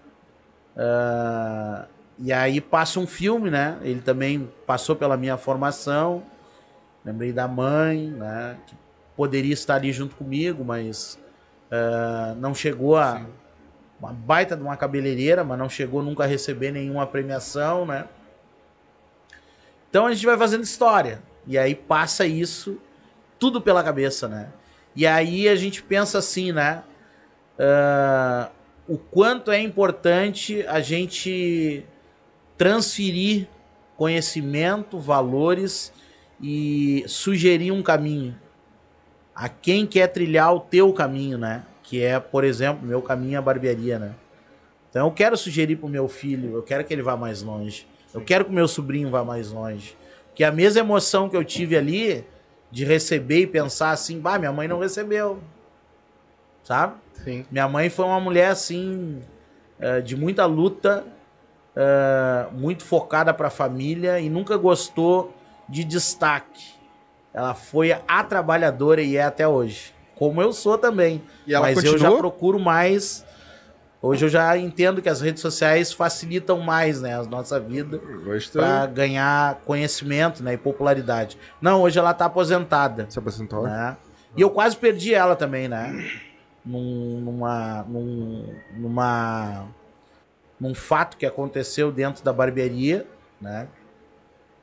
Ah, 0.76 1.86
e 2.18 2.32
aí 2.32 2.60
passa 2.60 3.00
um 3.00 3.06
filme, 3.06 3.50
né? 3.50 3.78
Ele 3.82 4.00
também 4.00 4.50
passou 4.66 4.96
pela 4.96 5.16
minha 5.16 5.36
formação. 5.36 6.22
Lembrei 7.04 7.32
da 7.32 7.46
mãe, 7.46 8.10
né? 8.10 8.56
Que 8.66 8.76
poderia 9.16 9.52
estar 9.52 9.76
ali 9.76 9.92
junto 9.92 10.16
comigo, 10.16 10.64
mas 10.64 11.18
ah, 11.70 12.34
não 12.38 12.54
chegou 12.54 12.96
a 12.96 13.26
uma 14.00 14.12
baita 14.12 14.56
de 14.56 14.62
uma 14.62 14.76
cabeleireira, 14.76 15.42
mas 15.44 15.58
não 15.58 15.68
chegou 15.68 16.02
nunca 16.02 16.24
a 16.24 16.26
receber 16.26 16.70
nenhuma 16.70 17.06
premiação, 17.06 17.86
né? 17.86 18.06
Então 19.88 20.06
a 20.06 20.12
gente 20.12 20.26
vai 20.26 20.36
fazendo 20.36 20.64
história. 20.64 21.22
E 21.46 21.56
aí 21.56 21.74
passa 21.74 22.26
isso 22.26 22.78
tudo 23.38 23.60
pela 23.60 23.82
cabeça, 23.82 24.28
né? 24.28 24.48
E 24.94 25.06
aí 25.06 25.48
a 25.48 25.56
gente 25.56 25.82
pensa 25.82 26.18
assim, 26.18 26.52
né? 26.52 26.82
uh, 27.58 28.50
o 28.86 28.98
quanto 28.98 29.50
é 29.50 29.60
importante 29.60 30.64
a 30.66 30.80
gente 30.80 31.84
transferir 32.56 33.48
conhecimento, 33.96 34.98
valores 34.98 35.92
e 36.40 37.04
sugerir 37.08 37.72
um 37.72 37.82
caminho 37.82 38.38
a 39.34 39.48
quem 39.48 39.86
quer 39.86 40.06
trilhar 40.08 40.54
o 40.54 40.60
teu 40.60 40.92
caminho, 40.92 41.36
né? 41.36 41.62
Que 41.86 42.02
é, 42.02 42.18
por 42.18 42.42
exemplo, 42.42 42.84
meu 42.86 43.00
caminho 43.00 43.36
é 43.36 43.38
a 43.38 43.42
barbearia, 43.42 43.98
né? 43.98 44.14
Então 44.90 45.06
eu 45.06 45.12
quero 45.12 45.36
sugerir 45.36 45.76
pro 45.76 45.88
meu 45.88 46.08
filho, 46.08 46.56
eu 46.56 46.62
quero 46.62 46.84
que 46.84 46.92
ele 46.92 47.02
vá 47.02 47.16
mais 47.16 47.42
longe. 47.42 47.86
Eu 48.12 48.20
quero 48.20 48.44
que 48.44 48.50
o 48.50 48.54
meu 48.54 48.66
sobrinho 48.66 49.08
vá 49.08 49.24
mais 49.24 49.52
longe. 49.52 49.96
Que 50.34 50.42
a 50.42 50.50
mesma 50.50 50.80
emoção 50.80 51.28
que 51.28 51.36
eu 51.36 51.44
tive 51.44 51.76
ali 51.76 52.24
de 52.70 52.84
receber 52.84 53.42
e 53.42 53.46
pensar 53.46 53.90
assim, 53.90 54.18
bah, 54.18 54.38
minha 54.38 54.52
mãe 54.52 54.66
não 54.66 54.80
recebeu. 54.80 55.38
Sabe? 56.64 56.94
Sim. 57.22 57.46
Minha 57.50 57.68
mãe 57.68 57.88
foi 57.88 58.04
uma 58.04 58.18
mulher 58.18 58.48
assim 58.48 59.22
eh, 59.78 60.00
de 60.00 60.16
muita 60.16 60.44
luta, 60.44 61.04
eh, 61.76 62.46
muito 62.52 62.84
focada 62.84 63.32
para 63.32 63.46
a 63.46 63.50
família 63.50 64.18
e 64.18 64.28
nunca 64.28 64.56
gostou 64.56 65.32
de 65.68 65.84
destaque. 65.84 66.74
Ela 67.32 67.54
foi 67.54 67.92
a 67.92 68.24
trabalhadora 68.24 69.02
e 69.02 69.16
é 69.16 69.22
até 69.22 69.46
hoje. 69.46 69.94
Como 70.16 70.40
eu 70.40 70.52
sou 70.52 70.76
também. 70.78 71.22
Mas 71.60 71.84
eu 71.84 71.98
já 71.98 72.10
procuro 72.16 72.58
mais. 72.58 73.24
Hoje 74.00 74.24
eu 74.24 74.28
já 74.28 74.56
entendo 74.56 75.02
que 75.02 75.08
as 75.08 75.20
redes 75.20 75.40
sociais 75.42 75.92
facilitam 75.92 76.60
mais, 76.60 77.00
né, 77.00 77.18
a 77.18 77.24
nossa 77.24 77.58
vida 77.58 78.00
para 78.52 78.86
ganhar 78.86 79.56
conhecimento, 79.64 80.42
né, 80.42 80.54
e 80.54 80.56
popularidade. 80.56 81.36
Não, 81.60 81.82
hoje 81.82 81.98
ela 81.98 82.14
tá 82.14 82.26
aposentada, 82.26 83.06
Se 83.08 83.18
aposentou? 83.18 83.64
né? 83.64 83.96
E 84.36 84.40
eu 84.40 84.50
quase 84.50 84.76
perdi 84.76 85.14
ela 85.14 85.34
também, 85.34 85.66
né? 85.66 85.92
Num, 86.64 87.20
numa, 87.20 87.84
num, 87.88 88.54
numa, 88.74 89.66
num 90.60 90.74
fato 90.74 91.16
que 91.16 91.24
aconteceu 91.26 91.90
dentro 91.90 92.22
da 92.22 92.32
barbearia, 92.32 93.06
né? 93.40 93.66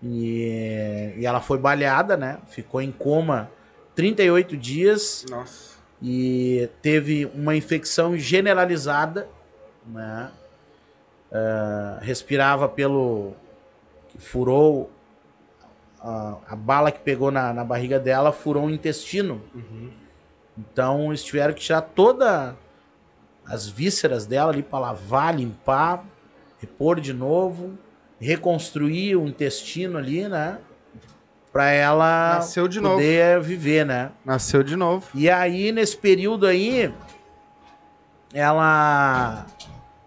E, 0.01 1.15
e 1.17 1.25
ela 1.25 1.41
foi 1.41 1.57
baleada, 1.57 2.15
né? 2.15 2.37
Ficou 2.47 2.81
em 2.81 2.91
coma 2.91 3.49
38 3.95 4.57
dias 4.57 5.25
Nossa. 5.29 5.77
e 6.01 6.69
teve 6.81 7.25
uma 7.33 7.55
infecção 7.55 8.17
generalizada, 8.17 9.27
né? 9.85 10.31
Ah, 11.33 11.97
respirava 12.01 12.69
pelo. 12.69 13.33
furou 14.19 14.91
a, 15.99 16.37
a 16.49 16.55
bala 16.55 16.91
que 16.91 16.99
pegou 16.99 17.31
na, 17.31 17.51
na 17.51 17.63
barriga 17.63 17.99
dela, 17.99 18.31
furou 18.31 18.65
o 18.65 18.69
intestino. 18.69 19.41
Então 20.55 21.07
eles 21.07 21.23
tiveram 21.23 21.53
que 21.53 21.61
tirar 21.61 21.81
toda 21.81 22.55
as 23.45 23.67
vísceras 23.67 24.27
dela 24.27 24.51
ali 24.51 24.61
para 24.61 24.79
lavar, 24.79 25.35
limpar, 25.35 26.05
repor 26.59 26.99
de 26.99 27.13
novo, 27.13 27.77
reconstruir 28.19 29.15
o 29.15 29.27
intestino 29.27 29.97
ali, 29.97 30.27
né? 30.27 30.59
Pra 31.53 31.69
ela 31.69 32.35
Nasceu 32.37 32.67
de 32.67 32.81
novo. 32.81 32.95
poder 32.95 33.39
viver, 33.39 33.85
né? 33.85 34.09
Nasceu 34.25 34.63
de 34.63 34.75
novo. 34.75 35.07
E 35.13 35.29
aí, 35.29 35.71
nesse 35.71 35.95
período 35.95 36.47
aí, 36.47 36.91
ela, 38.33 39.45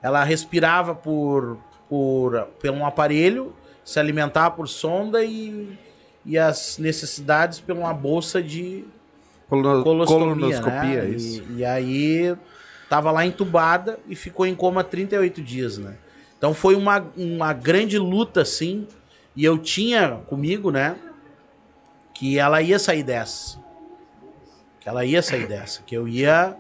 ela 0.02 0.24
respirava 0.24 0.94
por, 0.94 1.56
por, 1.88 2.48
por 2.60 2.70
um 2.70 2.84
aparelho, 2.84 3.54
se 3.84 3.98
alimentava 4.00 4.50
por 4.54 4.68
sonda 4.68 5.24
e, 5.24 5.78
e 6.24 6.36
as 6.36 6.78
necessidades 6.78 7.60
por 7.60 7.76
uma 7.76 7.94
bolsa 7.94 8.42
de 8.42 8.84
Colo- 9.48 9.84
colostomia, 9.84 10.34
colonoscopia, 10.34 11.02
né? 11.04 11.08
isso. 11.10 11.42
E, 11.50 11.58
e 11.58 11.64
aí, 11.64 12.36
tava 12.90 13.12
lá 13.12 13.24
entubada 13.24 13.98
e 14.08 14.16
ficou 14.16 14.44
em 14.44 14.54
coma 14.56 14.82
38 14.82 15.40
dias, 15.40 15.78
né? 15.78 15.94
Então 16.36 16.52
foi 16.52 16.74
uma, 16.74 17.06
uma 17.16 17.52
grande 17.52 17.96
luta, 17.98 18.42
assim, 18.42 18.86
e 19.36 19.44
eu 19.44 19.56
tinha 19.56 20.18
comigo, 20.26 20.70
né, 20.72 20.96
que 22.16 22.38
ela 22.38 22.62
ia 22.62 22.78
sair 22.78 23.02
dessa. 23.02 23.58
Que 24.80 24.88
ela 24.88 25.04
ia 25.04 25.20
sair 25.20 25.46
dessa, 25.46 25.82
que 25.82 25.94
eu 25.94 26.08
ia 26.08 26.56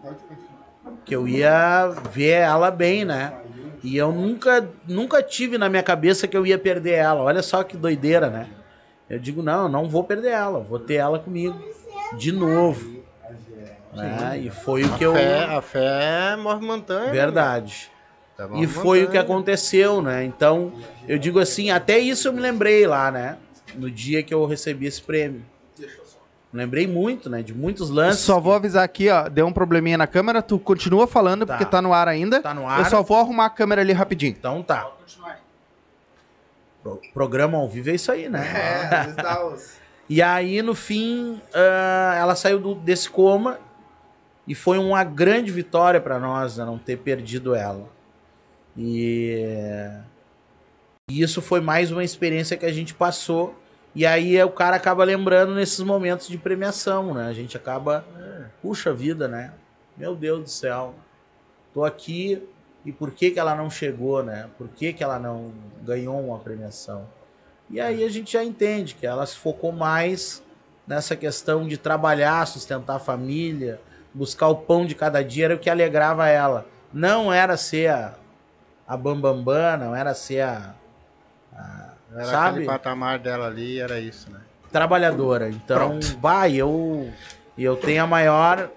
que 1.04 1.16
eu 1.16 1.26
ia 1.26 1.88
ver 2.12 2.40
ela 2.42 2.70
bem, 2.70 3.04
né? 3.04 3.32
E 3.82 3.96
eu 3.96 4.12
nunca 4.12 4.68
nunca 4.86 5.22
tive 5.22 5.56
na 5.56 5.68
minha 5.68 5.82
cabeça 5.82 6.28
que 6.28 6.36
eu 6.36 6.44
ia 6.44 6.58
perder 6.58 6.92
ela. 6.92 7.22
Olha 7.22 7.42
só 7.42 7.62
que 7.62 7.76
doideira, 7.76 8.28
né? 8.28 8.48
Eu 9.08 9.18
digo, 9.18 9.42
não, 9.42 9.62
eu 9.62 9.68
não 9.68 9.88
vou 9.88 10.04
perder 10.04 10.32
ela, 10.32 10.60
vou 10.60 10.78
ter 10.78 10.96
ela 10.96 11.18
comigo 11.18 11.58
de 12.18 12.32
novo. 12.32 13.02
Né? 13.94 14.40
E 14.40 14.50
foi 14.50 14.84
o 14.84 14.92
que 14.94 15.04
eu 15.04 15.14
Fé, 15.14 15.44
a 15.44 15.62
fé 15.62 16.36
move 16.36 16.66
montanha. 16.66 17.10
verdade. 17.10 17.90
Tá 18.36 18.46
E 18.56 18.66
foi 18.66 19.04
o 19.04 19.10
que 19.10 19.16
aconteceu, 19.16 20.02
né? 20.02 20.22
Então, 20.22 20.74
eu 21.08 21.18
digo 21.18 21.38
assim, 21.38 21.70
até 21.70 21.98
isso 21.98 22.28
eu 22.28 22.32
me 22.34 22.40
lembrei 22.40 22.86
lá, 22.86 23.10
né? 23.10 23.38
No 23.76 23.90
dia 23.90 24.22
que 24.22 24.32
eu 24.34 24.44
recebi 24.46 24.86
esse 24.86 25.00
prêmio. 25.02 25.42
Lembrei 26.52 26.86
muito, 26.86 27.28
né? 27.28 27.42
De 27.42 27.52
muitos 27.52 27.90
lances. 27.90 28.20
Só 28.20 28.40
vou 28.40 28.54
avisar 28.54 28.82
aqui, 28.84 29.10
ó. 29.10 29.28
Deu 29.28 29.46
um 29.46 29.52
probleminha 29.52 29.98
na 29.98 30.06
câmera. 30.06 30.40
Tu 30.40 30.58
continua 30.58 31.06
falando 31.06 31.44
Tá. 31.44 31.56
porque 31.56 31.70
tá 31.70 31.82
no 31.82 31.92
ar 31.92 32.08
ainda. 32.08 32.40
Tá 32.40 32.54
no 32.54 32.66
ar. 32.66 32.78
Eu 32.80 32.84
só 32.86 33.02
vou 33.02 33.18
arrumar 33.18 33.46
a 33.46 33.50
câmera 33.50 33.82
ali 33.82 33.92
rapidinho. 33.92 34.34
Então 34.38 34.62
tá. 34.62 34.90
Pro- 36.82 37.00
programa 37.12 37.58
ao 37.58 37.68
vivo 37.68 37.90
é 37.90 37.94
isso 37.94 38.10
aí, 38.12 38.28
né? 38.28 38.42
E 40.08 40.22
aí, 40.22 40.62
no 40.62 40.72
fim, 40.72 41.42
ah, 41.52 42.14
ela 42.16 42.36
saiu 42.36 42.60
do- 42.60 42.76
desse 42.76 43.10
coma 43.10 43.58
e 44.46 44.54
foi 44.54 44.78
uma 44.78 45.02
grande 45.02 45.50
vitória 45.50 46.00
para 46.00 46.20
nós 46.20 46.58
né, 46.58 46.64
não 46.64 46.78
ter 46.78 46.96
perdido 46.98 47.56
ela. 47.56 47.88
E... 48.76 49.88
e 51.10 51.20
isso 51.20 51.42
foi 51.42 51.60
mais 51.60 51.90
uma 51.90 52.04
experiência 52.04 52.56
que 52.56 52.64
a 52.64 52.72
gente 52.72 52.94
passou. 52.94 53.52
E 53.96 54.04
aí 54.04 54.42
o 54.42 54.50
cara 54.50 54.76
acaba 54.76 55.02
lembrando 55.04 55.54
nesses 55.54 55.80
momentos 55.80 56.28
de 56.28 56.36
premiação, 56.36 57.14
né? 57.14 57.28
A 57.28 57.32
gente 57.32 57.56
acaba, 57.56 58.04
puxa 58.60 58.92
vida, 58.92 59.26
né? 59.26 59.54
Meu 59.96 60.14
Deus 60.14 60.42
do 60.42 60.50
céu, 60.50 60.94
tô 61.72 61.82
aqui 61.82 62.46
e 62.84 62.92
por 62.92 63.10
que 63.12 63.30
que 63.30 63.40
ela 63.40 63.54
não 63.54 63.70
chegou, 63.70 64.22
né? 64.22 64.50
Por 64.58 64.68
que 64.68 64.92
que 64.92 65.02
ela 65.02 65.18
não 65.18 65.50
ganhou 65.82 66.20
uma 66.20 66.38
premiação? 66.38 67.08
E 67.70 67.80
aí 67.80 68.04
a 68.04 68.08
gente 68.10 68.34
já 68.34 68.44
entende 68.44 68.94
que 68.94 69.06
ela 69.06 69.24
se 69.24 69.38
focou 69.38 69.72
mais 69.72 70.42
nessa 70.86 71.16
questão 71.16 71.66
de 71.66 71.78
trabalhar, 71.78 72.46
sustentar 72.46 72.96
a 72.96 73.00
família, 73.00 73.80
buscar 74.12 74.48
o 74.48 74.56
pão 74.56 74.84
de 74.84 74.94
cada 74.94 75.24
dia, 75.24 75.46
era 75.46 75.54
o 75.54 75.58
que 75.58 75.70
alegrava 75.70 76.28
ela. 76.28 76.66
Não 76.92 77.32
era 77.32 77.56
ser 77.56 77.88
a, 77.92 78.14
a 78.86 78.94
bambambam, 78.94 79.78
não 79.78 79.96
era 79.96 80.12
ser 80.12 80.42
a- 80.42 80.74
Era 82.16 82.24
sabe? 82.26 82.48
aquele 82.48 82.66
patamar 82.66 83.18
dela 83.18 83.46
ali, 83.46 83.78
era 83.78 84.00
isso, 84.00 84.30
né? 84.30 84.40
trabalhadora. 84.76 85.48
Então, 85.48 85.98
vai, 86.20 86.54
eu, 86.54 87.10
eu 87.56 87.76
tenho 87.76 88.02
a 88.02 88.06
maior 88.06 88.70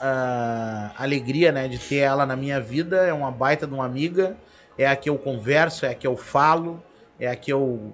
ah, 0.00 0.92
alegria, 0.96 1.50
né, 1.50 1.66
de 1.66 1.78
ter 1.78 1.96
ela 1.96 2.24
na 2.24 2.36
minha 2.36 2.60
vida. 2.60 2.98
É 2.98 3.12
uma 3.12 3.30
baita 3.30 3.66
de 3.66 3.74
uma 3.74 3.84
amiga. 3.84 4.36
É 4.76 4.86
a 4.86 4.94
que 4.94 5.08
eu 5.10 5.18
converso, 5.18 5.84
é 5.84 5.90
a 5.90 5.94
que 5.94 6.06
eu 6.06 6.16
falo, 6.16 6.82
é 7.18 7.28
a 7.28 7.34
que 7.34 7.52
eu. 7.52 7.92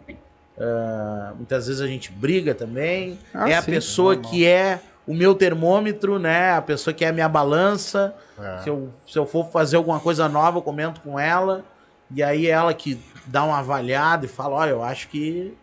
ah, 0.59 1.33
muitas 1.37 1.67
vezes 1.67 1.81
a 1.81 1.87
gente 1.87 2.13
briga 2.13 2.55
também. 2.55 3.19
Ah, 3.33 3.49
é 3.49 3.55
a 3.55 3.63
sim, 3.63 3.71
pessoa 3.71 4.15
normal. 4.15 4.31
que 4.31 4.47
é 4.47 4.81
o 5.07 5.15
meu 5.15 5.35
termômetro, 5.35 6.19
né? 6.19 6.53
A 6.53 6.63
pessoa 6.63 6.93
que 6.93 7.05
é 7.05 7.09
a 7.09 7.13
minha 7.13 7.29
balança. 7.29 8.15
É. 8.39 8.59
Se 8.59 8.69
eu, 8.69 8.91
se 9.07 9.19
eu 9.19 9.25
for 9.25 9.51
fazer 9.51 9.77
alguma 9.77 10.01
coisa 10.01 10.29
nova, 10.29 10.59
eu 10.59 10.63
comento 10.63 11.01
com 11.01 11.19
ela. 11.19 11.65
E 12.11 12.23
aí 12.23 12.47
ela 12.47 12.73
que 12.75 13.01
dá 13.27 13.45
uma 13.45 13.59
avaliada 13.59 14.27
e 14.27 14.29
fala, 14.29 14.57
olha, 14.57 14.71
eu 14.71 14.83
acho 14.83 15.09
que 15.09 15.55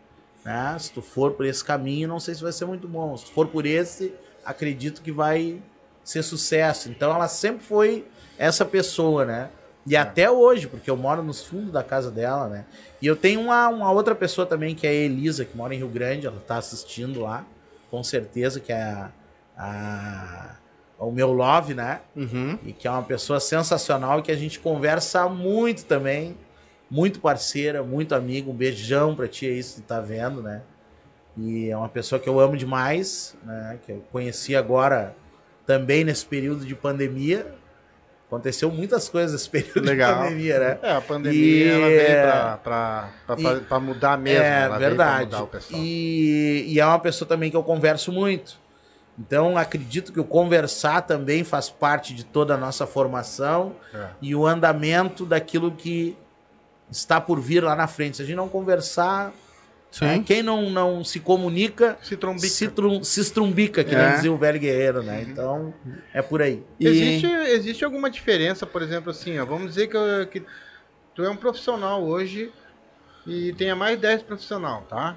né, 0.43 0.75
se 0.79 0.91
tu 0.91 1.01
for 1.01 1.31
por 1.33 1.45
esse 1.45 1.63
caminho, 1.63 2.07
não 2.07 2.19
sei 2.19 2.33
se 2.35 2.41
vai 2.43 2.51
ser 2.51 2.65
muito 2.65 2.87
bom. 2.87 3.15
Se 3.15 3.25
tu 3.25 3.31
for 3.31 3.47
por 3.47 3.65
esse, 3.65 4.13
acredito 4.45 5.01
que 5.01 5.11
vai 5.11 5.61
ser 6.03 6.23
sucesso. 6.23 6.89
Então 6.89 7.13
ela 7.13 7.27
sempre 7.27 7.63
foi 7.63 8.05
essa 8.37 8.65
pessoa, 8.65 9.25
né? 9.25 9.49
E 9.85 9.95
até 9.95 10.29
hoje, 10.29 10.67
porque 10.67 10.89
eu 10.89 10.97
moro 10.97 11.23
nos 11.23 11.43
fundos 11.43 11.71
da 11.71 11.83
casa 11.83 12.11
dela, 12.11 12.47
né? 12.47 12.65
E 13.01 13.07
eu 13.07 13.15
tenho 13.15 13.41
uma, 13.41 13.67
uma 13.69 13.91
outra 13.91 14.13
pessoa 14.13 14.45
também, 14.45 14.75
que 14.75 14.85
é 14.85 14.89
a 14.91 14.93
Elisa, 14.93 15.43
que 15.45 15.57
mora 15.57 15.73
em 15.73 15.77
Rio 15.77 15.87
Grande, 15.87 16.27
ela 16.27 16.39
tá 16.45 16.57
assistindo 16.57 17.21
lá, 17.21 17.45
com 17.89 18.03
certeza, 18.03 18.59
que 18.59 18.71
é 18.71 18.81
a, 18.81 19.11
a- 19.57 20.55
o 21.05 21.11
meu 21.11 21.31
love, 21.31 21.73
né? 21.73 22.01
Uhum. 22.15 22.57
e 22.65 22.71
que 22.73 22.87
é 22.87 22.91
uma 22.91 23.03
pessoa 23.03 23.39
sensacional 23.39 24.19
e 24.19 24.21
que 24.21 24.31
a 24.31 24.35
gente 24.35 24.59
conversa 24.59 25.27
muito 25.27 25.85
também, 25.85 26.37
muito 26.89 27.19
parceira, 27.19 27.81
muito 27.83 28.13
amigo. 28.13 28.51
Um 28.51 28.55
beijão 28.55 29.15
pra 29.15 29.27
ti 29.27 29.47
aí, 29.47 29.61
se 29.63 29.81
tu 29.81 29.85
tá 29.85 29.99
vendo, 29.99 30.41
né? 30.41 30.61
E 31.37 31.69
é 31.69 31.77
uma 31.77 31.89
pessoa 31.89 32.19
que 32.19 32.27
eu 32.29 32.39
amo 32.39 32.55
demais, 32.57 33.35
né? 33.43 33.79
Que 33.85 33.93
eu 33.93 34.03
conheci 34.11 34.55
agora 34.55 35.15
também 35.65 36.03
nesse 36.03 36.25
período 36.25 36.65
de 36.65 36.75
pandemia. 36.75 37.47
Aconteceu 38.27 38.69
muitas 38.71 39.09
coisas 39.09 39.33
nesse 39.33 39.49
período 39.49 39.81
Legal. 39.85 40.13
de 40.13 40.23
pandemia, 40.29 40.59
né? 40.59 40.79
É, 40.81 40.91
a 40.91 41.01
pandemia 41.01 41.39
E- 41.65 41.69
ela 41.69 41.87
veio 41.87 42.21
pra, 42.21 42.57
pra, 42.57 43.09
pra, 43.27 43.37
fa- 43.37 43.61
pra 43.67 43.79
mudar 43.79 44.17
mesmo. 44.17 44.43
é 44.43 44.69
verdade. 44.77 45.35
Mudar. 45.35 45.59
E, 45.71 46.65
e 46.67 46.79
é 46.79 46.85
uma 46.85 46.99
pessoa 46.99 47.27
também 47.27 47.49
que 47.49 47.57
eu 47.57 47.63
converso 47.63 48.11
muito. 48.11 48.60
Então, 49.25 49.57
acredito 49.57 50.11
que 50.11 50.19
o 50.19 50.23
conversar 50.23 51.01
também 51.01 51.43
faz 51.43 51.69
parte 51.69 52.13
de 52.13 52.25
toda 52.25 52.55
a 52.55 52.57
nossa 52.57 52.87
formação 52.87 53.75
É. 53.93 54.07
e 54.21 54.35
o 54.35 54.47
andamento 54.47 55.25
daquilo 55.25 55.71
que 55.71 56.17
está 56.89 57.21
por 57.21 57.39
vir 57.39 57.63
lá 57.63 57.75
na 57.75 57.87
frente. 57.87 58.17
Se 58.17 58.23
a 58.23 58.25
gente 58.25 58.35
não 58.35 58.49
conversar, 58.49 59.31
né, 60.01 60.23
quem 60.25 60.41
não, 60.41 60.69
não 60.69 61.03
se 61.03 61.19
comunica 61.19 61.97
Se 62.01 62.17
trombica. 62.17 62.47
se, 62.47 62.67
trum- 62.69 63.03
se 63.03 63.19
estrumbica, 63.21 63.83
que 63.83 63.93
É. 63.93 64.05
nem 64.07 64.15
dizia 64.15 64.31
o 64.33 64.37
velho 64.37 64.59
guerreiro, 64.59 65.03
né? 65.03 65.21
Então, 65.27 65.73
é 66.13 66.21
por 66.21 66.41
aí. 66.41 66.63
E- 66.79 66.87
Existe, 66.87 67.27
existe 67.27 67.85
alguma 67.85 68.09
diferença, 68.09 68.65
por 68.65 68.81
exemplo, 68.81 69.11
assim, 69.11 69.37
ó, 69.37 69.45
vamos 69.45 69.69
dizer 69.69 69.87
que, 69.87 69.95
eu- 69.95 70.25
que 70.27 70.43
tu 71.13 71.23
é 71.23 71.29
um 71.29 71.35
profissional 71.37 72.03
hoje 72.03 72.51
e 73.27 73.53
tenha 73.53 73.75
mais 73.75 73.99
10 73.99 74.23
profissional, 74.23 74.81
tá? 74.89 75.15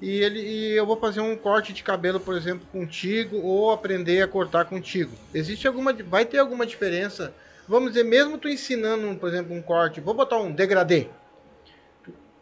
E, 0.00 0.22
ele, 0.22 0.40
e 0.40 0.76
eu 0.76 0.86
vou 0.86 0.96
fazer 0.96 1.20
um 1.20 1.36
corte 1.36 1.72
de 1.72 1.82
cabelo, 1.82 2.18
por 2.18 2.34
exemplo, 2.34 2.66
contigo 2.72 3.36
ou 3.38 3.70
aprender 3.70 4.22
a 4.22 4.28
cortar 4.28 4.64
contigo. 4.64 5.12
Existe 5.34 5.66
alguma, 5.66 5.92
vai 5.92 6.24
ter 6.24 6.38
alguma 6.38 6.64
diferença? 6.64 7.34
Vamos 7.68 7.92
dizer, 7.92 8.04
mesmo 8.04 8.38
tu 8.38 8.48
ensinando, 8.48 9.14
por 9.16 9.28
exemplo, 9.28 9.54
um 9.54 9.60
corte, 9.60 10.00
vou 10.00 10.14
botar 10.14 10.38
um 10.38 10.50
degradê. 10.50 11.08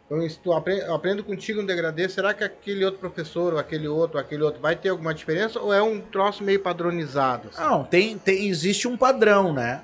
Eu 0.09 0.25
estou 0.25 0.59
eu 0.67 0.95
aprendo 0.95 1.23
contigo 1.23 1.61
um 1.61 1.65
degradê, 1.65 2.09
será 2.09 2.33
que 2.33 2.43
aquele 2.43 2.83
outro 2.83 2.99
professor, 2.99 3.53
ou 3.53 3.59
aquele 3.59 3.87
outro, 3.87 4.17
ou 4.17 4.23
aquele 4.23 4.41
outro, 4.41 4.59
vai 4.59 4.75
ter 4.75 4.89
alguma 4.89 5.13
diferença? 5.13 5.59
Ou 5.59 5.71
é 5.71 5.83
um 5.83 6.01
troço 6.01 6.43
meio 6.43 6.59
padronizado? 6.61 7.49
assim? 7.49 7.61
Não, 7.61 7.83
tem, 7.83 8.17
tem, 8.17 8.47
existe 8.47 8.87
um 8.87 8.97
padrão, 8.97 9.53
né? 9.53 9.81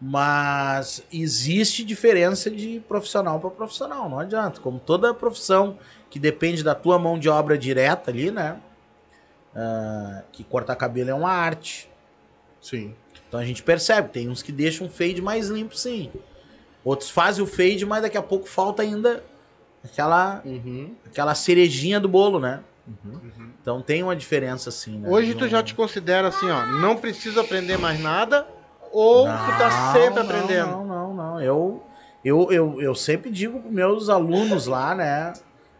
Mas 0.00 1.02
existe 1.12 1.84
diferença 1.84 2.50
de 2.50 2.80
profissional 2.88 3.40
para 3.40 3.50
profissional, 3.50 4.08
não 4.08 4.20
adianta. 4.20 4.60
Como 4.60 4.78
toda 4.78 5.12
profissão 5.12 5.76
que 6.10 6.18
depende 6.18 6.62
da 6.62 6.74
tua 6.74 6.98
mão 6.98 7.18
de 7.18 7.28
obra 7.28 7.56
direta 7.58 8.10
ali, 8.10 8.30
né? 8.30 8.56
Ah, 9.54 10.22
que 10.32 10.44
cortar 10.44 10.76
cabelo 10.76 11.10
é 11.10 11.14
uma 11.14 11.30
arte. 11.30 11.90
Sim. 12.60 12.94
Então 13.28 13.38
a 13.40 13.44
gente 13.44 13.62
percebe, 13.62 14.08
tem 14.08 14.28
uns 14.28 14.42
que 14.42 14.52
deixam 14.52 14.86
o 14.86 14.90
fade 14.90 15.20
mais 15.20 15.48
limpo, 15.48 15.76
sim. 15.76 16.10
Outros 16.84 17.10
fazem 17.10 17.42
o 17.42 17.46
fade, 17.46 17.84
mas 17.84 18.02
daqui 18.02 18.16
a 18.16 18.22
pouco 18.22 18.46
falta 18.48 18.82
ainda 18.82 19.22
aquela, 19.84 20.40
Uhum. 20.44 20.94
aquela 21.04 21.34
cerejinha 21.34 22.00
do 22.00 22.08
bolo, 22.08 22.38
né? 22.40 22.60
Então 23.60 23.82
tem 23.82 24.02
uma 24.02 24.16
diferença, 24.16 24.70
sim. 24.70 24.98
Né? 24.98 25.08
Hoje 25.10 25.34
tu 25.34 25.42
Não- 25.42 25.48
já 25.48 25.62
te 25.62 25.74
considera 25.74 26.28
assim, 26.28 26.48
ó, 26.48 26.64
não 26.80 26.96
preciso 26.96 27.38
aprender 27.38 27.76
mais 27.76 28.00
nada, 28.00 28.46
ou 28.90 29.26
tu 29.26 29.58
tá 29.58 29.70
sempre 29.70 30.20
Não, 30.20 30.22
aprendendo? 30.22 30.70
Não, 30.70 30.86
não, 30.86 31.14
não. 31.14 31.40
Eu, 31.42 31.82
eu, 32.24 32.50
eu, 32.50 32.80
eu 32.80 32.94
sempre 32.94 33.30
digo 33.30 33.60
para 33.60 33.70
meus 33.70 34.08
alunos 34.08 34.66
lá, 34.66 34.94
né? 34.94 35.34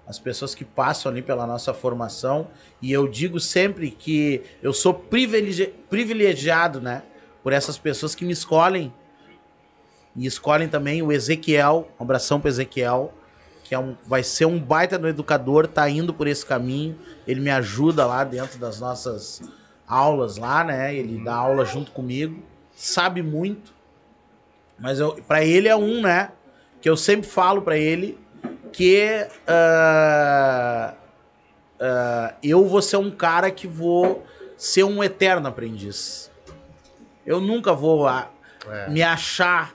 As 0.08 0.18
pessoas 0.18 0.54
que 0.54 0.64
passam 0.64 1.12
ali 1.12 1.20
pela 1.20 1.46
nossa 1.46 1.74
formação, 1.74 2.48
e 2.80 2.90
eu 2.90 3.06
digo 3.06 3.38
sempre 3.38 3.90
que 3.90 4.42
eu 4.62 4.72
sou 4.72 4.94
privilegi- 4.94 5.74
privilegiado, 5.90 6.80
né? 6.80 7.02
Por 7.42 7.52
essas 7.52 7.76
pessoas 7.76 8.14
que 8.14 8.24
me 8.24 8.32
escolhem. 8.32 8.90
E 10.16 10.24
escolhem 10.24 10.66
também 10.66 11.02
o 11.02 11.12
Ezequiel, 11.12 11.90
um 12.00 12.04
abração 12.04 12.40
para 12.40 12.48
Ezequiel, 12.48 13.12
que 13.62 13.74
é 13.74 13.78
um, 13.78 13.94
vai 14.06 14.22
ser 14.22 14.46
um 14.46 14.58
baita 14.58 14.96
no 14.98 15.06
educador, 15.06 15.66
tá 15.66 15.86
indo 15.90 16.14
por 16.14 16.26
esse 16.26 16.44
caminho. 16.44 16.98
Ele 17.26 17.40
me 17.40 17.50
ajuda 17.50 18.06
lá 18.06 18.24
dentro 18.24 18.58
das 18.58 18.80
nossas 18.80 19.42
aulas 19.86 20.38
lá, 20.38 20.64
né? 20.64 20.94
Ele 20.94 21.22
dá 21.22 21.34
aula 21.34 21.66
junto 21.66 21.92
comigo, 21.92 22.42
sabe 22.74 23.22
muito. 23.22 23.74
Mas 24.78 25.00
para 25.26 25.44
ele 25.44 25.68
é 25.68 25.76
um, 25.76 26.00
né? 26.00 26.32
Que 26.80 26.88
eu 26.88 26.96
sempre 26.96 27.28
falo 27.28 27.60
para 27.60 27.76
ele 27.76 28.16
que 28.72 29.26
ah, 29.46 30.94
ah, 31.80 32.34
eu 32.42 32.66
vou 32.66 32.82
ser 32.82 32.96
um 32.96 33.10
cara 33.10 33.50
que 33.50 33.66
vou 33.66 34.24
ser 34.56 34.84
um 34.84 35.02
eterno 35.02 35.48
aprendiz. 35.48 36.30
Eu 37.26 37.40
nunca 37.40 37.72
vou 37.74 38.06
ah, 38.06 38.30
É. 38.70 38.88
me 38.90 39.02
achar, 39.02 39.74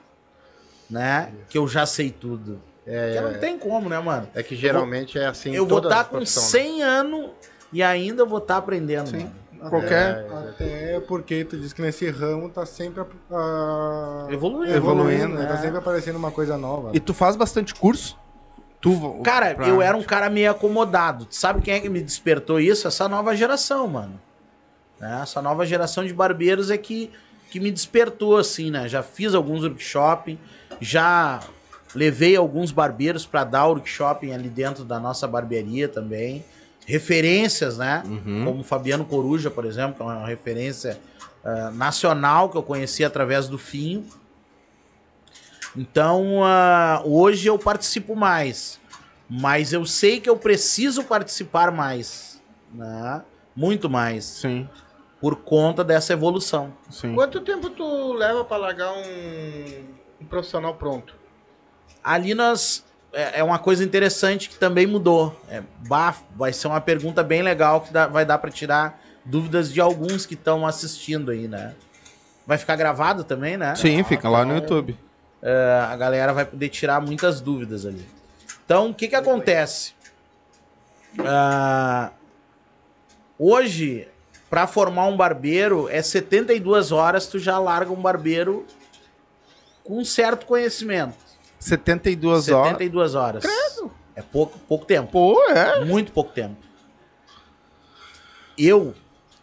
né? 0.89 1.31
Que 1.49 1.57
eu 1.57 1.67
já 1.67 1.85
sei 1.85 2.09
tudo. 2.11 2.61
É, 2.85 3.13
Porque 3.13 3.33
não 3.33 3.39
tem 3.39 3.57
como, 3.57 3.87
né, 3.89 3.97
mano? 3.99 4.27
é 4.35 4.43
que 4.43 4.55
geralmente 4.55 5.17
é 5.17 5.25
assim. 5.25 5.55
eu 5.55 5.65
vou 5.65 5.79
todas 5.79 5.91
estar 5.91 6.01
as 6.01 6.07
com 6.07 6.15
profissões, 6.17 6.45
100 6.47 6.83
anos 6.83 7.29
e 7.71 7.81
ainda 7.81 8.25
vou 8.25 8.39
estar 8.39 8.57
aprendendo. 8.57 9.09
Sim. 9.09 9.19
mano. 9.19 9.43
Qualquer. 9.69 10.25
Até 10.49 10.99
porque 11.07 11.45
tu 11.45 11.57
diz 11.57 11.71
que 11.71 11.81
nesse 11.81 12.09
ramo 12.09 12.49
tá 12.49 12.65
sempre 12.65 13.05
ah, 13.31 14.27
Evoluindo. 14.29 14.75
evoluindo, 14.75 15.35
né? 15.35 15.43
né? 15.43 15.45
Tá 15.47 15.57
sempre 15.57 15.77
aparecendo 15.77 16.17
uma 16.17 16.31
coisa 16.31 16.57
nova. 16.57 16.89
E 16.93 16.99
tu 16.99 17.13
faz 17.13 17.37
bastante 17.37 17.73
curso? 17.73 18.17
Tu, 18.83 19.21
Cara, 19.23 19.55
pra- 19.55 19.69
eu 19.69 19.81
era 19.81 19.95
um 19.95 20.03
cara 20.03 20.29
meio 20.29 20.51
acomodado. 20.51 21.25
Sabe 21.29 21.61
quem 21.61 21.73
é 21.73 21.79
que 21.79 21.87
me 21.87 22.01
despertou 22.01 22.59
isso? 22.59 22.85
Essa 22.85 23.07
nova 23.07 23.33
geração, 23.33 23.87
mano. 23.87 24.19
Né? 24.99 25.21
Essa 25.23 25.41
nova 25.41 25.65
geração 25.65 26.05
de 26.05 26.13
barbeiros 26.13 26.69
é 26.69 26.77
que, 26.77 27.09
que 27.49 27.61
me 27.61 27.71
despertou, 27.71 28.35
assim, 28.37 28.69
né? 28.69 28.89
Já 28.89 29.01
fiz 29.01 29.33
alguns 29.33 29.63
workshops, 29.63 30.37
já 30.81 31.39
levei 31.95 32.35
alguns 32.35 32.73
barbeiros 32.73 33.25
para 33.25 33.45
dar 33.45 33.67
workshop 33.67 34.29
ali 34.29 34.49
dentro 34.49 34.83
da 34.83 34.99
nossa 34.99 35.25
barbearia 35.27 35.87
também. 35.87 36.43
Referências, 36.85 37.77
né? 37.77 38.03
Uhum. 38.05 38.43
Como 38.43 38.63
Fabiano 38.63 39.05
Coruja, 39.05 39.49
por 39.49 39.63
exemplo, 39.63 39.95
que 39.95 40.01
é 40.01 40.05
uma 40.05 40.25
referência 40.27 40.99
ah, 41.45 41.71
nacional 41.71 42.49
que 42.49 42.57
eu 42.57 42.63
conheci 42.63 43.05
através 43.05 43.47
do 43.47 43.57
Finho. 43.57 44.05
Então, 45.75 46.43
ah, 46.43 47.01
hoje 47.03 47.47
eu 47.47 47.57
participo 47.57 48.15
mais, 48.15 48.79
mas 49.29 49.73
eu 49.73 49.85
sei 49.85 50.19
que 50.19 50.29
eu 50.29 50.37
preciso 50.37 51.03
participar 51.03 51.71
mais, 51.71 52.41
né? 52.71 53.23
Muito 53.55 53.89
mais, 53.89 54.25
Sim, 54.25 54.67
por 55.19 55.37
conta 55.37 55.83
dessa 55.83 56.13
evolução. 56.13 56.73
sim. 56.89 57.13
Quanto 57.15 57.41
tempo 57.41 57.69
tu 57.69 58.13
leva 58.13 58.43
pra 58.45 58.57
largar 58.57 58.91
um, 58.93 59.83
um 60.21 60.25
profissional 60.25 60.75
pronto? 60.75 61.15
Ali 62.03 62.33
nós 62.33 62.83
é, 63.11 63.39
é 63.39 63.43
uma 63.43 63.57
coisa 63.59 63.83
interessante 63.83 64.49
que 64.49 64.55
também 64.57 64.85
mudou. 64.85 65.39
É, 65.47 65.63
bah, 65.87 66.15
vai 66.35 66.51
ser 66.51 66.67
uma 66.67 66.81
pergunta 66.81 67.23
bem 67.23 67.41
legal 67.41 67.81
que 67.81 67.93
dá- 67.93 68.07
vai 68.07 68.25
dar 68.25 68.37
para 68.39 68.51
tirar 68.51 68.99
dúvidas 69.25 69.71
de 69.71 69.79
alguns 69.79 70.25
que 70.25 70.33
estão 70.33 70.65
assistindo 70.67 71.31
aí, 71.31 71.47
né? 71.47 71.75
Vai 72.45 72.57
ficar 72.57 72.75
gravado 72.75 73.23
também, 73.23 73.55
né? 73.55 73.73
Sim, 73.75 74.03
fica 74.03 74.27
lá 74.29 74.43
no 74.43 74.57
então- 74.57 74.77
YouTube. 74.77 74.99
É, 75.45 75.87
a 75.89 75.95
galera 75.97 76.31
vai 76.31 76.45
poder 76.45 76.69
tirar 76.69 77.01
muitas 77.01 77.41
dúvidas 77.41 77.85
ali. 77.85 78.07
Então, 78.65 78.91
o 78.91 78.93
que 78.93 79.09
que 79.09 79.15
acontece? 79.15 79.93
Ah, 81.19 82.11
hoje, 83.37 84.07
para 84.49 84.65
formar 84.65 85.07
um 85.07 85.17
barbeiro, 85.17 85.89
é 85.89 86.01
72 86.01 86.93
horas 86.93 87.27
tu 87.27 87.37
já 87.37 87.59
larga 87.59 87.91
um 87.91 88.01
barbeiro 88.01 88.65
com 89.83 89.99
um 89.99 90.05
certo 90.05 90.45
conhecimento. 90.45 91.17
72 91.59 92.49
horas. 92.49 92.67
72 92.71 93.15
horas. 93.15 93.43
É 94.15 94.21
pouco, 94.21 94.57
pouco 94.59 94.85
tempo. 94.85 95.11
Pô, 95.11 95.43
é. 95.49 95.83
Muito 95.83 96.13
pouco 96.13 96.31
tempo. 96.31 96.55
Eu, 98.57 98.93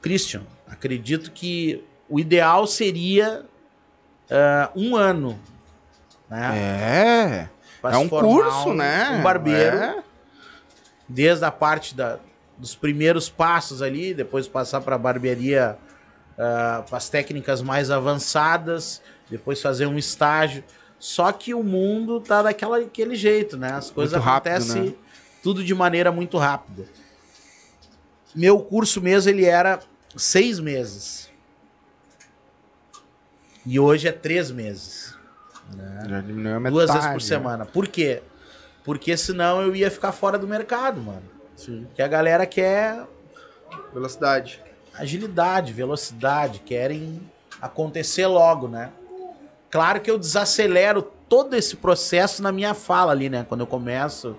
Christian, 0.01 0.45
acredito 0.67 1.31
que 1.31 1.85
o 2.09 2.19
ideal 2.19 2.67
seria 2.67 3.45
ah, 4.31 4.71
um 4.75 4.97
ano. 4.97 5.39
Né? 6.31 6.59
É. 6.59 7.49
Pra 7.83 7.93
É 7.93 7.97
um 7.97 8.09
curso, 8.09 8.69
um- 8.71 8.75
né? 8.75 9.11
Um 9.19 9.23
barbeiro, 9.23 9.77
É. 9.77 10.03
desde 11.09 11.45
a 11.45 11.51
parte 11.51 11.95
da, 11.95 12.19
dos 12.57 12.75
primeiros 12.77 13.29
passos 13.29 13.83
ali, 13.83 14.15
depois 14.15 14.47
passar 14.47 14.81
para 14.83 14.95
a 14.97 14.99
barbearia, 14.99 15.77
para 16.37 16.85
as 16.93 17.09
técnicas 17.09 17.61
mais 17.63 17.91
avançadas, 17.91 19.03
depois 19.29 19.61
fazer 19.61 19.87
um 19.87 19.99
estágio. 19.99 20.63
Só 20.99 21.33
que 21.33 21.53
o 21.55 21.63
mundo 21.63 22.21
tá 22.21 22.43
daquela, 22.43 22.79
daquele 22.81 23.17
jeito, 23.17 23.57
né? 23.57 23.73
As 23.73 23.91
coisas 23.91 24.15
Muito 24.15 24.25
rápido, 24.25 24.53
acontecem 24.53 24.83
né? 24.91 24.95
tudo 25.43 25.65
de 25.65 25.75
maneira 25.75 26.13
muito 26.13 26.37
rápida. 26.37 26.85
Meu 28.35 28.61
curso 28.61 29.01
mesmo, 29.01 29.31
ele 29.31 29.45
era 29.47 29.81
seis 30.17 30.61
meses. 30.61 31.31
E 33.65 33.79
hoje 33.81 34.09
é 34.09 34.13
três 34.13 34.51
meses. 34.51 35.10
Já 36.09 36.21
diminuiu 36.21 36.57
a 36.57 36.61
metade. 36.61 36.75
Duas 36.75 36.91
vezes 36.91 37.07
por 37.09 37.15
né? 37.15 37.21
semana. 37.21 37.67
Por 37.67 37.87
quê? 37.89 38.23
Porque 38.85 39.17
senão 39.17 39.61
eu 39.63 39.75
ia 39.77 39.91
ficar 39.91 40.13
fora 40.13 40.39
do 40.39 40.47
mercado, 40.49 41.01
mano. 41.01 41.23
Sim. 41.55 41.87
Que 41.95 42.03
a 42.03 42.09
galera 42.09 42.47
quer 42.47 43.07
Velocidade. 43.93 44.63
agilidade, 44.95 45.73
velocidade, 45.73 46.61
querem 46.61 47.21
acontecer 47.61 48.27
logo, 48.27 48.67
né? 48.69 48.91
Claro 49.71 50.01
que 50.01 50.11
eu 50.11 50.19
desacelero 50.19 51.03
todo 51.29 51.55
esse 51.55 51.77
processo 51.77 52.43
na 52.43 52.51
minha 52.51 52.75
fala 52.75 53.13
ali, 53.13 53.29
né? 53.29 53.45
Quando 53.49 53.61
eu 53.61 53.67
começo, 53.67 54.37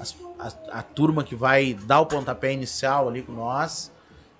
as- 0.00 0.16
a, 0.38 0.78
a 0.78 0.82
turma 0.82 1.22
que 1.24 1.34
vai 1.34 1.74
dar 1.74 2.00
o 2.00 2.06
pontapé 2.06 2.52
inicial 2.52 3.08
ali 3.08 3.22
com 3.22 3.32
nós, 3.32 3.92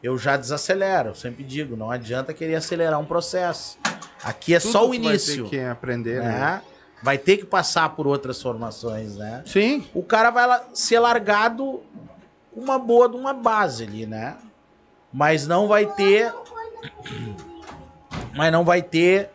eu 0.02 0.16
já 0.16 0.36
desacelero. 0.36 1.10
Eu 1.10 1.14
sempre 1.14 1.42
digo, 1.44 1.76
não 1.76 1.90
adianta 1.90 2.32
querer 2.32 2.54
acelerar 2.54 2.98
um 3.00 3.04
processo. 3.04 3.76
Aqui 4.24 4.54
é 4.54 4.60
Tudo 4.60 4.72
só 4.72 4.88
o 4.88 4.94
início, 4.94 5.42
Vai 5.44 5.50
ter 5.50 5.56
que 5.58 5.64
aprender, 5.64 6.20
né? 6.22 6.28
né? 6.28 6.62
Vai 7.02 7.18
ter 7.18 7.36
que 7.36 7.44
passar 7.44 7.90
por 7.90 8.06
outras 8.06 8.40
formações, 8.40 9.16
né? 9.16 9.42
Sim. 9.44 9.86
o 9.92 10.02
cara 10.02 10.30
vai 10.30 10.62
ser 10.72 10.98
largado 10.98 11.82
com 12.50 12.60
uma 12.60 12.78
boa 12.78 13.08
de 13.08 13.16
uma 13.16 13.34
base 13.34 13.84
ali, 13.84 14.06
né? 14.06 14.36
Mas 15.12 15.46
não 15.46 15.68
vai 15.68 15.86
ter. 15.86 16.32
Mas 18.34 18.50
não 18.50 18.64
vai 18.64 18.82
ter. 18.82 19.30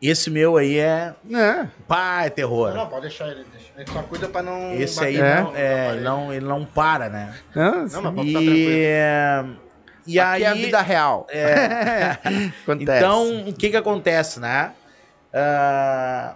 Esse 0.00 0.30
meu 0.30 0.56
aí 0.58 0.78
é. 0.78 1.14
É. 1.32 1.66
Pá, 1.88 2.24
é 2.26 2.30
terror. 2.30 2.68
Não, 2.70 2.76
não, 2.76 2.88
pode 2.88 3.02
deixar 3.02 3.28
ele. 3.28 3.44
Deixa. 3.50 3.68
Ele 3.76 3.90
só 3.90 4.02
cuida 4.02 4.28
pra 4.28 4.42
não. 4.42 4.72
Esse 4.74 4.96
bater 4.96 5.08
aí 5.08 5.16
É? 5.16 5.40
não, 5.42 5.56
é, 5.56 5.90
ele 5.92 6.00
não, 6.02 6.32
ele 6.32 6.46
não 6.46 6.64
para, 6.64 7.08
né? 7.08 7.34
Não, 7.54 7.86
Não, 7.86 8.02
mas 8.02 8.14
pode 8.14 8.28
ficar 8.28 9.44
tranquilo. 9.44 9.63
E, 10.06 10.20
Aqui 10.20 10.20
aí. 10.20 10.42
é 10.42 10.46
a 10.48 10.54
vida 10.54 10.80
real. 10.82 11.26
é. 11.30 12.18
Então, 12.78 13.48
o 13.48 13.52
que 13.52 13.70
que 13.70 13.76
acontece, 13.76 14.38
né? 14.38 14.72
Ah, 15.32 16.34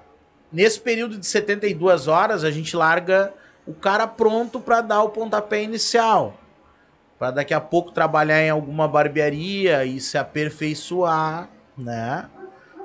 nesse 0.52 0.80
período 0.80 1.18
de 1.18 1.26
72 1.26 2.08
horas, 2.08 2.44
a 2.44 2.50
gente 2.50 2.76
larga 2.76 3.32
o 3.66 3.74
cara 3.74 4.06
pronto 4.06 4.58
para 4.58 4.80
dar 4.80 5.02
o 5.02 5.10
pontapé 5.10 5.62
inicial. 5.62 6.34
Para 7.18 7.30
daqui 7.32 7.52
a 7.52 7.60
pouco 7.60 7.90
trabalhar 7.92 8.40
em 8.42 8.50
alguma 8.50 8.86
barbearia 8.88 9.84
e 9.84 10.00
se 10.00 10.16
aperfeiçoar, 10.16 11.48
né? 11.76 12.28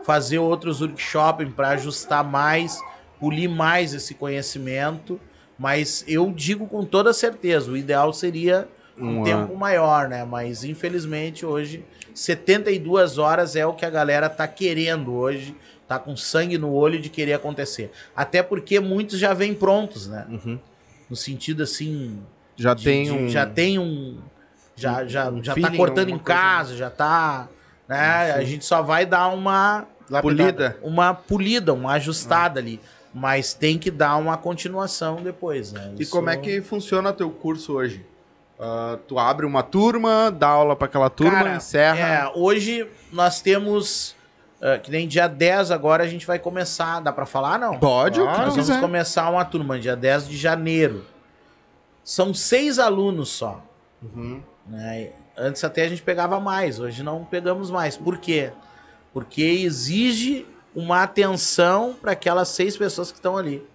Fazer 0.04 0.40
outros 0.40 0.82
workshops 0.82 1.48
para 1.56 1.70
ajustar 1.70 2.24
mais, 2.24 2.78
polir 3.20 3.50
mais 3.50 3.94
esse 3.94 4.14
conhecimento. 4.16 5.20
Mas 5.58 6.04
eu 6.08 6.32
digo 6.32 6.68
com 6.68 6.84
toda 6.84 7.14
certeza, 7.14 7.72
o 7.72 7.78
ideal 7.78 8.12
seria 8.12 8.68
um 8.98 9.24
tempo 9.24 9.56
maior, 9.56 10.08
né? 10.08 10.24
Mas 10.24 10.64
infelizmente 10.64 11.46
hoje 11.46 11.84
72 12.14 13.18
horas 13.18 13.56
é 13.56 13.66
o 13.66 13.74
que 13.74 13.86
a 13.86 13.90
galera 13.90 14.30
tá 14.30 14.48
querendo 14.48 15.14
hoje, 15.14 15.56
tá 15.88 15.98
com 16.00 16.16
sangue 16.16 16.58
no 16.58 16.72
olho 16.72 17.00
de 17.00 17.10
querer 17.10 17.34
acontecer. 17.34 17.92
Até 18.16 18.42
porque 18.44 18.80
muitos 18.80 19.20
já 19.20 19.34
vêm 19.34 19.54
prontos, 19.54 20.08
né? 20.08 20.26
Uhum. 20.30 20.60
No 21.10 21.16
sentido 21.16 21.64
assim, 21.64 22.20
Já 22.56 22.74
de- 22.74 22.84
tem 22.84 23.04
de- 23.06 23.12
um. 23.12 23.28
já 23.28 23.46
tem 23.46 23.80
um 23.80 24.18
já 24.76 25.06
já 25.06 25.30
um 25.30 25.44
já 25.44 25.54
feeling, 25.54 25.72
tá 25.72 25.78
cortando 25.78 26.10
em 26.10 26.18
coisa, 26.18 26.24
casa, 26.42 26.76
já 26.78 26.90
tá, 26.90 27.48
né? 27.88 28.32
A 28.34 28.44
gente 28.44 28.66
só 28.66 28.82
vai 28.82 29.06
dar 29.06 29.28
uma 29.30 29.86
polida. 30.22 30.78
uma 30.82 31.14
polida, 31.14 31.74
uma 31.74 31.94
ajustada 31.94 32.60
ali, 32.60 32.80
mas 33.14 33.54
tem 33.54 33.78
que 33.78 33.92
dar 33.92 34.16
uma 34.18 34.38
continuação 34.38 35.18
depois, 35.22 35.72
né? 35.72 35.94
E 35.98 36.04
Isso- 36.04 36.12
como 36.12 36.30
é 36.30 36.38
que 36.38 36.62
funciona 36.62 37.12
teu 37.14 37.30
curso 37.30 37.74
hoje? 37.74 38.04
Ah, 38.60 38.98
tu 39.08 39.18
abre 39.20 39.46
uma 39.46 39.64
turma, 39.64 40.32
dá 40.32 40.48
aula 40.50 40.76
pra 40.76 40.86
aquela 40.86 41.10
turma, 41.10 41.32
Cara, 41.44 41.56
encerra. 41.56 42.00
É, 42.08 42.32
hoje 42.36 42.88
nós 43.12 43.42
temos. 43.42 44.16
ah, 44.62 44.78
que 44.78 44.90
nem 44.92 45.08
dia 45.08 45.28
10 45.28 45.72
agora 45.72 46.04
a 46.04 46.08
gente 46.08 46.26
vai 46.26 46.40
começar. 46.40 47.00
Dá 47.02 47.12
pra 47.12 47.26
falar, 47.26 47.58
não? 47.60 47.80
Pode, 47.80 48.20
tu 48.20 48.26
Nós 48.26 48.38
vamos 48.38 48.56
quiser. 48.56 48.80
começar 48.80 49.30
uma 49.30 49.44
turma 49.44 49.80
dia 49.80 49.96
10 49.96 50.28
de 50.30 50.38
janeiro. 50.38 51.06
São 52.04 52.34
seis 52.34 52.80
alunos 52.80 53.30
só. 53.30 53.62
Uhum. 54.02 54.42
né? 54.68 55.12
Antes 55.38 55.64
até 55.64 55.84
a 55.84 55.88
gente 55.90 56.02
pegava 56.04 56.40
mais, 56.40 56.80
hoje 56.80 57.02
não 57.02 57.24
pegamos 57.26 57.72
mais. 57.72 57.98
Por 57.98 58.18
quê? 58.18 58.52
Porque 59.14 59.42
exige 59.42 60.46
uma 60.76 61.02
atenção 61.04 61.96
para 62.00 62.12
aquelas 62.12 62.50
seis 62.50 62.78
pessoas 62.78 63.12
que 63.12 63.18
estão 63.18 63.36
ali. 63.38 63.66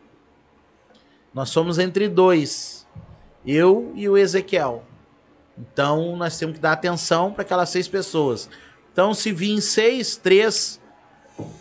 Nós 1.35 1.51
somos 1.51 1.79
entre 1.79 2.09
dois, 2.09 2.78
eu 3.47 3.93
e 3.95 4.09
o 4.09 4.17
Ezequiel. 4.17 4.85
Então 5.57 6.17
nós 6.17 6.39
temos 6.39 6.57
que 6.57 6.61
dar 6.61 6.73
atenção 6.73 7.33
para 7.33 7.43
aquelas 7.43 7.69
seis 7.71 7.89
pessoas. 7.89 8.49
Então 8.93 9.13
se 9.15 9.33
vir 9.33 9.61
seis, 9.61 10.17
três, 10.17 10.81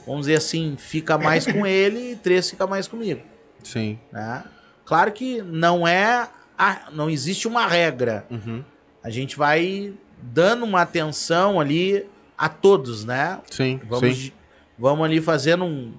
vamos 0.06 0.22
dizer 0.28 0.38
assim, 0.38 0.76
fica 0.78 1.18
mais 1.18 1.46
com 1.46 1.66
ele 1.68 2.12
e 2.12 2.16
três 2.16 2.50
fica 2.50 2.66
mais 2.68 2.88
comigo. 2.88 3.22
Sim. 3.64 4.00
né? 4.12 4.44
Claro 4.86 5.12
que 5.12 5.42
não 5.42 5.88
é, 5.88 6.30
a- 6.58 6.90
não 6.94 7.10
existe 7.10 7.48
uma 7.48 7.68
regra 7.68 8.26
Uhum. 8.30 8.64
a 9.04 9.10
gente 9.10 9.36
vai 9.38 9.94
dando 10.22 10.64
uma 10.64 10.82
atenção 10.82 11.60
ali 11.60 12.08
a 12.38 12.48
todos, 12.50 13.04
né? 13.04 13.40
Sim, 13.52 13.80
Vamos, 13.90 14.18
sim. 14.18 14.32
vamos 14.78 15.06
ali 15.06 15.20
fazendo 15.20 15.66
um, 15.66 15.94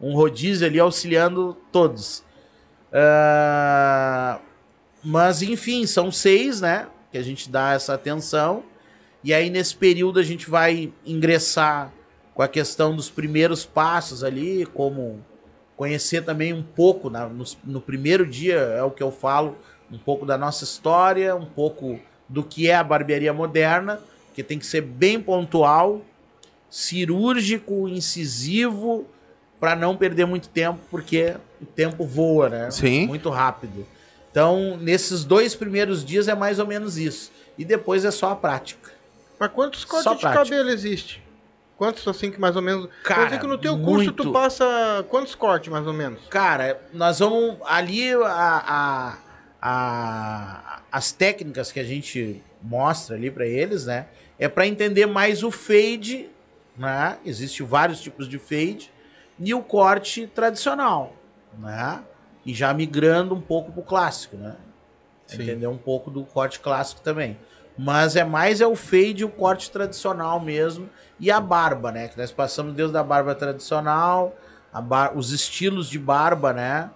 um 0.00 0.14
rodízio 0.14 0.66
ali, 0.66 0.78
auxiliando 0.80 1.56
todos. 1.72 2.22
Ah, 2.92 4.40
mas, 5.06 5.40
enfim, 5.42 5.86
são 5.86 6.10
seis, 6.10 6.60
né? 6.60 6.86
Que 7.12 7.18
a 7.18 7.22
gente 7.22 7.48
dá 7.48 7.72
essa 7.74 7.94
atenção. 7.94 8.64
E 9.22 9.32
aí, 9.32 9.48
nesse 9.50 9.74
período, 9.76 10.18
a 10.18 10.22
gente 10.22 10.50
vai 10.50 10.92
ingressar 11.04 11.92
com 12.34 12.42
a 12.42 12.48
questão 12.48 12.94
dos 12.94 13.08
primeiros 13.08 13.64
passos 13.64 14.24
ali, 14.24 14.66
como 14.74 15.24
conhecer 15.76 16.24
também 16.24 16.52
um 16.52 16.62
pouco, 16.62 17.08
na- 17.08 17.28
no, 17.28 17.44
no 17.64 17.80
primeiro 17.80 18.26
dia, 18.26 18.56
é 18.56 18.82
o 18.82 18.90
que 18.90 19.02
eu 19.02 19.10
falo, 19.12 19.56
um 19.92 19.98
pouco 19.98 20.26
da 20.26 20.36
nossa 20.36 20.64
história, 20.64 21.36
um 21.36 21.46
pouco 21.46 22.00
do 22.28 22.42
que 22.42 22.68
é 22.68 22.74
a 22.74 22.82
barbearia 22.82 23.32
moderna, 23.32 24.00
que 24.34 24.42
tem 24.42 24.58
que 24.58 24.66
ser 24.66 24.80
bem 24.82 25.20
pontual, 25.20 26.02
cirúrgico, 26.68 27.88
incisivo, 27.88 29.06
para 29.58 29.74
não 29.74 29.96
perder 29.96 30.26
muito 30.26 30.48
tempo, 30.48 30.78
porque 30.90 31.34
o 31.60 31.64
tempo 31.66 32.04
voa, 32.04 32.48
né? 32.48 32.70
Sim. 32.70 33.06
Muito 33.06 33.30
rápido. 33.30 33.86
Então, 34.36 34.76
nesses 34.76 35.24
dois 35.24 35.54
primeiros 35.54 36.04
dias 36.04 36.28
é 36.28 36.34
mais 36.34 36.58
ou 36.58 36.66
menos 36.66 36.98
isso. 36.98 37.32
E 37.56 37.64
depois 37.64 38.04
é 38.04 38.10
só 38.10 38.32
a 38.32 38.36
prática. 38.36 38.92
Mas 39.40 39.50
quantos 39.50 39.82
cortes 39.82 40.12
de 40.18 40.22
cabelo 40.22 40.68
existe? 40.68 41.24
Quantos 41.78 42.06
assim 42.06 42.30
que 42.30 42.38
mais 42.38 42.54
ou 42.54 42.60
menos. 42.60 42.86
Cara, 43.02 43.20
Quer 43.20 43.24
dizer 43.28 43.40
que 43.40 43.46
no 43.46 43.56
teu 43.56 43.78
curso 43.78 44.04
muito. 44.04 44.24
tu 44.24 44.32
passa 44.32 44.66
quantos 45.08 45.34
cortes 45.34 45.72
mais 45.72 45.86
ou 45.86 45.94
menos? 45.94 46.20
Cara, 46.28 46.78
nós 46.92 47.18
vamos 47.18 47.56
ali 47.64 48.12
a, 48.12 48.18
a- 48.26 49.18
a- 49.62 50.82
as 50.92 51.12
técnicas 51.12 51.72
que 51.72 51.80
a 51.80 51.84
gente 51.84 52.42
mostra 52.62 53.16
ali 53.16 53.30
para 53.30 53.46
eles, 53.46 53.86
né? 53.86 54.06
É 54.38 54.48
para 54.50 54.66
entender 54.66 55.06
mais 55.06 55.42
o 55.42 55.50
fade, 55.50 56.28
né? 56.76 57.16
Existem 57.24 57.64
vários 57.66 58.02
tipos 58.02 58.28
de 58.28 58.38
fade 58.38 58.92
e 59.38 59.54
o 59.54 59.62
corte 59.62 60.26
tradicional, 60.26 61.16
né? 61.58 62.00
E 62.46 62.54
já 62.54 62.72
migrando 62.72 63.34
um 63.34 63.40
pouco 63.40 63.72
pro 63.72 63.82
clássico, 63.82 64.36
né? 64.36 64.54
Sim. 65.26 65.42
Entender 65.42 65.66
um 65.66 65.76
pouco 65.76 66.10
do 66.10 66.24
corte 66.24 66.60
clássico 66.60 67.00
também. 67.02 67.36
Mas 67.76 68.16
é 68.16 68.24
mais 68.24 68.60
é 68.60 68.66
o 68.66 68.74
fade 68.76 69.22
e 69.22 69.24
o 69.24 69.28
corte 69.28 69.70
tradicional 69.70 70.40
mesmo 70.40 70.88
e 71.20 71.30
a 71.30 71.40
barba, 71.40 71.92
né? 71.92 72.08
Que 72.08 72.16
nós 72.16 72.30
passamos 72.30 72.72
desde 72.74 72.96
a 72.96 73.02
barba 73.02 73.34
tradicional, 73.34 74.34
bar- 74.84 75.12
os 75.18 75.32
estilos 75.32 75.90
de 75.90 75.98
barba, 75.98 76.52
né? 76.52 76.88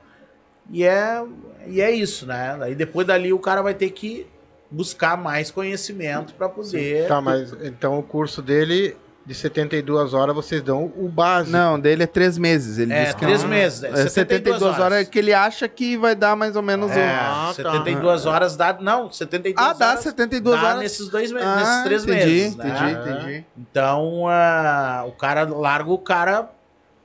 E 0.71 0.85
é, 0.85 1.23
e 1.67 1.81
é 1.81 1.91
isso, 1.91 2.25
né? 2.27 2.57
Aí 2.63 2.75
depois 2.75 3.07
dali 3.07 3.33
o 3.33 3.39
cara 3.39 3.61
vai 3.61 3.75
ter 3.75 3.91
que 3.91 4.27
buscar 4.71 5.17
mais 5.19 5.51
conhecimento 5.51 6.33
para 6.35 6.49
poder. 6.49 7.09
Tá, 7.09 7.21
mas 7.21 7.53
então 7.65 7.99
o 7.99 8.03
curso 8.03 8.41
dele 8.41 8.97
de 9.31 9.37
72 9.37 10.13
horas 10.13 10.35
vocês 10.35 10.61
dão 10.61 10.93
o 10.97 11.09
básico. 11.09 11.53
Não, 11.57 11.79
dele 11.79 12.03
é 12.03 12.07
três 12.07 12.37
meses. 12.37 12.79
Ele 12.79 12.93
É, 12.93 13.05
diz 13.05 13.15
que 13.15 13.21
três 13.21 13.43
não- 13.45 13.49
meses, 13.51 13.85
é, 13.85 13.89
É 13.91 14.09
72, 14.09 14.61
horas. 14.61 15.09
que 15.09 15.19
ele 15.21 15.33
acha 15.33 15.69
que 15.69 15.97
vai 15.97 16.17
dar 16.17 16.35
mais 16.35 16.57
ou 16.57 16.63
menos 16.63 16.91
É, 16.91 16.97
o. 16.97 17.09
Ah, 17.09 17.47
tá. 17.47 17.55
72 17.55 18.27
horas 18.27 18.57
dá. 18.57 18.77
Não, 18.81 19.09
72 19.09 19.55
Ah, 19.65 19.73
dá 19.73 19.91
horas. 19.91 20.01
72 20.01 20.61
dá 20.61 20.67
horas. 20.67 20.81
nesses 20.81 21.09
dois 21.09 21.31
meses, 21.31 21.47
Ah, 21.49 21.57
nesses 21.57 21.83
três 21.85 22.03
entendi, 22.05 22.25
meses. 22.27 22.57
né? 22.57 22.69
entendi, 22.91 23.11
entendi. 23.21 23.45
Então, 23.57 24.25
ah, 24.27 25.05
o 25.07 25.13
cara 25.13 25.45
larga 25.45 25.91
o 25.93 25.99
cara 25.99 26.51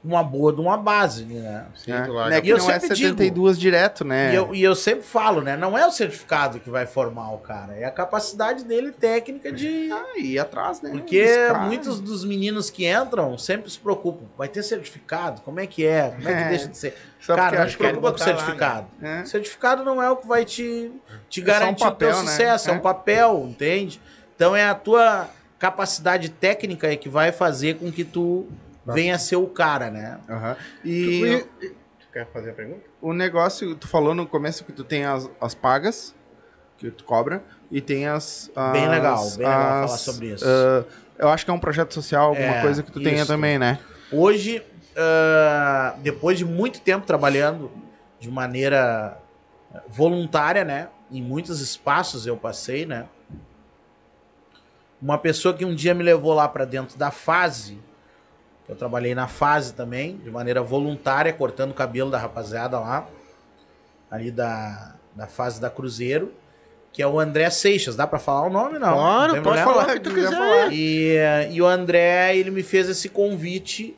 uma 0.06 0.24
boa 0.24 0.54
de 0.54 0.62
uma 0.62 0.78
base, 0.78 1.26
né? 1.26 1.66
Sim, 1.76 1.92
É. 1.92 2.02
tu 2.02 2.08
Não 2.10 2.16
larga. 2.16 2.36
é 2.38 2.42
que 2.42 2.48
E 2.48 2.50
eu 2.52 2.58
não 2.58 2.70
é 2.70 2.80
sempre 2.80 2.96
digo- 2.96 3.10
72 3.10 3.60
direto, 3.60 4.06
né? 4.06 4.32
E, 4.32 4.36
eu, 4.36 4.54
e 4.56 4.62
eu 4.64 4.76
sempre 4.76 5.04
falo, 5.04 5.42
né? 5.42 5.58
Não 5.58 5.78
é 5.78 5.86
o 5.86 5.92
certificado 5.92 6.60
que 6.60 6.70
vai 6.70 6.86
formar 6.86 7.32
o 7.34 7.38
cara, 7.40 7.74
é 7.76 7.86
a 7.86 7.92
capacidade 7.92 8.64
dele 8.64 8.92
técnica 8.92 9.52
de. 9.52 9.90
Ah, 9.92 10.18
ir 10.20 10.38
atrás, 10.40 10.82
né? 10.82 10.92
Porque 10.92 11.26
muitos 11.66 12.00
dos 12.00 12.24
meninos 12.24 12.70
que 12.70 12.86
entram 12.88 13.38
sempre 13.38 13.70
se 13.70 13.80
preocupam. 13.80 14.26
Vai 14.38 14.48
ter 14.48 14.64
certificado? 14.64 15.42
Como 15.42 15.60
é 15.60 15.66
que 15.68 15.86
é? 15.86 16.10
Como 16.16 16.30
é 16.30 16.34
que 16.34 16.44
É. 16.44 16.50
deixa 16.50 16.68
de 16.68 16.78
ser? 16.78 16.96
Só 17.20 17.36
cara, 17.36 17.56
não 17.58 17.64
acho 17.64 17.72
te 17.72 17.78
que 17.78 17.84
ele 17.84 17.90
preocupa 17.94 18.12
com 18.12 18.16
o 18.16 18.20
botar 18.20 18.32
lá, 18.32 18.38
certificado. 18.38 18.88
É. 19.02 19.26
Certificado 19.26 19.84
não 19.84 20.02
é 20.04 20.10
o 20.12 20.18
que 20.18 20.28
vai 20.28 20.46
te, 20.46 20.92
te 21.28 21.42
É 21.42 21.44
só 21.46 21.52
um 21.52 21.54
garantir 21.60 21.84
papel, 21.84 22.10
o 22.10 22.12
teu 22.14 22.24
né? 22.24 22.30
sucesso, 22.32 22.70
é. 22.70 22.74
É. 22.74 22.76
um 22.76 22.80
papel, 22.80 23.46
entende? 23.50 24.00
Então 24.36 24.56
é 24.56 24.66
a 24.66 24.76
tua 24.76 25.28
capacidade 25.58 26.30
técnica 26.30 26.96
que 26.96 27.10
vai 27.10 27.32
fazer 27.32 27.76
com 27.78 27.92
que 27.92 28.04
tu 28.04 28.46
venha 28.86 29.16
a 29.16 29.20
ser 29.20 29.36
o 29.38 29.48
cara, 29.48 29.90
né? 29.90 30.20
Aham. 30.30 30.56
E 30.84 31.44
Tu, 31.60 31.66
tu 32.00 32.12
quer 32.14 32.32
fazer 32.32 32.52
a 32.52 32.54
pergunta? 32.54 32.86
o 33.02 33.14
negócio, 33.14 33.76
tu 33.76 33.88
falou 33.88 34.14
no 34.16 34.26
começo 34.28 34.64
que 34.64 34.72
tu 34.72 34.84
tem 34.84 35.06
as, 35.06 35.30
as 35.42 35.54
pagas, 35.56 36.16
que 36.78 36.90
tu 36.92 37.04
cobra, 37.04 37.44
e 37.72 37.82
tem 37.82 38.08
as. 38.08 38.50
Bem 38.56 38.86
as- 38.86 38.92
legal, 38.92 39.32
bem 39.32 39.48
legal 39.48 39.72
as, 39.72 39.82
falar 39.82 39.98
sobre 39.98 40.28
isso. 40.34 40.46
ah, 40.46 40.86
eu 41.18 41.30
acho 41.30 41.46
que 41.46 41.52
é 41.52 41.54
um 41.54 41.60
projeto 41.60 41.94
social, 41.94 42.28
alguma 42.30 42.56
É, 42.56 42.62
coisa 42.62 42.84
que 42.84 42.92
tu 42.92 43.00
tenha 43.00 43.22
isso. 43.22 43.28
também, 43.28 43.58
né? 43.58 43.80
Hoje, 44.12 44.62
ah, 44.96 45.96
depois 46.02 46.38
de 46.38 46.46
muito 46.46 46.80
tempo 46.82 47.06
trabalhando 47.06 47.72
de 48.20 48.30
maneira 48.30 49.18
voluntária, 49.88 50.64
né? 50.64 50.90
Em 51.12 51.22
muitos 51.22 51.60
espaços 51.62 52.26
eu 52.26 52.36
passei, 52.38 52.86
né? 52.86 53.06
Uma 55.02 55.18
pessoa 55.18 55.54
que 55.54 55.66
um 55.66 55.76
dia 55.76 55.94
me 55.94 56.02
levou 56.04 56.34
lá 56.34 56.48
para 56.48 56.66
dentro 56.66 56.98
da 56.98 57.12
fase, 57.12 57.78
eu 58.68 58.76
trabalhei 58.76 59.14
na 59.14 59.28
fase 59.28 59.74
também, 59.74 60.18
de 60.18 60.32
maneira 60.32 60.62
voluntária, 60.62 61.32
cortando 61.32 61.72
o 61.72 61.74
cabelo 61.76 62.10
da 62.10 62.18
rapaziada 62.18 62.80
lá, 62.80 63.08
ali 64.10 64.32
da, 64.32 64.96
da 65.16 65.28
fase 65.28 65.60
da 65.62 65.70
Cruzeiro. 65.70 66.34
que 66.92 67.02
é 67.02 67.08
o 67.08 67.20
André 67.20 67.50
Seixas. 67.50 67.96
Dá 67.96 68.08
pra 68.08 68.18
falar 68.20 68.48
o 68.48 68.50
nome, 68.50 68.80
não? 68.80 68.94
Claro, 68.94 69.36
Não 69.36 69.44
pode 69.44 69.62
falar 69.64 69.90
o 69.90 69.94
que 69.94 70.00
tu 70.00 70.14
quiser. 70.14 70.72
E, 70.72 71.18
e 71.52 71.62
o 71.62 71.66
André, 71.68 72.38
ele 72.38 72.50
me 72.50 72.64
fez 72.64 72.88
esse 72.88 73.10
convite 73.10 73.96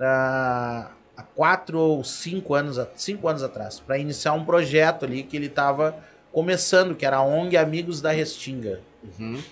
ah, 0.00 0.88
há 1.16 1.22
quatro 1.22 1.78
ou 1.78 2.02
cinco 2.02 2.54
anos, 2.54 2.80
cinco 2.96 3.28
anos 3.28 3.42
atrás, 3.42 3.80
para 3.80 3.98
iniciar 3.98 4.32
um 4.32 4.44
projeto 4.44 5.04
ali 5.04 5.22
que 5.22 5.36
ele 5.36 5.46
estava 5.46 5.94
começando, 6.32 6.94
que 6.94 7.06
era 7.06 7.18
a 7.18 7.22
ONG 7.22 7.56
Amigos 7.56 8.00
da 8.00 8.10
Restinga, 8.10 8.80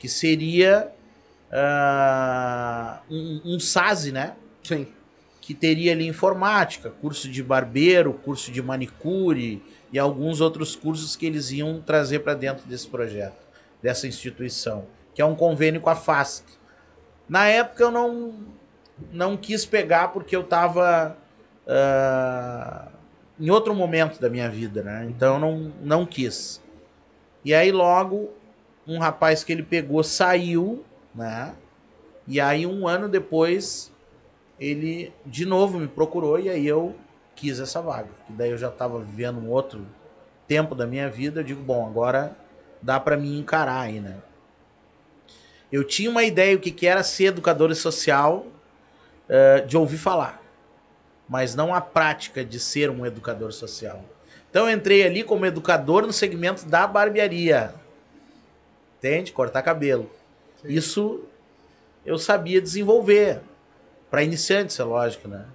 que 0.01 0.09
seria 0.09 0.91
ah, 1.53 3.01
um, 3.11 3.41
um 3.45 3.61
SASE, 3.61 4.11
né? 4.11 4.35
Sim. 4.63 4.87
que 5.41 5.55
teria 5.55 5.91
ali 5.93 6.07
informática, 6.07 6.89
curso 6.89 7.29
de 7.29 7.43
barbeiro, 7.43 8.13
curso 8.13 8.53
de 8.53 8.63
manicure 8.63 9.61
e 9.93 9.99
alguns 9.99 10.41
outros 10.41 10.77
cursos 10.77 11.17
que 11.17 11.27
eles 11.27 11.51
iam 11.51 11.81
trazer 11.81 12.21
para 12.21 12.35
dentro 12.35 12.65
desse 12.67 12.87
projeto, 12.87 13.45
dessa 13.83 14.07
instituição, 14.07 14.87
que 15.13 15.21
é 15.21 15.25
um 15.25 15.35
convênio 15.35 15.81
com 15.81 15.91
a 15.91 15.97
FASC. 15.97 16.45
Na 17.29 17.47
época 17.47 17.83
eu 17.83 17.91
não, 17.91 18.35
não 19.13 19.37
quis 19.37 19.67
pegar 19.67 20.09
porque 20.09 20.37
eu 20.37 20.43
estava 20.43 21.17
em 23.39 23.51
outro 23.51 23.75
momento 23.75 24.21
da 24.21 24.31
minha 24.31 24.49
vida, 24.49 24.83
né? 24.83 25.07
Então 25.09 25.35
eu 25.35 25.41
não, 25.41 25.73
não 25.83 26.07
quis. 26.07 26.63
E 27.45 27.53
aí 27.53 27.73
logo 27.73 28.31
um 28.87 28.99
rapaz 28.99 29.43
que 29.43 29.53
ele 29.53 29.63
pegou 29.63 30.03
saiu, 30.05 30.85
né? 31.15 31.55
E 32.27 32.41
aí 32.41 32.67
um 32.67 32.87
ano 32.87 33.09
depois 33.09 33.93
ele 34.59 35.13
de 35.27 35.45
novo 35.45 35.79
me 35.79 35.89
procurou 35.89 36.39
e 36.39 36.49
aí 36.49 36.67
eu 36.67 36.95
quis 37.35 37.59
essa 37.59 37.81
vaga. 37.81 38.11
E 38.31 38.33
daí 38.33 38.51
eu 38.51 38.59
já 38.59 38.69
estava 38.69 38.99
vivendo 39.01 39.39
um 39.39 39.51
outro 39.51 39.87
tempo 40.47 40.75
da 40.75 40.87
minha 40.87 41.09
vida, 41.09 41.41
eu 41.41 41.45
digo, 41.45 41.63
bom, 41.63 41.87
agora 41.87 42.37
dá 42.81 43.01
para 43.01 43.17
mim 43.17 43.39
encarar 43.39 43.81
aí, 43.81 44.01
né? 44.01 44.19
Eu 45.71 45.83
tinha 45.85 46.11
uma 46.11 46.23
ideia 46.23 46.55
o 46.55 46.61
que, 46.61 46.71
que 46.71 46.87
era 46.87 47.03
ser 47.03 47.27
educador 47.27 47.75
social 47.75 48.47
eh, 49.29 49.61
de 49.61 49.77
ouvir 49.77 49.97
falar, 49.97 50.43
mas 51.27 51.55
não 51.55 51.75
a 51.75 51.81
prática 51.81 52.45
de 52.45 52.61
ser 52.61 52.91
um 52.91 53.07
educador 53.07 53.53
social. 53.53 54.05
Então 54.51 54.69
eu 54.69 54.77
entrei 54.77 55.03
ali 55.03 55.25
como 55.25 55.47
educador 55.47 56.07
no 56.07 56.13
segmento 56.13 56.67
da 56.67 56.87
barbearia. 56.87 57.75
Entende? 58.99 59.33
Cortar 59.33 59.63
cabelo. 59.63 60.11
Isso 60.65 61.21
eu 62.05 62.19
sabia 62.19 62.61
desenvolver. 62.61 63.41
Para 64.11 64.23
iniciantes, 64.23 64.79
é 64.79 64.85
lógico, 64.85 65.29
né? 65.29 65.47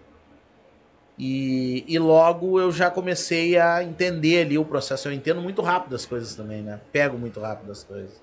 E, 1.17 1.83
e 1.87 1.97
logo 1.97 2.59
eu 2.59 2.71
já 2.71 2.91
comecei 2.91 3.57
a 3.57 3.83
entender 3.83 4.45
ali 4.45 4.57
o 4.57 4.65
processo. 4.65 5.07
Eu 5.07 5.11
entendo 5.11 5.41
muito 5.41 5.61
rápido 5.61 5.95
as 5.95 6.05
coisas 6.05 6.35
também, 6.35 6.61
né? 6.61 6.79
Pego 6.91 7.17
muito 7.17 7.39
rápido 7.39 7.71
as 7.71 7.83
coisas. 7.83 8.21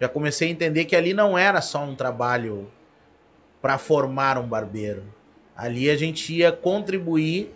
Já 0.00 0.08
comecei 0.08 0.48
a 0.48 0.50
entender 0.50 0.86
que 0.86 0.96
ali 0.96 1.12
não 1.12 1.36
era 1.36 1.60
só 1.60 1.84
um 1.84 1.94
trabalho 1.94 2.70
para 3.60 3.76
formar 3.76 4.38
um 4.38 4.46
barbeiro. 4.46 5.04
Ali 5.54 5.90
a 5.90 5.96
gente 5.96 6.34
ia 6.34 6.50
contribuir 6.50 7.54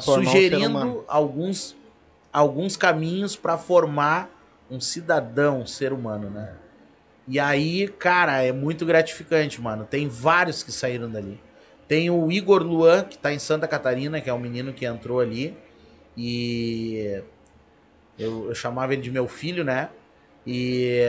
sugerindo 0.00 1.04
alguns, 1.06 1.76
alguns 2.32 2.76
caminhos 2.76 3.36
para 3.36 3.56
formar 3.56 4.28
um 4.68 4.80
cidadão, 4.80 5.60
um 5.60 5.66
ser 5.66 5.92
humano, 5.92 6.30
né? 6.30 6.54
E 7.28 7.38
aí, 7.38 7.88
cara, 7.88 8.42
é 8.42 8.52
muito 8.52 8.84
gratificante, 8.84 9.60
mano. 9.60 9.84
Tem 9.84 10.08
vários 10.08 10.62
que 10.62 10.72
saíram 10.72 11.10
dali. 11.10 11.40
Tem 11.86 12.10
o 12.10 12.30
Igor 12.30 12.62
Luan, 12.62 13.04
que 13.04 13.18
tá 13.18 13.32
em 13.32 13.38
Santa 13.38 13.66
Catarina, 13.66 14.20
que 14.20 14.30
é 14.30 14.34
um 14.34 14.38
menino 14.38 14.72
que 14.72 14.84
entrou 14.84 15.20
ali. 15.20 15.56
E 16.16 17.22
eu, 18.18 18.48
eu 18.48 18.54
chamava 18.54 18.92
ele 18.92 19.02
de 19.02 19.10
meu 19.10 19.26
filho, 19.28 19.64
né? 19.64 19.88
E 20.46 21.00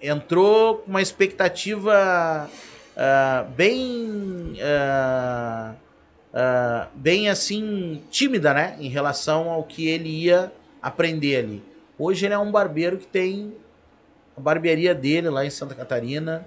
entrou 0.00 0.78
com 0.78 0.90
uma 0.90 1.02
expectativa 1.02 2.48
ah, 2.96 3.46
bem. 3.56 4.56
ah, 4.62 5.74
ah, 6.34 6.88
bem 6.94 7.28
assim, 7.28 8.02
tímida, 8.10 8.54
né? 8.54 8.76
Em 8.80 8.88
relação 8.88 9.50
ao 9.50 9.64
que 9.64 9.88
ele 9.88 10.08
ia 10.08 10.50
aprender 10.80 11.36
ali. 11.36 11.62
Hoje 11.98 12.26
ele 12.26 12.34
é 12.34 12.38
um 12.38 12.50
barbeiro 12.50 12.96
que 12.96 13.06
tem 13.06 13.54
a 14.36 14.40
barbearia 14.40 14.94
dele 14.94 15.28
lá 15.28 15.44
em 15.44 15.50
Santa 15.50 15.74
Catarina. 15.74 16.46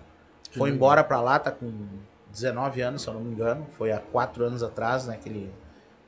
Foi 0.51 0.69
embora 0.69 1.03
pra 1.03 1.19
lá, 1.21 1.37
tá 1.37 1.51
com 1.51 1.71
19 2.31 2.81
anos, 2.81 3.01
se 3.01 3.07
eu 3.07 3.13
não 3.13 3.21
me 3.21 3.31
engano. 3.31 3.65
Foi 3.77 3.91
há 3.91 3.99
quatro 3.99 4.45
anos 4.45 4.63
atrás, 4.63 5.05
né? 5.05 5.17
Que 5.21 5.29
ele, 5.29 5.51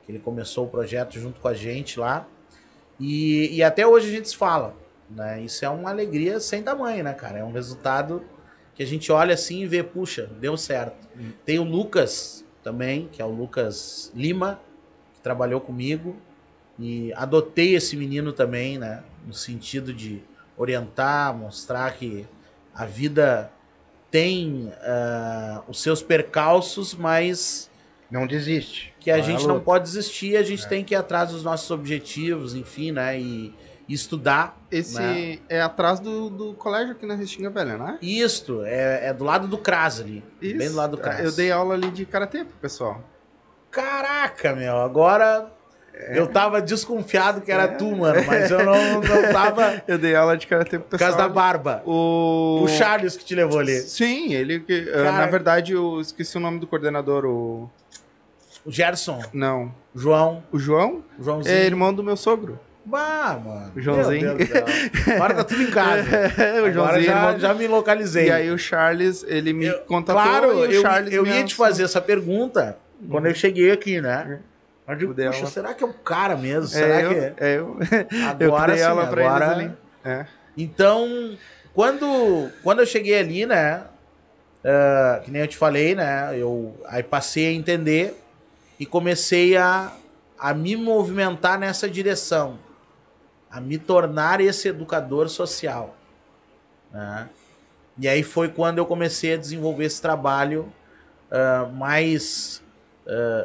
que 0.06 0.12
ele 0.12 0.20
começou 0.20 0.66
o 0.66 0.70
projeto 0.70 1.20
junto 1.20 1.40
com 1.40 1.48
a 1.48 1.54
gente 1.54 2.00
lá. 2.00 2.26
E, 3.00 3.56
e 3.56 3.64
até 3.64 3.86
hoje 3.86 4.08
a 4.08 4.12
gente 4.12 4.30
se 4.30 4.38
fala. 4.38 4.74
Né? 5.10 5.42
Isso 5.42 5.64
é 5.64 5.70
uma 5.70 5.90
alegria 5.90 6.40
sem 6.40 6.64
tamanho, 6.64 7.04
né, 7.04 7.14
cara? 7.14 7.40
É 7.40 7.44
um 7.44 7.52
resultado 7.52 8.24
que 8.74 8.84
a 8.84 8.86
gente 8.86 9.12
olha 9.12 9.34
assim 9.34 9.62
e 9.62 9.66
vê, 9.66 9.84
puxa, 9.84 10.30
deu 10.40 10.56
certo. 10.56 11.08
Tem 11.46 11.60
o 11.60 11.64
Lucas 11.64 12.46
também, 12.64 13.08
que 13.12 13.22
é 13.22 13.26
o 13.26 13.30
Lucas 13.30 14.12
Lima, 14.16 14.60
que 15.14 15.22
trabalhou 15.22 15.60
comigo. 15.60 16.16
E 16.80 17.12
adotei 17.14 17.76
esse 17.76 17.96
menino 17.96 18.32
também, 18.32 18.78
né? 18.78 19.04
No 19.26 19.34
sentido 19.34 19.94
de 19.94 20.22
orientar, 20.58 21.34
mostrar 21.34 21.94
que 21.94 22.26
a 22.74 22.86
vida 22.86 23.52
tem 24.10 24.74
ah, 24.82 25.64
os 25.68 25.82
seus 25.82 26.02
percalços, 26.02 26.96
mas 26.96 27.70
Não 28.10 28.26
desiste. 28.26 28.94
que 29.00 29.12
a 29.12 29.16
Vai 29.16 29.22
à 29.22 29.24
gente 29.26 29.48
não 29.48 29.60
pode 29.60 29.84
desistir, 29.84 30.36
a 30.36 30.44
gente 30.44 30.68
tem 30.68 30.84
que 30.84 30.94
ir 30.94 30.98
atrás 30.98 31.32
dos 31.32 31.44
nossos 31.44 31.70
objetivos, 31.70 32.56
enfim, 32.56 32.92
né? 32.92 33.20
E, 33.20 33.54
e 33.88 33.94
estudar. 33.94 34.58
Esse 34.72 35.00
né? 35.00 35.40
é 35.48 35.62
atrás 35.62 36.00
do, 36.00 36.30
do 36.30 36.54
colégio 36.54 36.94
aqui 36.94 37.06
na 37.06 37.16
Restinga 37.16 37.50
Velha, 37.50 37.78
né? 37.78 37.98
Isto 38.02 38.64
é, 38.64 39.08
é 39.08 39.14
do 39.14 39.24
lado 39.24 39.48
do 39.48 39.58
CRAS 39.58 40.02
ali. 40.02 40.24
Bem 40.42 40.70
do 40.70 40.76
lado 40.76 40.98
do 40.98 41.02
CRAS. 41.02 41.20
Eu 41.20 41.32
dei 41.32 41.52
aula 41.52 41.74
ali 41.74 41.92
de 41.92 42.06
karatê 42.06 42.44
pro 42.44 42.56
pessoal. 42.58 43.02
Caraca, 43.70 44.56
meu, 44.56 44.78
agora 44.78 45.52
É. 46.00 46.20
eu 46.20 46.28
tava 46.28 46.62
desconfiado 46.62 47.42
que 47.42 47.52
era 47.52 47.68
tu, 47.68 47.96
mano, 47.96 48.24
mas 48.28 48.52
eu 48.52 48.64
não, 48.64 49.02
não 49.02 49.32
tava 49.34 49.82
Eu 49.88 49.98
dei 49.98 50.16
aula 50.16 50.38
de 50.38 50.46
karatê 50.46 50.78
pro 50.78 50.82
por 50.82 50.90
pessoal. 50.92 51.12
causa 51.12 51.28
da 51.28 51.34
barba. 51.34 51.82
O... 51.86 52.62
O 52.64 52.68
Charles 52.68 53.18
que 53.18 53.26
te 53.26 53.34
levou 53.34 53.60
ali. 53.60 53.80
Sim, 53.80 54.34
ele 54.34 54.64
eh, 54.70 54.82
Cara- 54.92 55.12
Na 55.14 55.26
verdade, 55.26 55.74
eu 55.74 56.00
esqueci 56.00 56.38
o 56.38 56.40
nome 56.40 56.60
do 56.60 56.68
coordenador. 56.68 57.26
O. 57.26 57.70
O 58.66 58.72
Gerson, 58.72 59.22
Não. 59.34 59.74
João, 59.96 60.44
O 60.52 60.60
João 60.60 61.04
o 61.18 61.24
Joãozinho. 61.24 61.56
é 61.56 61.66
irmão 61.66 61.94
do 61.94 62.04
meu 62.04 62.16
sogro. 62.18 62.60
Bah, 62.86 63.40
mano. 63.44 63.72
O 63.76 63.82
Joãozinho. 63.82 64.36
Agora 65.16 65.34
tá 65.34 65.44
tudo 65.44 65.62
em 65.64 65.72
casa. 65.72 66.04
É, 66.38 66.62
o 66.62 66.66
Agora 66.66 66.72
Joãozinho. 66.74 67.04
já, 67.06 67.16
irmão- 67.18 67.40
já 67.40 67.54
me 67.54 67.68
localizei. 67.68 68.28
E 68.28 68.32
aí 68.32 68.52
o 68.52 68.58
Charles, 68.58 69.26
ele 69.28 69.52
me 69.54 69.66
Eu- 69.66 69.80
contatou 69.80 70.22
Claro, 70.22 70.58
o 70.60 70.66
eu, 70.66 70.82
Charles 70.82 71.14
eu 71.14 71.26
ia 71.26 71.44
te 71.44 71.56
fazer 71.56 71.84
essa 71.84 72.00
pergunta 72.02 72.78
quando 73.10 73.26
eu 73.28 73.34
cheguei 73.34 73.72
aqui, 73.72 74.00
né? 74.02 74.40
Eu 74.88 74.96
digo, 74.96 75.14
Dei 75.14 75.28
puxa, 75.28 75.40
aula. 75.40 75.52
será 75.52 75.74
que 75.74 75.84
é 75.84 75.88
o 75.88 75.94
cara 75.94 76.38
mesmo? 76.38 76.68
Será 76.68 77.02
É 77.02 77.06
eu, 77.06 77.10
que 77.10 77.16
é? 77.16 77.34
é 77.38 77.58
eu. 77.58 77.78
eu 78.40 78.56
Agora 78.56 78.74
dei 78.74 78.82
sim, 78.84 78.90
pra 79.10 79.36
agora... 79.36 79.78
É. 80.04 80.26
Então, 80.56 81.38
quando, 81.74 82.50
quando 82.64 82.80
eu 82.80 82.86
cheguei 82.86 83.20
ali, 83.20 83.46
né? 83.46 83.84
ah, 84.64 85.22
que 85.24 85.32
nem 85.32 85.42
eu 85.42 85.48
te 85.48 85.58
falei, 85.58 85.96
né? 85.96 86.38
Eu 86.38 86.76
aí 86.86 87.04
passei 87.04 87.48
a 87.48 87.52
entender 87.52 88.22
e 88.80 88.86
comecei 88.86 89.56
a, 89.58 89.92
a 90.38 90.54
me 90.54 90.76
movimentar 90.76 91.60
nessa 91.60 91.90
direção, 91.90 92.60
a 93.50 93.60
me 93.62 93.78
tornar 93.78 94.42
esse 94.42 94.68
educador 94.68 95.30
social. 95.30 95.96
né? 96.92 97.30
E 98.00 98.08
aí 98.08 98.22
foi 98.24 98.50
quando 98.50 98.78
eu 98.78 98.86
comecei 98.86 99.34
a 99.34 99.38
desenvolver 99.38 99.86
esse 99.86 100.02
trabalho 100.02 100.72
ah, 101.32 101.70
mais 101.74 102.62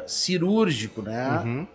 cirúrgico, 0.07 1.01
né? 1.01 1.41
Uhum. 1.43 1.67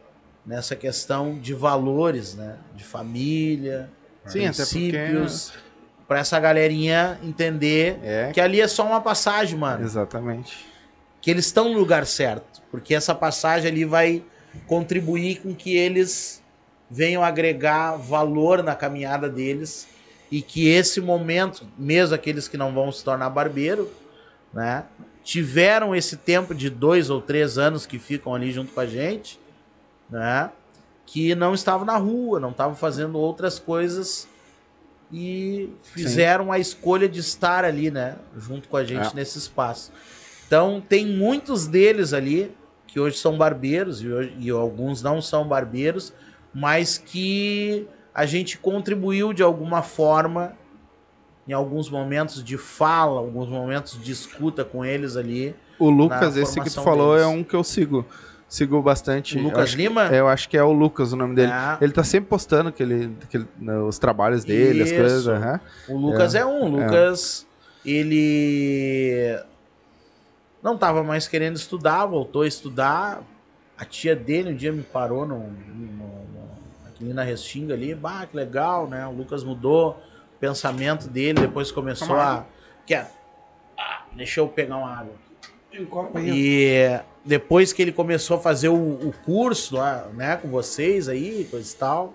Nessa 0.46 0.74
questão 0.76 1.38
de 1.38 1.52
valores, 1.54 2.34
né? 2.34 2.56
De 2.74 2.84
família, 2.84 3.90
Sim, 4.26 4.40
porque. 4.46 4.52
princípios, 4.56 5.52
pra 6.06 6.20
essa 6.20 6.38
galerinha 6.40 7.18
entender 7.22 7.98
É, 8.02 8.30
que 8.32 8.40
ali 8.40 8.60
é 8.60 8.68
só 8.68 8.86
uma 8.86 9.00
passagem, 9.00 9.58
mano. 9.58 9.84
exatamente. 9.84 10.66
Que 11.20 11.30
eles 11.30 11.46
estão 11.46 11.70
no 11.72 11.78
lugar 11.78 12.06
certo. 12.06 12.62
Porque 12.70 12.94
essa 12.94 13.14
passagem 13.14 13.70
ali 13.70 13.84
vai 13.84 14.22
contribuir 14.66 15.40
com 15.40 15.54
que 15.54 15.76
eles 15.76 16.42
venham 16.90 17.22
agregar 17.22 17.96
valor 17.96 18.62
na 18.62 18.74
caminhada 18.74 19.28
deles 19.28 19.86
e 20.30 20.40
que 20.40 20.68
esse 20.68 21.00
momento, 21.00 21.66
mesmo 21.78 22.14
aqueles 22.14 22.48
que 22.48 22.56
não 22.56 22.72
vão 22.72 22.90
se 22.90 23.04
tornar 23.04 23.28
barbeiro, 23.30 23.90
né, 24.52 24.84
tiveram 25.28 25.94
esse 25.94 26.16
tempo 26.16 26.54
de 26.54 26.70
dois 26.70 27.10
ou 27.10 27.20
três 27.20 27.58
anos 27.58 27.84
que 27.84 27.98
ficam 27.98 28.34
ali 28.34 28.50
junto 28.50 28.72
com 28.72 28.80
a 28.80 28.86
gente, 28.86 29.38
né, 30.08 30.50
que 31.04 31.34
não 31.34 31.52
estavam 31.52 31.84
na 31.84 31.98
rua, 31.98 32.40
não 32.40 32.48
estavam 32.48 32.74
fazendo 32.74 33.18
outras 33.18 33.58
coisas 33.58 34.26
e 35.12 35.68
fizeram 35.82 36.50
a 36.50 36.58
escolha 36.58 37.06
de 37.06 37.20
estar 37.20 37.62
ali, 37.62 37.90
né, 37.90 38.16
junto 38.38 38.68
com 38.70 38.78
a 38.78 38.84
gente 38.84 39.08
É. 39.08 39.14
nesse 39.14 39.36
espaço. 39.36 39.92
Então 40.46 40.82
tem 40.88 41.04
muitos 41.06 41.66
deles 41.66 42.14
ali 42.14 42.50
que 42.86 42.98
hoje 42.98 43.18
são 43.18 43.36
barbeiros 43.36 44.00
e, 44.02 44.08
hoje- 44.08 44.34
e 44.40 44.48
alguns 44.48 45.02
não 45.02 45.20
são 45.20 45.46
barbeiros, 45.46 46.10
mas 46.54 46.96
que 46.96 47.86
a 48.14 48.24
gente 48.24 48.56
contribuiu 48.56 49.34
de 49.34 49.42
alguma 49.42 49.82
forma 49.82 50.56
em 51.48 51.52
alguns 51.52 51.88
momentos 51.88 52.44
de 52.44 52.58
fala, 52.58 53.18
alguns 53.20 53.48
momentos 53.48 53.98
de 54.02 54.12
escuta 54.12 54.64
com 54.64 54.84
eles 54.84 55.16
ali. 55.16 55.54
O 55.78 55.88
Lucas, 55.88 56.36
esse 56.36 56.60
que 56.60 56.68
tu 56.70 56.82
falou, 56.82 57.14
deles. 57.16 57.24
é 57.24 57.26
um 57.26 57.42
que 57.42 57.54
eu 57.56 57.64
sigo. 57.64 58.04
Sigo 58.46 58.80
bastante. 58.82 59.36
O 59.36 59.40
Eu 59.40 59.44
Lucas 59.44 59.70
que- 59.70 59.76
Lima? 59.76 60.08
é, 60.14 60.20
eu 60.20 60.28
acho 60.28 60.48
que 60.48 60.56
é 60.56 60.62
o 60.62 60.72
Lucas 60.72 61.12
o 61.12 61.16
nome 61.16 61.34
dele. 61.34 61.52
É. 61.52 61.78
Ele 61.82 61.92
tá 61.92 62.02
sempre 62.04 62.28
postando 62.30 62.72
que 62.72 62.82
ele, 62.82 63.14
que 63.28 63.36
ele- 63.38 63.48
né, 63.58 63.78
os 63.78 63.98
trabalhos 63.98 64.42
dele, 64.44 64.82
as 64.82 64.88
Isso. 64.90 64.98
coisas. 65.00 65.28
aham. 65.28 65.60
O 65.88 65.96
Lucas 65.96 66.34
é, 66.34 66.44
um. 66.46 66.64
O 66.64 66.68
Lucas, 66.80 67.46
ele 67.84 69.38
não 70.62 70.76
tava 70.76 71.02
mais 71.02 71.28
querendo 71.28 71.56
estudar, 71.56 72.06
voltou 72.06 72.42
a 72.42 72.48
estudar. 72.48 73.22
A 73.76 73.84
tia 73.84 74.16
dele 74.16 74.50
um 74.50 74.56
dia 74.56 74.72
me 74.72 74.82
parou 74.82 75.26
no, 75.26 75.38
no- 75.38 75.46
no- 75.86 76.18
aqui 76.86 77.04
na 77.12 77.22
Restinga 77.22 77.74
ali. 77.74 77.94
Bah, 77.94 78.26
que 78.26 78.36
legal, 78.36 78.88
né? 78.88 79.06
O 79.06 79.12
Lucas 79.12 79.44
mudou 79.44 80.02
pensamento 80.40 81.08
dele, 81.08 81.40
depois 81.40 81.70
começou 81.70 82.16
a. 82.16 82.44
Quer? 82.86 83.10
Ah, 83.78 84.04
deixa 84.14 84.40
eu 84.40 84.48
pegar 84.48 84.76
uma 84.76 84.90
água. 84.90 85.14
E 86.16 86.98
depois 87.24 87.72
que 87.72 87.82
ele 87.82 87.92
começou 87.92 88.38
a 88.38 88.40
fazer 88.40 88.68
o, 88.68 88.74
o 88.74 89.12
curso 89.24 89.76
lá, 89.76 90.08
né, 90.14 90.36
com 90.36 90.48
vocês 90.48 91.08
aí, 91.08 91.46
coisa 91.50 91.72
e 91.72 91.76
tal. 91.76 92.14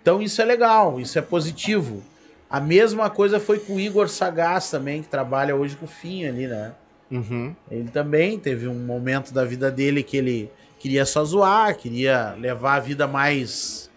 Então 0.00 0.22
isso 0.22 0.40
é 0.40 0.44
legal, 0.44 1.00
isso 1.00 1.18
é 1.18 1.22
positivo. 1.22 2.02
A 2.48 2.60
mesma 2.60 3.10
coisa 3.10 3.38
foi 3.38 3.58
com 3.58 3.74
o 3.74 3.80
Igor 3.80 4.08
Sagaz 4.08 4.70
também, 4.70 5.02
que 5.02 5.08
trabalha 5.08 5.54
hoje 5.54 5.76
com 5.76 5.84
o 5.84 5.88
Finho 5.88 6.28
ali, 6.28 6.46
né? 6.46 6.72
Uhum. 7.10 7.54
Ele 7.70 7.90
também 7.90 8.38
teve 8.38 8.68
um 8.68 8.74
momento 8.74 9.32
da 9.32 9.44
vida 9.44 9.70
dele 9.70 10.02
que 10.02 10.16
ele 10.16 10.50
queria 10.78 11.04
só 11.04 11.24
zoar, 11.24 11.76
queria 11.76 12.34
levar 12.38 12.76
a 12.76 12.80
vida 12.80 13.06
mais. 13.06 13.90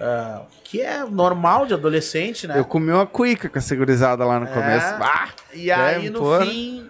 Ah, 0.00 0.42
que 0.64 0.80
é 0.80 1.04
normal 1.04 1.66
de 1.66 1.74
adolescente, 1.74 2.46
né? 2.46 2.58
Eu 2.58 2.64
comi 2.64 2.90
uma 2.90 3.06
cuica 3.06 3.48
com 3.48 3.58
a 3.58 3.62
segurizada 3.62 4.24
lá 4.24 4.38
no 4.40 4.46
É. 4.46 4.52
começo. 4.52 4.86
Ah, 5.00 5.28
E 5.54 5.70
aí, 5.70 6.06
É, 6.06 6.10
no 6.10 6.18
porra. 6.20 6.46
fim, 6.46 6.88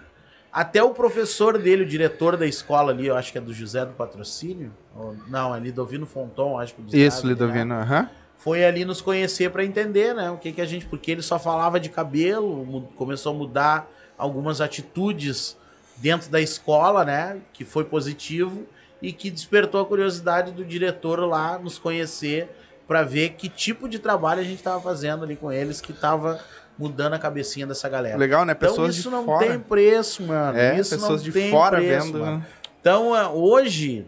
até 0.51 0.81
o 0.81 0.91
professor 0.91 1.57
dele, 1.57 1.83
o 1.83 1.85
diretor 1.85 2.37
da 2.37 2.45
escola 2.47 2.91
ali, 2.91 3.07
eu 3.07 3.15
acho 3.17 3.31
que 3.31 3.37
é 3.37 3.41
do 3.41 3.53
José 3.53 3.85
do 3.85 3.93
Patrocínio. 3.93 4.71
ou- 4.95 5.15
não, 5.27 5.53
é 5.55 5.59
Lidovino 5.59 6.05
Fonton, 6.05 6.57
acho 6.59 6.75
que 6.75 6.81
o 6.81 6.85
ditado 6.85 6.99
isso, 7.01 7.17
ali, 7.19 7.27
né? 7.27 7.31
Lidovino. 7.33 7.73
aham. 7.75 8.09
Foi 8.37 8.63
ali 8.65 8.83
nos 8.85 8.99
conhecer 9.01 9.49
pra 9.51 9.63
entender, 9.65 10.13
né? 10.13 10.29
O 10.29 10.37
que, 10.37 10.51
que 10.51 10.61
a 10.61 10.65
gente. 10.65 10.85
Porque 10.85 11.09
ele 11.11 11.21
só 11.21 11.39
falava 11.39 11.79
de 11.79 11.89
cabelo, 11.89 12.87
começou 12.97 13.33
a 13.33 13.35
mudar 13.35 13.89
algumas 14.17 14.59
atitudes 14.61 15.57
dentro 15.97 16.29
da 16.29 16.39
escola, 16.41 17.03
né? 17.05 17.37
Que 17.53 17.63
foi 17.65 17.83
positivo 17.85 18.65
e 19.01 19.11
que 19.13 19.29
despertou 19.31 19.81
a 19.81 19.85
curiosidade 19.85 20.51
do 20.51 20.63
diretor 20.65 21.19
lá 21.21 21.57
nos 21.57 21.77
conhecer 21.79 22.49
pra 22.87 23.03
ver 23.03 23.29
que 23.31 23.47
tipo 23.49 23.87
de 23.87 23.99
trabalho 23.99 24.41
a 24.41 24.43
gente 24.43 24.61
tava 24.61 24.79
fazendo 24.81 25.23
ali 25.23 25.35
com 25.35 25.51
eles, 25.51 25.79
que 25.81 25.93
tava 25.93 26.39
mudando 26.77 27.13
a 27.13 27.19
cabecinha 27.19 27.67
dessa 27.67 27.87
galera. 27.87 28.17
Legal, 28.17 28.45
né? 28.45 28.53
Então 28.55 28.69
Pessoas 28.69 28.95
isso 28.95 29.09
de 29.09 29.15
não 29.15 29.25
fora. 29.25 29.47
tem 29.47 29.59
preço, 29.59 30.23
mano. 30.23 30.57
É, 30.57 30.79
isso 30.79 30.89
pessoas 30.91 31.21
não 31.21 31.25
de 31.25 31.31
tem 31.31 31.51
fora 31.51 31.77
preço, 31.77 32.05
vendo. 32.07 32.19
mano. 32.19 32.45
Então, 32.81 33.15
eh, 33.15 33.27
hoje, 33.27 34.05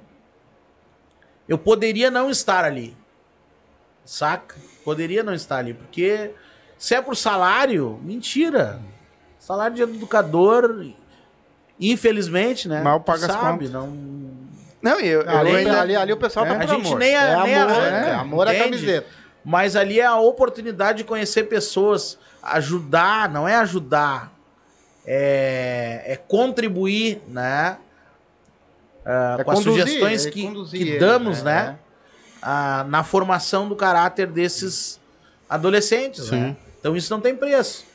eu 1.47 1.57
poderia 1.57 2.09
não 2.11 2.29
estar 2.29 2.65
ali. 2.65 2.95
Saca? 4.03 4.55
Poderia 4.83 5.23
não 5.23 5.33
estar 5.33 5.57
ali. 5.57 5.73
Porque 5.73 6.31
se 6.77 6.93
é 6.93 7.01
por 7.01 7.15
salário, 7.15 7.99
mentira. 8.03 8.79
Salário 9.39 9.75
de 9.75 9.81
educador, 9.83 10.91
infelizmente, 11.79 12.67
né? 12.67 12.81
Mal 12.81 12.99
paga 13.01 13.25
as 13.27 13.31
sabe, 13.31 13.67
contas. 13.67 13.71
não. 13.71 13.87
Não, 14.85 14.99
eu, 14.99 15.21
eu 15.23 15.37
Ali, 15.37 15.55
ainda... 15.55 15.81
ali, 15.81 15.95
ali 15.95 16.13
o 16.13 16.17
pessoal 16.17 16.45
É. 16.45 16.49
tá 16.49 16.55
A 16.63 16.65
gente 16.67 16.85
amor. 16.85 16.99
nem 16.99 17.15
a- 17.15 17.23
é 17.23 17.43
nem 17.43 17.55
a- 17.55 17.63
amor, 17.63 17.83
é, 17.83 17.87
é, 18.09 18.13
amor 18.13 18.47
à 18.47 18.53
camiseta. 18.55 19.07
Mas 19.43 19.75
ali 19.75 19.99
é 19.99 20.05
a 20.05 20.15
oportunidade 20.17 20.99
de 20.99 21.03
conhecer 21.03 21.45
pessoas, 21.45 22.19
ajudar, 22.43 23.27
não 23.29 23.47
é 23.47 23.55
ajudar, 23.55 24.31
é, 25.05 26.03
é 26.05 26.15
contribuir, 26.15 27.21
né? 27.27 27.77
É 29.39 29.43
com 29.43 29.51
as 29.51 29.57
conduzir, 29.59 29.81
sugestões 29.83 30.25
é 30.25 30.29
que, 30.31 30.43
conduzir 30.43 30.79
que 30.85 30.99
damos, 30.99 31.41
né? 31.43 31.63
né? 31.63 31.75
ah, 32.41 32.85
na 32.87 33.03
formação 33.03 33.67
do 33.67 33.75
caráter 33.75 34.27
desses 34.27 34.99
adolescentes, 35.49 36.25
Sim. 36.25 36.39
né? 36.39 36.55
Então 36.79 36.95
isso 36.95 37.11
não 37.11 37.19
tem 37.21 37.35
preço. 37.35 37.85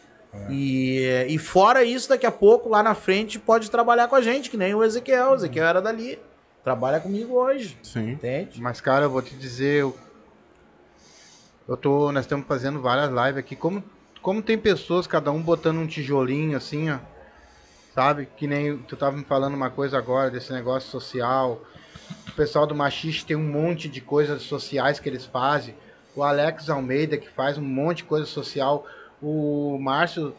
E, 0.48 1.26
e 1.28 1.38
fora 1.38 1.82
isso, 1.84 2.08
daqui 2.08 2.26
a 2.26 2.30
pouco, 2.30 2.68
lá 2.68 2.82
na 2.82 2.94
frente, 2.94 3.38
pode 3.38 3.68
trabalhar 3.70 4.06
com 4.06 4.14
a 4.16 4.20
gente, 4.22 4.48
que 4.50 4.56
nem 4.56 4.72
o 4.74 4.82
Ezequiel. 4.84 5.30
O 5.30 5.34
Ezequiel 5.34 5.66
era 5.66 5.80
dali. 5.82 6.18
Trabalha 6.70 7.00
comigo 7.00 7.34
hoje, 7.34 7.76
Sim. 7.82 8.10
entende? 8.12 8.60
Mas, 8.62 8.80
cara, 8.80 9.06
eu 9.06 9.10
vou 9.10 9.20
te 9.20 9.34
dizer, 9.34 9.80
eu, 9.80 9.98
eu 11.66 11.76
tô, 11.76 12.12
nós 12.12 12.24
estamos 12.24 12.46
fazendo 12.46 12.80
várias 12.80 13.08
lives 13.10 13.38
aqui. 13.38 13.56
Como, 13.56 13.82
como 14.22 14.40
tem 14.40 14.56
pessoas, 14.56 15.04
cada 15.04 15.32
um 15.32 15.42
botando 15.42 15.78
um 15.78 15.86
tijolinho 15.88 16.56
assim, 16.56 16.88
ó. 16.88 17.00
Sabe? 17.92 18.28
Que 18.36 18.46
nem 18.46 18.78
tu 18.84 18.96
tava 18.96 19.16
me 19.16 19.24
falando 19.24 19.54
uma 19.54 19.68
coisa 19.68 19.98
agora 19.98 20.30
desse 20.30 20.52
negócio 20.52 20.88
social. 20.88 21.60
O 22.28 22.36
pessoal 22.36 22.68
do 22.68 22.74
Machiste 22.76 23.26
tem 23.26 23.36
um 23.36 23.50
monte 23.50 23.88
de 23.88 24.00
coisas 24.00 24.42
sociais 24.42 25.00
que 25.00 25.08
eles 25.08 25.26
fazem. 25.26 25.74
O 26.14 26.22
Alex 26.22 26.70
Almeida, 26.70 27.18
que 27.18 27.28
faz 27.28 27.58
um 27.58 27.64
monte 27.64 27.96
de 27.96 28.04
coisa 28.04 28.26
social. 28.26 28.86
O 29.20 29.76
Márcio, 29.80 30.36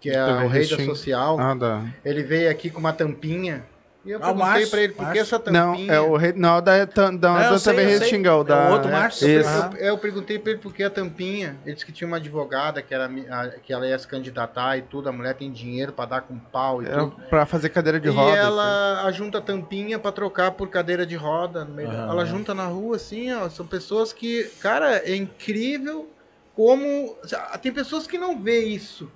que 0.00 0.10
é 0.10 0.24
o 0.24 0.46
rei 0.46 0.64
da 0.64 0.78
social, 0.78 1.40
Ah, 1.40 1.54
dá. 1.56 1.84
ele 2.04 2.22
veio 2.22 2.48
aqui 2.48 2.70
com 2.70 2.78
uma 2.78 2.92
tampinha. 2.92 3.71
E 4.04 4.10
eu 4.10 4.18
Ah, 4.18 4.20
perguntei 4.26 4.46
Márcio, 4.48 4.70
pra 4.70 4.80
ele, 4.82 4.92
por 4.94 5.12
que 5.12 5.18
essa 5.20 5.38
Não, 5.50 5.70
tampinha? 5.72 5.92
é 5.92 6.00
o 6.00 6.16
rei. 6.16 6.32
Não, 6.32 6.60
da, 6.60 6.84
da, 6.84 6.84
da, 6.86 7.10
Não, 7.10 7.18
da 7.52 7.58
sei, 7.58 7.72
TV 7.72 7.82
eu 7.84 7.88
sei. 7.90 7.98
Restingão. 8.00 8.40
É 8.40 8.44
Da, 8.44 8.68
o 8.68 8.72
outro 8.72 8.90
Márcio. 8.90 9.28
Isso. 9.28 9.48
Ah. 9.48 9.70
Eu, 9.78 9.86
eu 9.86 9.98
perguntei 9.98 10.38
pra 10.40 10.50
ele 10.52 10.60
por 10.60 10.74
que 10.74 10.82
a 10.82 10.90
tampinha. 10.90 11.56
Ele 11.64 11.74
disse 11.74 11.86
que 11.86 11.92
tinha 11.92 12.08
uma 12.08 12.16
advogada 12.16 12.82
que, 12.82 12.92
era, 12.92 13.06
a- 13.30 13.48
que 13.62 13.72
ela 13.72 13.86
ia 13.86 13.96
se 13.96 14.08
candidatar 14.08 14.76
e 14.76 14.82
tudo. 14.82 15.08
A 15.08 15.12
mulher 15.12 15.34
tem 15.34 15.52
dinheiro 15.52 15.92
pra 15.92 16.04
dar 16.04 16.22
com 16.22 16.36
pau 16.36 16.82
e 16.82 16.86
É 16.86 16.90
tudo. 16.90 17.16
pra 17.30 17.46
fazer 17.46 17.68
cadeira 17.68 18.00
de 18.00 18.08
e 18.08 18.10
roda. 18.10 18.36
ela 18.36 19.04
ajunta 19.06 19.38
a 19.38 19.40
tampinha 19.40 19.98
pra 20.00 20.10
trocar 20.10 20.50
por 20.50 20.68
cadeira 20.68 21.06
de 21.06 21.14
roda. 21.14 21.64
no 21.64 21.72
meio 21.72 21.88
da-. 21.88 22.08
Ela 22.08 22.24
junta 22.24 22.52
na 22.52 22.64
rua 22.66 22.96
assim, 22.96 23.32
ó. 23.32 23.48
São 23.48 23.64
pessoas 23.64 24.12
que, 24.12 24.50
cara, 24.60 24.96
é 24.96 25.14
incrível 25.14 26.10
como. 26.56 27.16
Tem 27.62 27.70
pessoas 27.72 28.06
que 28.08 28.18
não 28.18 28.36
vê 28.40 28.64
isso. 28.64 29.08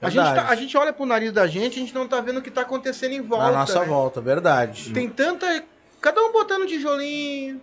A 0.00 0.10
gente, 0.10 0.34
tá- 0.34 0.48
a 0.48 0.54
gente 0.54 0.76
olha 0.76 0.92
pro 0.92 1.06
nariz 1.06 1.32
da 1.32 1.46
gente, 1.46 1.76
a 1.76 1.80
gente 1.80 1.94
não 1.94 2.06
tá 2.06 2.20
vendo 2.20 2.38
o 2.38 2.42
que 2.42 2.50
tá 2.50 2.62
acontecendo 2.62 3.12
em 3.12 3.20
volta. 3.20 3.46
Na 3.46 3.58
nossa 3.60 3.80
né? 3.80 3.86
volta, 3.86 4.20
verdade. 4.20 4.92
Tem 4.92 5.08
tanta. 5.08 5.64
Cada 6.00 6.22
um 6.22 6.32
botando 6.32 6.66
tijolinho, 6.66 7.60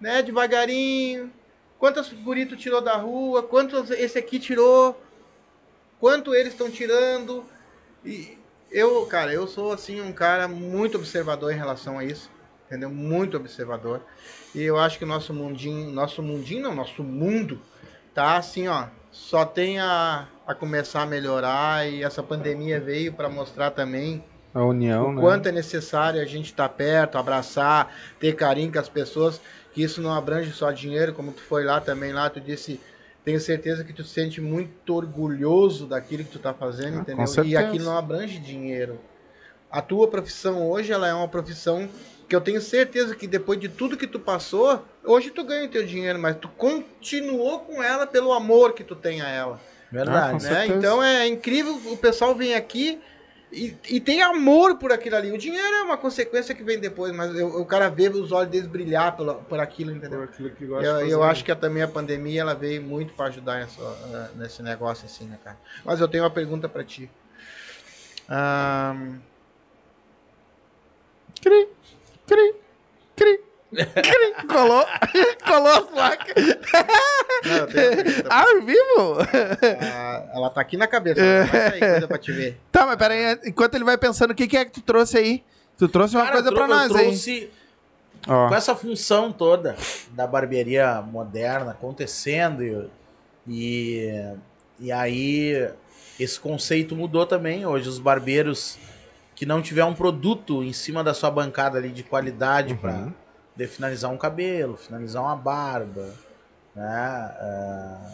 né? 0.00 0.22
Devagarinho. 0.22 1.32
Quantos 1.78 2.12
guritos 2.12 2.60
tirou 2.60 2.80
da 2.80 2.96
rua? 2.96 3.42
Quantos 3.42 3.90
esse 3.90 4.18
aqui 4.18 4.38
tirou? 4.38 5.00
Quanto 5.98 6.34
eles 6.34 6.52
estão 6.52 6.70
tirando? 6.70 7.44
E 8.04 8.38
eu, 8.70 9.04
cara, 9.06 9.32
eu 9.32 9.46
sou 9.46 9.72
assim 9.72 10.00
um 10.00 10.12
cara 10.12 10.46
muito 10.46 10.96
observador 10.96 11.52
em 11.52 11.56
relação 11.56 11.98
a 11.98 12.04
isso. 12.04 12.30
Entendeu? 12.66 12.88
Muito 12.88 13.36
observador. 13.36 14.00
E 14.54 14.62
eu 14.62 14.78
acho 14.78 14.96
que 14.96 15.04
o 15.04 15.08
nosso 15.08 15.34
mundinho, 15.34 15.90
nosso 15.90 16.22
mundinho 16.22 16.62
não, 16.62 16.74
nosso 16.74 17.02
mundo 17.02 17.60
tá 18.14 18.36
assim, 18.36 18.68
ó, 18.68 18.86
só 19.10 19.44
tem 19.44 19.78
a, 19.80 20.28
a 20.46 20.54
começar 20.54 21.02
a 21.02 21.06
melhorar 21.06 21.88
e 21.88 22.02
essa 22.02 22.22
pandemia 22.22 22.80
veio 22.80 23.12
para 23.12 23.28
mostrar 23.28 23.70
também 23.72 24.24
A 24.54 24.62
união, 24.64 25.08
o 25.08 25.12
né? 25.12 25.20
quanto 25.20 25.48
é 25.48 25.52
necessário 25.52 26.20
a 26.20 26.24
gente 26.24 26.46
estar 26.46 26.68
perto, 26.68 27.18
abraçar, 27.18 27.92
ter 28.18 28.34
carinho 28.34 28.72
com 28.72 28.78
as 28.78 28.88
pessoas, 28.88 29.40
que 29.72 29.82
isso 29.82 30.00
não 30.00 30.12
abrange 30.14 30.52
só 30.52 30.70
dinheiro, 30.70 31.12
como 31.12 31.32
tu 31.32 31.42
foi 31.42 31.64
lá 31.64 31.80
também 31.80 32.12
lá, 32.12 32.30
tu 32.30 32.40
disse, 32.40 32.80
tenho 33.24 33.40
certeza 33.40 33.84
que 33.84 33.92
tu 33.92 34.02
se 34.04 34.10
sente 34.14 34.40
muito 34.40 34.94
orgulhoso 34.94 35.86
daquilo 35.86 36.24
que 36.24 36.30
tu 36.30 36.38
tá 36.38 36.54
fazendo, 36.54 36.98
Ah, 36.98 37.00
entendeu? 37.00 37.44
E 37.44 37.56
aquilo 37.56 37.84
não 37.84 37.96
abrange 37.98 38.38
dinheiro. 38.38 39.00
A 39.70 39.80
tua 39.80 40.08
profissão 40.08 40.68
hoje, 40.68 40.92
ela 40.92 41.06
é 41.06 41.14
uma 41.14 41.28
profissão 41.28 41.88
que 42.30 42.36
eu 42.36 42.40
tenho 42.40 42.60
certeza 42.60 43.16
que 43.16 43.26
depois 43.26 43.58
de 43.58 43.68
tudo 43.68 43.96
que 43.96 44.06
tu 44.06 44.20
passou, 44.20 44.84
hoje 45.04 45.32
tu 45.32 45.42
ganha 45.42 45.66
o 45.66 45.68
teu 45.68 45.84
dinheiro, 45.84 46.16
mas 46.16 46.36
tu 46.36 46.48
continuou 46.48 47.58
com 47.58 47.82
ela 47.82 48.06
pelo 48.06 48.32
amor 48.32 48.72
que 48.72 48.84
tu 48.84 48.94
tem 48.94 49.20
a 49.20 49.28
ela 49.28 49.54
Ah, 49.56 49.90
Verdade. 49.90 50.38
com 50.38 50.44
né? 50.44 50.66
Então 50.68 51.02
é 51.02 51.26
incrível, 51.26 51.74
o 51.92 51.96
pessoal 51.96 52.32
vem 52.36 52.54
aqui 52.54 53.00
e, 53.50 53.76
e 53.88 53.98
tem 54.00 54.22
amor 54.22 54.76
por 54.78 54.92
aquilo 54.92 55.16
ali. 55.16 55.32
O 55.32 55.38
dinheiro 55.38 55.74
é 55.78 55.82
uma 55.82 55.98
consequência 55.98 56.54
que 56.54 56.62
vem 56.62 56.78
depois, 56.78 57.12
mas 57.12 57.34
eu- 57.34 57.48
o 57.48 57.66
cara 57.66 57.88
vê 57.88 58.08
os 58.08 58.30
olhos 58.30 58.48
deles 58.52 58.68
brilhar 58.68 59.16
pelo, 59.16 59.34
por 59.34 59.58
aquilo, 59.58 59.90
Por 59.90 59.96
entendeu? 59.98 60.22
aquilo 60.22 60.50
que 60.50 60.66
gosta 60.66 60.84
Eu, 60.84 61.04
de 61.04 61.10
eu 61.10 61.24
acho 61.24 61.44
que 61.44 61.50
a- 61.50 61.56
também 61.56 61.82
a 61.82 61.88
pandemia 61.88 62.42
ela 62.42 62.54
veio 62.54 62.80
muito 62.80 63.12
para 63.14 63.26
ajudar 63.26 63.58
nessa, 63.58 63.82
eh, 63.82 64.38
nesse 64.38 64.62
negócio 64.62 65.04
assim, 65.04 65.26
né, 65.26 65.36
cara? 65.42 65.58
Mas 65.84 65.98
eu 66.00 66.06
tenho 66.06 66.22
uma 66.22 66.30
pergunta 66.30 66.68
para 66.68 66.84
ti. 66.84 67.10
Ahn, 68.28 69.18
Cri, 71.42 71.68
cri, 72.30 72.54
cri, 73.16 73.40
cri. 73.72 74.34
Colou, 74.48 74.84
colou 75.46 75.72
a 75.72 75.82
placa. 75.82 76.34
não, 77.44 77.56
eu 77.56 77.66
tenho 77.68 78.24
Ao 78.28 78.60
vivo? 78.62 79.18
Ah, 79.80 80.30
ela 80.34 80.50
tá 80.50 80.60
aqui 80.60 80.76
na 80.76 80.88
cabeça, 80.88 81.20
ela 81.20 81.46
vai 81.46 81.70
sair 81.70 81.80
coisa 81.80 82.08
pra 82.08 82.18
te 82.18 82.32
ver. 82.32 82.60
Tá, 82.72 82.84
mas 82.86 82.96
pera 82.96 83.14
aí, 83.14 83.38
enquanto 83.46 83.74
ele 83.76 83.84
vai 83.84 83.96
pensando, 83.96 84.32
o 84.32 84.34
que, 84.34 84.48
que 84.48 84.56
é 84.56 84.64
que 84.64 84.72
tu 84.72 84.80
trouxe 84.82 85.18
aí? 85.18 85.44
Tu 85.78 85.88
trouxe 85.88 86.16
uma 86.16 86.24
Cara, 86.24 86.34
coisa 86.36 86.48
eu 86.50 86.54
pra 86.54 86.66
nós 86.66 86.90
eu 86.90 86.96
aí. 86.96 87.04
trouxe 87.04 87.50
com 88.26 88.54
essa 88.54 88.74
função 88.74 89.32
toda 89.32 89.76
da 90.10 90.26
barbearia 90.26 91.00
moderna 91.00 91.70
acontecendo 91.70 92.62
e, 92.62 92.88
e, 93.48 94.34
e 94.80 94.92
aí 94.92 95.70
esse 96.18 96.38
conceito 96.40 96.94
mudou 96.96 97.24
também. 97.24 97.64
Hoje 97.64 97.88
os 97.88 97.98
barbeiros 98.00 98.78
que 99.40 99.46
não 99.46 99.62
tiver 99.62 99.86
um 99.86 99.94
produto 99.94 100.62
em 100.62 100.70
cima 100.70 101.02
da 101.02 101.14
sua 101.14 101.30
bancada 101.30 101.78
ali 101.78 101.88
de 101.88 102.02
qualidade 102.02 102.74
para 102.74 103.08
de 103.56 103.66
finalizar 103.66 104.10
um 104.10 104.18
cabelo, 104.18 104.76
finalizar 104.76 105.22
uma 105.22 105.34
barba, 105.34 106.12
né? 106.76 106.84
ah, 106.84 108.12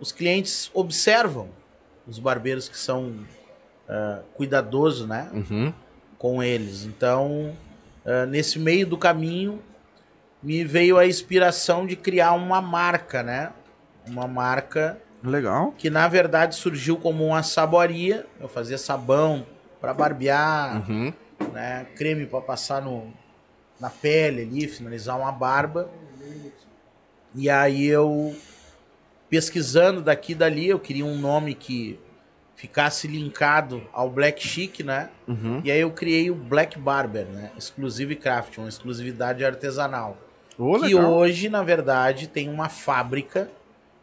os 0.00 0.10
clientes 0.10 0.68
observam 0.74 1.48
os 2.08 2.18
barbeiros 2.18 2.68
que 2.68 2.76
são 2.76 3.24
ah, 3.88 4.22
cuidadosos, 4.34 5.06
né? 5.06 5.30
Uhum. 5.32 5.72
com 6.18 6.42
eles. 6.42 6.84
Então, 6.84 7.56
eh, 8.04 8.26
nesse 8.26 8.58
meio 8.58 8.84
do 8.84 8.98
caminho, 8.98 9.62
me 10.42 10.64
veio 10.64 10.98
a 10.98 11.06
inspiração 11.06 11.86
de 11.86 11.94
criar 11.94 12.32
uma 12.32 12.60
marca, 12.60 13.22
né? 13.22 13.52
Uma 14.08 14.26
marca 14.26 15.00
legal. 15.22 15.72
que 15.78 15.88
na 15.88 16.08
verdade 16.08 16.56
surgiu 16.56 16.96
como 16.96 17.24
uma 17.24 17.44
saboaria. 17.44 18.26
Eu 18.40 18.48
fazia 18.48 18.76
sabão 18.76 19.46
para 19.80 19.94
barbear, 19.94 20.88
Uhum. 20.88 21.12
né? 21.52 21.86
Creme 21.96 22.26
para 22.26 22.40
passar 22.40 22.82
no, 22.82 23.12
na 23.80 23.90
pele 23.90 24.42
ali, 24.42 24.68
finalizar 24.68 25.18
uma 25.18 25.32
barba. 25.32 25.88
E 27.34 27.48
aí 27.48 27.86
eu 27.86 28.34
pesquisando 29.28 30.00
daqui 30.00 30.32
e 30.32 30.34
dali, 30.34 30.68
eu 30.68 30.78
queria 30.80 31.04
um 31.04 31.16
nome 31.18 31.54
que 31.54 31.98
ficasse 32.56 33.06
linkado 33.06 33.82
ao 33.92 34.10
Black 34.10 34.42
Chic, 34.44 34.80
né? 34.80 35.10
Uhum. 35.28 35.60
E 35.62 35.70
aí 35.70 35.80
eu 35.80 35.90
criei 35.92 36.30
o 36.30 36.34
Black 36.34 36.78
Barber, 36.78 37.26
né? 37.26 37.52
Exclusive 37.56 38.16
Craft, 38.16 38.58
uma 38.58 38.68
exclusividade 38.68 39.44
artesanal. 39.44 40.16
Ô, 40.58 40.80
que 40.80 40.94
hoje, 40.94 41.48
na 41.48 41.62
verdade, 41.62 42.26
tem 42.26 42.48
uma 42.48 42.68
fábrica 42.68 43.48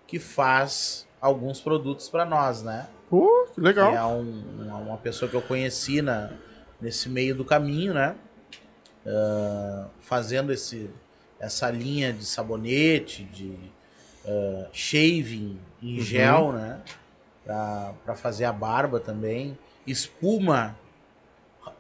que 0.08 0.20
faz 0.20 1.06
alguns 1.20 1.60
produtos 1.60 2.08
para 2.08 2.24
nós, 2.24 2.62
né? 2.64 2.88
Que 3.54 3.62
legal. 3.62 3.94
É 3.94 4.04
um- 4.06 4.84
uma, 4.88 4.98
pessoa 4.98 5.30
que 5.30 5.36
eu 5.36 5.42
conheci 5.42 6.02
na, 6.02 6.32
nesse 6.82 7.08
meio 7.10 7.36
do 7.36 7.46
caminho, 7.46 7.94
né? 7.94 8.16
Ah, 9.06 9.88
fazendo 10.02 10.52
esse, 10.52 10.90
essa 11.40 11.70
linha 11.70 12.12
de 12.12 12.26
sabonete, 12.26 13.24
de 13.26 13.56
ah, 14.26 14.68
shaving 14.74 15.60
em 15.82 16.00
gel, 16.02 16.52
né? 16.54 16.82
Para 17.46 18.16
fazer 18.16 18.46
a 18.46 18.52
barba 18.52 19.00
também. 19.00 19.58
Espuma, 19.86 20.76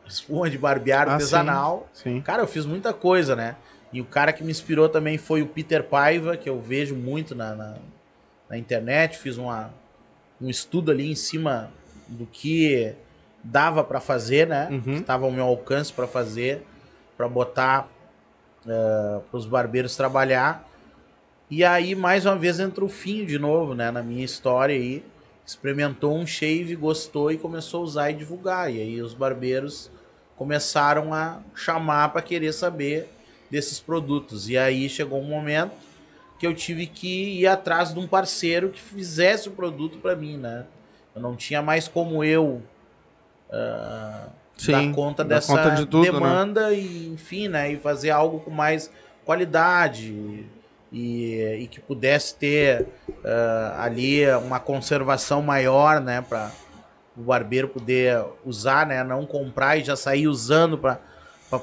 espuma 0.05 0.49
de 0.49 0.57
barbear 0.57 1.07
Ah, 1.09 1.13
artesanal. 1.13 1.89
Sim. 1.93 2.21
Cara, 2.21 2.43
eu 2.43 2.47
fiz 2.47 2.65
muita 2.65 2.93
coisa, 2.93 3.35
né? 3.35 3.55
E 3.91 3.99
o 4.01 4.05
cara 4.05 4.31
que 4.33 4.43
me 4.43 4.51
inspirou 4.51 4.89
também 4.89 5.17
foi 5.17 5.41
o 5.41 5.47
Peter 5.47 5.83
Paiva, 5.83 6.37
que 6.37 6.49
eu 6.49 6.59
vejo 6.59 6.95
muito 6.95 7.33
na, 7.33 7.55
na, 7.55 7.77
na 8.49 8.57
internet. 8.57 9.17
Fiz 9.17 9.37
uma, 9.37 9.73
um 10.41 10.49
estudo 10.49 10.91
ali 10.91 11.11
em 11.11 11.15
cima 11.15 11.71
do 12.07 12.25
que 12.25 12.93
dava 13.43 13.83
pra 13.83 13.99
fazer, 13.99 14.47
né? 14.47 14.69
Uhum. 14.71 14.97
Estava 14.97 15.25
ao 15.25 15.31
meu 15.31 15.45
alcance 15.45 15.93
pra 15.93 16.07
fazer, 16.07 16.65
pra 17.15 17.27
botar 17.27 17.89
para 18.63 19.37
os 19.37 19.45
barbeiros 19.45 19.95
trabalhar. 19.95 20.67
E 21.49 21.63
aí, 21.63 21.93
mais 21.93 22.25
uma 22.25 22.35
vez, 22.35 22.59
entra 22.59 22.83
o 22.83 22.89
fim 22.89 23.23
de 23.23 23.37
novo, 23.37 23.75
né? 23.75 23.91
Na 23.91 24.01
minha 24.01 24.25
história 24.25 24.75
aí. 24.75 25.03
Experimentou 25.45 26.17
um 26.17 26.25
shave, 26.25 26.75
gostou 26.75 27.31
e 27.31 27.37
começou 27.37 27.81
a 27.81 27.83
usar 27.83 28.11
e 28.11 28.15
divulgar. 28.15 28.73
E 28.73 28.81
aí 28.81 28.99
os 28.99 29.13
barbeiros 29.13 29.91
começaram 30.35 31.13
a 31.13 31.39
chamar 31.53 32.11
para 32.11 32.23
querer 32.23 32.51
saber 32.51 33.07
desses 33.51 33.79
produtos. 33.79 34.49
E 34.49 34.57
aí 34.57 34.89
chegou 34.89 35.21
um 35.21 35.27
momento 35.27 35.71
que 36.37 36.45
eu 36.45 36.53
tive 36.53 36.87
que 36.87 37.39
ir 37.39 37.47
atrás 37.47 37.93
de 37.93 37.99
um 37.99 38.07
parceiro 38.07 38.69
que 38.69 38.81
fizesse 38.81 39.47
o 39.47 39.51
produto 39.51 39.97
para 39.99 40.15
mim, 40.15 40.37
né? 40.37 40.65
Eu 41.15 41.21
não 41.21 41.35
tinha 41.35 41.61
mais 41.61 41.87
como 41.87 42.23
eu 42.23 42.61
ah, 43.51 44.27
Sim, 44.57 44.71
dar 44.71 44.95
conta 44.95 45.23
dá 45.23 45.35
dessa 45.35 45.55
conta 45.55 45.71
de 45.71 45.85
tudo, 45.85 46.05
né? 46.05 46.11
demanda 46.11 46.73
e 46.73 47.07
enfim, 47.13 47.47
né? 47.47 47.71
E 47.71 47.77
fazer 47.77 48.09
algo 48.09 48.39
com 48.39 48.51
mais 48.51 48.91
qualidade 49.23 50.45
e, 50.91 51.57
e 51.59 51.67
que 51.67 51.79
pudesse 51.79 52.35
ter 52.35 52.87
ah, 53.23 53.77
ali 53.83 54.29
uma 54.35 54.59
conservação 54.59 55.41
maior, 55.41 56.01
né? 56.01 56.21
Para 56.21 56.51
o 57.17 57.21
barbeiro 57.21 57.69
poder 57.69 58.23
usar, 58.45 58.85
né? 58.85 59.03
Não 59.03 59.25
comprar 59.25 59.77
e 59.77 59.83
já 59.83 59.95
sair 59.95 60.27
usando 60.27 60.77
para 60.77 60.99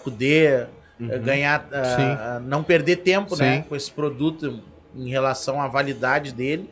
poder 0.02 0.68
eh, 1.01 1.19
ganhar, 1.19 1.69
ah, 1.73 1.77
Uhum. 1.77 2.12
Ah, 2.19 2.40
não 2.44 2.62
perder 2.62 2.97
tempo, 2.97 3.35
né? 3.36 3.64
Com 3.69 3.77
esse 3.77 3.90
produto 3.90 4.62
em 4.94 5.09
relação 5.09 5.60
à 5.60 5.69
validade 5.69 6.32
dele. 6.32 6.69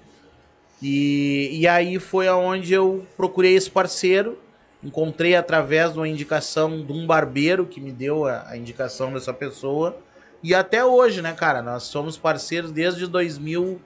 E, 0.83 1.51
e 1.53 1.69
aí 1.69 1.99
foi 1.99 2.27
aonde 2.27 2.73
eu 2.73 3.07
procurei 3.17 3.55
esse 3.55 3.71
parceiro, 3.71 4.39
encontrei 4.83 5.35
através 5.37 5.93
de 5.93 5.99
uma 5.99 6.09
indicação 6.09 6.83
de 6.85 6.93
um 6.93 7.07
barbeiro 7.07 7.67
que 7.67 7.81
me 7.81 7.93
deu 7.93 8.27
a, 8.27 8.49
a 8.49 8.57
indicação 8.57 9.13
dessa 9.13 9.33
pessoa. 9.33 9.99
E 10.43 10.55
até 10.55 10.83
hoje, 10.85 11.21
né, 11.21 11.35
cara? 11.35 11.61
Nós 11.61 11.83
somos 11.83 12.17
parceiros 12.17 12.73
desde 12.73 13.07
2000, 13.07 13.79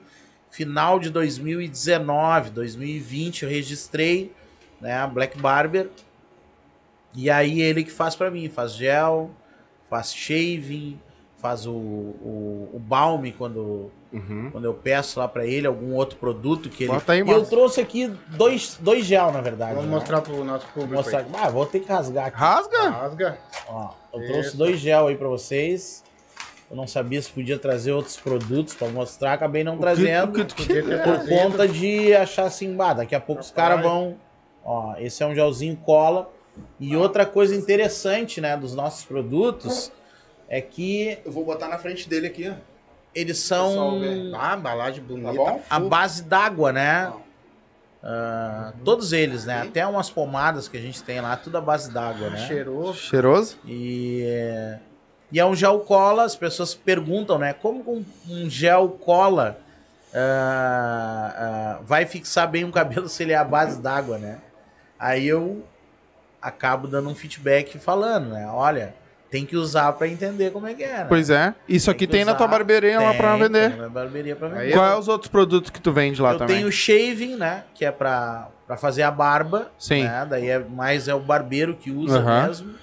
final 0.50 1.00
de 1.00 1.10
2019, 1.10 2.50
2020 2.50 3.42
eu 3.42 3.48
registrei, 3.48 4.32
né, 4.80 4.94
a 4.94 5.06
Black 5.06 5.36
Barber. 5.36 5.88
E 7.12 7.28
aí 7.28 7.60
ele 7.60 7.82
que 7.82 7.90
faz 7.90 8.14
pra 8.14 8.30
mim, 8.30 8.48
faz 8.48 8.72
gel, 8.72 9.30
faz 9.94 10.12
shaving, 10.12 10.98
faz 11.38 11.66
o, 11.66 11.70
o, 11.72 12.70
o 12.74 12.78
balme 12.80 13.30
quando 13.32 13.92
Uhum. 14.12 14.48
quando 14.52 14.64
eu 14.64 14.72
peço 14.74 15.18
lá 15.18 15.26
pra 15.26 15.44
ele 15.44 15.66
algum 15.66 15.92
outro 15.94 16.16
produto 16.16 16.68
que 16.68 16.84
ele. 16.84 16.92
Bota 16.92 17.12
aí, 17.14 17.20
e 17.20 17.28
eu 17.28 17.44
trouxe 17.44 17.80
aqui 17.80 18.06
dois, 18.28 18.78
dois 18.80 19.04
gel, 19.04 19.32
na 19.32 19.40
verdade. 19.40 19.74
Vamos 19.74 19.90
né? 19.90 19.96
mostrar 19.96 20.20
pro 20.20 20.44
nosso 20.44 20.64
Vou 20.66 20.84
público. 20.84 20.94
mostrar. 20.94 21.18
aí. 21.18 21.26
Ah, 21.34 21.48
vou 21.50 21.66
ter 21.66 21.80
que 21.80 21.88
rasgar 21.88 22.26
aqui. 22.26 22.36
Rasga? 22.36 22.90
Rasga. 22.90 23.38
Ó, 23.68 23.90
eu 24.12 24.20
Isso. 24.20 24.32
trouxe 24.32 24.56
dois 24.56 24.78
gel 24.78 25.08
aí 25.08 25.16
pra 25.16 25.26
vocês. 25.26 26.04
Eu 26.70 26.76
não 26.76 26.86
sabia 26.86 27.20
se 27.20 27.30
podia 27.30 27.58
trazer 27.58 27.90
outros 27.90 28.16
produtos 28.16 28.74
pra 28.74 28.86
mostrar, 28.88 29.32
acabei 29.32 29.64
não 29.64 29.78
trazendo. 29.78 30.30
o 30.30 30.32
que 30.32 30.44
tu 30.44 30.54
Podia 30.54 30.82
ter 30.84 31.02
por 31.02 31.28
conta 31.28 31.66
de 31.66 32.14
achar 32.14 32.44
assim, 32.44 32.72
bah, 32.74 32.94
daqui 32.94 33.16
a 33.16 33.20
pouco 33.20 33.42
os 33.42 33.50
caras 33.50 33.82
vão. 33.82 34.14
Ó, 34.64 34.94
esse 34.98 35.24
é 35.24 35.26
um 35.26 35.34
gelzinho 35.34 35.76
cola. 35.76 36.30
E 36.78 36.96
outra 36.96 37.24
coisa 37.26 37.54
interessante, 37.54 38.40
né, 38.40 38.56
dos 38.56 38.74
nossos 38.74 39.04
produtos 39.04 39.90
é 40.48 40.60
que 40.60 41.18
Eu 41.24 41.32
vou 41.32 41.44
botar 41.44 41.68
na 41.68 41.78
frente 41.78 42.08
dele 42.08 42.26
aqui, 42.28 42.48
ó. 42.48 42.54
eles 43.14 43.38
são 43.38 44.00
Ah, 44.38 44.56
embalagem 44.56 45.02
bonita. 45.02 45.28
Tá 45.28 45.34
bom? 45.34 45.62
a 45.68 45.80
base 45.80 46.22
d'água, 46.22 46.72
né? 46.72 47.12
Ah, 48.02 48.72
todos 48.84 49.12
eles, 49.12 49.46
né? 49.46 49.62
Até 49.62 49.86
umas 49.86 50.10
pomadas 50.10 50.68
que 50.68 50.76
a 50.76 50.80
gente 50.80 51.02
tem 51.02 51.20
lá, 51.20 51.36
tudo 51.36 51.56
a 51.56 51.60
base 51.60 51.90
d'água, 51.90 52.28
né? 52.30 52.46
Cheiroso. 52.46 52.94
Cheiroso? 52.98 53.58
E, 53.66 54.22
e 55.32 55.40
é 55.40 55.44
um 55.46 55.54
gel 55.56 55.80
cola, 55.80 56.24
as 56.24 56.36
pessoas 56.36 56.74
perguntam, 56.74 57.38
né? 57.38 57.54
Como 57.54 58.04
um, 58.28 58.50
gel 58.50 58.90
cola 58.90 59.58
ah, 60.14 61.34
ah, 61.36 61.78
vai 61.82 62.04
fixar 62.06 62.48
bem 62.48 62.64
um 62.64 62.70
cabelo 62.70 63.08
se 63.10 63.22
ele 63.22 63.32
é 63.32 63.36
a 63.36 63.44
base 63.44 63.80
d'água, 63.80 64.18
né? 64.18 64.38
Aí 64.98 65.26
eu 65.26 65.64
acabo 66.44 66.86
dando 66.86 67.08
um 67.08 67.14
feedback 67.14 67.78
falando, 67.78 68.30
né? 68.30 68.46
Olha, 68.46 68.94
tem 69.30 69.44
que 69.44 69.56
usar 69.56 69.92
pra 69.94 70.06
entender 70.06 70.52
como 70.52 70.66
é 70.66 70.74
que 70.74 70.84
é, 70.84 70.98
né? 70.98 71.06
Pois 71.08 71.30
é. 71.30 71.54
Isso 71.68 71.86
Tem 71.86 71.94
aqui 71.94 72.06
tem 72.06 72.24
na 72.24 72.32
usar. 72.32 72.42
ua 72.42 72.48
barbearia 72.48 73.00
lá 73.00 73.10
Tem, 73.10 73.18
pra 73.18 73.30
tem 73.32 73.42
vender. 73.42 73.76
na 73.76 73.88
barbearia 73.88 74.36
pra 74.36 74.48
vender. 74.48 74.72
Qual 74.72 74.84
é 74.84 74.96
os 74.96 75.08
outros 75.08 75.30
produtos 75.30 75.70
que 75.70 75.80
tu 75.80 75.92
vende 75.92 76.20
lá 76.22 76.32
eu 76.32 76.38
também? 76.38 76.58
tenho 76.58 76.70
shaving, 76.70 77.36
né? 77.36 77.64
Que 77.74 77.84
é 77.84 77.90
pra, 77.90 78.48
pra 78.66 78.76
fazer 78.76 79.02
a 79.02 79.10
barba. 79.10 79.72
Sim. 79.78 80.04
Né? 80.04 80.26
Daí 80.28 80.48
é 80.48 80.58
mais 80.58 81.08
é 81.08 81.14
o 81.14 81.20
barbeiro 81.20 81.74
que 81.74 81.90
usa 81.90 82.20
mesmo. 82.20 82.74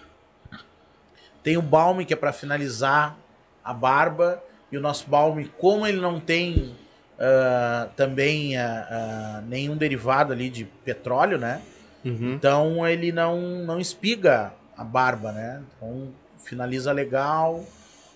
Tem 1.44 1.58
o 1.58 1.62
balme, 1.62 2.04
que 2.06 2.14
é 2.14 2.18
pra 2.18 2.34
finalizar 2.34 3.16
a 3.64 3.74
barba. 3.74 4.44
E 4.72 4.78
o 4.78 4.82
nosso 4.82 5.10
balme, 5.10 5.52
como 5.58 5.86
ele 5.86 6.00
não 6.00 6.20
tem 6.20 6.76
ah, 7.24 7.88
também 7.96 8.58
ah, 8.58 8.88
ah, 8.90 9.42
nenhum 9.48 9.78
derivado 9.78 10.34
ali 10.34 10.50
de 10.50 10.66
petróleo, 10.66 11.38
né? 11.38 11.62
Uhum. 12.04 12.34
Então 12.34 12.88
ele 12.88 13.12
não, 13.12 13.40
não 13.66 13.80
espiga 13.80 14.54
a 14.78 14.84
barba, 14.84 15.32
né? 15.32 15.62
Então 15.76 16.10
finaliza 16.44 16.92
legal. 16.92 17.64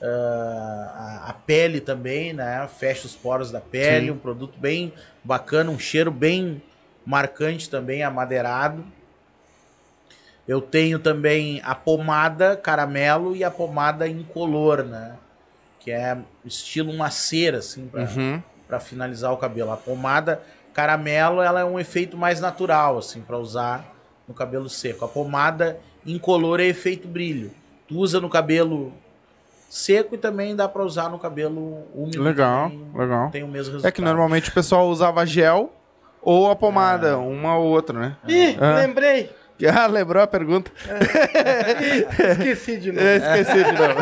Ah, 0.01 1.21
a, 1.25 1.29
a 1.29 1.33
pele 1.33 1.79
também, 1.79 2.33
né? 2.33 2.67
Fecha 2.67 3.05
os 3.07 3.15
poros 3.15 3.51
da 3.51 3.61
pele. 3.61 4.07
Sim. 4.07 4.11
Um 4.11 4.17
produto 4.17 4.57
bem 4.59 4.93
bacana, 5.23 5.71
um 5.71 5.79
cheiro 5.79 6.11
bem 6.11 6.61
marcante 7.05 7.69
também, 7.69 8.03
amadeirado. 8.03 8.83
Eu 10.47 10.61
tenho 10.61 10.99
também 10.99 11.59
a 11.63 11.73
pomada 11.73 12.55
caramelo 12.55 13.35
e 13.35 13.43
a 13.43 13.49
pomada 13.49 14.07
incolor, 14.07 14.83
né? 14.83 15.15
Que 15.79 15.91
é 15.91 16.17
estilo 16.43 16.91
uma 16.91 17.09
cera, 17.09 17.59
assim, 17.59 17.87
pra, 17.87 18.03
Uhum. 18.03 18.41
para 18.67 18.79
finalizar 18.79 19.31
o 19.31 19.37
cabelo. 19.37 19.71
A 19.71 19.77
pomada 19.77 20.41
caramelo, 20.75 21.41
ela 21.41 21.61
é 21.61 21.65
um 21.65 21.79
efeito 21.79 22.15
mais 22.17 22.39
natural, 22.41 22.97
assim, 22.97 23.21
para 23.21 23.37
usar 23.39 23.95
no 24.27 24.33
cabelo 24.33 24.69
seco. 24.69 25.05
A 25.05 25.07
pomada 25.07 25.79
incolor 26.05 26.59
é 26.59 26.65
efeito 26.65 27.07
brilho. 27.07 27.49
Tu 27.87 27.95
usa 27.97 28.19
no 28.19 28.29
cabelo 28.29 28.91
seco 29.69 30.15
e 30.15 30.17
também 30.17 30.55
dá 30.55 30.67
pra 30.67 30.83
usar 30.83 31.09
no 31.09 31.17
cabelo 31.17 31.83
úmido. 31.95 32.21
Legal, 32.21 32.69
também. 32.69 32.91
legal. 32.93 33.29
Tem 33.31 33.41
o 33.43 33.47
mesmo 33.47 33.71
resultado. 33.73 33.87
É 33.89 33.91
que 33.91 34.01
normalmente 34.01 34.49
o 34.49 34.53
pessoal 34.53 34.87
usava 34.89 35.25
gel 35.25 35.71
ou 36.21 36.51
a 36.51 36.55
pomada, 36.55 37.09
É. 37.09 37.15
uma 37.15 37.57
ou 37.57 37.67
outra, 37.67 37.97
né? 37.97 38.17
Ih, 38.27 38.57
Ah. 38.59 38.75
lembrei. 38.75 39.29
Ah, 39.73 39.87
lembrou 39.87 40.21
a 40.21 40.27
pergunta? 40.27 40.69
Esqueci 42.31 42.77
de 42.77 42.91
novo. 42.91 43.07
Eu 43.07 43.15
esqueci 43.17 43.63
de 43.63 43.71
novo. 43.71 43.99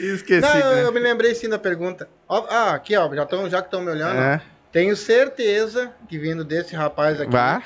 esqueci, 0.00 0.40
Não, 0.40 0.58
eu, 0.60 0.76
né? 0.76 0.84
eu 0.84 0.92
me 0.92 0.98
lembrei 1.00 1.34
sim 1.34 1.46
da 1.46 1.58
pergunta. 1.58 2.08
Ó, 2.26 2.46
ah, 2.48 2.70
aqui, 2.74 2.96
ó, 2.96 3.14
já, 3.14 3.26
tão, 3.26 3.50
já 3.50 3.60
que 3.60 3.66
estão 3.68 3.82
me 3.82 3.90
olhando, 3.90 4.18
É. 4.18 4.40
tenho 4.72 4.96
certeza 4.96 5.92
que 6.08 6.18
vindo 6.18 6.44
desse 6.44 6.74
rapaz 6.74 7.20
aqui. 7.20 7.30
Vá. 7.30 7.62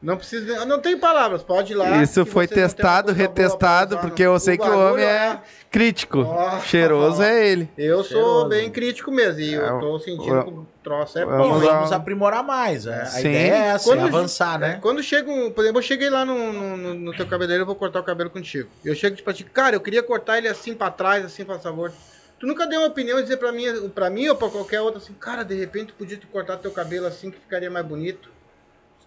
Não 0.00 0.16
precisa. 0.16 0.64
Não 0.64 0.78
tem 0.80 0.96
palavras, 0.96 1.42
pode 1.42 1.72
ir 1.72 1.74
lá. 1.74 2.00
Isso 2.00 2.24
foi 2.24 2.46
testado, 2.46 3.12
retestado, 3.12 3.98
porque 3.98 4.22
eu 4.22 4.38
sei 4.38 4.56
que 4.56 4.62
o 4.68 4.78
homem 4.78 5.04
é 5.04 5.40
crítico. 5.72 6.20
Ó. 6.20 6.60
Cheiroso 6.60 7.20
é 7.20 7.44
ele. 7.48 7.68
Eu 7.76 8.04
sou 8.04 8.12
Cheiroso. 8.16 8.48
bem 8.48 8.70
crítico 8.70 9.10
mesmo, 9.10 9.40
e 9.40 9.56
É, 9.56 9.58
eu 9.58 9.80
tô 9.80 9.98
sentindo 9.98 10.38
o- 10.38 10.44
que 10.44 10.50
o 10.50 10.66
troço 10.84 11.18
é 11.18 11.24
Vamos 11.24 11.60
bom. 11.60 11.66
lá. 11.66 11.74
vamos 11.78 11.90
aprimorar 11.92 12.44
mais. 12.44 12.84
né? 12.84 13.00
A 13.02 13.06
Sim. 13.06 13.18
ideia 13.30 13.52
é 13.54 13.58
essa, 13.70 13.84
Quando 13.90 13.98
é 13.98 14.04
avançar, 14.04 14.54
É, 14.54 14.58
né? 14.58 14.78
Quando 14.80 15.02
chega 15.02 15.28
um, 15.28 15.50
por 15.50 15.62
exemplo, 15.64 15.80
eu 15.80 15.84
cheguei 15.84 16.08
lá 16.08 16.24
no, 16.24 16.52
no, 16.52 16.94
no- 16.94 17.12
teu 17.16 17.26
cabeleireiro, 17.26 17.62
eu 17.62 17.66
vou 17.66 17.74
cortar 17.74 17.98
o 17.98 18.04
cabelo 18.04 18.30
contigo. 18.30 18.68
Eu 18.84 18.94
chego 18.94 19.16
tipo 19.16 19.28
assim, 19.28 19.42
cara, 19.52 19.74
eu 19.74 19.80
queria 19.80 20.02
cortar 20.04 20.38
ele 20.38 20.46
assim 20.46 20.74
pra 20.74 20.92
trás, 20.92 21.24
assim 21.24 21.44
pra 21.44 21.58
sabor. 21.58 21.90
Tu 22.38 22.46
nunca 22.46 22.66
deu 22.66 22.80
uma 22.80 22.88
opinião 22.88 23.18
e 23.18 23.22
dizer 23.22 23.36
pra 23.38 23.50
mim, 23.50 23.88
pra 23.90 24.08
mim 24.08 24.28
ou 24.28 24.36
pra 24.36 24.48
qualquer 24.48 24.80
outro 24.80 25.00
assim, 25.00 25.12
cara, 25.14 25.42
de 25.44 25.54
repente 25.54 25.86
tu 25.88 25.94
podia 25.94 26.16
te 26.16 26.26
cortar 26.26 26.56
teu 26.58 26.70
cabelo 26.70 27.06
assim 27.06 27.30
que 27.30 27.38
ficaria 27.38 27.70
mais 27.70 27.84
bonito. 27.84 28.30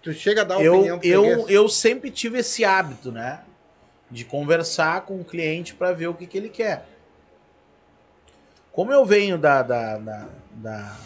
Tu 0.01 0.11
chega 0.13 0.41
a 0.41 0.43
dar 0.43 0.61
Eu, 0.61 0.75
opinião 0.77 0.99
pro 0.99 1.07
eu, 1.07 1.23
freguês. 1.23 1.49
eu 1.49 1.69
sempre 1.69 2.09
tive 2.11 2.39
esse 2.39 2.65
hábito, 2.65 3.11
né? 3.11 3.41
De 4.09 4.25
conversar 4.25 5.01
com 5.05 5.21
o 5.21 5.23
cliente 5.23 5.73
para 5.73 5.93
ver 5.93 6.07
o 6.07 6.13
que, 6.13 6.25
que 6.27 6.37
ele 6.37 6.49
quer. 6.49 6.85
Como 8.71 8.91
eu 8.91 9.05
venho 9.05 9.37
da, 9.37 9.61
da, 9.61 9.97
da, 9.97 10.27
da- 10.51 10.97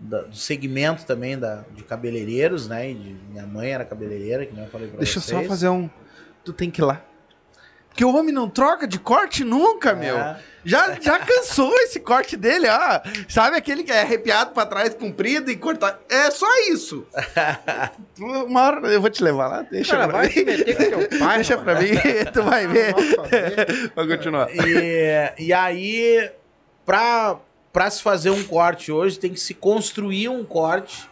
da- 0.00 0.22
do 0.22 0.36
segmento 0.36 1.04
também 1.04 1.36
da, 1.38 1.64
de 1.74 1.82
cabeleireiros, 1.82 2.68
né? 2.68 2.90
E 2.90 2.94
de, 2.94 3.10
minha 3.30 3.46
mãe 3.46 3.72
era 3.72 3.84
cabeleireira, 3.84 4.46
que 4.46 4.54
nem 4.54 4.64
eu 4.64 4.70
falei 4.70 4.88
pra 4.88 4.98
Deixa 4.98 5.18
eu 5.18 5.22
vocês. 5.22 5.42
só 5.42 5.48
fazer 5.48 5.68
um. 5.68 5.90
Tu 6.44 6.52
tem 6.52 6.70
que 6.70 6.80
ir 6.80 6.84
lá. 6.84 7.02
Porque 7.88 8.04
o 8.04 8.14
homem 8.14 8.32
não 8.32 8.48
troca 8.48 8.86
de 8.86 8.98
corte 8.98 9.42
nunca, 9.44 9.92
meu. 9.94 10.16
Já, 10.68 11.00
já 11.00 11.18
cansou 11.18 11.74
esse 11.78 11.98
corte 11.98 12.36
dele, 12.36 12.66
ó. 12.68 13.00
Sabe 13.26 13.56
aquele 13.56 13.82
que 13.82 13.90
é 13.90 14.02
arrepiado 14.02 14.50
pra 14.52 14.66
trás, 14.66 14.94
comprido 14.94 15.50
e 15.50 15.56
cortar. 15.56 15.98
É 16.10 16.30
só 16.30 16.46
isso. 16.70 17.06
Uma 18.20 18.62
hora 18.66 18.88
eu 18.88 19.00
vou 19.00 19.08
te 19.08 19.22
levar 19.24 19.48
lá. 19.48 19.62
Deixa 19.62 19.92
Cara, 19.96 20.08
pra 20.08 20.18
vai 20.18 20.26
mim. 20.26 20.32
se 20.34 20.44
meter 20.44 20.76
com 20.76 20.84
teu 21.06 21.18
pai. 21.18 21.36
Deixa 21.36 21.56
pra 21.56 21.80
mim, 21.80 21.88
tu 22.34 22.42
vai 22.42 22.66
ver. 22.66 22.94
Vou 23.96 24.06
continuar. 24.06 24.48
E, 24.54 25.32
e 25.38 25.52
aí, 25.54 26.30
pra, 26.84 27.38
pra 27.72 27.88
se 27.88 28.02
fazer 28.02 28.28
um 28.28 28.44
corte 28.44 28.92
hoje, 28.92 29.18
tem 29.18 29.32
que 29.32 29.40
se 29.40 29.54
construir 29.54 30.28
um 30.28 30.44
corte, 30.44 31.08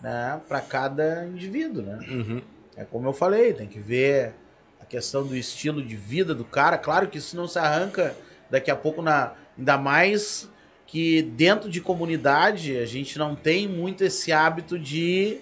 né? 0.00 0.40
Pra 0.46 0.60
cada 0.60 1.26
indivíduo, 1.26 1.82
né? 1.82 1.98
Uhum. 2.08 2.42
É 2.76 2.84
como 2.84 3.08
eu 3.08 3.12
falei, 3.12 3.52
tem 3.54 3.66
que 3.66 3.80
ver 3.80 4.34
a 4.80 4.84
questão 4.84 5.26
do 5.26 5.34
estilo 5.36 5.82
de 5.82 5.96
vida 5.96 6.32
do 6.32 6.44
cara. 6.44 6.78
Claro 6.78 7.08
que 7.08 7.18
isso 7.18 7.36
não 7.36 7.48
se 7.48 7.58
arranca 7.58 8.14
daqui 8.54 8.70
a 8.70 8.76
pouco, 8.76 9.02
na, 9.02 9.32
ainda 9.58 9.76
mais 9.76 10.48
que 10.86 11.22
dentro 11.22 11.68
de 11.68 11.80
comunidade 11.80 12.78
a 12.78 12.86
gente 12.86 13.18
não 13.18 13.34
tem 13.34 13.68
muito 13.68 14.04
esse 14.04 14.32
hábito 14.32 14.78
de. 14.78 15.38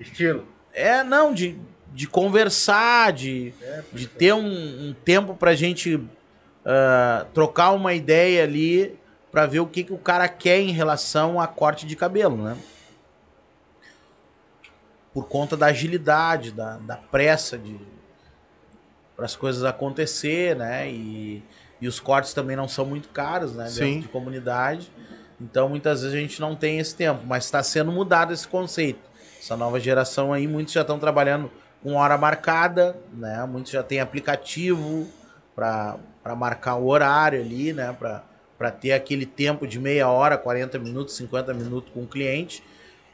Estilo. 0.00 0.46
É, 0.72 1.04
não, 1.04 1.34
de, 1.34 1.58
de 1.92 2.06
conversar, 2.08 3.12
de, 3.12 3.52
É, 3.60 3.82
de 3.92 4.06
ter 4.06 4.32
um, 4.32 4.88
um 4.88 4.94
tempo 5.04 5.34
pra 5.34 5.54
gente 5.54 6.02
ah, 6.64 7.26
trocar 7.34 7.72
uma 7.72 7.92
ideia 7.92 8.42
ali 8.42 8.98
pra 9.30 9.46
ver 9.46 9.60
o 9.60 9.66
que, 9.66 9.84
que 9.84 9.92
o 9.92 9.98
cara 9.98 10.28
quer 10.28 10.60
em 10.60 10.72
relação 10.72 11.38
a 11.38 11.46
corte 11.46 11.86
de 11.86 11.94
cabelo, 11.94 12.36
né? 12.36 12.56
Por 15.12 15.28
conta 15.28 15.58
da 15.58 15.66
agilidade, 15.66 16.52
da, 16.52 16.78
da 16.78 16.96
pressa 16.96 17.58
de 17.58 17.78
para 19.14 19.26
as 19.26 19.36
coisas 19.36 19.62
acontecer, 19.62 20.56
né? 20.56 20.90
E, 20.90 21.42
e 21.82 21.88
os 21.88 21.98
cortes 21.98 22.32
também 22.32 22.54
não 22.54 22.68
são 22.68 22.86
muito 22.86 23.08
caros, 23.08 23.54
né? 23.56 23.68
Sim. 23.68 24.00
de 24.00 24.08
comunidade. 24.08 24.88
Então 25.40 25.68
muitas 25.68 26.02
vezes 26.02 26.16
a 26.16 26.20
gente 26.20 26.40
não 26.40 26.54
tem 26.54 26.78
esse 26.78 26.94
tempo, 26.94 27.22
mas 27.26 27.44
está 27.44 27.60
sendo 27.60 27.90
mudado 27.90 28.32
esse 28.32 28.46
conceito. 28.46 29.10
Essa 29.40 29.56
nova 29.56 29.80
geração 29.80 30.32
aí, 30.32 30.46
muitos 30.46 30.72
já 30.72 30.82
estão 30.82 31.00
trabalhando 31.00 31.50
com 31.82 31.94
hora 31.94 32.16
marcada, 32.16 32.96
né? 33.12 33.44
Muitos 33.46 33.72
já 33.72 33.82
têm 33.82 33.98
aplicativo 33.98 35.08
para 35.56 35.98
marcar 36.36 36.76
o 36.76 36.86
horário 36.86 37.40
ali, 37.40 37.72
né? 37.72 37.92
Para 37.98 38.70
ter 38.70 38.92
aquele 38.92 39.26
tempo 39.26 39.66
de 39.66 39.80
meia 39.80 40.08
hora, 40.08 40.38
40 40.38 40.78
minutos, 40.78 41.16
50 41.16 41.52
minutos 41.52 41.92
com 41.92 42.04
o 42.04 42.06
cliente. 42.06 42.62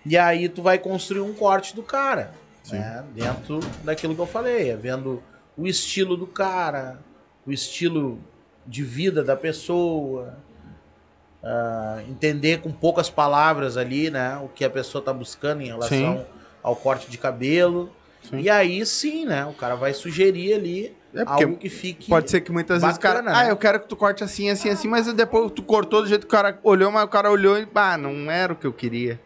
E 0.05 0.19
aí 0.19 0.47
tu 0.47 0.61
vai 0.61 0.79
construir 0.79 1.23
um 1.23 1.33
corte 1.33 1.75
do 1.75 1.83
cara, 1.83 2.35
né? 2.71 3.03
Dentro 3.15 3.61
daquilo 3.83 4.15
que 4.15 4.21
eu 4.21 4.27
falei, 4.27 4.69
é 4.69 4.77
vendo 4.77 5.23
o 5.57 5.67
estilo 5.67 6.19
do 6.19 6.27
cara, 6.27 6.99
o 7.47 7.51
estilo 7.51 8.21
de 8.69 8.83
vida 8.85 9.25
da 9.25 9.35
pessoa, 9.35 10.35
ah, 11.43 12.03
entender 12.09 12.61
com 12.61 12.71
poucas 12.71 13.09
palavras 13.09 13.77
ali, 13.77 14.11
né, 14.11 14.39
o 14.45 14.49
que 14.49 14.65
a 14.65 14.71
pessoa 14.71 15.03
tá 15.03 15.13
buscando 15.13 15.63
em 15.63 15.67
relação 15.69 16.19
Sim. 16.19 16.25
ao 16.63 16.77
corte 16.77 17.11
de 17.11 17.17
cabelo. 17.17 17.91
Sim. 18.29 18.41
E 18.41 18.51
aí 18.51 18.85
sim, 18.85 19.25
né, 19.25 19.47
o 19.47 19.53
cara 19.55 19.75
vai 19.75 19.95
sugerir 19.95 20.53
ali 20.53 20.97
É 21.15 21.23
algo 21.25 21.57
que 21.57 21.71
fique 21.71 22.09
Pode 22.11 22.31
ser 22.31 22.43
que 22.43 22.53
muitas 22.53 22.83
vezes 22.83 22.97
o 22.99 23.01
cara. 23.01 23.23
bacana, 23.23 23.39
Ah, 23.41 23.45
né? 23.45 23.51
eu 23.51 23.57
quero 23.57 23.81
que 23.81 23.87
tu 23.89 23.97
corte 23.97 24.23
assim, 24.23 24.51
assim, 24.51 24.69
assim, 24.69 24.87
mas 24.89 25.11
depois 25.15 25.51
tu 25.53 25.63
cortou 25.63 26.03
do 26.03 26.09
jeito 26.09 26.27
que 26.27 26.35
o 26.35 26.37
cara 26.37 26.59
olhou, 26.63 26.91
mas 26.93 27.05
o 27.05 27.09
cara 27.09 27.31
olhou 27.31 27.57
e. 27.59 27.67
Ah, 27.75 27.97
não 27.97 28.31
era 28.31 28.53
o 28.53 28.57
que 28.57 28.67
eu 28.67 28.73
queria. 28.73 29.19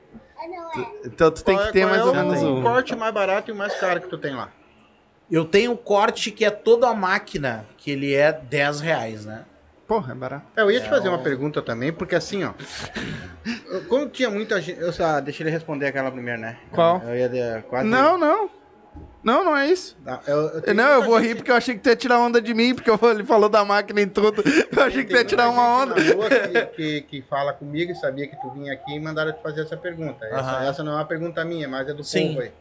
Então 1.05 1.31
tu 1.31 1.43
tem 1.45 1.57
que 1.57 1.69
é- 1.69 1.73
ter 1.73 1.87
mais 1.87 2.01
é 2.01 2.05
ou 2.05 2.15
menos 2.15 2.43
um. 2.43 2.63
corte 2.63 2.95
mais 2.95 3.13
barato 3.15 3.51
e 3.51 3.53
o 3.53 3.57
mais 3.57 3.75
caro 3.81 4.01
que 4.01 4.09
tu 4.09 4.19
tem 4.19 4.35
lá. 4.35 4.51
Eu 5.31 5.45
tenho 5.45 5.73
um 5.73 5.77
corte 5.77 6.31
que 6.31 6.45
é 6.45 6.51
toda 6.51 6.89
a 6.89 6.95
máquina, 6.95 7.65
que 7.79 7.91
ele 7.91 8.15
é 8.15 8.33
10 8.33 8.81
reais, 8.81 9.25
né? 9.25 9.45
Porra, 9.87 10.13
é 10.13 10.15
barato. 10.15 10.47
É, 10.57 10.63
Eu 10.63 10.71
ia 10.71 10.81
te 10.81 10.87
É 10.87 10.91
fazer 10.91 11.09
uma 11.09 11.19
um- 11.19 11.23
pergunta 11.23 11.61
também, 11.63 11.93
porque 11.93 12.15
assim, 12.15 12.45
ó. 12.45 12.53
Como 13.89 14.09
tinha 14.09 14.31
muita 14.31 14.61
gente. 14.61 14.81
Eu, 14.81 14.93
só- 14.93 15.21
deixa 15.21 15.43
ele 15.43 15.51
responder 15.51 15.87
aquela 15.87 16.11
primeiro, 16.11 16.41
né? 16.41 16.59
Qual? 16.71 17.03
Eu 17.03 17.17
ia 17.17 17.29
de- 17.29 17.63
quase. 17.69 17.89
Não, 17.89 18.17
não. 18.17 18.51
Não, 19.23 19.45
não 19.45 19.57
é 19.57 19.69
isso. 19.69 19.97
Não, 20.05 20.19
eu, 20.27 20.49
eu 20.67 20.75
Não, 20.75 20.85
eu 20.95 21.03
vou 21.05 21.19
gente- 21.19 21.29
rir 21.29 21.35
porque 21.37 21.51
eu 21.51 21.55
achei 21.55 21.75
que 21.75 21.81
tu 21.81 21.89
ia 21.89 21.97
tirar 21.97 22.19
onda 22.19 22.43
de 22.43 22.53
mim, 22.53 22.75
porque 22.75 22.91
eu- 22.91 22.99
ele 23.11 23.25
falou 23.25 23.49
da 23.49 23.65
máquina 23.65 24.01
em 24.03 24.09
tudo. 24.09 24.43
Eu 24.77 24.83
achei 24.83 25.05
que 25.05 25.11
tu 25.11 25.17
ia 25.17 25.25
tirar 25.25 25.49
uma 25.49 25.83
onda. 25.83 25.95
que, 25.95 26.67
que, 26.67 27.01
que 27.03 27.23
fala 27.23 27.53
comigo 27.53 27.93
e 27.93 27.95
sabia 27.95 28.27
que 28.27 28.37
tu 28.41 28.51
vinha 28.51 28.73
aqui 28.73 28.95
e 28.97 29.01
mandaram 29.01 29.33
te 29.33 29.41
fazer 29.41 29.63
essa 29.63 29.77
pergunta. 29.77 30.25
Essa, 30.27 30.37
Aham. 30.41 30.65
essa 30.69 30.83
não 30.83 30.93
é 30.93 30.97
uma 30.97 31.05
pergunta 31.05 31.45
minha, 31.45 31.69
mas 31.69 31.89
é 31.89 31.95
do 31.95 32.03
Sim. 32.03 32.29
povo 32.29 32.41
aí. 32.41 32.53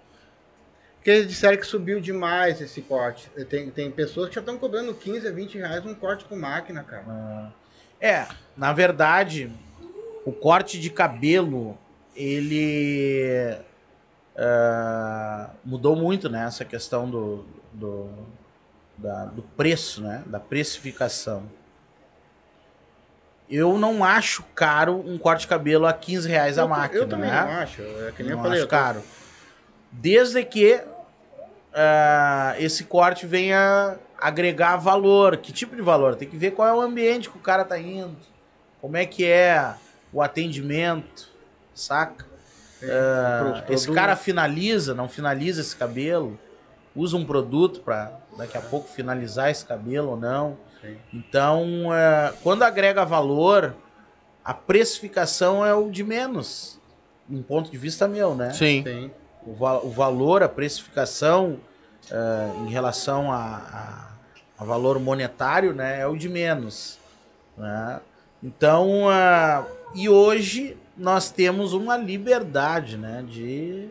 Porque 1.01 1.09
eles 1.09 1.27
disseram 1.27 1.57
que 1.57 1.65
subiu 1.65 1.99
demais 1.99 2.61
esse 2.61 2.79
corte. 2.79 3.27
Tem, 3.49 3.71
tem 3.71 3.89
pessoas 3.89 4.29
que 4.29 4.35
já 4.35 4.39
estão 4.41 4.55
cobrando 4.59 4.93
15 4.93 5.27
a 5.27 5.31
20 5.31 5.57
reais 5.57 5.83
um 5.83 5.95
corte 5.95 6.25
com 6.25 6.35
máquina, 6.35 6.83
cara. 6.83 7.51
É, 7.99 8.27
na 8.55 8.71
verdade, 8.71 9.51
o 10.23 10.31
corte 10.31 10.79
de 10.79 10.91
cabelo, 10.91 11.75
ele 12.15 13.57
ah, 14.37 15.49
mudou 15.65 15.95
muito, 15.95 16.29
né? 16.29 16.45
Essa 16.45 16.63
questão 16.63 17.09
do, 17.09 17.45
do, 17.73 18.07
da- 18.95 19.25
do 19.25 19.41
preço, 19.41 20.01
né? 20.03 20.21
Da 20.27 20.39
precificação. 20.39 21.49
Eu 23.49 23.75
não 23.79 24.03
acho 24.03 24.43
caro 24.53 24.95
um 25.03 25.17
corte 25.17 25.41
de 25.41 25.47
cabelo 25.47 25.87
a 25.87 25.93
15 25.93 26.29
reais 26.29 26.59
a 26.59 26.61
eu, 26.61 26.67
máquina, 26.67 27.01
eu 27.01 27.07
também 27.09 27.29
né? 27.31 27.41
não 27.41 27.51
acho. 27.53 27.81
É 27.81 28.13
que 28.15 28.21
nem 28.21 28.33
não 28.33 28.37
eu 28.37 28.43
falei. 28.43 28.59
acho 28.59 28.65
eu 28.65 28.67
tô- 28.67 28.75
caro. 28.75 29.03
Desde 29.91 30.45
que 30.45 30.81
ah, 31.73 32.55
esse 32.59 32.83
corte 32.83 33.25
venha 33.25 33.97
agregar 34.17 34.77
valor. 34.77 35.37
Que 35.37 35.51
tipo 35.51 35.75
de 35.75 35.81
valor? 35.81 36.15
Tem 36.15 36.27
que 36.27 36.37
ver 36.37 36.51
qual 36.51 36.67
é 36.67 36.73
o 36.73 36.81
ambiente 36.81 37.29
que 37.29 37.37
o 37.37 37.41
cara 37.41 37.63
tá 37.63 37.79
indo. 37.79 38.15
Como 38.79 38.97
é 38.97 39.05
que 39.05 39.25
é 39.25 39.73
o 40.11 40.21
atendimento, 40.21 41.29
saca? 41.73 42.25
Os 43.69 43.69
Esse 43.69 43.91
cara 43.91 44.15
finaliza, 44.15 44.93
não 44.93 45.07
finaliza 45.07 45.61
esse 45.61 45.75
cabelo? 45.75 46.39
Usa 46.95 47.15
um 47.15 47.23
produto 47.23 47.81
para 47.81 48.11
daqui 48.37 48.57
a 48.57 48.61
pouco 48.61 48.87
finalizar 48.89 49.51
esse 49.51 49.63
cabelo 49.63 50.09
ou 50.09 50.17
não? 50.17 50.57
Sim. 50.81 50.97
Então, 51.13 51.93
é, 51.93 52.33
quando 52.41 52.63
agrega 52.63 53.05
valor, 53.05 53.75
a 54.43 54.53
precificação 54.53 55.65
é 55.65 55.73
o 55.73 55.89
de 55.89 56.03
menos. 56.03 56.79
Um 57.29 57.43
ponto 57.43 57.71
de 57.71 57.77
vista 57.77 58.07
meu, 58.07 58.35
né? 58.35 58.51
Sim. 58.51 58.81
Tem. 58.83 59.11
O, 59.45 59.51
o 59.87 59.89
valor, 59.89 60.43
a 60.43 60.49
precificação 60.49 61.59
eh, 62.11 62.51
em 62.65 62.69
relação 62.69 63.31
a, 63.31 63.37
a- 63.37 64.11
a 64.59 64.63
valor 64.63 64.99
monetário, 64.99 65.73
né, 65.73 65.99
é 66.01 66.05
o 66.07 66.15
de 66.15 66.29
menos. 66.29 66.99
né? 67.57 67.99
Então, 68.43 69.09
ah, 69.09 69.65
e 69.95 70.07
hoje 70.07 70.77
nós 70.95 71.31
temos 71.31 71.73
uma 71.73 71.97
liberdade, 71.97 72.95
né, 72.97 73.23
de 73.27 73.89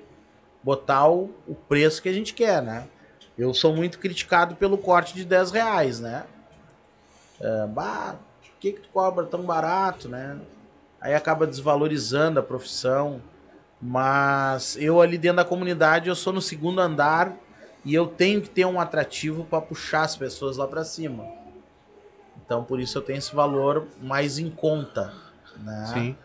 botar 0.63 1.09
o, 1.09 1.31
o 1.49 1.55
preço 1.55 2.01
que 2.03 2.09
a 2.09 2.13
gente 2.13 2.35
quer, 2.35 2.63
né? 2.63 2.87
Eu 3.37 3.53
sou 3.55 3.75
muito 3.75 3.99
criticado 3.99 4.55
pelo 4.55 4.77
corte 4.79 5.15
de 5.15 5.25
10 5.25 5.51
reais, 5.51 5.99
né? 5.99 6.25
ah, 7.43 7.67
bah, 7.67 8.17
por 8.41 8.59
que, 8.61 8.73
que 8.73 8.81
tu 8.81 8.89
cobra 8.91 9.25
tão 9.27 9.43
barato, 9.43 10.09
né? 10.09 10.39
Aí 11.01 11.15
acaba 11.15 11.47
desvalorizando 11.47 12.39
a 12.39 12.43
profissão. 12.43 13.21
Mas 13.81 14.77
eu 14.79 15.01
ali 15.01 15.17
dentro 15.17 15.39
da 15.39 15.45
comunidade, 15.45 16.09
eu 16.09 16.15
sou 16.15 16.33
no 16.33 16.43
segundo 16.43 16.81
andar 16.81 17.35
e 17.85 17.95
eu 17.95 18.07
tenho 18.07 18.43
que 18.43 18.51
ter 18.51 18.67
um 18.67 18.79
atrativo 18.79 19.45
para 19.45 19.61
puxar 19.61 20.03
as 20.03 20.17
pessoas 20.17 20.59
lá 20.59 20.67
para 20.67 20.85
cima. 20.85 21.27
Então 22.45 22.63
por 22.63 22.79
isso 22.79 22.99
eu 22.99 23.03
tenho 23.03 23.19
esse 23.19 23.35
valor 23.35 23.87
mais 24.03 24.39
em 24.39 24.51
conta, 24.51 25.15
né? 25.57 25.85
Sim. 25.93 26.17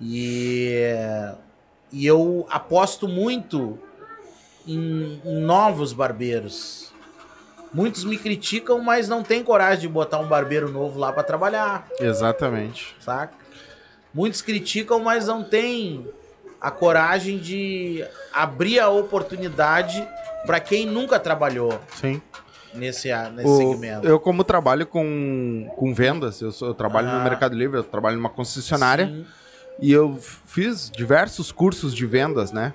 E, 0.00 0.82
e 1.92 2.06
eu 2.06 2.46
aposto 2.50 3.06
muito 3.06 3.78
em, 4.66 5.20
em 5.24 5.40
novos 5.40 5.92
barbeiros. 5.92 6.92
Muitos 7.72 8.04
me 8.04 8.16
criticam, 8.16 8.80
mas 8.80 9.08
não 9.08 9.22
tem 9.22 9.44
coragem 9.44 9.80
de 9.80 9.88
botar 9.88 10.18
um 10.18 10.26
barbeiro 10.26 10.70
novo 10.70 10.98
lá 10.98 11.12
para 11.12 11.22
trabalhar, 11.22 11.86
Exatamente. 12.00 12.96
saca? 12.98 13.34
Muitos 14.12 14.40
criticam, 14.40 15.00
mas 15.00 15.26
não 15.26 15.44
tem 15.44 16.08
a 16.60 16.70
coragem 16.70 17.38
de 17.38 18.04
abrir 18.32 18.80
a 18.80 18.88
oportunidade 18.88 20.06
para 20.46 20.60
quem 20.60 20.86
nunca 20.86 21.18
trabalhou 21.20 21.80
Sim. 22.00 22.20
nesse, 22.74 23.08
nesse 23.30 23.48
O- 23.48 23.56
segmento. 23.56 24.06
eu, 24.06 24.18
como 24.18 24.42
trabalho 24.44 24.86
com, 24.86 25.70
com 25.76 25.94
vendas, 25.94 26.40
eu, 26.40 26.50
sou- 26.52 26.68
eu 26.68 26.74
trabalho 26.74 27.08
Ah. 27.08 27.18
no 27.18 27.24
Mercado 27.24 27.54
Livre, 27.54 27.78
eu 27.78 27.84
trabalho 27.84 28.16
numa 28.16 28.30
concessionária. 28.30 29.06
Sim. 29.06 29.26
E 29.80 29.92
eu 29.92 30.16
fiz 30.46 30.90
diversos 30.90 31.52
cursos 31.52 31.94
de 31.94 32.04
vendas, 32.04 32.50
né? 32.50 32.74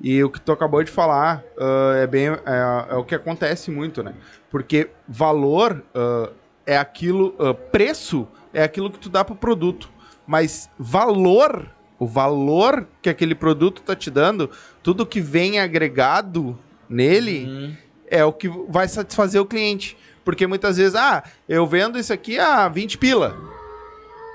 E 0.00 0.24
o 0.24 0.30
que 0.30 0.40
tu 0.40 0.50
acabou 0.50 0.82
de 0.82 0.90
falar 0.90 1.44
ah, 1.58 1.92
é 1.96 2.06
bem 2.06 2.28
é, 2.28 2.86
é 2.90 2.94
o 2.96 3.04
que 3.04 3.14
acontece 3.14 3.70
muito, 3.70 4.02
né? 4.02 4.14
Porque 4.50 4.90
valor 5.08 5.84
ah, 5.94 6.30
é 6.66 6.76
aquilo, 6.76 7.34
ah, 7.38 7.54
preço 7.54 8.26
é 8.52 8.64
aquilo 8.64 8.90
que 8.90 8.98
tu 8.98 9.08
dá 9.08 9.24
pro 9.24 9.36
produto, 9.36 9.88
mas 10.26 10.68
valor, 10.76 11.68
o 12.00 12.06
valor 12.06 12.88
que 13.02 13.10
aquele 13.10 13.34
produto 13.34 13.82
tá 13.82 13.94
te 13.94 14.10
dando, 14.10 14.50
tudo 14.82 15.04
que 15.06 15.20
vem 15.20 15.60
agregado 15.60 16.58
nele 16.88 17.46
Hum. 17.46 17.76
é 18.08 18.24
o 18.24 18.32
que 18.32 18.48
vai 18.68 18.88
satisfazer 18.88 19.40
o 19.40 19.44
cliente. 19.46 19.96
Porque 20.24 20.46
muitas 20.46 20.78
vezes, 20.78 20.94
ah, 20.94 21.22
eu 21.46 21.66
vendo 21.66 21.98
isso 21.98 22.12
aqui 22.12 22.38
a 22.38 22.68
20 22.68 22.96
pila. 22.96 23.36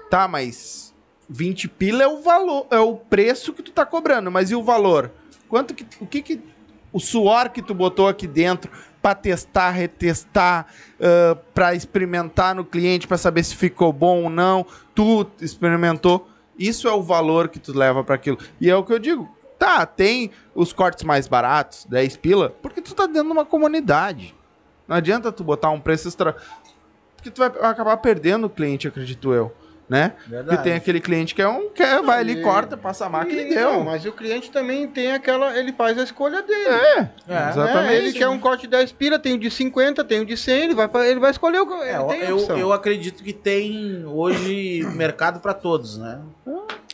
Tá, 0.09 0.27
mas 0.27 0.93
20 1.27 1.67
pila 1.67 2.03
é 2.03 2.07
o 2.07 2.21
valor, 2.21 2.67
é 2.69 2.79
o 2.79 2.95
preço 2.95 3.51
que 3.51 3.63
tu 3.63 3.71
tá 3.71 3.83
cobrando, 3.85 4.29
mas 4.31 4.51
e 4.51 4.55
o 4.55 4.63
valor? 4.63 5.11
Quanto 5.49 5.73
que 5.73 5.85
o 5.99 6.05
que 6.05 6.21
que 6.21 6.39
o 6.93 6.99
suor 6.99 7.49
que 7.49 7.61
tu 7.61 7.73
botou 7.73 8.07
aqui 8.07 8.27
dentro 8.27 8.71
para 9.01 9.15
testar, 9.15 9.71
retestar, 9.71 10.67
ah, 11.01 11.35
pra 11.53 11.73
experimentar 11.73 12.53
no 12.53 12.63
cliente 12.63 13.07
para 13.07 13.17
saber 13.17 13.43
se 13.43 13.55
ficou 13.55 13.91
bom 13.91 14.23
ou 14.23 14.29
não, 14.29 14.65
tu 14.93 15.25
experimentou, 15.41 16.29
isso 16.57 16.87
é 16.87 16.93
o 16.93 17.01
valor 17.01 17.49
que 17.49 17.59
tu 17.59 17.77
leva 17.77 18.03
para 18.03 18.15
aquilo. 18.15 18.37
E 18.59 18.69
é 18.69 18.75
o 18.75 18.83
que 18.83 18.93
eu 18.93 18.99
digo, 18.99 19.29
tá, 19.57 19.85
tem 19.85 20.31
os 20.53 20.73
cortes 20.73 21.03
mais 21.03 21.27
baratos, 21.27 21.85
10 21.85 22.17
pila, 22.17 22.49
porque 22.61 22.81
tu 22.81 22.93
tá 22.93 23.05
dentro 23.05 23.25
de 23.25 23.31
uma 23.31 23.45
comunidade. 23.45 24.35
Não 24.87 24.95
adianta 24.95 25.31
tu 25.31 25.43
botar 25.43 25.69
um 25.69 25.79
preço 25.79 26.07
extra, 26.07 26.35
porque 27.15 27.31
tu 27.31 27.39
vai 27.39 27.47
acabar 27.47 27.97
perdendo 27.97 28.45
o 28.45 28.49
cliente, 28.49 28.87
acredito 28.87 29.33
eu, 29.33 29.51
né? 29.87 30.13
Verdade. 30.27 30.47
Porque 30.49 30.63
tem 30.63 30.73
aquele 30.73 30.99
cliente 30.99 31.35
que 31.35 31.41
é 31.41 31.47
um, 31.47 31.69
que 31.69 31.83
vai 32.01 32.19
ali, 32.19 32.33
E- 32.39 32.41
corta, 32.41 32.75
passa 32.75 33.05
a 33.05 33.09
máquina 33.09 33.41
e, 33.41 33.45
E- 33.51 33.55
deu. 33.55 33.73
não, 33.73 33.83
mas 33.83 34.03
o 34.05 34.11
cliente 34.11 34.49
também 34.51 34.87
tem 34.87 35.11
aquela. 35.13 35.57
Ele 35.57 35.71
faz 35.73 35.97
a 35.97 36.03
escolha 36.03 36.41
dele. 36.41 36.67
É, 36.69 36.99
É. 37.27 37.49
exatamente. 37.49 37.93
É, 37.93 37.97
ele 37.97 38.13
quer 38.13 38.27
um 38.27 38.39
corte 38.39 38.61
de 38.63 38.67
10 38.69 38.91
pila, 38.91 39.19
tem 39.19 39.33
o 39.35 39.39
de 39.39 39.49
50, 39.51 40.03
tem 40.03 40.21
o 40.21 40.25
de 40.25 40.35
100, 40.35 40.63
ele 40.63 40.73
vai, 40.75 40.89
ele 41.09 41.19
vai 41.19 41.31
escolher 41.31 41.59
o 41.59 41.67
que 41.67 41.73
É, 41.83 41.95
ele 41.95 42.03
tem 42.05 42.21
a 42.21 42.29
eu, 42.29 42.37
opção. 42.37 42.57
eu 42.57 42.73
acredito 42.73 43.23
que 43.23 43.31
tem 43.33 44.03
hoje 44.05 44.83
mercado 44.95 45.39
para 45.39 45.53
todos, 45.53 45.97
né? 45.97 46.19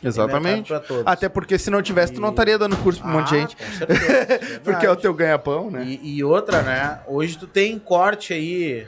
Exatamente. 0.04 0.72
Até 1.06 1.28
porque 1.28 1.56
se 1.58 1.70
não 1.70 1.80
tivesse, 1.80 2.12
tu 2.12 2.20
não 2.20 2.30
estaria 2.30 2.58
dando 2.58 2.76
curso 2.78 3.00
pra 3.00 3.08
um 3.08 3.12
monte 3.14 3.28
de 3.28 3.36
Ah, 3.36 3.38
gente. 3.40 3.56
com 3.56 3.64
certeza, 3.72 4.60
Porque 4.64 4.84
é 4.86 4.90
o 4.90 4.96
teu 4.96 5.14
ganha-pão, 5.14 5.70
né? 5.70 5.84
E, 5.86 6.16
e 6.18 6.24
outra, 6.24 6.60
né? 6.62 6.98
Hoje 7.06 7.38
tu 7.38 7.46
tem 7.46 7.78
corte 7.78 8.32
aí, 8.34 8.84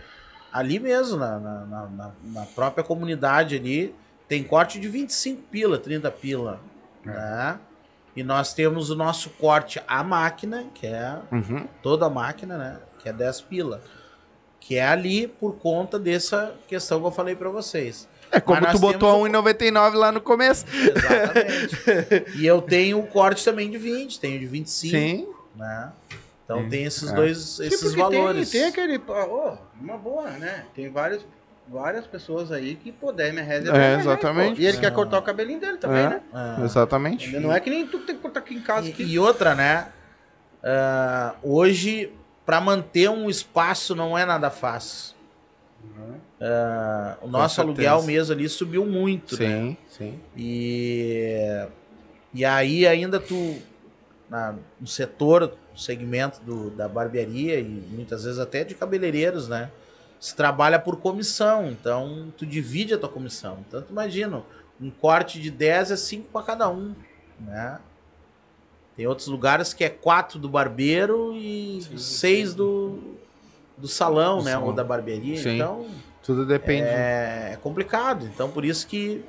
ali 0.54 0.78
mesmo, 0.78 1.16
na, 1.18 1.38
na, 1.38 1.64
na- 1.66 2.10
na- 2.22 2.46
própria 2.54 2.84
comunidade 2.84 3.56
ali, 3.56 3.94
tem 4.28 4.42
corte 4.44 4.78
de 4.78 4.88
25 4.88 5.42
pila, 5.50 5.76
30 5.78 6.10
pila, 6.12 6.60
né? 7.04 7.58
E 8.16 8.22
nós 8.22 8.54
temos 8.54 8.90
o 8.90 8.94
nosso 8.94 9.28
corte 9.30 9.82
à 9.88 10.04
máquina, 10.04 10.64
que 10.72 10.86
é 10.86 11.18
Uhum. 11.32 11.66
toda 11.82 12.06
a 12.06 12.10
máquina, 12.10 12.56
né? 12.56 12.78
Que 13.00 13.08
é 13.08 13.12
10 13.12 13.40
pila. 13.40 13.82
Que 14.60 14.76
é 14.76 14.86
ali 14.86 15.26
por 15.26 15.56
conta 15.56 15.98
dessa 15.98 16.54
questão 16.68 17.00
que 17.00 17.06
eu 17.06 17.10
falei 17.10 17.34
pra 17.34 17.50
vocês. 17.50 18.08
É 18.30 18.40
como 18.40 18.64
tu 18.70 18.78
botou 18.78 19.20
o- 19.20 19.28
1,99 19.28 19.96
lá 19.96 20.10
no 20.12 20.20
começo. 20.20 20.64
Exatamente. 20.72 22.24
e 22.40 22.46
eu 22.46 22.62
tenho 22.62 23.00
o 23.00 23.06
corte 23.06 23.44
também 23.44 23.68
de 23.70 23.76
20, 23.78 24.18
tenho 24.20 24.38
de 24.38 24.46
25, 24.46 24.96
Sim. 24.96 25.28
né? 25.56 25.92
Então 26.44 26.62
Sim. 26.64 26.68
tem 26.68 26.84
esses 26.84 27.10
É. 27.10 27.14
dois 27.14 27.38
Sim, 27.38 27.64
esses 27.66 27.80
porque 27.80 27.96
valores. 28.00 28.50
Tem, 28.50 28.60
tem 28.60 28.70
aquele. 28.70 28.98
ô, 29.08 29.56
uma 29.80 29.96
boa, 29.96 30.30
né? 30.32 30.66
Tem 30.74 30.90
vários, 30.90 31.24
várias 31.68 32.06
pessoas 32.06 32.52
aí 32.52 32.74
que 32.76 32.92
10 32.92 33.34
mil 33.34 33.44
reais 33.44 33.62
É, 33.66 33.72
10 33.72 33.76
reais, 33.78 34.00
exatamente. 34.00 34.56
pô. 34.56 34.60
E 34.62 34.66
ele 34.66 34.76
É. 34.76 34.80
quer 34.80 34.92
cortar 34.92 35.18
o 35.18 35.22
cabelinho 35.22 35.58
dele 35.60 35.78
também, 35.78 36.04
É. 36.04 36.08
né? 36.10 36.20
É. 36.60 36.64
Exatamente. 36.64 37.30
Não 37.38 37.52
é 37.52 37.58
que 37.60 37.70
nem 37.70 37.86
tu 37.86 37.98
que 38.00 38.06
tem 38.06 38.16
que 38.16 38.22
cortar 38.22 38.40
aqui 38.40 38.54
em 38.54 38.60
casa. 38.60 38.86
E, 38.88 38.92
aqui. 38.92 39.02
e 39.04 39.18
outra, 39.18 39.54
né? 39.54 39.88
Ah, 40.62 41.34
hoje, 41.42 42.12
para 42.44 42.60
manter 42.60 43.08
um 43.10 43.28
espaço 43.30 43.94
não 43.94 44.16
é 44.16 44.24
nada 44.26 44.50
fácil. 44.50 45.14
Ah, 46.40 47.16
o 47.22 47.28
nosso 47.28 47.60
aluguel 47.60 48.02
mesmo 48.02 48.34
ali 48.34 48.48
subiu 48.48 48.84
muito, 48.84 49.38
né? 49.38 49.46
Sim, 49.48 49.76
sim. 49.88 50.20
E, 50.36 51.66
e 52.34 52.44
aí 52.44 52.86
ainda 52.86 53.18
tu, 53.20 53.56
na- 54.34 54.54
no 54.80 54.86
setor, 54.86 55.56
no 55.72 55.78
segmento 55.78 56.40
do, 56.40 56.70
da 56.70 56.88
barbearia 56.88 57.60
e 57.60 57.64
muitas 57.64 58.24
vezes 58.24 58.40
até 58.40 58.64
de 58.64 58.74
cabeleireiros, 58.74 59.48
né? 59.48 59.70
Se 60.18 60.34
trabalha 60.34 60.78
por 60.78 60.96
comissão, 60.96 61.68
então 61.70 62.32
tu 62.36 62.44
divide 62.44 62.94
a 62.94 62.98
tua 62.98 63.08
comissão. 63.08 63.58
Então 63.68 63.80
tu 63.80 63.92
imagina, 63.92 64.42
um 64.80 64.90
corte 64.90 65.40
de 65.40 65.50
10 65.52 65.92
é 65.92 65.96
5 65.96 66.28
para 66.32 66.42
cada 66.44 66.68
um, 66.68 66.94
né? 67.38 67.78
Tem 68.96 69.06
outros 69.06 69.28
lugares 69.28 69.72
que 69.72 69.84
é 69.84 69.88
4 69.88 70.38
do 70.38 70.48
barbeiro 70.48 71.32
e 71.36 71.80
6 71.96 72.54
do, 72.54 72.98
do 73.76 73.86
salão, 73.88 74.38
Do 74.38 74.44
né? 74.44 74.52
salão. 74.52 74.66
Ou 74.68 74.72
da 74.72 74.82
barbearia. 74.84 75.36
Sim. 75.36 75.56
Então 75.56 75.86
Tudo 76.24 76.44
depende. 76.46 76.82
é, 76.88 77.50
é 77.52 77.58
complicado. 77.60 78.24
Então, 78.26 78.50
por 78.50 78.64
isso 78.64 78.86
que 78.86 79.24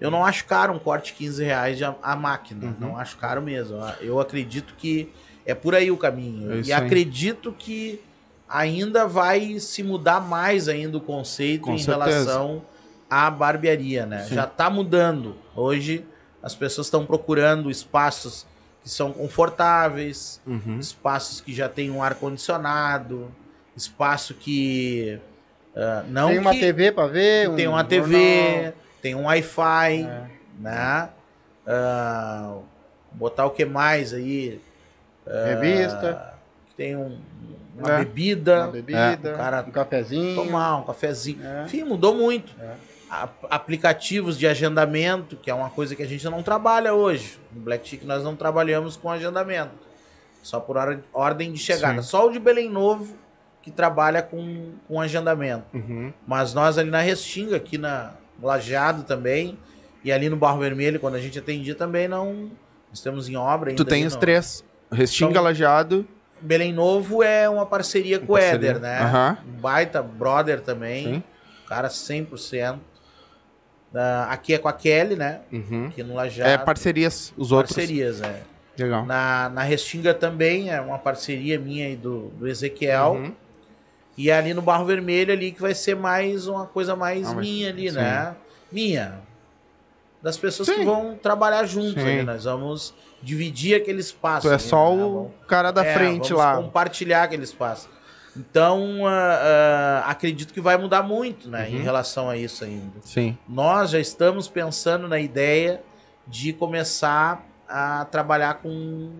eu 0.00 0.10
não 0.10 0.24
acho 0.24 0.44
caro 0.46 0.72
um 0.72 0.78
corte 0.78 1.12
de 1.12 1.18
15 1.18 1.44
reais 1.44 1.76
de 1.76 1.84
a, 1.84 1.94
a 2.02 2.16
máquina. 2.16 2.66
Uhum. 2.66 2.74
Não 2.78 2.96
acho 2.96 3.16
caro 3.16 3.42
mesmo. 3.42 3.76
Eu 4.00 4.18
acredito 4.20 4.74
que 4.76 5.12
é 5.44 5.54
por 5.54 5.74
aí 5.74 5.90
o 5.90 5.96
caminho. 5.96 6.52
É 6.52 6.56
e 6.60 6.72
aí. 6.72 6.72
acredito 6.72 7.52
que 7.56 8.00
ainda 8.48 9.06
vai 9.06 9.58
se 9.60 9.82
mudar 9.82 10.20
mais 10.20 10.68
ainda 10.68 10.96
o 10.96 11.00
conceito 11.00 11.62
Com 11.64 11.74
em 11.74 11.78
certeza. 11.78 12.08
relação 12.16 12.62
à 13.08 13.30
barbearia, 13.30 14.06
né? 14.06 14.24
Sim. 14.24 14.34
Já 14.34 14.44
está 14.44 14.68
mudando. 14.70 15.36
Hoje 15.54 16.04
as 16.42 16.54
pessoas 16.54 16.86
estão 16.86 17.04
procurando 17.04 17.70
espaços 17.70 18.46
que 18.82 18.88
são 18.88 19.12
confortáveis, 19.12 20.40
Uhum. 20.46 20.78
espaços 20.78 21.40
que 21.40 21.52
já 21.54 21.68
tem 21.68 21.90
um 21.90 22.02
ar 22.02 22.14
condicionado, 22.14 23.30
espaço 23.76 24.32
que 24.34 25.18
ah, 25.76 26.02
não 26.08 26.28
tem 26.28 26.38
uma 26.38 26.52
que- 26.52 26.60
TV 26.60 26.90
pra 26.90 27.06
ver. 27.06 27.54
tem 27.54 27.68
um 27.68 27.72
uma 27.72 27.84
TV, 27.84 28.12
jornal. 28.54 28.72
Tem 29.00 29.14
um 29.14 29.24
Wi-Fi, 29.24 30.02
É. 30.02 30.26
né? 30.58 31.08
Ah, 31.66 32.56
botar 33.12 33.46
o 33.46 33.50
que 33.50 33.64
mais 33.64 34.12
aí? 34.12 34.60
Revista, 35.46 36.28
Tem 36.76 36.96
um- 36.96 37.18
uma 37.76 37.88
É. 37.88 37.92
uma 37.92 37.98
bebida, 37.98 38.66
bebida, 38.68 39.34
o 39.34 39.36
cara 39.36 39.62
um 39.68 39.70
cafezinho. 39.70 40.34
tomar 40.34 40.76
um 40.78 40.82
cafezinho. 40.82 41.44
É. 41.46 41.64
Enfim, 41.64 41.84
mudou 41.84 42.14
muito. 42.14 42.54
É. 42.58 42.72
A- 43.10 43.28
aplicativos 43.50 44.38
de 44.38 44.46
agendamento, 44.46 45.36
que 45.36 45.50
é 45.50 45.54
uma 45.54 45.68
coisa 45.68 45.94
que 45.94 46.02
a 46.02 46.06
gente 46.06 46.24
não 46.24 46.42
trabalha 46.42 46.94
hoje. 46.94 47.38
No 47.52 47.60
Black 47.60 47.86
Chic 47.86 48.02
nós 48.04 48.24
não 48.24 48.34
trabalhamos 48.34 48.96
com 48.96 49.10
agendamento. 49.10 49.72
Só 50.42 50.58
por 50.58 50.78
hora- 50.78 51.00
ordem 51.12 51.52
de 51.52 51.58
chegada. 51.58 52.00
Sim. 52.00 52.08
Só 52.08 52.26
o 52.28 52.32
de 52.32 52.38
Belém 52.38 52.70
Novo 52.70 53.14
que 53.60 53.70
trabalha 53.70 54.22
com, 54.22 54.72
com 54.88 54.98
agendamento. 55.00 55.64
Uhum. 55.74 56.14
Mas 56.26 56.54
nós 56.54 56.78
ali 56.78 56.88
na 56.90 57.00
Restinga, 57.02 57.56
aqui 57.56 57.76
na 57.76 58.12
Lajeado 58.46 59.02
também, 59.02 59.58
e 60.04 60.10
ali 60.10 60.28
no 60.28 60.36
Barro 60.36 60.58
Vermelho, 60.60 60.98
quando 61.00 61.14
a 61.16 61.20
gente 61.20 61.38
atendia 61.38 61.74
também, 61.74 62.08
não. 62.08 62.50
Estamos 62.92 63.28
em 63.28 63.36
obra 63.36 63.70
ainda. 63.70 63.82
Tu 63.84 63.88
tem 63.88 64.04
os 64.06 64.14
no- 64.14 64.20
três. 64.20 64.64
Restinga, 64.90 65.34
São- 65.34 65.42
Lajeado. 65.44 66.06
Belém 66.40 66.72
Novo 66.72 67.22
é 67.22 67.48
uma 67.48 67.66
parceria 67.66 68.18
com 68.18 68.32
o. 68.32 68.38
Éder, 68.38 68.80
né? 68.80 68.98
Aham. 69.00 69.38
Um 69.46 69.60
baita 69.60 70.02
brother 70.02 70.60
também. 70.60 71.04
Sim. 71.04 71.22
Cara 71.68 71.88
100%. 71.88 72.78
Ah, 73.94 74.28
aqui 74.30 74.54
é 74.54 74.58
com 74.58 74.68
a 74.68 74.72
Kelly, 74.72 75.16
né? 75.16 75.40
Uhum. 75.52 75.86
Aqui 75.88 76.02
no 76.02 76.14
Lajeado. 76.14 76.50
É 76.50 76.58
parcerias, 76.58 77.32
os 77.36 77.52
outros. 77.52 77.74
Parcerias, 77.76 78.20
é. 78.22 78.42
Legal. 78.78 79.04
Na, 79.04 79.48
na 79.50 79.62
Restinga 79.62 80.14
também 80.14 80.70
é 80.70 80.80
uma 80.80 80.98
parceria 80.98 81.58
minha 81.58 81.88
e 81.90 81.96
do, 81.96 82.28
do 82.38 82.48
Ezequiel. 82.48 83.12
Uhum. 83.12 83.32
E 84.20 84.28
é 84.28 84.34
ali 84.36 84.52
no 84.52 84.60
Barro 84.60 84.84
Vermelho 84.84 85.32
ali 85.32 85.50
que 85.50 85.62
vai 85.62 85.74
ser 85.74 85.96
mais 85.96 86.46
uma 86.46 86.66
coisa 86.66 86.94
mais 86.94 87.28
Ah, 87.28 87.34
minha 87.34 87.70
ali, 87.70 87.88
sim. 87.88 87.96
né? 87.96 88.34
Minha. 88.70 89.20
Das 90.22 90.36
pessoas 90.36 90.68
Sim. 90.68 90.74
que 90.74 90.84
vão 90.84 91.16
trabalhar 91.16 91.64
juntos 91.64 92.04
ali. 92.04 92.22
Nós 92.22 92.44
vamos 92.44 92.92
dividir 93.22 93.74
aquele 93.74 94.00
espaço. 94.00 94.46
Tu 94.46 94.50
é 94.50 94.54
ali, 94.56 94.62
só 94.62 94.94
né? 94.94 95.02
o 95.02 95.12
Vamos- 95.14 95.30
cara 95.48 95.70
da 95.70 95.82
é, 95.82 95.94
frente 95.94 96.28
vamos 96.34 96.44
lá. 96.44 96.56
compartilhar 96.58 97.22
aquele 97.22 97.44
espaço. 97.44 97.88
Então, 98.36 99.06
ah, 99.06 100.02
ah, 100.04 100.10
acredito 100.10 100.52
que 100.52 100.60
vai 100.60 100.76
mudar 100.76 101.02
muito, 101.02 101.48
né, 101.48 101.66
Uhum. 101.70 101.76
em 101.76 101.82
relação 101.82 102.28
a 102.28 102.36
isso 102.36 102.62
ainda. 102.62 103.00
Sim. 103.02 103.36
Nós 103.48 103.90
já 103.90 103.98
estamos 103.98 104.46
pensando 104.46 105.08
na 105.08 105.18
ideia 105.18 105.80
de 106.26 106.52
começar 106.52 107.42
a 107.66 108.04
trabalhar 108.04 108.54
com 108.54 109.10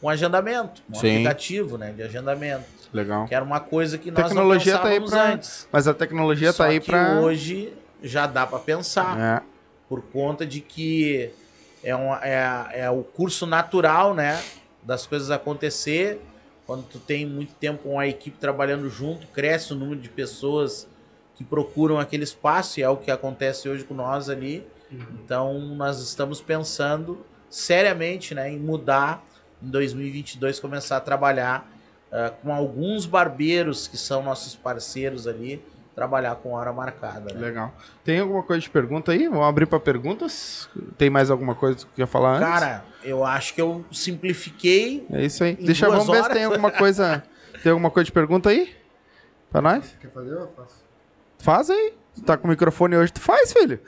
um 0.00 0.08
agendamento, 0.08 0.82
um 0.88 0.94
Sim. 0.94 1.10
aplicativo, 1.10 1.76
né, 1.76 1.90
de 1.92 2.02
agendamento, 2.04 2.64
Legal. 2.92 3.26
que 3.26 3.34
era 3.34 3.44
uma 3.44 3.60
coisa 3.60 3.98
que 3.98 4.10
nós 4.10 4.24
Tecnologia 4.28 4.74
não 4.74 4.80
tá 4.82 4.88
aí 4.88 5.00
pensávamos 5.00 5.10
pra- 5.26 5.32
antes. 5.34 5.68
Mas 5.70 5.88
a 5.88 5.94
tecnologia 5.94 6.52
Só 6.52 6.64
tá 6.64 6.70
aí 6.70 6.80
que 6.80 6.86
pra. 6.86 7.20
hoje 7.20 7.72
já 8.02 8.26
dá 8.26 8.46
para 8.46 8.58
pensar 8.58 9.18
É. 9.20 9.42
por 9.88 10.00
conta 10.02 10.46
de 10.46 10.60
que 10.60 11.30
é, 11.84 11.94
uma, 11.94 12.20
é, 12.24 12.80
é 12.84 12.90
o 12.90 13.02
curso 13.02 13.46
natural, 13.46 14.14
né, 14.14 14.40
das 14.82 15.06
coisas 15.06 15.30
acontecer. 15.30 16.20
Quando 16.66 16.82
tu 16.84 16.98
tem 16.98 17.24
muito 17.24 17.54
tempo 17.54 17.82
com 17.84 17.98
a 17.98 18.06
equipe 18.06 18.36
trabalhando 18.38 18.88
junto, 18.90 19.26
cresce 19.28 19.72
o 19.72 19.76
número 19.76 20.00
de 20.00 20.08
pessoas 20.08 20.86
que 21.34 21.42
procuram 21.44 21.98
aquele 21.98 22.24
espaço 22.24 22.78
e 22.80 22.82
é 22.82 22.88
o 22.88 22.96
que 22.96 23.10
acontece 23.10 23.68
hoje 23.68 23.84
com 23.84 23.94
nós 23.94 24.28
ali. 24.28 24.66
Então 24.90 25.58
nós 25.76 26.00
estamos 26.00 26.40
pensando 26.40 27.24
seriamente, 27.48 28.34
né, 28.34 28.50
em 28.50 28.58
mudar 28.58 29.24
em 29.62 29.68
2022 29.70 30.58
começar 30.60 30.96
a 30.96 31.00
trabalhar 31.00 31.68
ah, 32.12 32.32
com 32.42 32.52
alguns 32.52 33.06
barbeiros 33.06 33.86
que 33.86 33.96
são 33.96 34.22
nossos 34.22 34.54
parceiros 34.54 35.26
ali, 35.26 35.62
trabalhar 35.94 36.36
com 36.36 36.52
hora 36.52 36.72
marcada. 36.72 37.34
Né? 37.34 37.40
Legal. 37.40 37.74
Tem 38.04 38.20
alguma 38.20 38.42
coisa 38.42 38.62
de 38.62 38.70
pergunta 38.70 39.12
aí? 39.12 39.28
Vamos 39.28 39.44
abrir 39.44 39.66
pra 39.66 39.80
perguntas? 39.80 40.68
Tem 40.96 41.10
mais 41.10 41.30
alguma 41.30 41.54
coisa 41.54 41.78
que 41.78 41.86
quer 41.96 42.06
falar 42.06 42.36
antes? 42.36 42.48
Cara, 42.48 42.84
eu 43.02 43.24
acho 43.24 43.52
que 43.54 43.60
eu 43.60 43.84
simplifiquei. 43.90 45.04
É 45.10 45.24
isso 45.24 45.42
aí. 45.42 45.56
Deixa, 45.56 45.88
vamos 45.88 46.06
ver 46.06 46.14
se 46.14 46.22
horas. 46.22 46.36
tem 46.36 46.44
alguma 46.44 46.70
coisa. 46.70 47.22
Tem 47.60 47.72
alguma 47.72 47.90
coisa 47.90 48.04
de 48.04 48.12
pergunta 48.12 48.50
aí? 48.50 48.72
Pra 49.50 49.60
nós? 49.60 49.96
Quer 50.00 50.12
fazer? 50.12 50.30
Eu 50.30 50.48
faço. 50.56 50.76
Faz 51.38 51.68
aí. 51.68 51.92
Tu 52.14 52.22
tá 52.22 52.36
com 52.36 52.46
o 52.46 52.50
microfone 52.50 52.96
hoje, 52.96 53.12
tu 53.12 53.20
faz, 53.20 53.52
filho. 53.52 53.80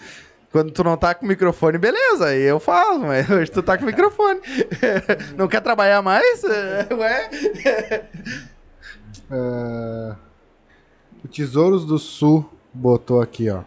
Quando 0.52 0.72
tu 0.72 0.82
não 0.82 0.96
tá 0.96 1.14
com 1.14 1.24
o 1.24 1.28
microfone, 1.28 1.78
beleza, 1.78 2.26
aí 2.26 2.42
eu 2.42 2.58
faço, 2.58 2.98
mas 2.98 3.28
hoje 3.30 3.50
tu 3.50 3.62
tá 3.62 3.78
com 3.78 3.84
o 3.84 3.86
microfone. 3.86 4.40
não 5.36 5.46
quer 5.46 5.60
trabalhar 5.60 6.02
mais? 6.02 6.42
É, 6.50 6.94
Ué? 6.94 8.08
Ah, 9.30 10.16
o 11.24 11.28
Tesouros 11.28 11.84
do 11.84 11.98
Sul 11.98 12.50
botou 12.74 13.20
aqui, 13.20 13.48
ó. 13.48 13.62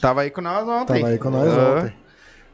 Tava 0.00 0.22
aí 0.22 0.30
com 0.30 0.40
nós 0.40 0.66
ontem. 0.66 1.00
Tava 1.00 1.08
aí 1.08 1.18
com 1.18 1.30
nós 1.30 1.52
Ah, 1.52 1.76
ontem. 1.78 1.96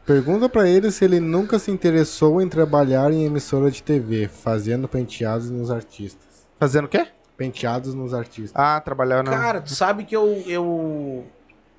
Pergunta 0.04 0.48
pra 0.48 0.68
ele 0.68 0.90
se 0.90 1.04
ele 1.04 1.20
nunca 1.20 1.58
se 1.58 1.70
interessou 1.70 2.42
em 2.42 2.48
trabalhar 2.48 3.12
em 3.12 3.24
emissora 3.24 3.70
de 3.70 3.82
TV, 3.82 4.28
fazendo 4.28 4.88
penteados 4.88 5.48
nos 5.48 5.70
artistas. 5.70 6.46
Fazendo 6.58 6.84
o 6.86 6.88
quê? 6.88 7.06
Penteados 7.36 7.94
nos 7.94 8.12
artistas. 8.12 8.52
Ah, 8.54 8.80
trabalhando. 8.80 9.30
Cara, 9.30 9.60
tu 9.60 9.74
sabe 9.74 10.04
que 10.04 10.14
eu, 10.14 10.42
eu, 10.46 11.24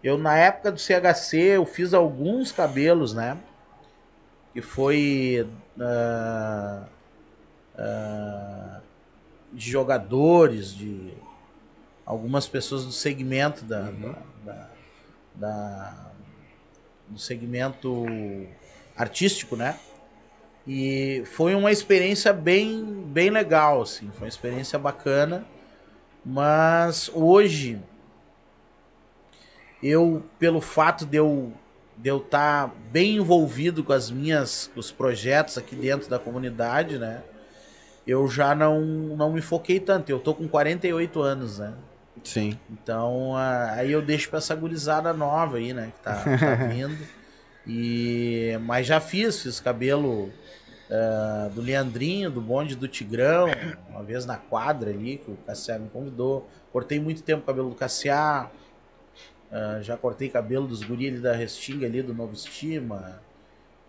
eu 0.04 0.18
na 0.18 0.36
época 0.38 0.72
do 0.72 0.80
CHC, 0.80 1.38
eu 1.58 1.66
fiz 1.66 1.94
alguns 1.94 2.52
cabelos, 2.52 3.14
né? 3.14 3.38
Que 4.54 4.62
foi 4.62 5.48
ah, 5.80 6.84
ah, 7.78 8.80
de 9.52 9.70
jogadores, 9.72 10.74
de 10.76 11.14
algumas 12.06 12.48
pessoas 12.48 12.86
do 12.86 12.92
segmento 12.92 13.64
da, 13.66 13.90
da, 13.92 14.20
da- 14.44 14.70
da- 15.36 16.12
do 17.08 17.18
segmento 17.20 18.06
artístico, 18.96 19.56
né? 19.56 19.80
E 20.66 21.24
foi 21.26 21.56
uma 21.56 21.72
experiência 21.72 22.32
bem, 22.32 22.84
bem 23.08 23.30
legal, 23.30 23.82
assim, 23.82 24.10
foi 24.12 24.24
uma 24.26 24.30
experiência 24.30 24.80
bacana. 24.80 25.46
Mas 26.26 27.10
hoje, 27.14 27.80
eu, 29.84 30.24
pelo 30.40 30.62
fato 30.62 31.06
de 31.06 31.18
eu 31.18 31.54
de 31.96 32.10
eu 32.10 32.18
estar 32.18 32.74
bem 32.92 33.18
envolvido 33.18 33.84
com 33.84 33.94
as 33.94 34.10
minhas 34.10 34.70
os 34.76 34.92
projetos 34.92 35.60
aqui 35.60 35.76
dentro 35.76 36.10
da 36.10 36.18
comunidade, 36.18 36.98
né? 36.98 37.22
Eu 38.06 38.28
já 38.28 38.56
não, 38.56 38.82
não 38.82 39.32
me 39.32 39.42
foquei 39.42 39.80
tanto. 39.80 40.10
Eu 40.10 40.20
tô 40.20 40.34
com 40.34 40.48
48 40.48 41.22
anos, 41.22 41.60
né? 41.60 41.74
Sim. 42.24 42.58
Então, 42.70 43.36
aí 43.36 43.92
eu 43.92 44.02
deixo 44.02 44.28
pra 44.30 44.40
essa 44.40 44.56
gurizada 44.56 45.14
nova 45.14 45.58
aí, 45.58 45.72
né? 45.72 45.94
Que 45.96 46.04
tá, 46.04 46.16
tá 46.16 46.56
vindo. 46.68 46.98
E, 47.66 48.58
mas 48.64 48.88
já 48.88 49.00
fiz, 49.00 49.44
fiz 49.44 49.60
cabelo 49.60 50.32
ah, 50.92 51.50
do 51.54 51.60
Leandrinho, 51.60 52.30
do 52.30 52.40
bonde 52.40 52.76
do 52.76 52.88
Tigrão, 52.88 53.48
uma 53.90 54.04
vez 54.04 54.26
na 54.26 54.38
quadra 54.38 54.92
ali, 54.92 55.18
que 55.18 55.32
o 55.32 55.38
Cassiá 55.38 55.80
me 55.80 55.90
convidou. 55.90 56.48
Cortei 56.72 57.00
muito 57.00 57.24
tempo 57.24 57.42
o 57.42 57.46
cabelo 57.46 57.70
do 57.70 57.76
Cassiá. 57.76 58.50
Ah, 59.54 59.80
já 59.84 59.96
cortei 59.96 60.30
cabelo 60.30 60.66
dos 60.66 60.82
guri 60.82 61.10
ali 61.10 61.20
da 61.20 61.34
Restinga 61.34 61.86
ali, 61.86 62.02
do 62.02 62.12
Novo 62.12 62.34
Estima. 62.34 63.22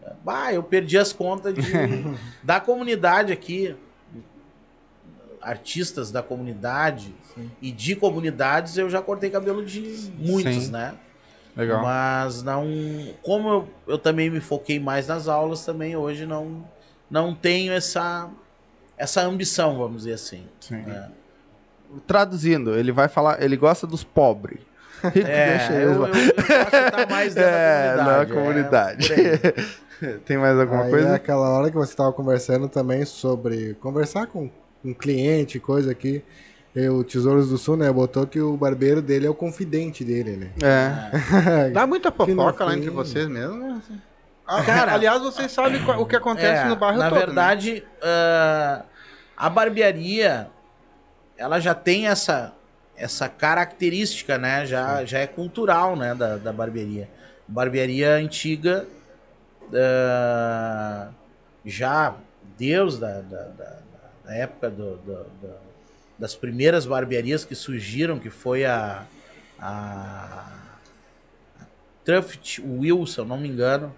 Ah, 0.07 0.12
Bah, 0.23 0.53
eu 0.53 0.62
perdi 0.62 0.99
as 0.99 1.11
contas 1.11 1.55
de, 1.55 1.62
da 2.45 2.61
comunidade 2.61 3.32
aqui. 3.32 3.74
Artistas 5.41 6.11
da 6.11 6.23
comunidade 6.23 7.15
e 7.61 7.70
de 7.70 7.95
comunidades 7.95 8.78
eu 8.78 8.89
já 8.89 9.03
cortei 9.03 9.28
cabelo 9.28 9.65
de 9.65 10.11
muitos, 10.19 10.65
Sim. 10.65 10.70
né? 10.70 10.95
Legal. 11.57 11.82
Mas 11.82 12.43
não. 12.43 12.66
Como 13.23 13.49
eu, 13.49 13.69
eu 13.86 13.99
também 13.99 14.31
me 14.31 14.41
foquei 14.41 14.78
mais 14.78 15.07
nas 15.07 15.28
aulas, 15.28 15.65
também 15.65 15.97
hoje 15.97 16.24
não, 16.24 16.66
não 17.11 17.35
tenho 17.35 17.73
essa, 17.74 18.31
essa 18.97 19.23
ambição, 19.23 19.77
vamos 19.77 19.99
dizer 19.99 20.15
assim. 20.15 20.47
Sim. 20.61 20.77
né? 20.77 21.11
Traduzindo, 22.07 22.74
ele 22.74 22.91
vai 22.91 23.09
falar, 23.09 23.43
ele 23.43 23.57
gosta 23.57 23.86
dos 23.86 24.03
pobres. 24.03 24.61
Rico 25.15 25.29
É, 25.29 25.57
deixa 25.59 25.73
eu, 25.75 25.93
eu, 25.93 26.07
eu 26.07 26.15
estar 26.87 27.09
mais 27.11 27.35
dentro 27.35 27.51
É, 27.51 27.97
da 27.97 28.05
na 28.05 28.27
comunidade. 28.27 29.09
comunidade. 29.09 29.12
é. 30.03 30.15
Tem 30.27 30.37
mais 30.37 30.59
alguma 30.59 30.85
Aí 30.85 30.91
coisa? 30.91 31.09
é 31.11 31.15
aquela 31.15 31.49
hora 31.51 31.71
que 31.71 31.77
você 31.77 31.93
estava 31.93 32.12
conversando 32.12 32.69
também 32.69 33.05
sobre 33.05 33.75
conversar 33.75 34.27
com 34.27 34.51
um 34.85 34.93
cliente, 34.93 35.59
coisa 35.61 35.93
aqui. 35.93 36.23
E 36.75 36.89
o 36.89 37.05
Tesouros 37.05 37.49
do 37.49 37.57
Sul, 37.57 37.77
né, 37.77 37.91
botou 37.93 38.27
que 38.27 38.41
o 38.41 38.57
barbeiro 38.57 39.01
dele 39.01 39.27
é 39.27 39.31
o 39.31 39.35
confidente 39.35 40.05
dele, 40.05 40.37
né? 40.37 40.51
É. 40.61 41.71
Dá 41.71 41.87
muita 41.87 42.11
fofoca 42.11 42.65
lá 42.65 42.73
fim- 42.73 42.79
entre 42.79 42.91
vocês 42.91 43.29
mesmo, 43.29 43.57
né? 43.57 43.81
Ah, 44.47 44.62
Cara, 44.62 44.93
aliás, 44.93 45.23
vocês 45.23 45.51
sabem 45.53 45.81
o 45.97 46.05
que 46.05 46.16
acontece 46.16 46.65
É, 46.65 46.69
no 46.69 46.77
bairro 46.77 46.99
na 46.99 47.09
todo. 47.09 47.19
né? 47.21 47.25
verdade, 47.27 47.85
ah, 48.03 48.83
a 49.37 49.49
barbearia 49.49 50.49
ela 51.39 51.61
já 51.61 51.75
tem 51.75 52.09
essa 52.09 52.53
essa 52.97 53.29
característica, 53.29 54.39
né? 54.39 54.66
Já, 54.66 55.05
já 55.05 55.19
é 55.19 55.27
cultural, 55.27 55.97
né? 55.97 56.15
Da, 56.15 56.37
da 56.37 56.53
barbearia. 56.53 57.09
Barbearia 57.47 58.15
antiga, 58.15 58.87
ah, 59.73 61.09
já 61.65 62.15
Deus 62.59 62.99
da, 62.99 63.21
da, 63.21 63.43
da- 63.49 63.79
da 64.25 64.35
época 64.35 64.71
do- 64.71 64.97
do- 64.99 65.25
do- 65.25 65.65
das 66.19 66.35
primeiras 66.35 66.87
barbearias 66.87 67.45
que 67.45 67.55
surgiram, 67.55 68.19
que 68.19 68.31
foi 68.31 68.65
a, 68.65 69.05
a, 69.59 70.47
Truft 72.05 72.61
Will, 72.61 73.07
se 73.07 73.19
eu 73.19 73.25
não 73.25 73.39
me 73.39 73.49
engano, 73.49 73.95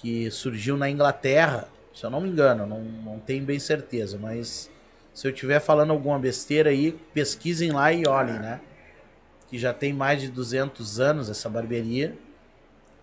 que 0.00 0.30
surgiu 0.30 0.76
na 0.76 0.90
Inglaterra, 0.90 1.68
se 1.94 2.04
eu 2.04 2.10
não 2.10 2.20
me 2.20 2.28
engano, 2.28 2.66
não, 2.66 2.80
não 2.80 3.18
tenho 3.18 3.44
bem 3.44 3.58
certeza, 3.58 4.18
mas 4.18 4.70
se 5.16 5.26
eu 5.26 5.30
estiver 5.32 5.60
falando 5.60 5.92
alguma 5.92 6.18
besteira 6.18 6.68
aí, 6.68 6.92
pesquisem 7.14 7.72
lá 7.72 7.90
e 7.90 8.06
olhem, 8.06 8.38
né? 8.38 8.60
Que 9.48 9.58
já 9.58 9.72
tem 9.72 9.90
mais 9.90 10.20
de 10.20 10.28
200 10.28 11.00
anos 11.00 11.30
essa 11.30 11.48
barbearia. 11.48 12.14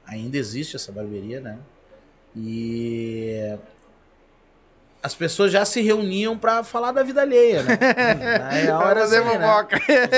Ainda 0.05 0.37
existe 0.37 0.75
essa 0.75 0.91
barbearia, 0.91 1.41
né? 1.41 1.57
E 2.35 3.57
as 5.01 5.15
pessoas 5.15 5.51
já 5.51 5.65
se 5.65 5.81
reuniam 5.81 6.37
para 6.37 6.63
falar 6.63 6.91
da 6.91 7.01
vida 7.01 7.21
alheia, 7.21 7.63
né? 7.63 7.77
Na 8.39 8.49
real 8.49 8.81
era 8.91 9.03
assim, 9.03 9.15
né? 9.39 9.45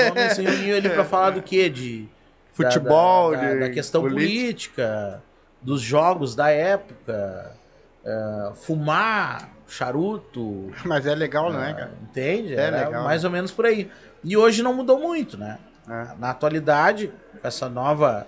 Os 0.04 0.10
homens 0.10 0.32
se 0.34 0.42
reuniam 0.42 0.76
ali 0.76 0.90
para 0.90 1.04
falar 1.04 1.30
do 1.30 1.40
quê? 1.42 1.70
De 1.70 2.02
da- 2.02 2.08
Futebol, 2.52 3.32
da, 3.32 3.40
da, 3.40 3.54
de 3.54 3.60
da 3.60 3.70
questão 3.70 4.02
política. 4.02 5.22
dos 5.62 5.80
jogos 5.80 6.34
da 6.34 6.50
época, 6.50 7.56
eh, 8.04 8.52
fumar, 8.54 9.55
charuto, 9.66 10.70
Mas 10.84 11.06
é 11.06 11.14
legal, 11.14 11.52
não 11.52 11.62
é, 11.62 11.70
ah, 11.70 11.74
cara? 11.74 11.92
entende? 12.02 12.54
É 12.54 12.60
Era 12.60 12.86
legal, 12.86 13.04
mais 13.04 13.24
ou 13.24 13.30
menos 13.30 13.50
por 13.50 13.66
aí. 13.66 13.90
E 14.22 14.36
hoje 14.36 14.62
não 14.62 14.74
mudou 14.74 14.98
muito, 14.98 15.36
né? 15.36 15.58
É. 15.88 16.16
Na 16.18 16.30
atualidade, 16.30 17.12
com 17.40 17.46
essa 17.46 17.68
nova 17.68 18.26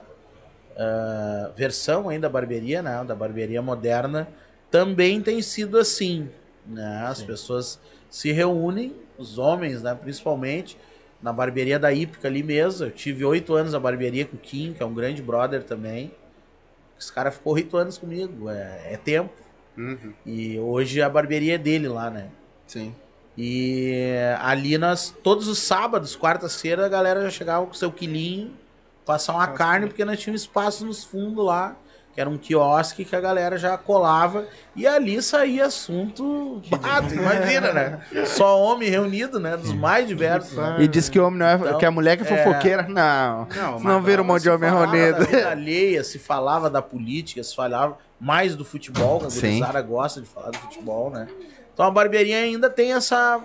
ah, 0.77 1.51
versão 1.57 2.09
ainda 2.09 2.29
da 2.29 2.33
barbearia, 2.33 2.81
né? 2.81 3.03
Da 3.05 3.15
barbearia 3.15 3.61
moderna, 3.61 4.29
também 4.71 5.21
tem 5.21 5.43
sido 5.43 5.77
assim, 5.77 6.31
né? 6.65 7.05
As 7.07 7.21
pessoas 7.23 7.81
se 8.09 8.31
reúnem, 8.31 8.95
os 9.19 9.39
homens, 9.39 9.83
né? 9.83 9.93
Principalmente, 9.95 10.79
na 11.21 11.33
barbearia 11.33 11.79
da 11.79 11.93
Ípica 11.93 12.29
ali 12.29 12.45
mesmo. 12.45 12.87
Eu 12.87 12.91
tive 12.93 13.25
oito 13.25 13.55
anos 13.55 13.73
na 13.73 13.81
barbearia 13.81 14.25
com 14.25 14.37
o 14.37 14.39
Kim, 14.39 14.73
que 14.73 14.83
é 14.83 14.87
um 14.87 14.95
grande 14.95 15.21
brother 15.21 15.65
também. 15.65 16.13
Esse 16.99 17.13
cara 17.13 17.31
ficou 17.31 17.55
oito 17.55 17.77
anos 17.77 17.99
comigo, 17.99 18.49
é, 18.49 18.93
é 18.93 18.97
tempo. 18.97 19.33
Uhum. 19.79 20.13
E 20.27 20.59
hoje 20.59 21.01
a 21.01 21.09
barbearia 21.09 21.55
é 21.55 21.59
dele 21.59 21.89
lá, 21.89 22.11
né? 22.11 22.27
Sim. 22.67 22.93
E 23.37 23.95
ali 24.41 24.77
nós, 24.77 25.15
todos 25.23 25.47
os 25.47 25.61
sábados, 25.61 26.19
quarta-feira, 26.19 26.85
a 26.85 26.89
galera 26.89 27.23
já 27.23 27.31
chegava 27.31 27.65
com 27.65 27.73
seu 27.73 27.93
quilinho, 27.93 28.51
passar 29.07 29.35
uma 29.35 29.47
carne, 29.47 29.87
porque 29.87 30.05
nós 30.05 30.19
tínhamos 30.19 30.43
espaço 30.43 30.85
nos 30.85 31.05
fundos 31.05 31.45
lá, 31.45 31.77
que 32.13 32.21
era 32.21 32.29
um 32.29 32.37
quiosque 32.37 33.05
que 33.05 33.15
a 33.15 33.21
galera 33.21 33.57
já 33.57 33.79
colava, 33.79 34.45
e 34.75 34.89
ali 34.89 35.23
saía 35.23 35.67
assunto. 35.67 36.61
Tu 37.09 37.15
imagina, 37.15 37.73
né? 37.73 38.01
Só 38.27 38.61
homem 38.61 38.91
reunido, 38.91 39.39
né? 39.39 39.57
Dos 39.57 39.73
mais 39.73 40.09
diversos. 40.09 40.59
né? 40.59 40.79
E 40.81 40.89
diz 40.89 41.09
que 41.09 41.21
o 41.21 41.25
homem 41.25 41.39
não 41.39 41.47
é. 41.47 41.55
Então, 41.55 41.79
que 41.79 41.87
a 41.87 41.91
mulher 41.93 42.17
que 42.17 42.25
é 42.25 42.37
é. 42.37 42.45
fofoqueira. 42.45 42.89
Não. 42.89 43.47
Não, 43.55 43.79
Não 43.79 44.03
vira 44.03 44.21
um 44.21 44.25
monte 44.25 44.43
de 44.43 44.51
homem 44.51 44.69
reunido. 44.69 45.25
da 45.31 45.53
alheia, 45.53 46.03
se 46.03 46.19
falava 46.19 46.69
da 46.69 46.83
política, 46.83 47.41
se 47.45 47.55
falava 47.55 47.97
mais 48.21 48.57
do 48.57 48.65
futebol, 48.65 49.21
que 49.21 49.27
a 49.27 49.29
gurizada 49.29 49.83
gosta 49.83 50.21
de 50.21 50.27
falar 50.27 50.51
do 50.51 50.59
futebol, 50.59 51.11
né? 51.11 51.29
Então 51.73 51.87
a 51.87 51.91
barbearia 51.91 52.39
ainda 52.39 52.69
tem 52.69 52.93
essa, 52.93 53.41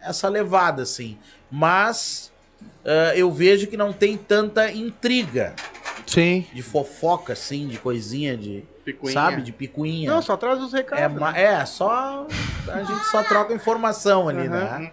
essa 0.00 0.28
levada, 0.28 0.82
assim. 0.82 1.18
Mas 1.50 2.32
ah, 2.84 3.12
eu 3.14 3.30
vejo 3.30 3.66
que 3.66 3.76
não 3.76 3.92
tem 3.92 4.16
tanta 4.16 4.70
intriga 4.70 5.54
Sim. 6.06 6.46
de 6.52 6.62
fofoca, 6.62 7.32
assim, 7.32 7.66
de 7.66 7.78
coisinha, 7.78 8.36
de. 8.36 8.64
Picuinha. 8.84 9.14
Sabe? 9.14 9.40
De 9.40 9.50
picuinha. 9.50 10.10
Não, 10.10 10.20
só 10.20 10.36
traz 10.36 10.60
os 10.60 10.70
recados. 10.70 11.16
é, 11.16 11.32
né? 11.32 11.42
é, 11.42 11.64
só. 11.64 12.26
A 12.68 12.82
gente 12.82 13.04
só 13.06 13.22
troca 13.22 13.54
informação 13.54 14.28
ali, 14.28 14.46
né? 14.46 14.92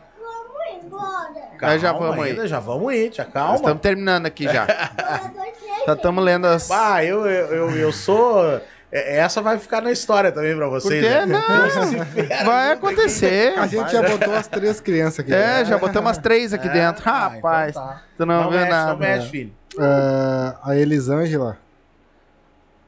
Nós 1.62 1.82
já 1.82 1.92
vamos 1.92 2.24
ainda, 2.24 2.44
aí. 2.44 2.48
Já 2.48 2.60
vamos 2.60 2.94
te 2.94 3.20
Nós 3.20 3.20
acalma. 3.20 3.56
estamos 3.56 3.82
terminando 3.82 4.26
aqui 4.26 4.46
já. 4.46 4.66
Já 5.84 5.94
estamos 5.94 6.24
lendo 6.24 6.46
as. 6.46 6.68
Bah, 6.68 7.04
eu, 7.04 7.26
eu, 7.26 7.48
eu, 7.48 7.72
eu 7.72 7.92
sou. 7.92 8.62
É- 8.92 9.18
Essa 9.20 9.42
vai 9.42 9.58
ficar 9.58 9.82
na 9.82 9.92
história 9.92 10.32
também 10.32 10.56
pra 10.56 10.68
vocês. 10.68 11.04
quê? 11.04 11.10
né? 11.10 11.26
Não. 11.26 11.42
Vai 12.46 12.72
acontecer. 12.74 13.58
A 13.58 13.66
gente 13.68 13.92
já 13.92 14.02
botou 14.02 14.34
as 14.36 14.48
três 14.48 14.80
crianças 14.82 15.20
aqui. 15.20 15.34
É, 15.34 15.64
já 15.66 15.78
botamos 15.78 16.12
as 16.12 16.18
três 16.18 16.54
aqui 16.54 16.68
É? 16.68 16.72
dentro. 16.74 17.04
Ah, 17.10 17.28
Rapaz, 17.30 17.72
então 17.72 17.88
tá. 17.88 18.02
tu 18.18 18.26
não, 18.26 18.44
Não, 18.44 18.50
vê 18.52 18.58
mexe, 18.58 18.70
nada. 18.70 18.92
não 18.92 19.00
mexe, 19.00 19.30
filho. 19.30 19.54
Ah, 19.80 20.56
a 20.64 20.76
Elisângela 20.76 21.58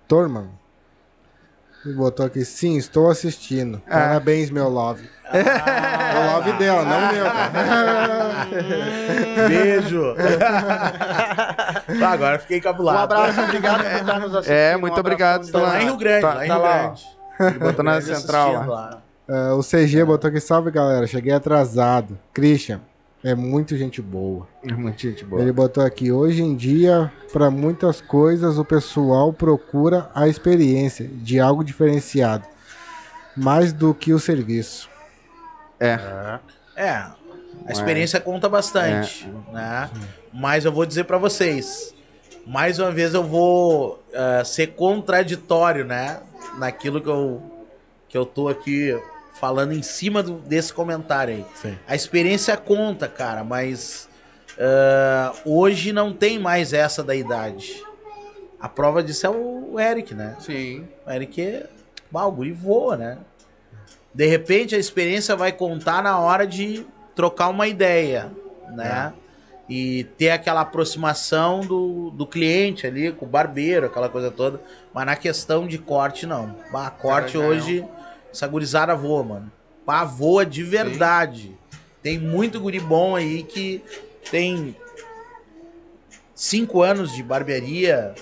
Torman 0.08 0.50
botou 1.86 2.26
aqui. 2.26 2.44
Sim, 2.46 2.78
estou 2.78 3.10
assistindo. 3.10 3.82
Ah. 3.88 3.92
Parabéns, 4.00 4.50
meu 4.50 4.70
love. 4.70 5.10
O 5.34 6.34
love 6.34 6.54
dela, 6.54 6.84
não 6.86 7.10
o 7.10 7.14
meu. 7.14 7.26
Beijo. 9.50 10.16
Tá, 12.00 12.10
agora 12.12 12.40
fiquei 12.40 12.60
Um 12.60 12.62
cabulado. 12.62 13.14
abraço, 13.14 13.42
obrigado 13.42 13.84
por 13.84 13.92
estar 13.92 14.20
nos 14.20 14.36
assistindo. 14.36 14.56
É, 14.56 14.78
Um 14.78 14.80
muito 14.80 15.00
obrado. 15.00 15.46
de 15.46 15.52
Tô 15.52 15.60
lá 15.60 15.82
em 15.82 15.86
Rio 15.86 15.98
Grande, 15.98 16.22
Tá- 16.22 16.34
lá 16.34 16.46
em 16.46 16.50
tá 16.50 16.56
Rio. 16.56 16.64
Grande. 17.40 17.60
Botou 17.60 17.84
na 17.84 18.02
central 18.02 18.66
lá. 18.68 19.02
Ah, 19.28 19.54
o 19.56 19.64
CG 19.64 20.04
botou 20.06 20.30
aqui. 20.30 20.40
Salve, 20.40 20.70
galera. 20.72 21.08
Cheguei 21.08 21.34
atrasado. 21.34 22.18
Christian, 22.34 22.80
é 23.24 23.34
muito 23.34 23.78
gente 23.78 24.02
boa. 24.02 24.48
Muita 24.64 24.98
gente 25.00 25.24
boa. 25.24 25.42
Ele 25.42 25.52
botou 25.52 25.84
aqui. 25.84 26.12
Hoje 26.12 26.42
em 26.42 26.56
dia, 26.56 27.12
para 27.32 27.50
muitas 27.50 28.02
coisas, 28.02 28.58
o 28.58 28.66
pessoal 28.66 29.32
procura 29.32 30.10
a 30.14 30.28
experiência 30.28 31.08
de 31.08 31.40
algo 31.40 31.64
diferenciado. 31.64 32.46
Mais 33.36 33.72
do 33.72 33.94
que 33.94 34.14
o 34.14 34.20
serviço. 34.20 34.90
É. 35.80 35.98
É, 36.76 36.90
a 37.66 37.72
experiência 37.72 38.20
conta 38.20 38.50
bastante, 38.50 39.28
né? 39.52 39.90
Mas 40.34 40.66
eu 40.66 40.72
vou 40.72 40.86
dizer 40.86 41.06
pra 41.06 41.18
vocês, 41.18 41.94
mais 42.46 42.80
uma 42.80 42.92
vez 42.92 43.14
eu 43.14 43.24
vou 43.24 44.04
eh, 44.12 44.44
ser 44.44 44.68
contraditório, 44.68 45.86
né? 45.86 46.20
Naquilo 46.58 47.00
que 47.00 47.10
eu, 47.10 47.42
que 48.10 48.18
eu 48.18 48.26
tô 48.26 48.48
aqui 48.48 48.96
falando 49.34 49.74
em 49.74 49.82
cima 49.82 50.22
do- 50.24 50.40
desse 50.40 50.74
comentário 50.74 51.36
aí. 51.36 51.46
Sim. 51.56 51.78
A 51.88 51.96
experiência 51.96 52.56
conta, 52.56 53.08
cara, 53.08 53.44
mas 53.44 54.08
eh, 54.58 55.32
hoje 55.46 55.92
não 55.92 56.14
tem 56.14 56.40
mais 56.40 56.74
essa 56.74 57.04
da 57.04 57.16
idade. 57.16 57.84
A 58.60 58.70
prova 58.70 59.04
disso 59.04 59.26
é 59.26 59.30
o 59.30 59.80
Eric, 59.80 60.14
né? 60.14 60.36
Sim. 60.40 60.88
O 61.06 61.12
Eric 61.12 61.42
é. 61.42 61.70
Ah, 62.16 62.28
o 62.28 62.32
guri 62.32 62.52
voa, 62.52 62.96
né? 62.96 63.18
De 64.14 64.28
repente 64.28 64.76
a 64.76 64.78
experiência 64.78 65.36
vai 65.36 65.52
contar 65.52 66.04
na 66.04 66.20
hora 66.20 66.46
de 66.46 66.86
trocar 67.16 67.50
uma 67.50 67.68
ideia, 67.68 68.32
né? 68.68 69.12
E 69.68 70.04
ter 70.18 70.30
aquela 70.30 70.62
aproximação 70.62 71.62
do, 71.62 72.12
do 72.12 72.28
cliente 72.28 72.86
ali, 72.86 73.12
com 73.12 73.26
o 73.26 73.30
barbeiro, 73.30 73.88
aquela 73.88 74.08
coisa 74.10 74.30
toda. 74.30 74.62
Mas 74.94 75.06
na 75.08 75.16
questão 75.16 75.66
de 75.66 75.80
corte, 75.80 76.28
não. 76.28 76.56
Ah, 76.72 76.92
corte 76.92 77.34
Cara, 77.34 77.46
já 77.46 77.50
hoje, 77.50 77.86
essa 78.34 78.48
gurizada 78.48 78.96
voa, 78.96 79.24
mano. 79.24 79.52
Pá, 79.86 80.04
voa 80.04 80.46
de 80.46 80.64
verdade. 80.64 81.56
Tem 82.02 82.18
muito 82.20 82.60
guri 82.60 82.80
bom 82.80 83.16
aí 83.16 83.44
que 83.44 83.82
tem 84.30 84.76
cinco 86.36 86.82
anos 86.82 87.14
de 87.14 87.22
barbearia, 87.24 88.14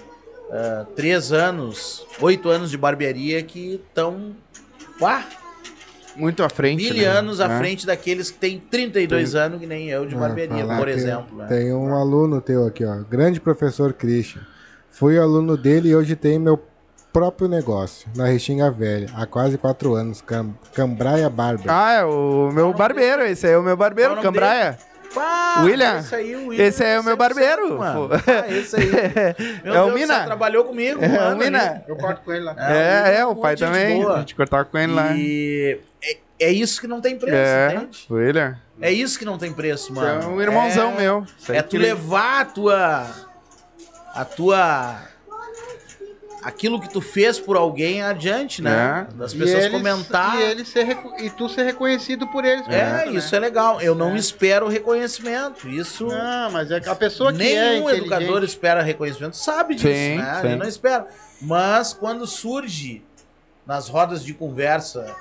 ah, 0.52 0.86
três 0.96 1.32
anos, 1.32 2.06
oito 2.20 2.50
anos 2.50 2.70
de 2.70 2.78
barbearia 2.78 3.42
que 3.42 3.76
estão 3.90 4.36
Muito 6.16 6.44
à 6.44 6.50
frente. 6.50 6.84
mil 6.84 6.94
né? 7.02 7.06
anos 7.06 7.40
à 7.40 7.46
É. 7.52 7.58
frente 7.58 7.86
daqueles 7.88 8.30
que 8.30 8.38
têm 8.38 8.60
32 8.60 9.34
anos, 9.34 9.60
que 9.60 9.66
nem 9.66 9.90
eu, 9.90 10.06
de 10.06 10.14
Ah, 10.16 10.20
barbearia, 10.20 10.66
falar 10.66 10.78
por 10.78 10.88
que 10.88 10.92
exemplo. 10.94 11.38
Né? 11.38 11.48
Tem 11.48 11.74
um 11.74 11.96
aluno 11.96 12.42
teu 12.42 12.66
aqui, 12.68 12.84
ó. 12.86 12.98
Grande 13.10 13.40
professor 13.40 13.94
Christian. 13.94 14.42
Fui 14.90 15.18
aluno 15.18 15.56
dele 15.56 15.90
e 15.90 15.96
hoje 15.96 16.16
tenho 16.18 16.40
meu 16.42 16.62
próprio 17.12 17.48
negócio, 17.48 18.10
na 18.16 18.26
Restinga 18.26 18.70
Velha, 18.72 19.08
há 19.16 19.26
quase 19.26 19.58
quatro 19.58 19.94
anos. 19.96 20.22
Cam 20.22 20.54
Cambraia 20.74 21.30
Barber. 21.30 21.66
Ah, 21.70 21.94
é 21.94 22.04
o 22.06 22.50
meu 22.54 22.74
barbeiro. 22.74 23.24
Esse 23.24 23.48
aí 23.48 23.54
é 23.54 23.58
o 23.58 23.64
meu 23.64 23.76
barbeiro, 23.78 24.12
Qual 24.12 24.20
o 24.20 24.24
Cambraia. 24.24 24.78
Pá, 25.14 25.62
William? 25.64 26.00
Esse 26.00 26.16
aí, 26.16 26.36
o 26.38 26.48
William. 26.48 26.64
Esse 26.66 26.84
aí 26.86 26.92
é 26.92 27.00
o 27.00 27.04
meu 27.04 27.16
100%, 27.16 27.18
barbeiro, 27.18 27.78
Mano. 27.78 28.10
Ah, 28.14 28.48
esse 28.50 28.78
aí. 28.78 28.90
Meu 29.62 29.74
É 29.76 29.82
o 29.82 29.86
Deus 29.88 30.00
Mina? 30.00 30.16
céu, 30.16 30.26
trabalhou 30.26 30.64
comigo, 30.64 31.04
É, 31.04 31.08
mano. 31.10 31.36
o 31.36 31.38
Mina. 31.38 31.84
Eu 31.86 31.98
corto 31.98 32.22
com 32.22 32.32
ele 32.32 32.46
lá. 32.46 32.56
É, 32.58 33.18
é, 33.18 33.26
o 33.26 33.30
William, 33.30 33.42
pai 33.42 33.56
também. 33.58 34.02
boa. 34.02 34.16
A 34.16 34.20
gente 34.20 34.36
cortava 34.36 34.64
com 34.64 34.78
ele 34.78 34.94
lá. 34.94 35.12
E 35.14 35.80
é, 36.02 36.18
é 36.40 36.50
isso 36.52 36.80
que 36.80 36.88
não 36.88 37.02
tem 37.02 37.18
preço, 37.20 37.36
É, 37.36 37.74
entende? 37.76 38.06
o 38.10 38.14
William. 38.14 38.58
É 38.82 38.90
isso 38.90 39.20
que 39.20 39.26
não 39.26 39.38
tem 39.38 39.52
preço, 39.52 39.94
Você 39.94 40.00
mano. 40.00 40.22
é 40.24 40.28
um 40.28 40.42
irmãozão 40.42 40.92
É- 40.94 41.02
meu. 41.02 41.26
É 41.50 41.62
tu 41.62 41.76
levar 41.78 42.40
a 42.42 42.46
tua. 42.46 43.06
A 44.16 44.24
tua. 44.24 44.96
Aquilo 46.44 46.82
que 46.82 46.90
tu 46.90 47.00
fez 47.02 47.40
por 47.40 47.56
alguém 47.56 48.02
adiante, 48.02 48.62
né? 48.62 49.08
É. 49.12 49.14
Das 49.14 49.34
E 49.34 49.38
pessoas 49.38 49.66
eles- 49.66 49.72
comentar. 49.72 50.40
E, 50.40 50.44
ele 50.44 50.66
ser 50.66 50.98
e 51.20 51.30
tu 51.30 51.48
ser 51.48 51.64
reconhecido 51.64 52.28
por 52.28 52.44
eles. 52.44 52.68
É, 52.68 53.06
né? 53.06 53.12
isso 53.12 53.36
é 53.36 53.40
legal. 53.40 53.80
Eu 53.80 53.94
não 53.94 54.16
espero 54.16 54.68
reconhecimento. 54.68 55.68
Isso. 55.70 56.08
Não, 56.08 56.52
mas 56.52 56.72
é 56.72 56.80
que 56.80 56.90
a 56.90 56.96
pessoa 56.96 57.32
que 57.32 57.38
Nenhum 57.38 57.90
é 57.90 57.98
educador 57.98 58.44
espera 58.44 58.82
reconhecimento, 58.82 59.38
sabe 59.38 59.76
disso, 59.76 59.88
Sim, 59.88 60.18
né? 60.18 60.40
sim. 60.42 60.48
Ele 60.48 60.56
não 60.56 60.68
espera. 60.68 61.08
Mas 61.42 61.94
quando 61.94 62.26
surge 62.26 63.04
nas 63.66 63.88
rodas 63.88 64.24
de 64.24 64.34
conversa 64.34 65.16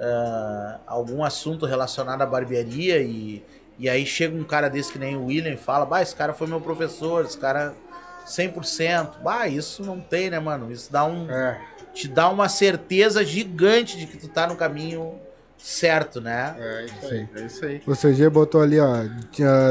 ah, 0.00 0.78
algum 0.86 1.24
assunto 1.24 1.66
relacionado 1.66 2.22
à 2.22 2.26
barbearia 2.26 2.98
e, 3.02 3.44
e 3.78 3.88
aí 3.88 4.06
chega 4.06 4.36
um 4.36 4.44
cara 4.44 4.68
desse 4.70 4.92
que 4.92 4.98
nem 4.98 5.16
o 5.16 5.26
William 5.26 5.52
e 5.52 5.56
fala, 5.56 5.84
bah, 5.84 6.00
esse 6.00 6.14
cara 6.14 6.32
foi 6.32 6.46
meu 6.46 6.60
professor, 6.60 7.24
esse 7.24 7.36
cara 7.36 7.74
100%. 8.30 9.18
Bah, 9.22 9.46
isso 9.48 9.84
não 9.84 10.00
tem, 10.00 10.30
né, 10.30 10.38
mano? 10.38 10.70
Isso 10.72 10.90
dá 10.92 11.04
um, 11.04 11.30
É. 11.30 11.58
te 11.94 12.06
dá 12.08 12.28
uma 12.28 12.48
certeza 12.48 13.24
gigante 13.24 13.98
de 13.98 14.06
que 14.06 14.16
tu 14.16 14.28
tá 14.28 14.46
no 14.46 14.56
caminho 14.56 15.14
certo, 15.58 16.20
né? 16.20 16.54
É 16.58 16.84
isso 16.86 17.06
aí. 17.14 17.28
É 17.36 17.40
isso 17.46 17.64
aí. 17.64 17.82
O 17.86 17.94
CG 17.94 18.28
botou 18.30 18.62
ali, 18.62 18.78
ó, 18.80 19.04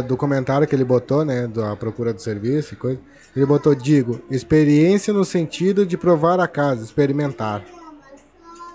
do 0.07 0.15
comentário 0.17 0.67
que 0.67 0.75
ele 0.75 0.83
botou, 0.83 1.23
né, 1.25 1.47
da 1.47 1.75
procura 1.75 2.13
do 2.13 2.21
serviço 2.21 2.73
e 2.73 2.77
coisa. 2.77 2.99
Ele 3.35 3.45
botou, 3.45 3.73
digo, 3.73 4.21
experiência 4.29 5.13
no 5.13 5.23
sentido 5.23 5.85
de 5.85 5.97
provar 5.97 6.39
a 6.39 6.47
casa, 6.47 6.83
experimentar. 6.83 7.63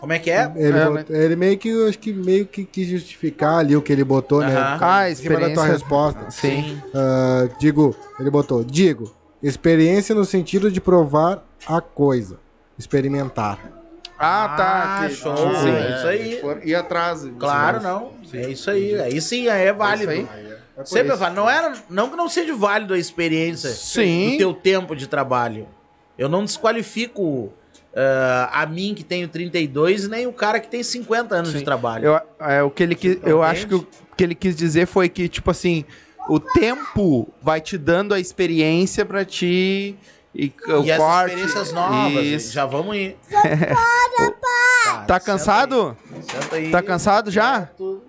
Como 0.01 0.13
é 0.13 0.19
que 0.19 0.31
é? 0.31 0.53
Ele, 0.57 0.79
É, 0.79 0.91
botou- 0.91 1.17
ele 1.17 1.37
meio 1.37 1.59
que, 1.59 1.89
acho 1.89 1.99
que 1.99 2.13
meio 2.13 2.47
que 2.47 2.65
quis 2.65 2.87
justificar 2.89 3.59
ali 3.59 3.75
o 3.77 3.83
que 3.83 3.93
ele 3.93 4.05
botou, 4.05 4.41
né? 4.43 4.55
Aham. 4.57 4.79
Ah, 4.81 5.11
Em 5.11 5.15
cima 5.15 5.35
da 5.35 5.41
tua 5.41 5.47
experiência. 5.49 5.73
resposta. 5.73 6.31
Sim. 6.31 6.83
Ah, 6.95 7.49
digo, 7.59 7.97
ele 8.21 8.31
botou, 8.31 8.63
digo, 8.63 9.11
experiência 9.49 10.15
no 10.15 10.25
sentido 10.25 10.71
de 10.71 10.81
provar 10.81 11.45
a 11.67 11.81
coisa, 11.81 12.39
experimentar. 12.79 13.59
Ah, 14.19 14.55
tá. 14.57 15.01
Ah, 15.03 15.09
que- 15.09 15.15
show. 15.15 15.37
Sim. 15.37 15.71
É 15.71 15.97
isso 15.97 16.07
aí. 16.07 16.41
For- 16.41 16.61
Ir 16.65 16.75
atrás. 16.75 17.29
Claro, 17.39 17.83
não. 17.83 18.13
É 18.33 18.49
isso 18.49 18.71
aí. 18.71 18.99
Aí 19.01 19.21
sim, 19.21 19.49
aí 19.49 19.67
é 19.67 19.73
válido. 19.73 20.13
isso 20.13 20.29
É 20.77 20.81
por 20.81 20.87
Sempre 20.87 21.09
isso. 21.11 21.19
falo, 21.19 21.35
não, 21.35 21.49
era, 21.51 21.73
não 21.91 22.09
que 22.11 22.17
não 22.17 22.29
seja 22.29 22.55
válido 22.55 22.95
a 22.95 22.99
experiência 22.99 23.71
Sim. 23.71 24.33
do 24.33 24.39
teu 24.39 24.55
tempo 24.55 24.97
de 24.97 25.07
trabalho. 25.07 25.69
Eu 26.17 26.29
não 26.29 26.45
desqualifico 26.45 27.53
ah, 27.95 28.51
a 28.63 28.67
mim 28.67 28.95
que 28.95 29.05
tenho 29.05 29.29
32 29.29 30.05
e 30.05 30.09
nem 30.09 30.27
o 30.27 30.33
cara 30.33 30.59
que 30.59 30.69
tem 30.69 30.83
50 30.83 31.35
anos 31.35 31.51
Sim. 31.51 31.59
de 31.59 31.65
trabalho. 31.65 32.07
Eu, 32.07 32.21
é, 32.41 32.63
o 32.63 32.71
que 32.71 32.83
ele 32.83 32.95
quis, 32.95 33.19
eu 33.25 33.43
acho 33.43 33.67
que 33.69 33.75
o 33.75 33.87
que 34.17 34.25
ele 34.25 34.35
quis 34.35 34.55
dizer 34.57 34.87
foi 34.87 35.09
que, 35.09 35.29
tipo 35.29 35.51
assim, 35.51 35.85
o 36.29 36.39
tempo 36.41 37.29
vai 37.43 37.61
te 37.61 37.77
dando 37.79 38.15
a 38.15 38.21
experiência 38.21 39.05
pra 39.05 39.25
ti. 39.25 39.97
E, 40.35 40.53
o 40.67 40.83
E 40.85 40.91
as 40.91 40.99
corte. 40.99 41.29
experiências 41.35 41.73
novas. 41.73 42.25
Isso. 42.25 42.53
Já 42.53 42.67
vamos 42.67 42.97
ir. 42.97 43.17
Tá 45.07 45.19
cansado? 45.21 45.97
Senta 46.13 46.17
aí. 46.27 46.43
Senta 46.43 46.57
aí. 46.57 46.71
Tá 46.71 46.83
cansado 46.83 47.31
já? 47.31 47.61
Quieto, 47.63 48.03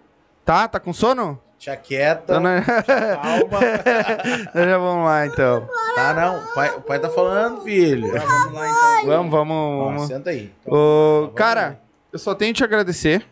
Tá? 0.43 0.67
Tá 0.67 0.79
com 0.79 0.93
sono? 0.93 1.39
Tia 1.57 1.75
quieta. 1.75 2.23
Então, 2.23 2.39
né? 2.41 2.61
Calma. 2.61 3.59
Então 4.49 4.63
já 4.65 4.77
vamos 4.77 5.05
lá, 5.05 5.25
então. 5.25 5.67
Tá, 5.95 6.13
não. 6.13 6.37
O 6.43 6.53
pai, 6.53 6.75
o 6.77 6.81
pai 6.81 6.99
tá 6.99 7.09
falando, 7.09 7.61
filho. 7.61 8.11
Vamos 8.11 8.53
lá 8.53 8.69
então. 8.69 9.05
Vamos, 9.05 9.31
vamos. 9.31 9.55
Ó, 9.55 9.85
vamos. 9.85 10.07
senta 10.07 10.29
aí. 10.29 10.51
Ô, 10.65 11.29
cara, 11.35 11.79
eu 12.13 12.19
só 12.19 12.35
tenho 12.35 12.53
que 12.53 12.57
te 12.57 12.63
agradecer, 12.63 13.25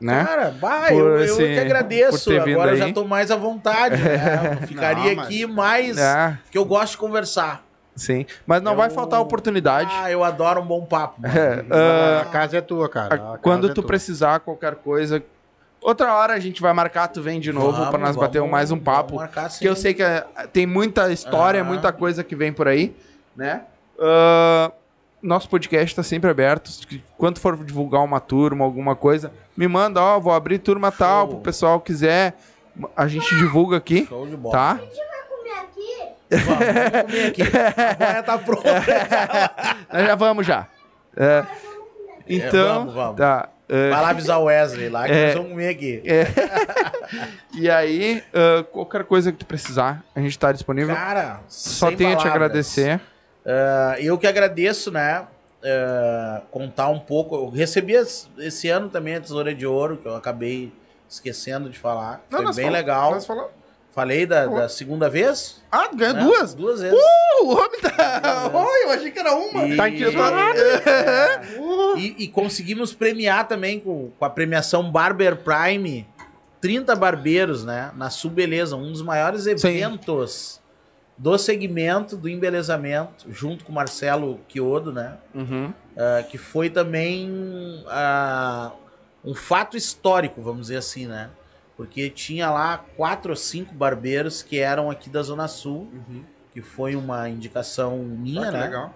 né? 0.00 0.24
Cara, 0.24 0.50
vai, 0.60 0.90
Por 0.92 0.98
eu, 1.00 1.08
eu 1.18 1.24
esse- 1.24 1.36
que 1.36 1.58
agradeço. 1.58 2.24
por 2.24 2.32
ter 2.32 2.42
vindo 2.44 2.54
Agora 2.54 2.72
eu 2.72 2.76
já 2.76 2.92
tô 2.92 3.04
mais 3.04 3.30
à 3.30 3.36
vontade, 3.36 3.96
né? 4.02 4.58
Eu 4.62 4.66
Ficaria 4.66 5.04
Não, 5.10 5.16
mas- 5.16 5.26
aqui 5.26 5.46
mais. 5.46 5.98
É, 5.98 6.38
Porque 6.44 6.56
eu 6.58 6.64
gosto 6.64 6.92
de 6.92 6.98
conversar. 6.98 7.62
sim. 7.94 8.24
Mas 8.46 8.62
não 8.62 8.72
Eu- 8.72 8.76
vai 8.78 8.88
faltar 8.90 9.20
oportunidade. 9.20 9.90
Ah, 9.94 10.10
eu 10.10 10.24
adoro 10.24 10.60
um 10.60 10.66
bom 10.66 10.84
papo. 10.86 11.20
É, 11.26 11.64
ah, 11.70 12.22
A 12.22 12.24
casa 12.26 12.56
é 12.56 12.60
tua, 12.60 12.88
cara. 12.88 13.34
A 13.34 13.38
Quando 13.38 13.66
é 13.66 13.70
tu 13.70 13.76
tua. 13.82 13.86
precisar 13.86 14.40
qualquer 14.40 14.76
coisa, 14.76 15.22
outra 15.82 16.14
hora 16.14 16.32
a 16.32 16.38
gente 16.38 16.62
vai 16.62 16.72
marcar, 16.72 17.08
tu 17.08 17.20
vem 17.20 17.38
de 17.40 17.52
novo 17.52 17.86
pra 17.90 17.98
nós 17.98 18.16
bater 18.16 18.38
vamos, 18.38 18.52
mais 18.52 18.70
um 18.70 18.76
vamos 18.76 18.84
papo. 18.84 19.16
marcar 19.16 19.50
sim. 19.50 19.58
Que 19.60 19.68
eu 19.68 19.76
sei 19.76 19.92
que 19.92 20.02
é- 20.02 20.24
tem 20.52 20.66
muita 20.66 21.12
história, 21.12 21.60
Ah. 21.60 21.64
muita 21.64 21.92
coisa 21.92 22.24
que 22.24 22.34
vem 22.34 22.52
por 22.52 22.66
aí, 22.68 22.96
né? 23.36 23.62
Ah, 24.00 24.72
nosso 25.22 25.48
podcast 25.48 25.94
tá 25.94 26.02
sempre 26.02 26.30
aberto. 26.30 26.70
Quando 27.18 27.38
for 27.38 27.56
divulgar 27.64 28.02
uma 28.02 28.20
turma, 28.20 28.64
alguma 28.64 28.94
coisa, 28.96 29.32
me 29.56 29.66
manda, 29.68 30.00
ó, 30.00 30.18
vou 30.18 30.32
abrir 30.32 30.58
turma 30.58 30.90
tal, 30.90 31.28
pro 31.28 31.38
pessoal 31.38 31.80
quiser. 31.80 32.34
A 32.96 33.06
gente 33.08 33.28
divulga 33.36 33.76
aqui, 33.76 34.06
Show 34.06 34.26
de 34.26 34.36
bola. 34.36 34.54
tá? 34.56 34.74
Vamos, 34.74 34.96
vamos 34.96 36.58
comer 36.58 37.26
aqui. 37.26 37.42
A 38.18 38.22
tá 38.22 38.38
pronta. 38.38 38.70
Nós 39.92 40.06
já 40.06 40.14
vamos 40.14 40.46
já. 40.46 40.66
É, 41.16 41.44
então, 42.28 42.78
vamos, 42.80 42.94
vamos. 42.94 43.16
tá. 43.16 43.48
É, 43.68 43.90
Vai 43.90 44.00
lá 44.02 44.08
avisar 44.10 44.40
o 44.40 44.44
Wesley 44.44 44.88
lá 44.88 45.06
que 45.06 45.12
É. 45.12 45.26
nós 45.26 45.34
vamos 45.34 45.50
comer 45.50 45.68
aqui. 45.68 46.02
e 47.54 47.70
aí, 47.70 48.22
ah, 48.34 48.64
qualquer 48.64 49.04
coisa 49.04 49.30
que 49.30 49.38
tu 49.38 49.46
precisar, 49.46 50.02
a 50.14 50.20
gente 50.20 50.36
tá 50.38 50.50
disponível. 50.52 50.94
Cara, 50.94 51.40
Só 51.48 51.90
tenho 51.92 52.14
a 52.14 52.16
te 52.16 52.26
agradecer. 52.26 53.00
Ah, 53.44 53.96
eu 53.98 54.18
que 54.18 54.26
agradeço, 54.26 54.90
né? 54.90 55.26
ah, 55.64 56.42
contar 56.50 56.88
um 56.88 56.98
pouco. 56.98 57.34
Eu 57.34 57.48
recebi 57.48 57.94
esse, 58.38 58.68
ano 58.68 58.88
também 58.88 59.16
a 59.16 59.20
Tesoura 59.20 59.54
de 59.54 59.66
Ouro, 59.66 59.96
que 59.98 60.06
eu 60.06 60.14
acabei 60.14 60.72
esquecendo 61.08 61.68
de 61.68 61.78
falar. 61.78 62.24
Foi 62.30 62.42
nós 62.42 62.56
bem 62.56 62.70
legal. 62.70 63.12
nós 63.12 63.26
Falei 63.92 64.24
da, 64.24 64.46
da 64.46 64.68
segunda 64.68 65.10
vez? 65.10 65.60
Ah, 65.70 65.88
ganhou 65.92 66.14
né? 66.14 66.22
duas? 66.22 66.54
Duas 66.54 66.80
vezes. 66.80 66.96
Uh, 66.96 67.44
o 67.44 67.56
homem 67.56 67.80
tá. 67.80 68.48
Oi, 68.54 68.84
eu 68.84 68.90
achei 68.90 69.10
que 69.10 69.18
era 69.18 69.34
uma. 69.34 69.66
E- 69.66 69.76
Tá 69.76 69.86
aqui, 69.86 70.00
eu 70.02 70.12
tô- 70.12 70.22
É. 70.22 71.40
E, 71.98 72.14
e 72.24 72.28
conseguimos 72.28 72.94
premiar 72.94 73.48
também 73.48 73.80
com, 73.80 74.10
com 74.16 74.24
a 74.24 74.30
premiação 74.30 74.88
Barber 74.92 75.38
Prime 75.38 76.06
30 76.60 76.94
barbeiros, 76.94 77.64
né? 77.64 77.90
Na 77.96 78.10
Subeleza, 78.10 78.76
um 78.76 78.92
dos 78.92 79.02
maiores 79.02 79.46
eventos 79.46 80.59
do 81.22 81.36
segmento 81.36 82.16
do 82.16 82.30
embelezamento, 82.30 83.30
junto 83.30 83.62
com 83.62 83.72
o 83.72 83.74
Marcelo 83.74 84.40
Chiodo, 84.48 84.90
né? 84.90 85.18
Uhum. 85.34 85.70
Ah, 85.94 86.22
que 86.22 86.38
foi 86.38 86.70
também 86.70 87.84
ah, 87.88 88.72
um 89.22 89.34
fato 89.34 89.76
histórico, 89.76 90.40
vamos 90.40 90.62
dizer 90.62 90.78
assim, 90.78 91.06
né? 91.06 91.28
Porque 91.76 92.08
tinha 92.08 92.50
lá 92.50 92.78
quatro 92.96 93.32
ou 93.32 93.36
cinco 93.36 93.74
barbeiros 93.74 94.42
que 94.42 94.58
eram 94.58 94.90
aqui 94.90 95.10
da 95.10 95.22
Zona 95.22 95.46
Sul, 95.46 95.90
que 96.52 96.62
foi 96.62 96.96
uma 96.96 97.28
indicação 97.28 97.98
minha, 97.98 98.48
Ah, 98.48 98.52
né? 98.52 98.64
legal. 98.64 98.94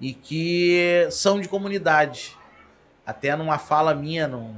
e 0.00 0.12
que 0.12 1.06
são 1.12 1.40
de 1.40 1.48
comunidade. 1.48 2.36
Até 3.06 3.36
numa 3.36 3.56
fala 3.58 3.94
minha, 3.94 4.26
num- 4.26 4.56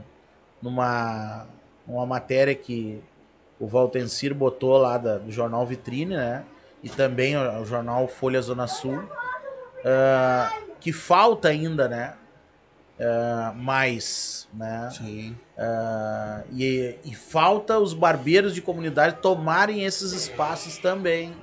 numa, 0.63 1.47
numa 1.87 2.07
matéria 2.07 2.55
que 2.55 3.03
o 3.61 3.67
Valtencir 3.67 4.35
botou 4.35 4.79
lá 4.79 4.97
da- 4.97 5.19
do 5.19 5.31
jornal 5.31 5.67
Vitrine, 5.67 6.17
né? 6.17 6.45
E 6.85 6.91
também 6.91 7.35
o, 7.35 7.65
jornal 7.65 8.07
Folha 8.07 8.43
Zona 8.43 8.67
Sul, 8.67 9.03
ah, 9.83 10.53
que 10.79 10.93
falta 10.93 11.49
ainda, 11.49 11.89
né? 11.89 12.13
Ah, 13.01 13.55
mais, 13.57 14.47
né? 14.53 14.91
Sim. 14.95 15.35
Ah, 15.57 16.43
e, 16.53 16.97
e 17.03 17.15
falta 17.15 17.79
os 17.79 17.95
barbeiros 17.95 18.55
de 18.55 18.61
comunidade 18.61 19.17
tomarem 19.23 19.83
esses 19.83 20.13
espaços 20.13 20.77
também. 20.77 21.35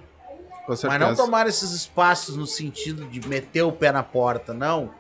Mas 0.67 0.99
não 0.99 1.15
tomar 1.15 1.47
esses 1.47 1.71
espaços 1.71 2.37
no 2.37 2.45
sentido 2.45 3.07
de 3.07 3.27
meter 3.27 3.63
o 3.63 3.71
pé 3.71 3.91
na 3.91 4.03
porta, 4.03 4.53
não. 4.53 4.91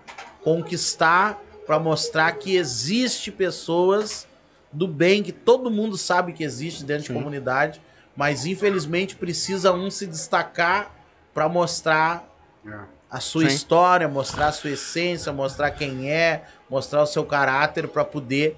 Conquistar 0.43 1.39
para 1.67 1.77
mostrar 1.77 2.31
que 2.33 2.55
existe 2.55 3.31
pessoas 3.31 4.27
do 4.73 4.87
bem, 4.87 5.21
que 5.21 5.31
todo 5.31 5.69
mundo 5.69 5.97
sabe 5.97 6.33
que 6.33 6.43
existe 6.43 6.83
dentro 6.83 7.05
Sim. 7.05 7.13
de 7.13 7.19
comunidade, 7.19 7.79
mas 8.15 8.45
infelizmente 8.45 9.15
precisa 9.15 9.73
um 9.73 9.89
se 9.89 10.05
destacar 10.05 10.91
para 11.33 11.47
mostrar 11.47 12.27
a 13.09 13.19
sua 13.19 13.41
Sim. 13.49 13.55
história, 13.55 14.07
mostrar 14.07 14.47
a 14.47 14.51
sua 14.51 14.71
essência, 14.71 15.31
mostrar 15.33 15.71
quem 15.71 16.09
é, 16.11 16.43
mostrar 16.69 17.01
o 17.01 17.05
seu 17.05 17.25
caráter 17.25 17.87
para 17.87 18.03
poder 18.05 18.55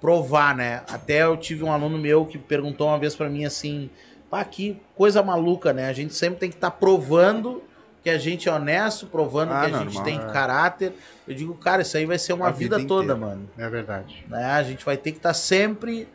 provar, 0.00 0.54
né? 0.54 0.82
Até 0.88 1.24
eu 1.24 1.36
tive 1.36 1.64
um 1.64 1.72
aluno 1.72 1.98
meu 1.98 2.24
que 2.24 2.38
perguntou 2.38 2.88
uma 2.88 2.98
vez 2.98 3.16
para 3.16 3.28
mim 3.28 3.44
assim: 3.44 3.90
pá, 4.30 4.44
que 4.44 4.80
coisa 4.94 5.22
maluca, 5.22 5.72
né? 5.72 5.88
A 5.88 5.92
gente 5.92 6.14
sempre 6.14 6.38
tem 6.38 6.50
que 6.50 6.56
estar 6.56 6.70
provando 6.72 7.62
que 8.02 8.10
a 8.10 8.18
gente 8.18 8.48
é 8.48 8.52
honesto, 8.52 9.06
provando 9.06 9.52
Ah, 9.52 9.68
que 9.68 9.74
a 9.74 9.78
gente 9.80 10.02
tem 10.04 10.16
é. 10.18 10.32
caráter. 10.32 10.92
Eu 11.26 11.34
digo, 11.34 11.54
cara, 11.54 11.82
isso 11.82 11.96
aí 11.96 12.06
vai 12.06 12.18
ser 12.18 12.32
uma 12.32 12.46
A 12.46 12.50
vida, 12.50 12.76
vida 12.76 12.88
toda, 12.88 13.12
inteira. 13.14 13.20
mano. 13.20 13.50
É 13.58 13.68
verdade. 13.68 14.24
Né? 14.28 14.44
A 14.44 14.62
gente 14.62 14.84
vai 14.84 14.96
ter 14.96 15.10
que 15.10 15.18
estar 15.18 15.34
sempre 15.34 16.08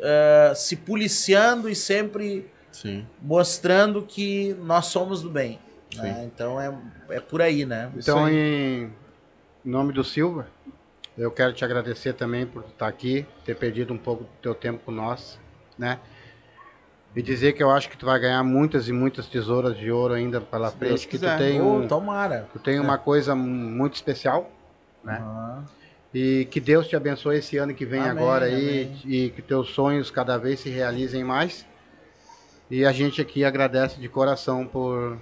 eh, 0.00 0.52
se 0.54 0.76
policiando 0.76 1.68
e 1.68 1.74
sempre 1.74 2.50
Sim. 2.72 3.06
mostrando 3.20 4.02
que 4.02 4.54
nós 4.54 4.86
somos 4.86 5.22
do 5.22 5.30
bem. 5.30 5.58
né? 5.94 6.24
Então 6.24 6.60
é, 6.60 6.72
é 7.10 7.20
por 7.20 7.42
aí, 7.42 7.64
né? 7.64 7.90
Então, 7.96 8.24
aí. 8.24 8.34
em 8.34 8.92
nome 9.64 9.92
do 9.92 10.02
Silva, 10.04 10.46
eu 11.16 11.30
quero 11.30 11.52
te 11.52 11.64
agradecer 11.64 12.14
também 12.14 12.46
por 12.46 12.64
estar 12.64 12.88
aqui, 12.88 13.26
ter 13.44 13.56
perdido 13.56 13.92
um 13.92 13.98
pouco 13.98 14.24
do 14.24 14.30
teu 14.40 14.54
tempo 14.54 14.84
com 14.84 14.92
nós, 14.92 15.38
né? 15.76 15.98
E 17.14 17.20
dizer 17.20 17.54
que 17.54 17.62
eu 17.62 17.70
acho 17.70 17.90
que 17.90 17.96
tu 17.96 18.06
vai 18.06 18.20
ganhar 18.20 18.42
muitas 18.44 18.88
e 18.88 18.92
muitas 18.92 19.26
tesouras 19.26 19.76
de 19.76 19.90
ouro 19.90 20.14
ainda 20.14 20.40
pela 20.40 20.70
Deus 20.70 20.78
frente, 21.02 21.08
que 21.08 21.18
tu 21.18 21.20
quiser. 21.22 21.36
tem, 21.36 21.60
Ô, 21.60 21.78
um, 21.80 21.88
tomara. 21.88 22.48
tu 22.52 22.58
tem 22.60 22.78
uma 22.78 22.96
coisa 22.96 23.34
muito 23.34 23.94
especial, 23.94 24.48
né? 25.02 25.18
Aham. 25.18 25.64
E 26.12 26.46
que 26.50 26.58
Deus 26.60 26.88
te 26.88 26.96
abençoe 26.96 27.38
esse 27.38 27.56
ano 27.56 27.72
que 27.72 27.84
vem 27.86 28.00
Amém, 28.00 28.10
agora 28.10 28.46
aí 28.46 28.82
amém. 28.82 29.00
e 29.04 29.30
que 29.30 29.40
teus 29.40 29.70
sonhos 29.70 30.10
cada 30.10 30.36
vez 30.36 30.58
se 30.60 30.68
realizem 30.68 31.22
mais. 31.22 31.64
E 32.68 32.84
a 32.84 32.90
gente 32.92 33.20
aqui 33.20 33.44
agradece 33.44 34.00
de 34.00 34.08
coração 34.08 34.66
por 34.66 35.16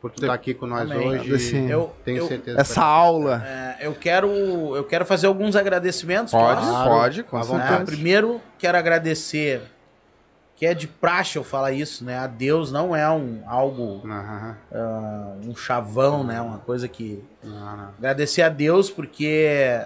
por 0.00 0.12
tu 0.12 0.22
estar 0.22 0.32
aqui 0.34 0.54
com 0.54 0.64
nós 0.66 0.88
Amém. 0.88 1.08
hoje. 1.08 1.56
Eu- 1.68 1.92
Tenho 2.04 2.18
eu- 2.18 2.28
certeza. 2.28 2.60
Essa 2.60 2.84
aula. 2.84 3.42
É, 3.44 3.78
eu 3.86 3.94
quero 3.94 4.28
eu 4.76 4.84
quero 4.84 5.04
fazer 5.04 5.26
alguns 5.26 5.56
agradecimentos. 5.56 6.32
Pode, 6.32 6.60
posso? 6.60 6.70
Claro, 6.70 6.90
pode, 6.90 7.22
com 7.24 7.36
Né? 7.38 7.42
certeza. 7.44 7.84
Primeiro, 7.84 8.40
quero 8.58 8.78
agradecer, 8.78 9.62
que 10.58 10.66
é 10.66 10.74
de 10.74 10.88
praxe 10.88 11.38
eu 11.38 11.44
falar 11.44 11.70
isso, 11.70 12.04
né? 12.04 12.18
A 12.18 12.26
Deus 12.26 12.72
não 12.72 12.94
é 12.94 13.08
um 13.08 13.42
algo, 13.46 14.02
ah, 14.10 15.36
um 15.46 15.54
chavão, 15.54 16.24
né? 16.24 16.40
Uma 16.40 16.58
coisa 16.58 16.88
que... 16.88 17.22
Agradecer 17.96 18.42
a 18.42 18.48
Deus 18.48 18.90
porque 18.90 19.80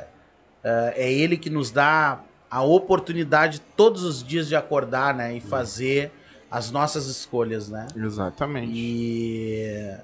ah, 0.64 0.92
é 0.96 1.12
Ele 1.12 1.36
que 1.36 1.50
nos 1.50 1.70
dá 1.70 2.20
a 2.50 2.62
oportunidade 2.62 3.60
todos 3.76 4.02
os 4.02 4.24
dias 4.24 4.48
de 4.48 4.56
acordar, 4.56 5.14
né? 5.14 5.36
E 5.36 5.40
fazer 5.40 6.10
as 6.50 6.70
nossas 6.70 7.06
escolhas, 7.06 7.68
né? 7.68 7.86
Exatamente. 7.94 8.72
E 8.74 9.94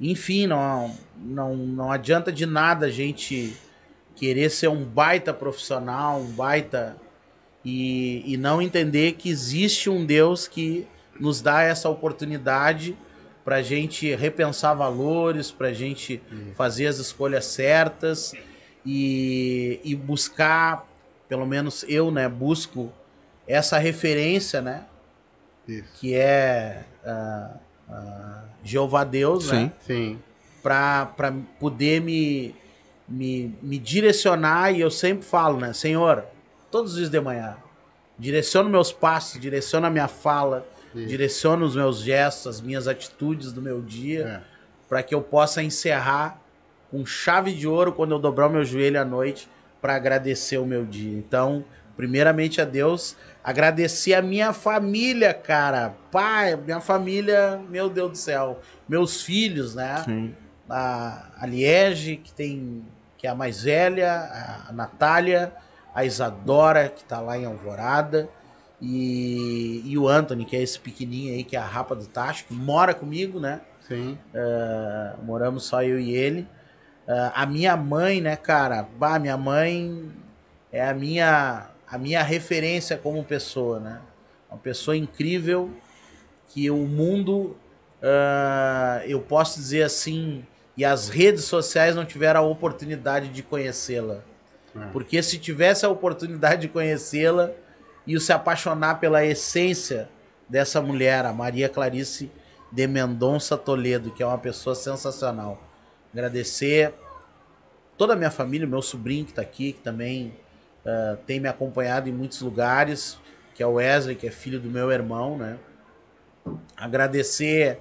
enfim, 0.00 0.48
não, 0.48 0.92
não, 1.16 1.54
não 1.54 1.92
adianta 1.92 2.32
de 2.32 2.46
nada 2.46 2.86
a 2.86 2.90
gente 2.90 3.56
querer 4.16 4.50
ser 4.50 4.66
um 4.66 4.84
baita 4.84 5.32
profissional, 5.32 6.18
um 6.18 6.32
baita 6.32 6.96
e, 7.64 8.22
e 8.26 8.36
não 8.36 8.60
entender 8.60 9.12
que 9.12 9.28
existe 9.28 9.88
um 9.88 10.04
Deus 10.04 10.46
que 10.46 10.86
nos 11.18 11.40
dá 11.40 11.62
essa 11.62 11.88
oportunidade 11.88 12.96
para 13.44 13.56
a 13.56 13.62
gente 13.62 14.14
repensar 14.14 14.74
valores, 14.74 15.50
para 15.50 15.68
a 15.68 15.72
gente 15.72 16.20
fazer 16.54 16.86
as 16.86 16.98
escolhas 16.98 17.44
certas 17.44 18.34
e, 18.84 19.80
e 19.84 19.94
buscar, 19.94 20.88
pelo 21.28 21.46
menos 21.46 21.84
eu, 21.88 22.10
né, 22.10 22.28
busco 22.28 22.92
essa 23.46 23.78
referência, 23.78 24.60
né, 24.62 24.84
Isso. 25.68 25.88
que 26.00 26.14
é 26.14 26.84
ah, 27.04 27.56
ah, 27.88 28.44
Jeová 28.62 29.04
Deus, 29.04 29.50
né? 29.50 29.72
Sim. 29.80 29.86
Sim. 29.86 30.22
Para 30.62 31.34
poder 31.60 32.00
me, 32.00 32.54
me, 33.06 33.54
me 33.60 33.78
direcionar 33.78 34.72
e 34.72 34.80
eu 34.80 34.90
sempre 34.90 35.26
falo, 35.26 35.60
né? 35.60 35.74
Senhor, 35.74 36.24
todos 36.74 36.90
os 36.94 36.98
dias 36.98 37.08
de 37.10 37.20
manhã, 37.20 37.56
direciona 38.18 38.68
meus 38.68 38.90
passos, 38.90 39.40
direciona 39.40 39.86
a 39.86 39.90
minha 39.90 40.08
fala, 40.08 40.66
Isso. 40.92 41.06
direciono 41.06 41.64
os 41.64 41.76
meus 41.76 42.00
gestos, 42.00 42.48
as 42.48 42.60
minhas 42.60 42.88
atitudes 42.88 43.52
do 43.52 43.62
meu 43.62 43.80
dia, 43.80 44.42
É. 44.44 44.54
para 44.88 45.00
que 45.00 45.14
eu 45.14 45.22
possa 45.22 45.62
encerrar 45.62 46.36
com 46.90 47.06
chave 47.06 47.54
de 47.54 47.68
ouro 47.68 47.92
quando 47.92 48.10
eu 48.10 48.18
dobrar 48.18 48.48
o 48.48 48.50
meu 48.50 48.64
joelho 48.64 49.00
à 49.00 49.04
noite 49.04 49.48
para 49.80 49.94
agradecer 49.94 50.58
o 50.58 50.66
meu 50.66 50.84
dia. 50.84 51.16
Então, 51.16 51.64
primeiramente 51.96 52.60
a 52.60 52.64
Deus, 52.64 53.16
agradecer 53.44 54.14
a 54.14 54.20
minha 54.20 54.52
família, 54.52 55.32
cara. 55.32 55.94
Pai, 56.10 56.56
minha 56.56 56.80
família, 56.80 57.60
meu 57.70 57.88
Deus 57.88 58.10
do 58.10 58.18
céu. 58.18 58.60
Meus 58.88 59.22
filhos, 59.22 59.76
né? 59.76 60.02
Sim. 60.04 60.34
a, 60.68 61.28
a 61.38 61.46
Liege, 61.46 62.16
que 62.16 62.32
tem 62.32 62.82
que 63.16 63.28
é 63.28 63.30
a 63.30 63.34
mais 63.34 63.62
velha, 63.62 64.10
a, 64.12 64.70
a 64.70 64.72
Natália, 64.72 65.52
a 65.94 66.04
Isadora, 66.04 66.88
que 66.88 67.04
tá 67.04 67.20
lá 67.20 67.38
em 67.38 67.44
Alvorada, 67.44 68.28
e, 68.80 69.82
e 69.84 69.96
o 69.96 70.08
Anthony, 70.08 70.44
que 70.44 70.56
é 70.56 70.62
esse 70.62 70.78
pequenininho 70.78 71.34
aí, 71.34 71.44
que 71.44 71.56
é 71.56 71.58
a 71.58 71.64
rapa 71.64 71.94
do 71.94 72.06
tacho, 72.06 72.44
que 72.46 72.54
mora 72.54 72.92
comigo, 72.92 73.38
né? 73.38 73.60
Sim. 73.80 74.18
Ah, 74.34 75.16
moramos 75.22 75.64
só 75.64 75.82
eu 75.82 75.98
e 75.98 76.14
ele. 76.14 76.46
Ah, 77.06 77.42
a 77.42 77.46
minha 77.46 77.76
mãe, 77.76 78.20
né, 78.20 78.36
cara? 78.36 78.82
Bah, 78.82 79.18
minha 79.18 79.36
mãe 79.36 80.10
é 80.72 80.86
a 80.86 80.92
minha, 80.92 81.70
a 81.86 81.96
minha 81.96 82.22
referência 82.22 82.98
como 82.98 83.22
pessoa, 83.24 83.78
né? 83.78 84.00
Uma 84.50 84.58
pessoa 84.58 84.96
incrível 84.96 85.70
que 86.48 86.70
o 86.70 86.86
mundo, 86.86 87.56
ah, 88.02 89.02
eu 89.06 89.20
posso 89.20 89.58
dizer 89.58 89.84
assim, 89.84 90.44
e 90.76 90.84
as 90.84 91.08
redes 91.08 91.44
sociais 91.44 91.94
não 91.94 92.04
tiveram 92.04 92.40
a 92.40 92.42
oportunidade 92.42 93.28
de 93.28 93.42
conhecê-la. 93.42 94.22
É. 94.76 94.86
Porque 94.92 95.22
se 95.22 95.38
tivesse 95.38 95.84
a 95.86 95.88
oportunidade 95.88 96.62
de 96.62 96.68
conhecê-la 96.68 97.50
e 98.06 98.18
se 98.20 98.32
apaixonar 98.32 99.00
pela 99.00 99.24
essência 99.24 100.08
dessa 100.48 100.80
mulher, 100.80 101.24
a 101.24 101.32
Maria 101.32 101.68
Clarice 101.68 102.30
de 102.70 102.86
Mendonça 102.86 103.56
Toledo, 103.56 104.10
que 104.10 104.22
é 104.22 104.26
uma 104.26 104.38
pessoa 104.38 104.74
sensacional. 104.74 105.62
Agradecer 106.12 106.92
toda 107.96 108.12
a 108.12 108.16
minha 108.16 108.30
família, 108.30 108.66
meu 108.66 108.82
sobrinho 108.82 109.24
que 109.24 109.30
está 109.32 109.42
aqui, 109.42 109.72
que 109.72 109.80
também 109.80 110.36
ah, 110.84 111.16
tem 111.26 111.40
me 111.40 111.48
acompanhado 111.48 112.08
em 112.08 112.12
muitos 112.12 112.40
lugares, 112.40 113.18
que 113.54 113.62
é 113.62 113.66
o 113.66 113.74
Wesley, 113.74 114.16
que 114.16 114.26
é 114.26 114.30
filho 114.30 114.60
do 114.60 114.68
meu 114.68 114.90
irmão, 114.90 115.38
né? 115.38 115.58
Agradecer 116.76 117.78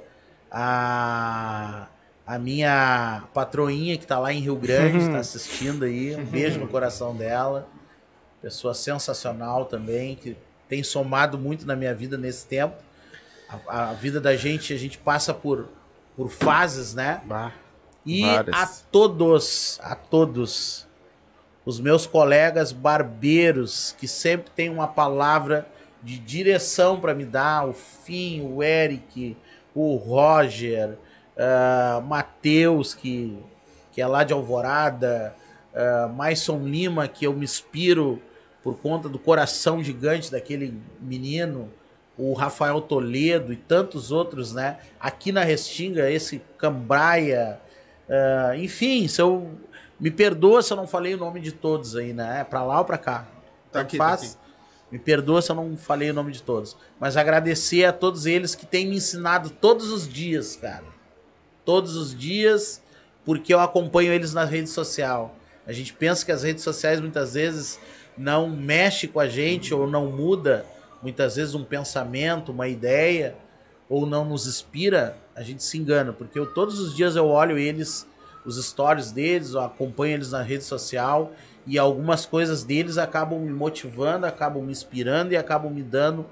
a, 0.49 1.87
a 2.25 2.39
minha 2.39 3.23
patroinha 3.33 3.97
que 3.97 4.03
está 4.03 4.17
lá 4.17 4.31
em 4.31 4.39
Rio 4.39 4.55
Grande, 4.55 4.97
está 4.97 5.17
assistindo 5.17 5.83
aí. 5.83 6.15
Um 6.15 6.25
beijo 6.25 6.59
no 6.59 6.67
coração 6.67 7.15
dela. 7.15 7.67
Pessoa 8.41 8.73
sensacional 8.73 9.65
também, 9.65 10.15
que 10.15 10.37
tem 10.67 10.83
somado 10.83 11.37
muito 11.37 11.65
na 11.65 11.75
minha 11.75 11.93
vida 11.93 12.17
nesse 12.17 12.45
tempo. 12.45 12.75
A, 13.67 13.89
a 13.89 13.93
vida 13.93 14.19
da 14.19 14.35
gente, 14.35 14.73
a 14.73 14.77
gente 14.77 14.97
passa 14.97 15.33
por, 15.33 15.67
por 16.15 16.29
fases, 16.29 16.93
né? 16.93 17.21
Bah. 17.25 17.51
E 18.05 18.21
Várias. 18.21 18.55
a 18.55 18.67
todos, 18.91 19.79
a 19.81 19.95
todos, 19.95 20.87
os 21.65 21.79
meus 21.79 22.05
colegas 22.05 22.71
barbeiros, 22.71 23.95
que 23.97 24.07
sempre 24.07 24.51
têm 24.51 24.69
uma 24.69 24.87
palavra 24.87 25.67
de 26.01 26.19
direção 26.19 26.99
para 26.99 27.13
me 27.13 27.23
dar, 27.23 27.65
o 27.65 27.73
Fim, 27.73 28.41
o 28.41 28.61
Eric, 28.61 29.37
o 29.73 29.95
Roger, 29.95 30.97
ah, 31.37 32.01
Matheus, 32.05 32.93
que, 32.93 33.37
que 33.91 34.01
é 34.01 34.07
lá 34.07 34.23
de 34.23 34.33
Alvorada, 34.33 35.35
uh, 35.73 36.13
Maison 36.13 36.59
Lima, 36.59 37.07
que 37.07 37.25
eu 37.25 37.33
me 37.33 37.43
inspiro 37.43 38.21
por 38.63 38.77
conta 38.77 39.09
do 39.09 39.19
coração 39.19 39.83
gigante 39.83 40.31
daquele 40.31 40.79
menino, 41.01 41.69
o 42.17 42.33
Rafael 42.33 42.79
Toledo 42.79 43.51
e 43.51 43.55
tantos 43.55 44.11
outros, 44.11 44.53
né? 44.53 44.77
Aqui 44.99 45.31
na 45.31 45.43
Restinga, 45.43 46.09
esse 46.09 46.41
Cambraia, 46.57 47.59
ah, 48.09 48.55
enfim, 48.55 49.07
se 49.07 49.21
eu 49.21 49.51
me 49.99 50.11
perdoa 50.11 50.61
se 50.61 50.71
eu 50.71 50.77
não 50.77 50.87
falei 50.87 51.13
o 51.13 51.17
nome 51.17 51.39
de 51.39 51.51
todos 51.51 51.95
aí, 51.95 52.13
né? 52.13 52.41
É 52.41 52.43
pra 52.43 52.63
lá 52.63 52.79
ou 52.79 52.85
pra 52.85 52.97
cá? 52.97 53.27
Tá 53.71 53.81
aqui, 53.81 53.97
tá 53.97 54.05
faz. 54.05 54.37
Me 54.91 54.99
perdoa 54.99 55.41
se 55.41 55.51
eu 55.51 55.55
não 55.55 55.75
falei 55.75 56.11
o 56.11 56.13
nome 56.13 56.31
de 56.31 56.43
todos. 56.43 56.77
Mas 56.99 57.17
agradecer 57.17 57.85
a 57.85 57.91
todos 57.91 58.25
eles 58.27 58.53
que 58.53 58.65
têm 58.65 58.87
me 58.87 58.97
ensinado 58.97 59.49
todos 59.49 59.89
os 59.91 60.07
dias, 60.07 60.55
cara. 60.55 60.92
Todos 61.65 61.95
os 61.95 62.17
dias, 62.17 62.81
porque 63.25 63.53
eu 63.53 63.59
acompanho 63.59 64.11
eles 64.11 64.33
na 64.33 64.45
rede 64.45 64.69
social. 64.69 65.35
A 65.65 65.71
gente 65.71 65.93
pensa 65.93 66.25
que 66.25 66.31
as 66.31 66.43
redes 66.43 66.63
sociais 66.63 66.99
muitas 66.99 67.33
vezes 67.33 67.79
não 68.17 68.49
mexe 68.49 69.07
com 69.07 69.19
a 69.19 69.27
gente 69.27 69.73
ou 69.73 69.87
não 69.87 70.11
muda 70.11 70.65
muitas 71.01 71.35
vezes 71.35 71.53
um 71.53 71.63
pensamento, 71.63 72.51
uma 72.51 72.67
ideia 72.67 73.35
ou 73.89 74.05
não 74.05 74.23
nos 74.25 74.47
inspira, 74.47 75.17
a 75.35 75.41
gente 75.41 75.63
se 75.63 75.77
engana, 75.77 76.13
porque 76.13 76.39
eu 76.39 76.45
todos 76.45 76.79
os 76.79 76.95
dias 76.95 77.15
eu 77.15 77.27
olho 77.27 77.57
eles, 77.57 78.07
os 78.45 78.63
stories 78.63 79.11
deles, 79.11 79.51
eu 79.51 79.61
acompanho 79.61 80.15
eles 80.15 80.31
na 80.31 80.41
rede 80.41 80.63
social 80.63 81.33
e 81.65 81.77
algumas 81.77 82.25
coisas 82.25 82.63
deles 82.63 82.97
acabam 82.97 83.39
me 83.39 83.51
motivando, 83.51 84.25
acabam 84.25 84.63
me 84.63 84.71
inspirando 84.71 85.33
e 85.33 85.37
acabam 85.37 85.71
me 85.71 85.83
dando 85.83 86.25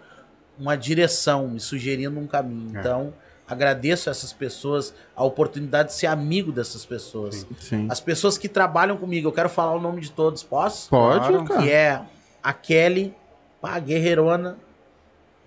uma 0.57 0.75
direção, 0.75 1.47
me 1.47 1.59
sugerindo 1.59 2.19
um 2.19 2.27
caminho. 2.27 2.75
É. 2.75 2.79
Então, 2.79 3.13
agradeço 3.51 4.09
a 4.09 4.11
essas 4.11 4.31
pessoas 4.31 4.93
a 5.15 5.23
oportunidade 5.23 5.89
de 5.89 5.95
ser 5.95 6.07
amigo 6.07 6.51
dessas 6.51 6.85
pessoas. 6.85 7.45
Sim. 7.59 7.87
As 7.89 7.99
pessoas 7.99 8.37
que 8.37 8.47
trabalham 8.47 8.95
comigo, 8.97 9.27
eu 9.27 9.31
quero 9.31 9.49
falar 9.49 9.73
o 9.73 9.81
nome 9.81 10.01
de 10.01 10.11
todos, 10.11 10.41
posso? 10.41 10.89
Pode, 10.89 11.27
Claro. 11.27 11.43
cara. 11.45 11.61
Que 11.61 11.69
é 11.71 12.01
a 12.41 12.53
Kelly, 12.53 13.13
pá, 13.61 13.77
guerreirona. 13.79 14.57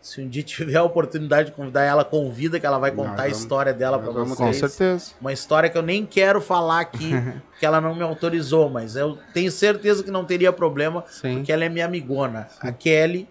Se 0.03 0.21
um 0.21 0.29
dia 0.29 0.43
tiver 0.43 0.77
a 0.77 0.83
oportunidade 0.83 1.49
de 1.49 1.57
convidar 1.57 1.83
ela, 1.83 2.05
convida 2.05 2.61
que 2.61 2.67
ela 2.67 2.77
vai 2.79 2.91
contar 2.91 3.11
Nós 3.13 3.21
a 3.21 3.23
vamos- 3.23 3.39
história 3.39 3.73
dela 3.73 3.97
vamos- 3.97 4.29
vocês. 4.37 4.61
Com 4.61 4.69
certeza. 4.69 5.13
Uma 5.19 5.33
história 5.33 5.71
que 5.71 5.79
eu 5.79 5.83
nem 5.83 6.05
quero 6.05 6.43
falar 6.43 6.81
aqui, 6.81 7.11
porque 7.51 7.65
ela 7.65 7.81
não 7.81 7.95
me 7.95 8.03
autorizou, 8.03 8.69
mas 8.69 8.97
eu 8.97 9.19
tenho 9.33 9.51
certeza 9.51 10.03
que 10.03 10.11
não 10.11 10.27
teria 10.27 10.53
problema, 10.53 11.03
Sim. 11.09 11.37
porque 11.37 11.51
ela 11.51 11.65
é 11.65 11.71
minha 11.71 11.87
amigona. 11.87 12.49
A 12.61 12.71
Kelly, 12.71 13.27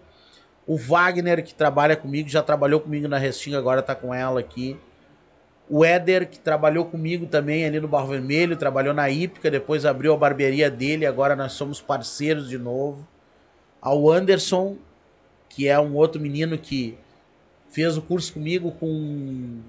o 0.66 0.76
Wagner, 0.76 1.44
que 1.44 1.54
trabalha 1.54 1.96
comigo, 1.96 2.28
já 2.28 2.42
trabalhou 2.42 2.80
comigo 2.80 3.06
na 3.06 3.18
Restinga, 3.18 3.58
agora 3.58 3.82
tá 3.82 3.94
com 3.94 4.14
ela 4.14 4.40
aqui. 4.40 4.78
O 5.68 5.84
Éder, 5.84 6.28
que 6.28 6.38
trabalhou 6.38 6.84
comigo 6.84 7.26
também 7.26 7.64
ali 7.64 7.80
no 7.80 7.88
Barro 7.88 8.08
Vermelho, 8.08 8.56
trabalhou 8.56 8.92
na 8.92 9.08
Ípica, 9.08 9.50
depois 9.50 9.84
abriu 9.86 10.12
a 10.12 10.16
barbearia 10.16 10.70
dele, 10.70 11.06
agora 11.06 11.34
nós 11.34 11.52
somos 11.52 11.80
parceiros 11.80 12.48
de 12.48 12.58
novo. 12.58 13.06
Ao 13.80 14.10
Anderson, 14.10 14.76
que 15.48 15.68
é 15.68 15.78
um 15.78 15.94
outro 15.94 16.20
menino 16.20 16.56
que 16.58 16.98
fez 17.70 17.96
o 17.96 18.02
curso 18.02 18.32
comigo 18.32 18.72
com 18.72 19.60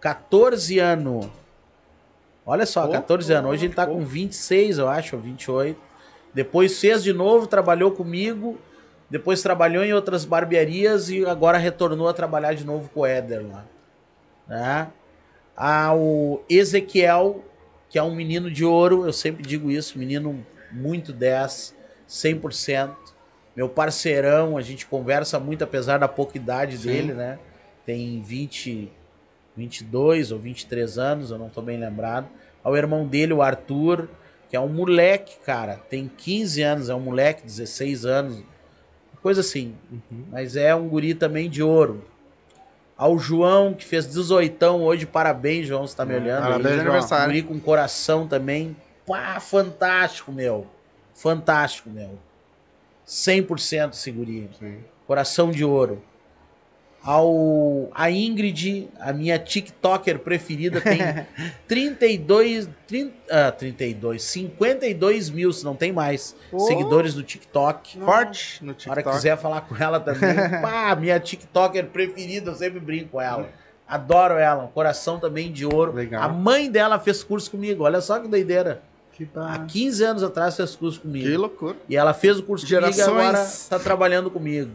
14 0.00 0.78
anos. 0.78 1.28
Olha 2.44 2.66
só, 2.66 2.86
Pô, 2.86 2.92
14 2.92 3.32
anos. 3.32 3.50
Hoje 3.50 3.66
ele 3.66 3.74
tá 3.74 3.86
com 3.86 4.04
26, 4.04 4.78
eu 4.78 4.88
acho, 4.88 5.16
ou 5.16 5.22
28. 5.22 5.80
Depois 6.32 6.80
fez 6.80 7.02
de 7.02 7.12
novo, 7.12 7.46
trabalhou 7.46 7.90
comigo. 7.92 8.58
Depois 9.10 9.42
trabalhou 9.42 9.84
em 9.84 9.92
outras 9.92 10.24
barbearias 10.24 11.10
e 11.10 11.26
agora 11.26 11.58
retornou 11.58 12.08
a 12.08 12.12
trabalhar 12.12 12.54
de 12.54 12.64
novo 12.64 12.88
com 12.90 13.00
o 13.00 13.06
Éder 13.06 13.44
lá. 13.44 13.66
Né? 14.46 14.88
Ao 15.56 16.44
Ezequiel, 16.48 17.44
que 17.88 17.98
é 17.98 18.02
um 18.02 18.14
menino 18.14 18.50
de 18.50 18.64
ouro, 18.64 19.04
eu 19.04 19.12
sempre 19.12 19.42
digo 19.42 19.70
isso, 19.70 19.98
menino 19.98 20.46
muito 20.70 21.12
10, 21.12 21.74
100%. 22.08 22.94
Meu 23.56 23.68
parceirão, 23.68 24.56
a 24.56 24.62
gente 24.62 24.86
conversa 24.86 25.40
muito, 25.40 25.64
apesar 25.64 25.98
da 25.98 26.06
pouca 26.06 26.36
idade 26.36 26.78
Sim. 26.78 26.88
dele, 26.88 27.12
né? 27.12 27.38
Tem 27.84 28.22
20, 28.22 28.90
22 29.56 30.30
ou 30.30 30.38
23 30.38 30.98
anos, 30.98 31.30
eu 31.32 31.38
não 31.38 31.48
tô 31.48 31.60
bem 31.60 31.78
lembrado. 31.78 32.28
Ao 32.62 32.76
irmão 32.76 33.06
dele, 33.06 33.32
o 33.32 33.42
Arthur, 33.42 34.08
que 34.48 34.54
é 34.54 34.60
um 34.60 34.68
moleque, 34.68 35.38
cara, 35.44 35.76
tem 35.88 36.08
15 36.08 36.62
anos, 36.62 36.88
é 36.88 36.94
um 36.94 37.00
moleque, 37.00 37.42
16 37.42 38.06
anos, 38.06 38.44
coisa 39.22 39.40
assim. 39.40 39.74
Mas 40.30 40.56
é 40.56 40.74
um 40.74 40.88
guri 40.88 41.14
também 41.14 41.48
de 41.48 41.62
ouro. 41.62 42.04
Ao 42.96 43.18
João, 43.18 43.72
que 43.72 43.84
fez 43.84 44.06
18 44.06 44.66
hoje, 44.66 45.06
parabéns, 45.06 45.66
João, 45.66 45.86
você 45.86 45.96
tá 45.96 46.04
me 46.04 46.14
olhando. 46.14 46.42
aí. 46.44 46.50
Parabéns, 46.50 46.74
João. 46.74 46.86
aniversário. 46.86 47.26
Guri 47.26 47.42
com 47.42 47.58
coração 47.58 48.26
também. 48.26 48.76
Pá, 49.06 49.40
fantástico, 49.40 50.30
meu. 50.30 50.66
Fantástico, 51.14 51.88
meu. 51.88 52.18
100% 53.06 53.92
esse 53.92 54.10
guri. 54.10 54.50
Sim. 54.58 54.78
Coração 55.06 55.50
de 55.50 55.64
ouro. 55.64 56.02
Ao 57.02 57.88
a 57.94 58.10
Ingrid, 58.10 58.88
a 59.00 59.12
minha 59.12 59.38
TikToker 59.38 60.18
preferida, 60.18 60.80
tem 60.82 60.98
32, 61.66 62.68
30, 62.86 63.12
ah, 63.30 63.50
32, 63.52 64.22
52 64.22 65.30
mil, 65.30 65.52
se 65.52 65.64
não 65.64 65.74
tem 65.74 65.92
mais, 65.92 66.36
Ô. 66.52 66.58
seguidores 66.60 67.14
no 67.14 67.22
TikTok. 67.22 67.98
Forte 68.00 68.62
no 68.62 68.68
Na 68.68 68.72
hora 68.72 68.78
que 68.78 69.08
TikTok. 69.08 69.16
quiser 69.16 69.38
falar 69.38 69.62
com 69.62 69.76
ela 69.76 69.98
também. 69.98 70.34
Pá, 70.60 70.94
minha 70.94 71.18
TikToker 71.18 71.86
preferida, 71.86 72.50
eu 72.50 72.54
sempre 72.54 72.80
brinco 72.80 73.10
com 73.12 73.20
ela. 73.20 73.48
Adoro 73.88 74.34
ela, 74.34 74.64
um 74.64 74.68
coração 74.68 75.18
também 75.18 75.50
de 75.50 75.64
ouro. 75.66 75.92
Legal. 75.92 76.22
A 76.22 76.28
mãe 76.28 76.70
dela 76.70 76.98
fez 76.98 77.24
curso 77.24 77.50
comigo, 77.50 77.82
olha 77.84 78.00
só 78.00 78.18
que 78.20 78.28
doideira. 78.28 78.82
Que 79.12 79.28
Há 79.34 79.58
da... 79.58 79.64
15 79.64 80.04
anos 80.04 80.22
atrás 80.22 80.56
fez 80.56 80.76
curso 80.76 81.00
comigo. 81.00 81.26
Que 81.26 81.36
loucura. 81.36 81.76
E 81.88 81.96
ela 81.96 82.14
fez 82.14 82.38
o 82.38 82.42
curso 82.42 82.64
comigo 82.66 82.88
e 82.88 82.92
Gerações. 82.92 83.08
agora 83.08 83.42
está 83.42 83.78
trabalhando 83.78 84.30
comigo. 84.30 84.70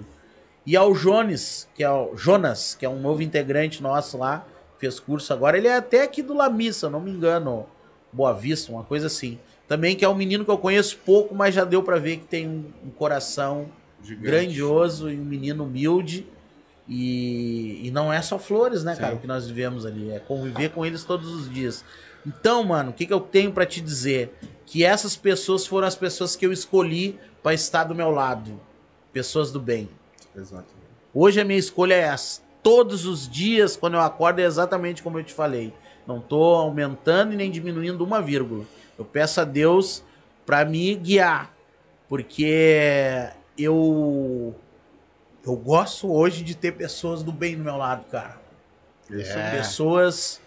E 0.65 0.75
ao 0.75 0.93
Jones, 0.93 1.67
que 1.75 1.83
é 1.83 1.89
o 1.89 2.15
Jonas, 2.15 2.75
que 2.77 2.85
é 2.85 2.89
um 2.89 2.99
novo 2.99 3.21
integrante 3.21 3.83
nosso 3.83 4.17
lá, 4.17 4.45
fez 4.79 4.99
curso 4.99 5.31
agora. 5.31 5.57
Ele 5.57 5.67
é 5.67 5.75
até 5.75 6.03
aqui 6.03 6.23
do 6.23 6.33
La 6.33 6.49
Missa, 6.49 6.89
não 6.89 6.99
me 6.99 7.11
engano. 7.11 7.67
Boa 8.11 8.33
Vista, 8.33 8.71
uma 8.71 8.83
coisa 8.83 9.07
assim. 9.07 9.37
Também 9.67 9.95
que 9.95 10.05
é 10.05 10.09
um 10.09 10.15
menino 10.15 10.45
que 10.45 10.51
eu 10.51 10.57
conheço 10.57 10.97
pouco, 11.05 11.35
mas 11.35 11.53
já 11.53 11.63
deu 11.63 11.83
pra 11.83 11.97
ver 11.97 12.17
que 12.17 12.25
tem 12.25 12.47
um, 12.47 12.65
um 12.85 12.89
coração 12.89 13.67
grandioso 14.21 15.09
e 15.09 15.19
um 15.19 15.23
menino 15.23 15.65
humilde. 15.65 16.25
E, 16.87 17.87
e 17.87 17.91
não 17.91 18.13
é 18.13 18.21
só 18.21 18.37
flores, 18.37 18.83
né, 18.83 18.95
cara, 18.95 19.15
o 19.15 19.19
que 19.19 19.25
nós 19.27 19.47
vivemos 19.47 19.85
ali. 19.85 20.11
É 20.11 20.19
conviver 20.19 20.69
com 20.69 20.85
eles 20.85 21.03
todos 21.03 21.29
os 21.29 21.51
dias. 21.51 21.83
Então, 22.25 22.63
mano, 22.63 22.91
o 22.91 22.93
que, 22.93 23.05
que 23.05 23.13
eu 23.13 23.19
tenho 23.19 23.51
pra 23.51 23.65
te 23.65 23.81
dizer? 23.81 24.35
Que 24.65 24.83
essas 24.83 25.15
pessoas 25.15 25.65
foram 25.67 25.87
as 25.87 25.95
pessoas 25.95 26.35
que 26.35 26.45
eu 26.45 26.51
escolhi 26.51 27.19
pra 27.43 27.53
estar 27.53 27.83
do 27.83 27.93
meu 27.93 28.09
lado. 28.09 28.59
Pessoas 29.13 29.51
do 29.51 29.59
bem. 29.59 29.89
Exato. 30.35 30.73
Hoje 31.13 31.39
a 31.39 31.45
minha 31.45 31.59
escolha 31.59 31.93
é 31.93 31.99
essa. 32.01 32.41
Todos 32.61 33.05
os 33.05 33.29
dias, 33.29 33.77
quando 33.77 33.93
eu 33.93 34.01
acordo, 34.01 34.39
é 34.39 34.43
exatamente 34.43 35.01
como 35.01 35.19
eu 35.19 35.23
te 35.23 35.33
falei. 35.33 35.73
Não 36.05 36.19
tô 36.19 36.55
aumentando 36.55 37.33
e 37.33 37.37
nem 37.37 37.49
diminuindo 37.49 38.03
uma 38.03 38.21
vírgula. 38.21 38.65
Eu 38.97 39.05
peço 39.05 39.41
a 39.41 39.43
Deus 39.43 40.03
para 40.45 40.65
me 40.65 40.95
guiar, 40.95 41.53
porque 42.07 43.29
eu 43.57 44.55
eu 45.45 45.55
gosto 45.55 46.11
hoje 46.11 46.43
de 46.43 46.55
ter 46.55 46.71
pessoas 46.71 47.21
do 47.21 47.31
bem 47.31 47.55
do 47.55 47.63
meu 47.63 47.77
lado, 47.77 48.05
cara. 48.09 48.41
É. 49.11 49.57
Pessoas 49.57 50.39
É 50.39 50.41
o 50.41 50.44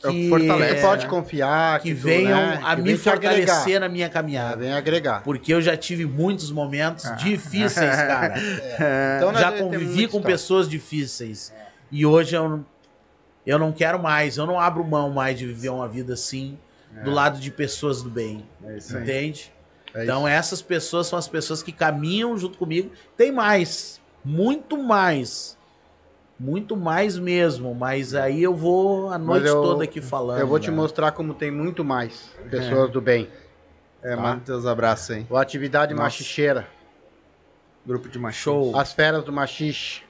que 0.00 0.10
que, 0.10 0.28
fortalece. 0.28 0.82
Pode 0.82 1.06
confiar. 1.06 1.80
que 1.80 1.94
tu, 1.94 2.00
venham 2.00 2.36
né, 2.36 2.60
a 2.64 2.74
que 2.76 2.82
me 2.82 2.92
agregar. 2.92 2.98
fortalecer 2.98 3.80
na 3.80 3.88
minha 3.88 4.06
Ah, 4.06 4.10
caminhada. 4.10 4.56
Vem 4.56 4.72
agregar. 4.72 5.22
Porque 5.22 5.52
eu 5.52 5.60
já 5.60 5.76
tive 5.76 6.06
muitos 6.06 6.50
momentos 6.50 7.04
difíceis, 7.18 7.96
cara. 7.96 8.34
Então, 9.18 9.32
nós 9.32 9.40
já 9.40 9.52
convivi 9.52 10.06
com 10.06 10.18
história. 10.18 10.26
pessoas 10.26 10.68
difíceis. 10.68 11.52
E 11.92 12.06
hoje 12.06 12.34
eu, 12.36 12.48
não- 12.48 12.66
eu 13.46 13.58
não 13.58 13.72
quero 13.72 13.98
mais, 14.02 14.36
eu 14.36 14.46
não 14.46 14.58
abro 14.60 14.82
mão 14.84 15.10
mais 15.10 15.38
de 15.38 15.46
viver 15.46 15.68
uma 15.70 15.88
vida 15.88 16.14
assim, 16.14 16.58
do 17.04 17.10
lado 17.10 17.38
de 17.38 17.50
pessoas 17.50 18.02
do 18.02 18.08
bem. 18.10 18.44
É. 18.64 18.76
Entende? 18.78 19.52
É 19.94 20.04
então 20.04 20.26
essas 20.26 20.62
pessoas 20.62 21.08
são 21.08 21.18
as 21.18 21.26
pessoas 21.28 21.62
que 21.62 21.72
caminham 21.72 22.38
junto 22.38 22.56
comigo. 22.56 22.90
Tem 23.16 23.32
mais, 23.32 24.00
muito 24.24 24.78
mais. 24.78 25.58
Muito 26.42 26.74
mais 26.74 27.18
mesmo, 27.18 27.74
mas 27.74 28.14
aí 28.14 28.42
eu 28.42 28.54
vou 28.54 29.10
a 29.10 29.18
noite 29.18 29.46
eu- 29.46 29.60
toda 29.60 29.84
aqui 29.84 30.00
falando. 30.00 30.38
Eu 30.40 30.46
vou 30.46 30.58
te 30.58 30.70
né? 30.70 30.76
mostrar 30.76 31.12
como 31.12 31.34
tem 31.34 31.50
muito 31.50 31.84
mais 31.84 32.30
pessoas 32.50 32.90
do 32.90 32.98
bem. 32.98 33.28
É, 34.02 34.16
Tá. 34.16 34.22
manda 34.22 34.40
teus 34.40 34.64
abraços 34.64 35.10
aí. 35.16 35.26
O 35.28 35.36
Atividade 35.36 35.92
Nossa. 35.92 36.04
Machicheira, 36.04 36.66
Grupo 37.86 38.08
de 38.08 38.18
machos. 38.18 38.40
Show. 38.40 38.78
As 38.78 38.92
Feras 38.94 39.22
do 39.24 39.32
Machixe, 39.32 40.02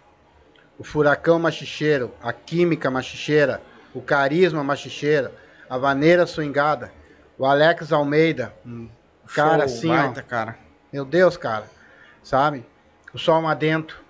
o 0.78 0.84
Furacão 0.84 1.38
Machicheiro, 1.38 2.12
a 2.22 2.32
Química 2.32 2.90
Machicheira, 2.90 3.60
o 3.92 4.00
Carisma 4.00 4.62
Machicheira, 4.62 5.32
a 5.68 5.76
Vaneira 5.78 6.26
Swingada, 6.26 6.92
o 7.38 7.44
Alex 7.46 7.92
Almeida, 7.92 8.52
um 8.64 8.88
cara 9.34 9.66
Show, 9.68 9.76
assim, 9.76 9.88
Baita, 9.88 10.20
ó, 10.20 10.28
cara. 10.28 10.58
meu 10.92 11.04
Deus, 11.04 11.36
cara, 11.36 11.64
sabe? 12.22 12.64
O 13.14 13.18
Sol 13.18 13.40
Madento, 13.42 14.00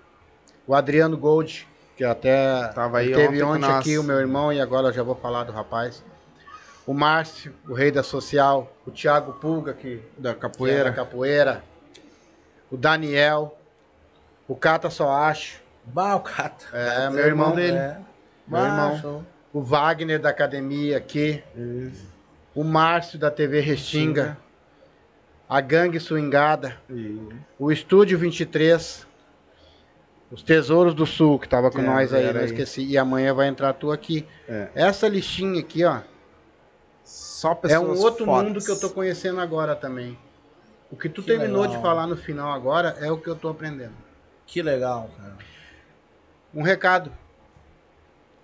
o 0.67 0.75
Adriano 0.75 1.17
Gold, 1.17 1.67
que 2.01 2.05
até 2.05 2.67
Tava 2.69 2.97
aí 2.97 3.13
teve 3.13 3.43
ontem 3.43 3.63
ontem 3.63 3.71
aqui 3.77 3.97
o 3.99 4.03
meu 4.03 4.19
irmão 4.19 4.51
e 4.51 4.59
agora 4.59 4.87
eu 4.87 4.91
já 4.91 5.03
vou 5.03 5.13
falar 5.13 5.43
do 5.43 5.51
rapaz. 5.51 6.03
O 6.87 6.95
Márcio, 6.95 7.53
o 7.69 7.75
rei 7.75 7.91
da 7.91 8.01
social, 8.01 8.75
o 8.87 8.89
Thiago 8.89 9.33
Pulga, 9.33 9.71
que 9.71 10.01
Da 10.17 10.33
Poeira. 10.33 10.39
capoeira. 10.39 10.91
Capoeira. 10.91 11.63
O 12.71 12.75
Daniel. 12.77 13.55
O 14.47 14.55
Cata 14.55 14.89
Só 14.89 15.11
Acho. 15.11 15.61
Bah, 15.85 16.15
o 16.15 16.21
Cata. 16.21 16.65
É, 16.73 17.07
meu 17.11 17.23
irmão 17.23 17.53
dele. 17.53 17.77
É. 17.77 17.97
Meu 18.47 18.59
Bah, 18.59 18.65
irmão. 18.65 18.99
show. 18.99 19.23
O 19.53 19.61
Wagner 19.61 20.19
da 20.19 20.29
academia 20.29 20.97
aqui. 20.97 21.43
O 22.55 22.63
Márcio 22.63 23.19
da 23.19 23.29
TV 23.29 23.59
Restinga. 23.59 24.39
A 25.47 25.61
Gangue 25.61 25.99
Swingada. 25.99 26.75
O 27.59 27.71
Estúdio 27.71 28.17
23. 28.17 29.05
Os 30.31 30.41
Tesouros 30.41 30.93
do 30.93 31.05
Sul, 31.05 31.37
que 31.37 31.47
tava 31.49 31.69
com 31.69 31.79
É, 31.79 31.83
nós 31.83 32.13
aí, 32.13 32.31
não 32.31 32.39
aí. 32.39 32.45
esqueci. 32.45 32.83
E 32.85 32.97
amanhã 32.97 33.33
vai 33.33 33.47
entrar 33.47 33.73
tu 33.73 33.91
aqui. 33.91 34.25
É. 34.47 34.69
Essa 34.73 35.07
listinha 35.07 35.59
aqui, 35.59 35.83
ó. 35.83 35.99
Só 37.03 37.53
pessoas 37.53 37.81
É 37.81 37.85
um 37.85 37.99
outro 38.01 38.25
fodas. 38.25 38.43
mundo 38.47 38.63
que 38.63 38.71
eu 38.71 38.79
tô 38.79 38.89
conhecendo 38.89 39.41
agora 39.41 39.75
também. 39.75 40.17
O 40.89 40.95
que 40.95 41.09
tu 41.09 41.21
Que 41.21 41.27
terminou 41.27 41.61
legal. 41.63 41.75
de 41.77 41.81
falar 41.81 42.07
no 42.07 42.15
final 42.15 42.51
agora 42.53 42.95
é 43.01 43.11
o 43.11 43.17
que 43.17 43.27
eu 43.27 43.35
tô 43.35 43.49
aprendendo. 43.49 43.93
Que 44.45 44.61
legal, 44.61 45.09
cara. 45.17 45.35
Um 46.53 46.61
recado. 46.61 47.11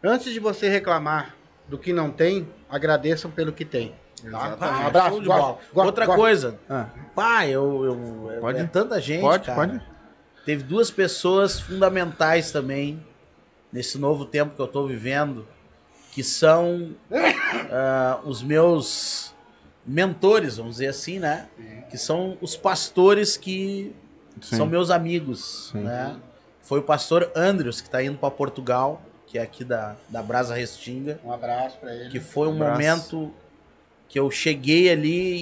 Antes 0.04 0.32
de 0.34 0.40
você 0.40 0.68
reclamar 0.70 1.36
do 1.68 1.78
que 1.78 1.92
não 1.94 2.10
tem, 2.12 2.48
agradeçam 2.70 3.30
pelo 3.32 3.52
que 3.52 3.66
tem. 3.66 3.94
Tá? 4.22 4.28
Exatamente. 4.28 4.84
Um 4.84 4.88
abraço. 4.88 5.20
de 5.22 5.28
bola. 5.28 5.58
Outra 5.74 6.06
coisa, 6.06 6.60
Ah, 6.70 6.88
pai, 7.16 7.50
eu, 7.52 7.86
eu 7.86 8.40
Pode? 8.42 8.60
é 8.60 8.64
tanta 8.66 9.00
gente, 9.00 9.22
pode, 9.22 9.46
cara. 9.46 9.58
pode. 9.68 9.82
Teve 10.48 10.64
duas 10.64 10.90
pessoas 10.90 11.60
fundamentais 11.60 12.54
também 12.54 13.06
nesse 13.70 13.98
novo 13.98 14.24
tempo 14.24 14.56
que 14.56 14.62
eu 14.62 14.68
tô 14.68 14.88
vivendo, 14.88 15.46
que 16.14 16.24
são 16.24 16.96
ah, 17.70 18.22
os 18.24 18.42
meus 18.42 19.36
mentores, 19.86 20.56
vamos 20.56 20.76
dizer 20.76 20.88
assim, 20.88 21.20
né? 21.20 21.50
Que 21.90 21.98
são 21.98 22.38
os 22.40 22.56
pastores 22.56 23.36
que 23.36 23.94
Sim. 24.42 24.56
são 24.56 24.66
meus 24.66 24.90
amigos, 24.90 25.68
Sim. 25.74 25.82
né? 25.82 26.16
Foi 26.62 26.80
o 26.80 26.84
pastor 26.84 27.30
Andrews, 27.36 27.82
que 27.82 27.90
tá 27.90 28.02
indo 28.02 28.18
para 28.18 28.32
Portugal, 28.32 29.02
que 29.26 29.38
é 29.38 29.42
aqui 29.42 29.66
da, 29.66 29.98
da 30.08 30.24
Brasa 30.24 30.56
Restinga. 30.56 31.20
Um 31.26 31.34
abraço 31.34 31.78
pra 31.78 31.94
ele. 31.94 32.10
que 32.10 32.22
foi 32.22 32.48
um 32.48 32.54
Abraço. 32.54 32.72
momento 32.72 33.34
que 34.08 34.18
eu 34.18 34.32
cheguei 34.32 34.90
ali 34.90 35.36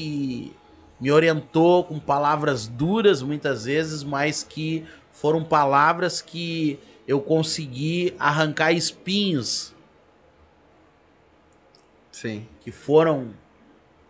e 0.47 0.55
me 0.99 1.11
orientou 1.11 1.83
com 1.83 1.99
palavras 1.99 2.67
duras 2.67 3.21
muitas 3.21 3.65
vezes, 3.65 4.03
mas 4.03 4.43
que 4.43 4.85
foram 5.11 5.43
palavras 5.43 6.21
que 6.21 6.79
eu 7.07 7.21
consegui 7.21 8.15
arrancar 8.17 8.71
espinhos 8.71 9.73
Sim. 12.11 12.47
que 12.61 12.71
foram 12.71 13.29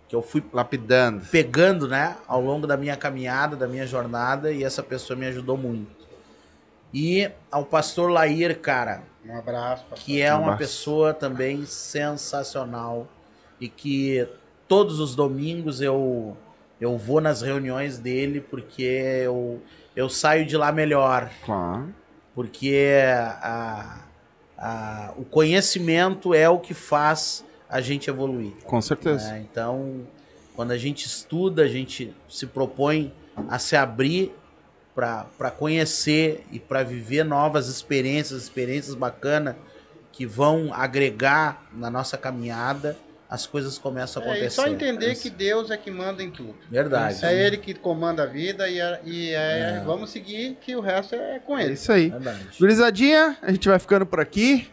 que 0.08 0.16
eu 0.16 0.22
fui 0.22 0.44
Lapidando. 0.54 1.26
pegando, 1.32 1.88
né, 1.88 2.16
ao 2.28 2.40
longo 2.40 2.68
da 2.68 2.78
minha 2.78 2.96
caminhada, 2.96 3.56
da 3.56 3.68
minha 3.68 3.88
jornada, 3.88 4.52
e 4.52 4.64
essa 4.64 4.84
pessoa 4.84 5.18
me 5.18 5.26
ajudou 5.26 5.58
muito. 5.58 6.06
E 6.94 7.30
ao 7.52 7.66
pastor 7.66 8.12
Lair, 8.12 8.60
cara, 8.60 9.02
Um 9.26 9.36
abraço. 9.36 9.84
pastor. 9.86 9.98
que 10.06 10.22
é 10.22 10.32
Um 10.34 10.38
uma 10.38 10.54
abraço. 10.54 10.60
pessoa 10.60 11.14
também 11.14 11.66
sensacional 11.66 13.08
e 13.60 13.68
que 13.68 14.28
todos 14.68 15.00
os 15.00 15.16
domingos 15.16 15.82
eu 15.82 16.38
eu 16.80 16.98
vou 16.98 17.22
nas 17.22 17.42
reuniões 17.42 17.98
dele 17.98 18.42
porque 18.42 18.84
eu, 18.84 19.62
eu 19.96 20.10
saio 20.10 20.46
de 20.46 20.58
lá 20.58 20.72
melhor 20.72 21.30
Claro. 21.46 21.94
porque 22.34 22.92
a, 23.42 24.00
a, 24.58 25.14
o 25.18 25.24
conhecimento 25.26 26.34
é 26.34 26.50
o 26.50 26.60
que 26.60 26.74
faz 26.74 27.44
a 27.70 27.82
gente 27.82 28.10
evoluir 28.10 28.54
Com 28.66 28.82
certeza. 28.82 29.32
né? 29.32 29.46
Então, 29.50 30.06
quando 30.56 30.72
a 30.72 30.78
gente 30.78 31.06
estuda, 31.06 31.64
a 31.64 31.68
gente 31.68 32.14
se 32.30 32.46
propõe 32.46 33.14
a 33.50 33.58
se 33.60 33.76
abrir 33.76 34.34
para 34.94 35.52
conhecer 35.58 36.46
e 36.52 36.60
para 36.60 36.82
viver 36.84 37.26
novas 37.26 37.68
experiências, 37.68 38.44
experiências 38.44 38.96
bacanas 38.96 39.56
que 40.14 40.26
vão 40.26 40.74
agregar 40.74 41.66
na 41.74 41.90
nossa 41.90 42.18
caminhada, 42.18 42.98
as 43.36 43.46
coisas 43.46 43.78
começam 43.78 44.22
a 44.22 44.26
É, 44.26 44.30
acontecer. 44.30 44.48
e 44.48 44.52
só 44.52 44.68
entender 44.68 45.12
Isso. 45.12 45.22
que 45.24 45.30
Deus 45.30 45.70
é 45.70 45.78
que 45.78 45.92
manda 45.92 46.24
em 46.24 46.32
tudo. 46.32 46.56
Verdade. 46.72 47.24
É 47.26 47.34
ele 47.46 47.58
que 47.58 47.74
comanda 47.74 48.24
a 48.24 48.26
vida 48.26 48.68
e, 48.70 48.80
é- 48.80 49.00
e 49.04 49.30
é- 49.32 49.78
É. 49.78 49.84
vamos 49.86 50.10
seguir 50.10 50.58
que 50.62 50.76
o 50.76 50.80
resto 50.82 51.16
é 51.16 51.40
com 51.40 51.58
É 51.58 51.64
ele. 51.66 51.74
isso 51.74 51.92
aí. 51.92 52.10
Verdade. 52.10 52.48
Gurizadinha, 52.60 53.38
a 53.42 53.52
gente 53.52 53.68
vai 53.70 53.78
ficando 53.78 54.06
por 54.06 54.20
aqui. 54.20 54.70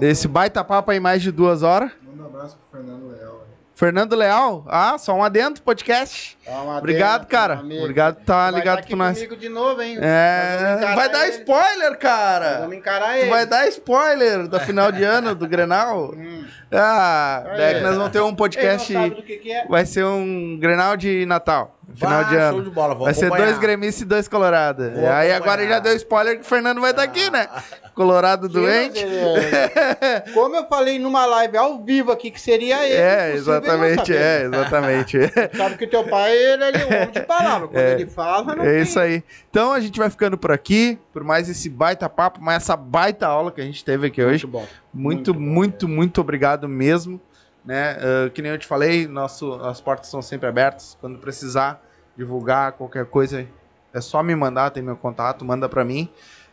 Desse 0.00 0.26
baita 0.26 0.64
papo 0.64 0.90
aí 0.90 0.98
mais 0.98 1.22
de 1.22 1.30
duas 1.30 1.62
horas. 1.62 1.92
Manda 2.02 2.22
um 2.24 2.26
abraço 2.26 2.56
pro 2.70 2.80
Fernando 2.80 3.06
Leal. 3.08 3.45
Fernando 3.76 4.16
Leal, 4.16 4.64
ah, 4.68 4.96
só 4.96 5.12
um 5.14 5.22
adendo 5.22 5.60
podcast. 5.60 6.38
Dá 6.46 6.62
uma 6.62 6.78
Obrigado, 6.78 7.26
cara. 7.26 7.58
amigo. 7.58 7.82
Obrigado 7.82 8.14
por 8.16 8.24
tá 8.24 8.50
Vai 8.50 8.58
ligado 8.60 8.78
aqui 8.78 8.90
com 8.92 8.96
nós. 8.96 9.18
comigo 9.18 9.36
de 9.36 9.50
novo, 9.50 9.82
hein? 9.82 9.98
É, 10.00 10.94
vai 10.94 11.10
dar 11.10 11.28
ele. 11.28 11.36
spoiler, 11.36 11.98
cara. 11.98 12.60
Vamos 12.60 12.74
encarar 12.74 13.18
ele. 13.18 13.28
vai 13.28 13.44
dar 13.44 13.68
spoiler 13.68 14.48
da 14.48 14.60
final 14.60 14.90
de 14.90 15.04
ano 15.04 15.34
do 15.34 15.44
Grenal? 15.46 16.14
Hum. 16.14 16.46
Ah, 16.72 17.44
daí 17.54 17.74
que 17.74 17.80
nós 17.80 17.96
vamos 17.96 18.12
ter 18.12 18.20
um 18.22 18.34
podcast. 18.34 18.94
que, 19.26 19.36
que 19.36 19.52
é. 19.52 19.66
Vai 19.66 19.84
ser 19.84 20.06
um 20.06 20.58
Grenal 20.58 20.96
de 20.96 21.26
Natal. 21.26 21.75
Final 21.96 22.24
de 22.24 22.36
ano. 22.36 22.52
Show 22.58 22.62
de 22.64 22.70
bola, 22.70 22.94
Vai 22.94 23.14
ser 23.14 23.26
acompanhar. 23.26 23.46
dois 23.46 23.58
gremistas 23.58 24.02
e 24.02 24.04
dois 24.04 24.28
colorados. 24.28 24.86
Aí 24.86 25.32
agora 25.32 25.62
acompanhar. 25.62 25.68
já 25.68 25.78
deu 25.80 25.96
spoiler 25.96 26.36
que 26.36 26.42
o 26.42 26.44
Fernando 26.44 26.80
vai 26.80 26.90
estar 26.92 27.02
aqui, 27.02 27.30
né? 27.30 27.48
Colorado 27.94 28.48
doente. 28.48 29.02
É, 29.02 30.20
Como 30.34 30.54
eu 30.54 30.66
falei 30.68 30.98
numa 30.98 31.24
live 31.26 31.56
ao 31.56 31.82
vivo 31.82 32.12
aqui, 32.12 32.30
que 32.30 32.40
seria 32.40 32.84
ele. 32.86 32.94
É, 32.96 33.34
exatamente, 33.34 34.14
é, 34.14 34.42
exatamente. 34.42 35.18
Sabe 35.56 35.76
que 35.76 35.86
teu 35.86 36.04
pai, 36.04 36.32
ele 36.36 36.64
é 36.64 36.84
um 36.84 36.96
homem 36.96 37.10
de 37.10 37.20
palavra. 37.22 37.68
Quando 37.68 37.78
É. 37.78 37.92
ele 37.92 38.06
fala, 38.06 38.54
não 38.54 38.64
É 38.64 38.72
tem. 38.74 38.82
isso 38.82 38.98
aí. 39.00 39.24
Então 39.50 39.72
a 39.72 39.80
gente 39.80 39.98
vai 39.98 40.10
ficando 40.10 40.36
por 40.36 40.52
aqui, 40.52 40.98
por 41.12 41.24
mais 41.24 41.48
esse 41.48 41.68
baita 41.70 42.08
papo, 42.08 42.42
mais 42.42 42.62
essa 42.62 42.76
baita 42.76 43.26
aula 43.26 43.50
que 43.50 43.60
a 43.60 43.64
gente 43.64 43.84
teve 43.84 44.06
aqui 44.08 44.22
hoje. 44.22 44.46
Muito 44.46 44.48
bom. 44.48 44.66
Muito, 44.92 45.34
muito, 45.34 45.88
muito, 45.88 46.20
obrigado 46.20 46.68
mesmo. 46.68 47.20
Né? 47.64 47.96
Ah, 47.98 48.30
que 48.30 48.40
nem 48.42 48.52
eu 48.52 48.58
te 48.58 48.66
falei, 48.66 49.06
nosso, 49.08 49.54
as 49.54 49.80
portas 49.80 50.06
estão 50.06 50.22
sempre 50.22 50.48
abertas. 50.48 50.96
Quando 51.00 51.18
precisar 51.18 51.82
divulgar 52.16 52.72
qualquer 52.72 53.06
coisa, 53.06 53.46
é 53.92 54.00
só 54.00 54.22
me 54.22 54.34
mandar, 54.34 54.70
tem 54.70 54.82
meu 54.82 54.96
contato, 54.96 55.44
manda 55.44 55.68
pra 55.68 55.84
mim. 55.84 56.10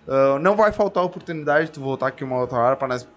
Ah, 0.08 0.38
não 0.40 0.56
vai 0.56 0.72
faltar 0.72 1.04
oportunidade 1.04 1.68
de 1.68 1.72
tu 1.72 1.82
voltar 1.82 2.08
aqui 2.08 2.24
uma 2.24 2.38
outra 2.38 2.58
hora 2.58 2.76
para 2.76 2.88
nós 2.88 3.08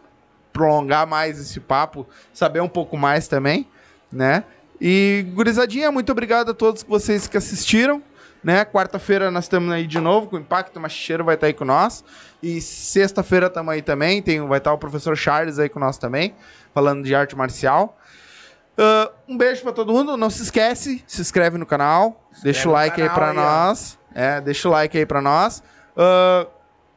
prolongar 0.52 1.06
mais 1.06 1.38
esse 1.38 1.60
papo, 1.60 2.06
saber 2.32 2.60
um 2.60 2.68
pouco 2.68 2.96
mais 2.96 3.28
também, 3.28 3.68
né? 4.10 4.44
E 4.80 5.26
gurizadinha, 5.34 5.90
muito 5.92 6.10
obrigado 6.12 6.50
a 6.50 6.54
todos 6.54 6.82
vocês 6.82 7.26
que 7.26 7.36
assistiram. 7.36 8.02
Né? 8.44 8.64
Quarta-feira 8.64 9.28
nós 9.30 9.46
estamos 9.46 9.72
aí 9.72 9.86
de 9.86 9.98
novo 9.98 10.28
com 10.28 10.36
o 10.36 10.38
Impacto 10.38 10.78
Machicheiro 10.78 11.24
vai 11.24 11.34
estar 11.34 11.48
aí 11.48 11.52
com 11.52 11.64
nós. 11.64 12.04
E 12.42 12.60
sexta-feira 12.60 13.46
estamos 13.46 13.72
aí 13.72 13.82
também. 13.82 14.22
Tem, 14.22 14.40
vai 14.46 14.58
estar 14.58 14.72
o 14.72 14.78
professor 14.78 15.16
Charles 15.16 15.58
aí 15.58 15.68
com 15.68 15.80
nós 15.80 15.98
também, 15.98 16.34
falando 16.72 17.04
de 17.04 17.14
arte 17.14 17.34
marcial. 17.34 17.98
Ah, 18.78 19.10
um 19.28 19.36
beijo 19.36 19.62
pra 19.62 19.72
todo 19.72 19.92
mundo. 19.92 20.16
Não 20.16 20.30
se 20.30 20.42
esquece, 20.42 21.02
se 21.06 21.20
inscreve 21.20 21.58
no 21.58 21.66
canal. 21.66 22.28
deixa 22.42 22.68
o 22.68 22.72
like 22.72 23.00
aí 23.00 23.08
pra 23.10 23.30
aí, 23.30 23.36
ó. 23.38 23.40
nós. 23.40 23.98
É, 24.14 24.40
deixa 24.40 24.68
o 24.68 24.70
like 24.72 24.96
aí 24.96 25.06
pra 25.06 25.20
nós. 25.20 25.62
Ah, 25.96 26.46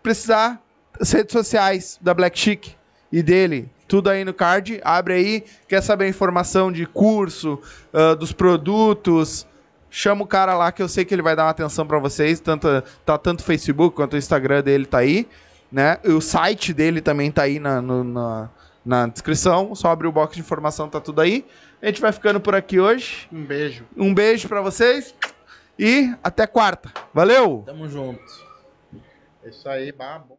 precisar, 0.04 0.62
as 1.00 1.12
redes 1.12 1.32
sociais 1.34 1.98
da 2.02 2.14
Black 2.14 2.38
Chic 2.38 2.74
e 3.12 3.24
dele, 3.24 3.70
tudo 3.88 4.10
aí 4.10 4.24
no 4.24 4.34
card. 4.34 4.80
Abre 4.84 5.14
aí, 5.14 5.44
quer 5.68 5.82
saber 5.82 6.08
informação 6.08 6.72
de 6.72 6.86
curso, 6.86 7.60
ah, 7.94 8.14
dos 8.16 8.32
produtos. 8.32 9.46
Chama 9.92 10.24
o 10.24 10.28
cara 10.28 10.56
lá 10.56 10.72
que 10.72 10.84
eu 10.84 10.88
sei 10.88 11.04
que 11.04 11.16
ele 11.16 11.24
vai 11.24 11.36
dar 11.36 11.46
uma 11.46 11.50
atenção 11.50 11.86
pra 11.88 11.98
vocês. 11.98 12.40
Tanto, 12.40 12.68
tá 13.06 13.18
tanto 13.18 13.40
o 13.40 13.44
Facebook 13.44 13.96
quanto 13.96 14.14
o 14.14 14.18
Instagram 14.18 14.62
dele 14.62 14.86
tá 14.86 15.00
aí. 15.00 15.28
Né? 15.72 15.98
O 16.06 16.22
site 16.22 16.74
dele 16.74 17.02
também 17.02 17.32
tá 17.32 17.44
aí 17.44 17.60
na, 17.60 17.82
no- 17.82 18.04
na, 18.04 18.50
na 18.86 19.08
descrição. 19.08 19.74
Só 19.74 19.90
abrir 19.90 20.08
o 20.08 20.12
box 20.12 20.36
de 20.36 20.42
informação, 20.42 20.88
tá 20.90 21.00
tudo 21.00 21.22
aí. 21.22 21.44
A 21.82 21.86
gente 21.86 22.02
vai 22.02 22.12
ficando 22.12 22.42
por 22.42 22.56
aqui 22.56 22.80
hoje. 22.80 23.28
Um 23.32 23.46
beijo. 23.46 23.86
Um 23.96 24.14
beijo 24.14 24.48
pra 24.48 24.62
vocês 24.62 25.16
e 25.78 26.14
até 26.24 26.46
quarta. 26.46 26.92
Valeu! 27.14 27.64
Tamo 27.66 27.88
junto. 27.88 28.22
É 29.44 29.50
Isso 29.50 29.68
aí, 29.70 29.92
bah, 29.92 30.20
bom. 30.20 30.39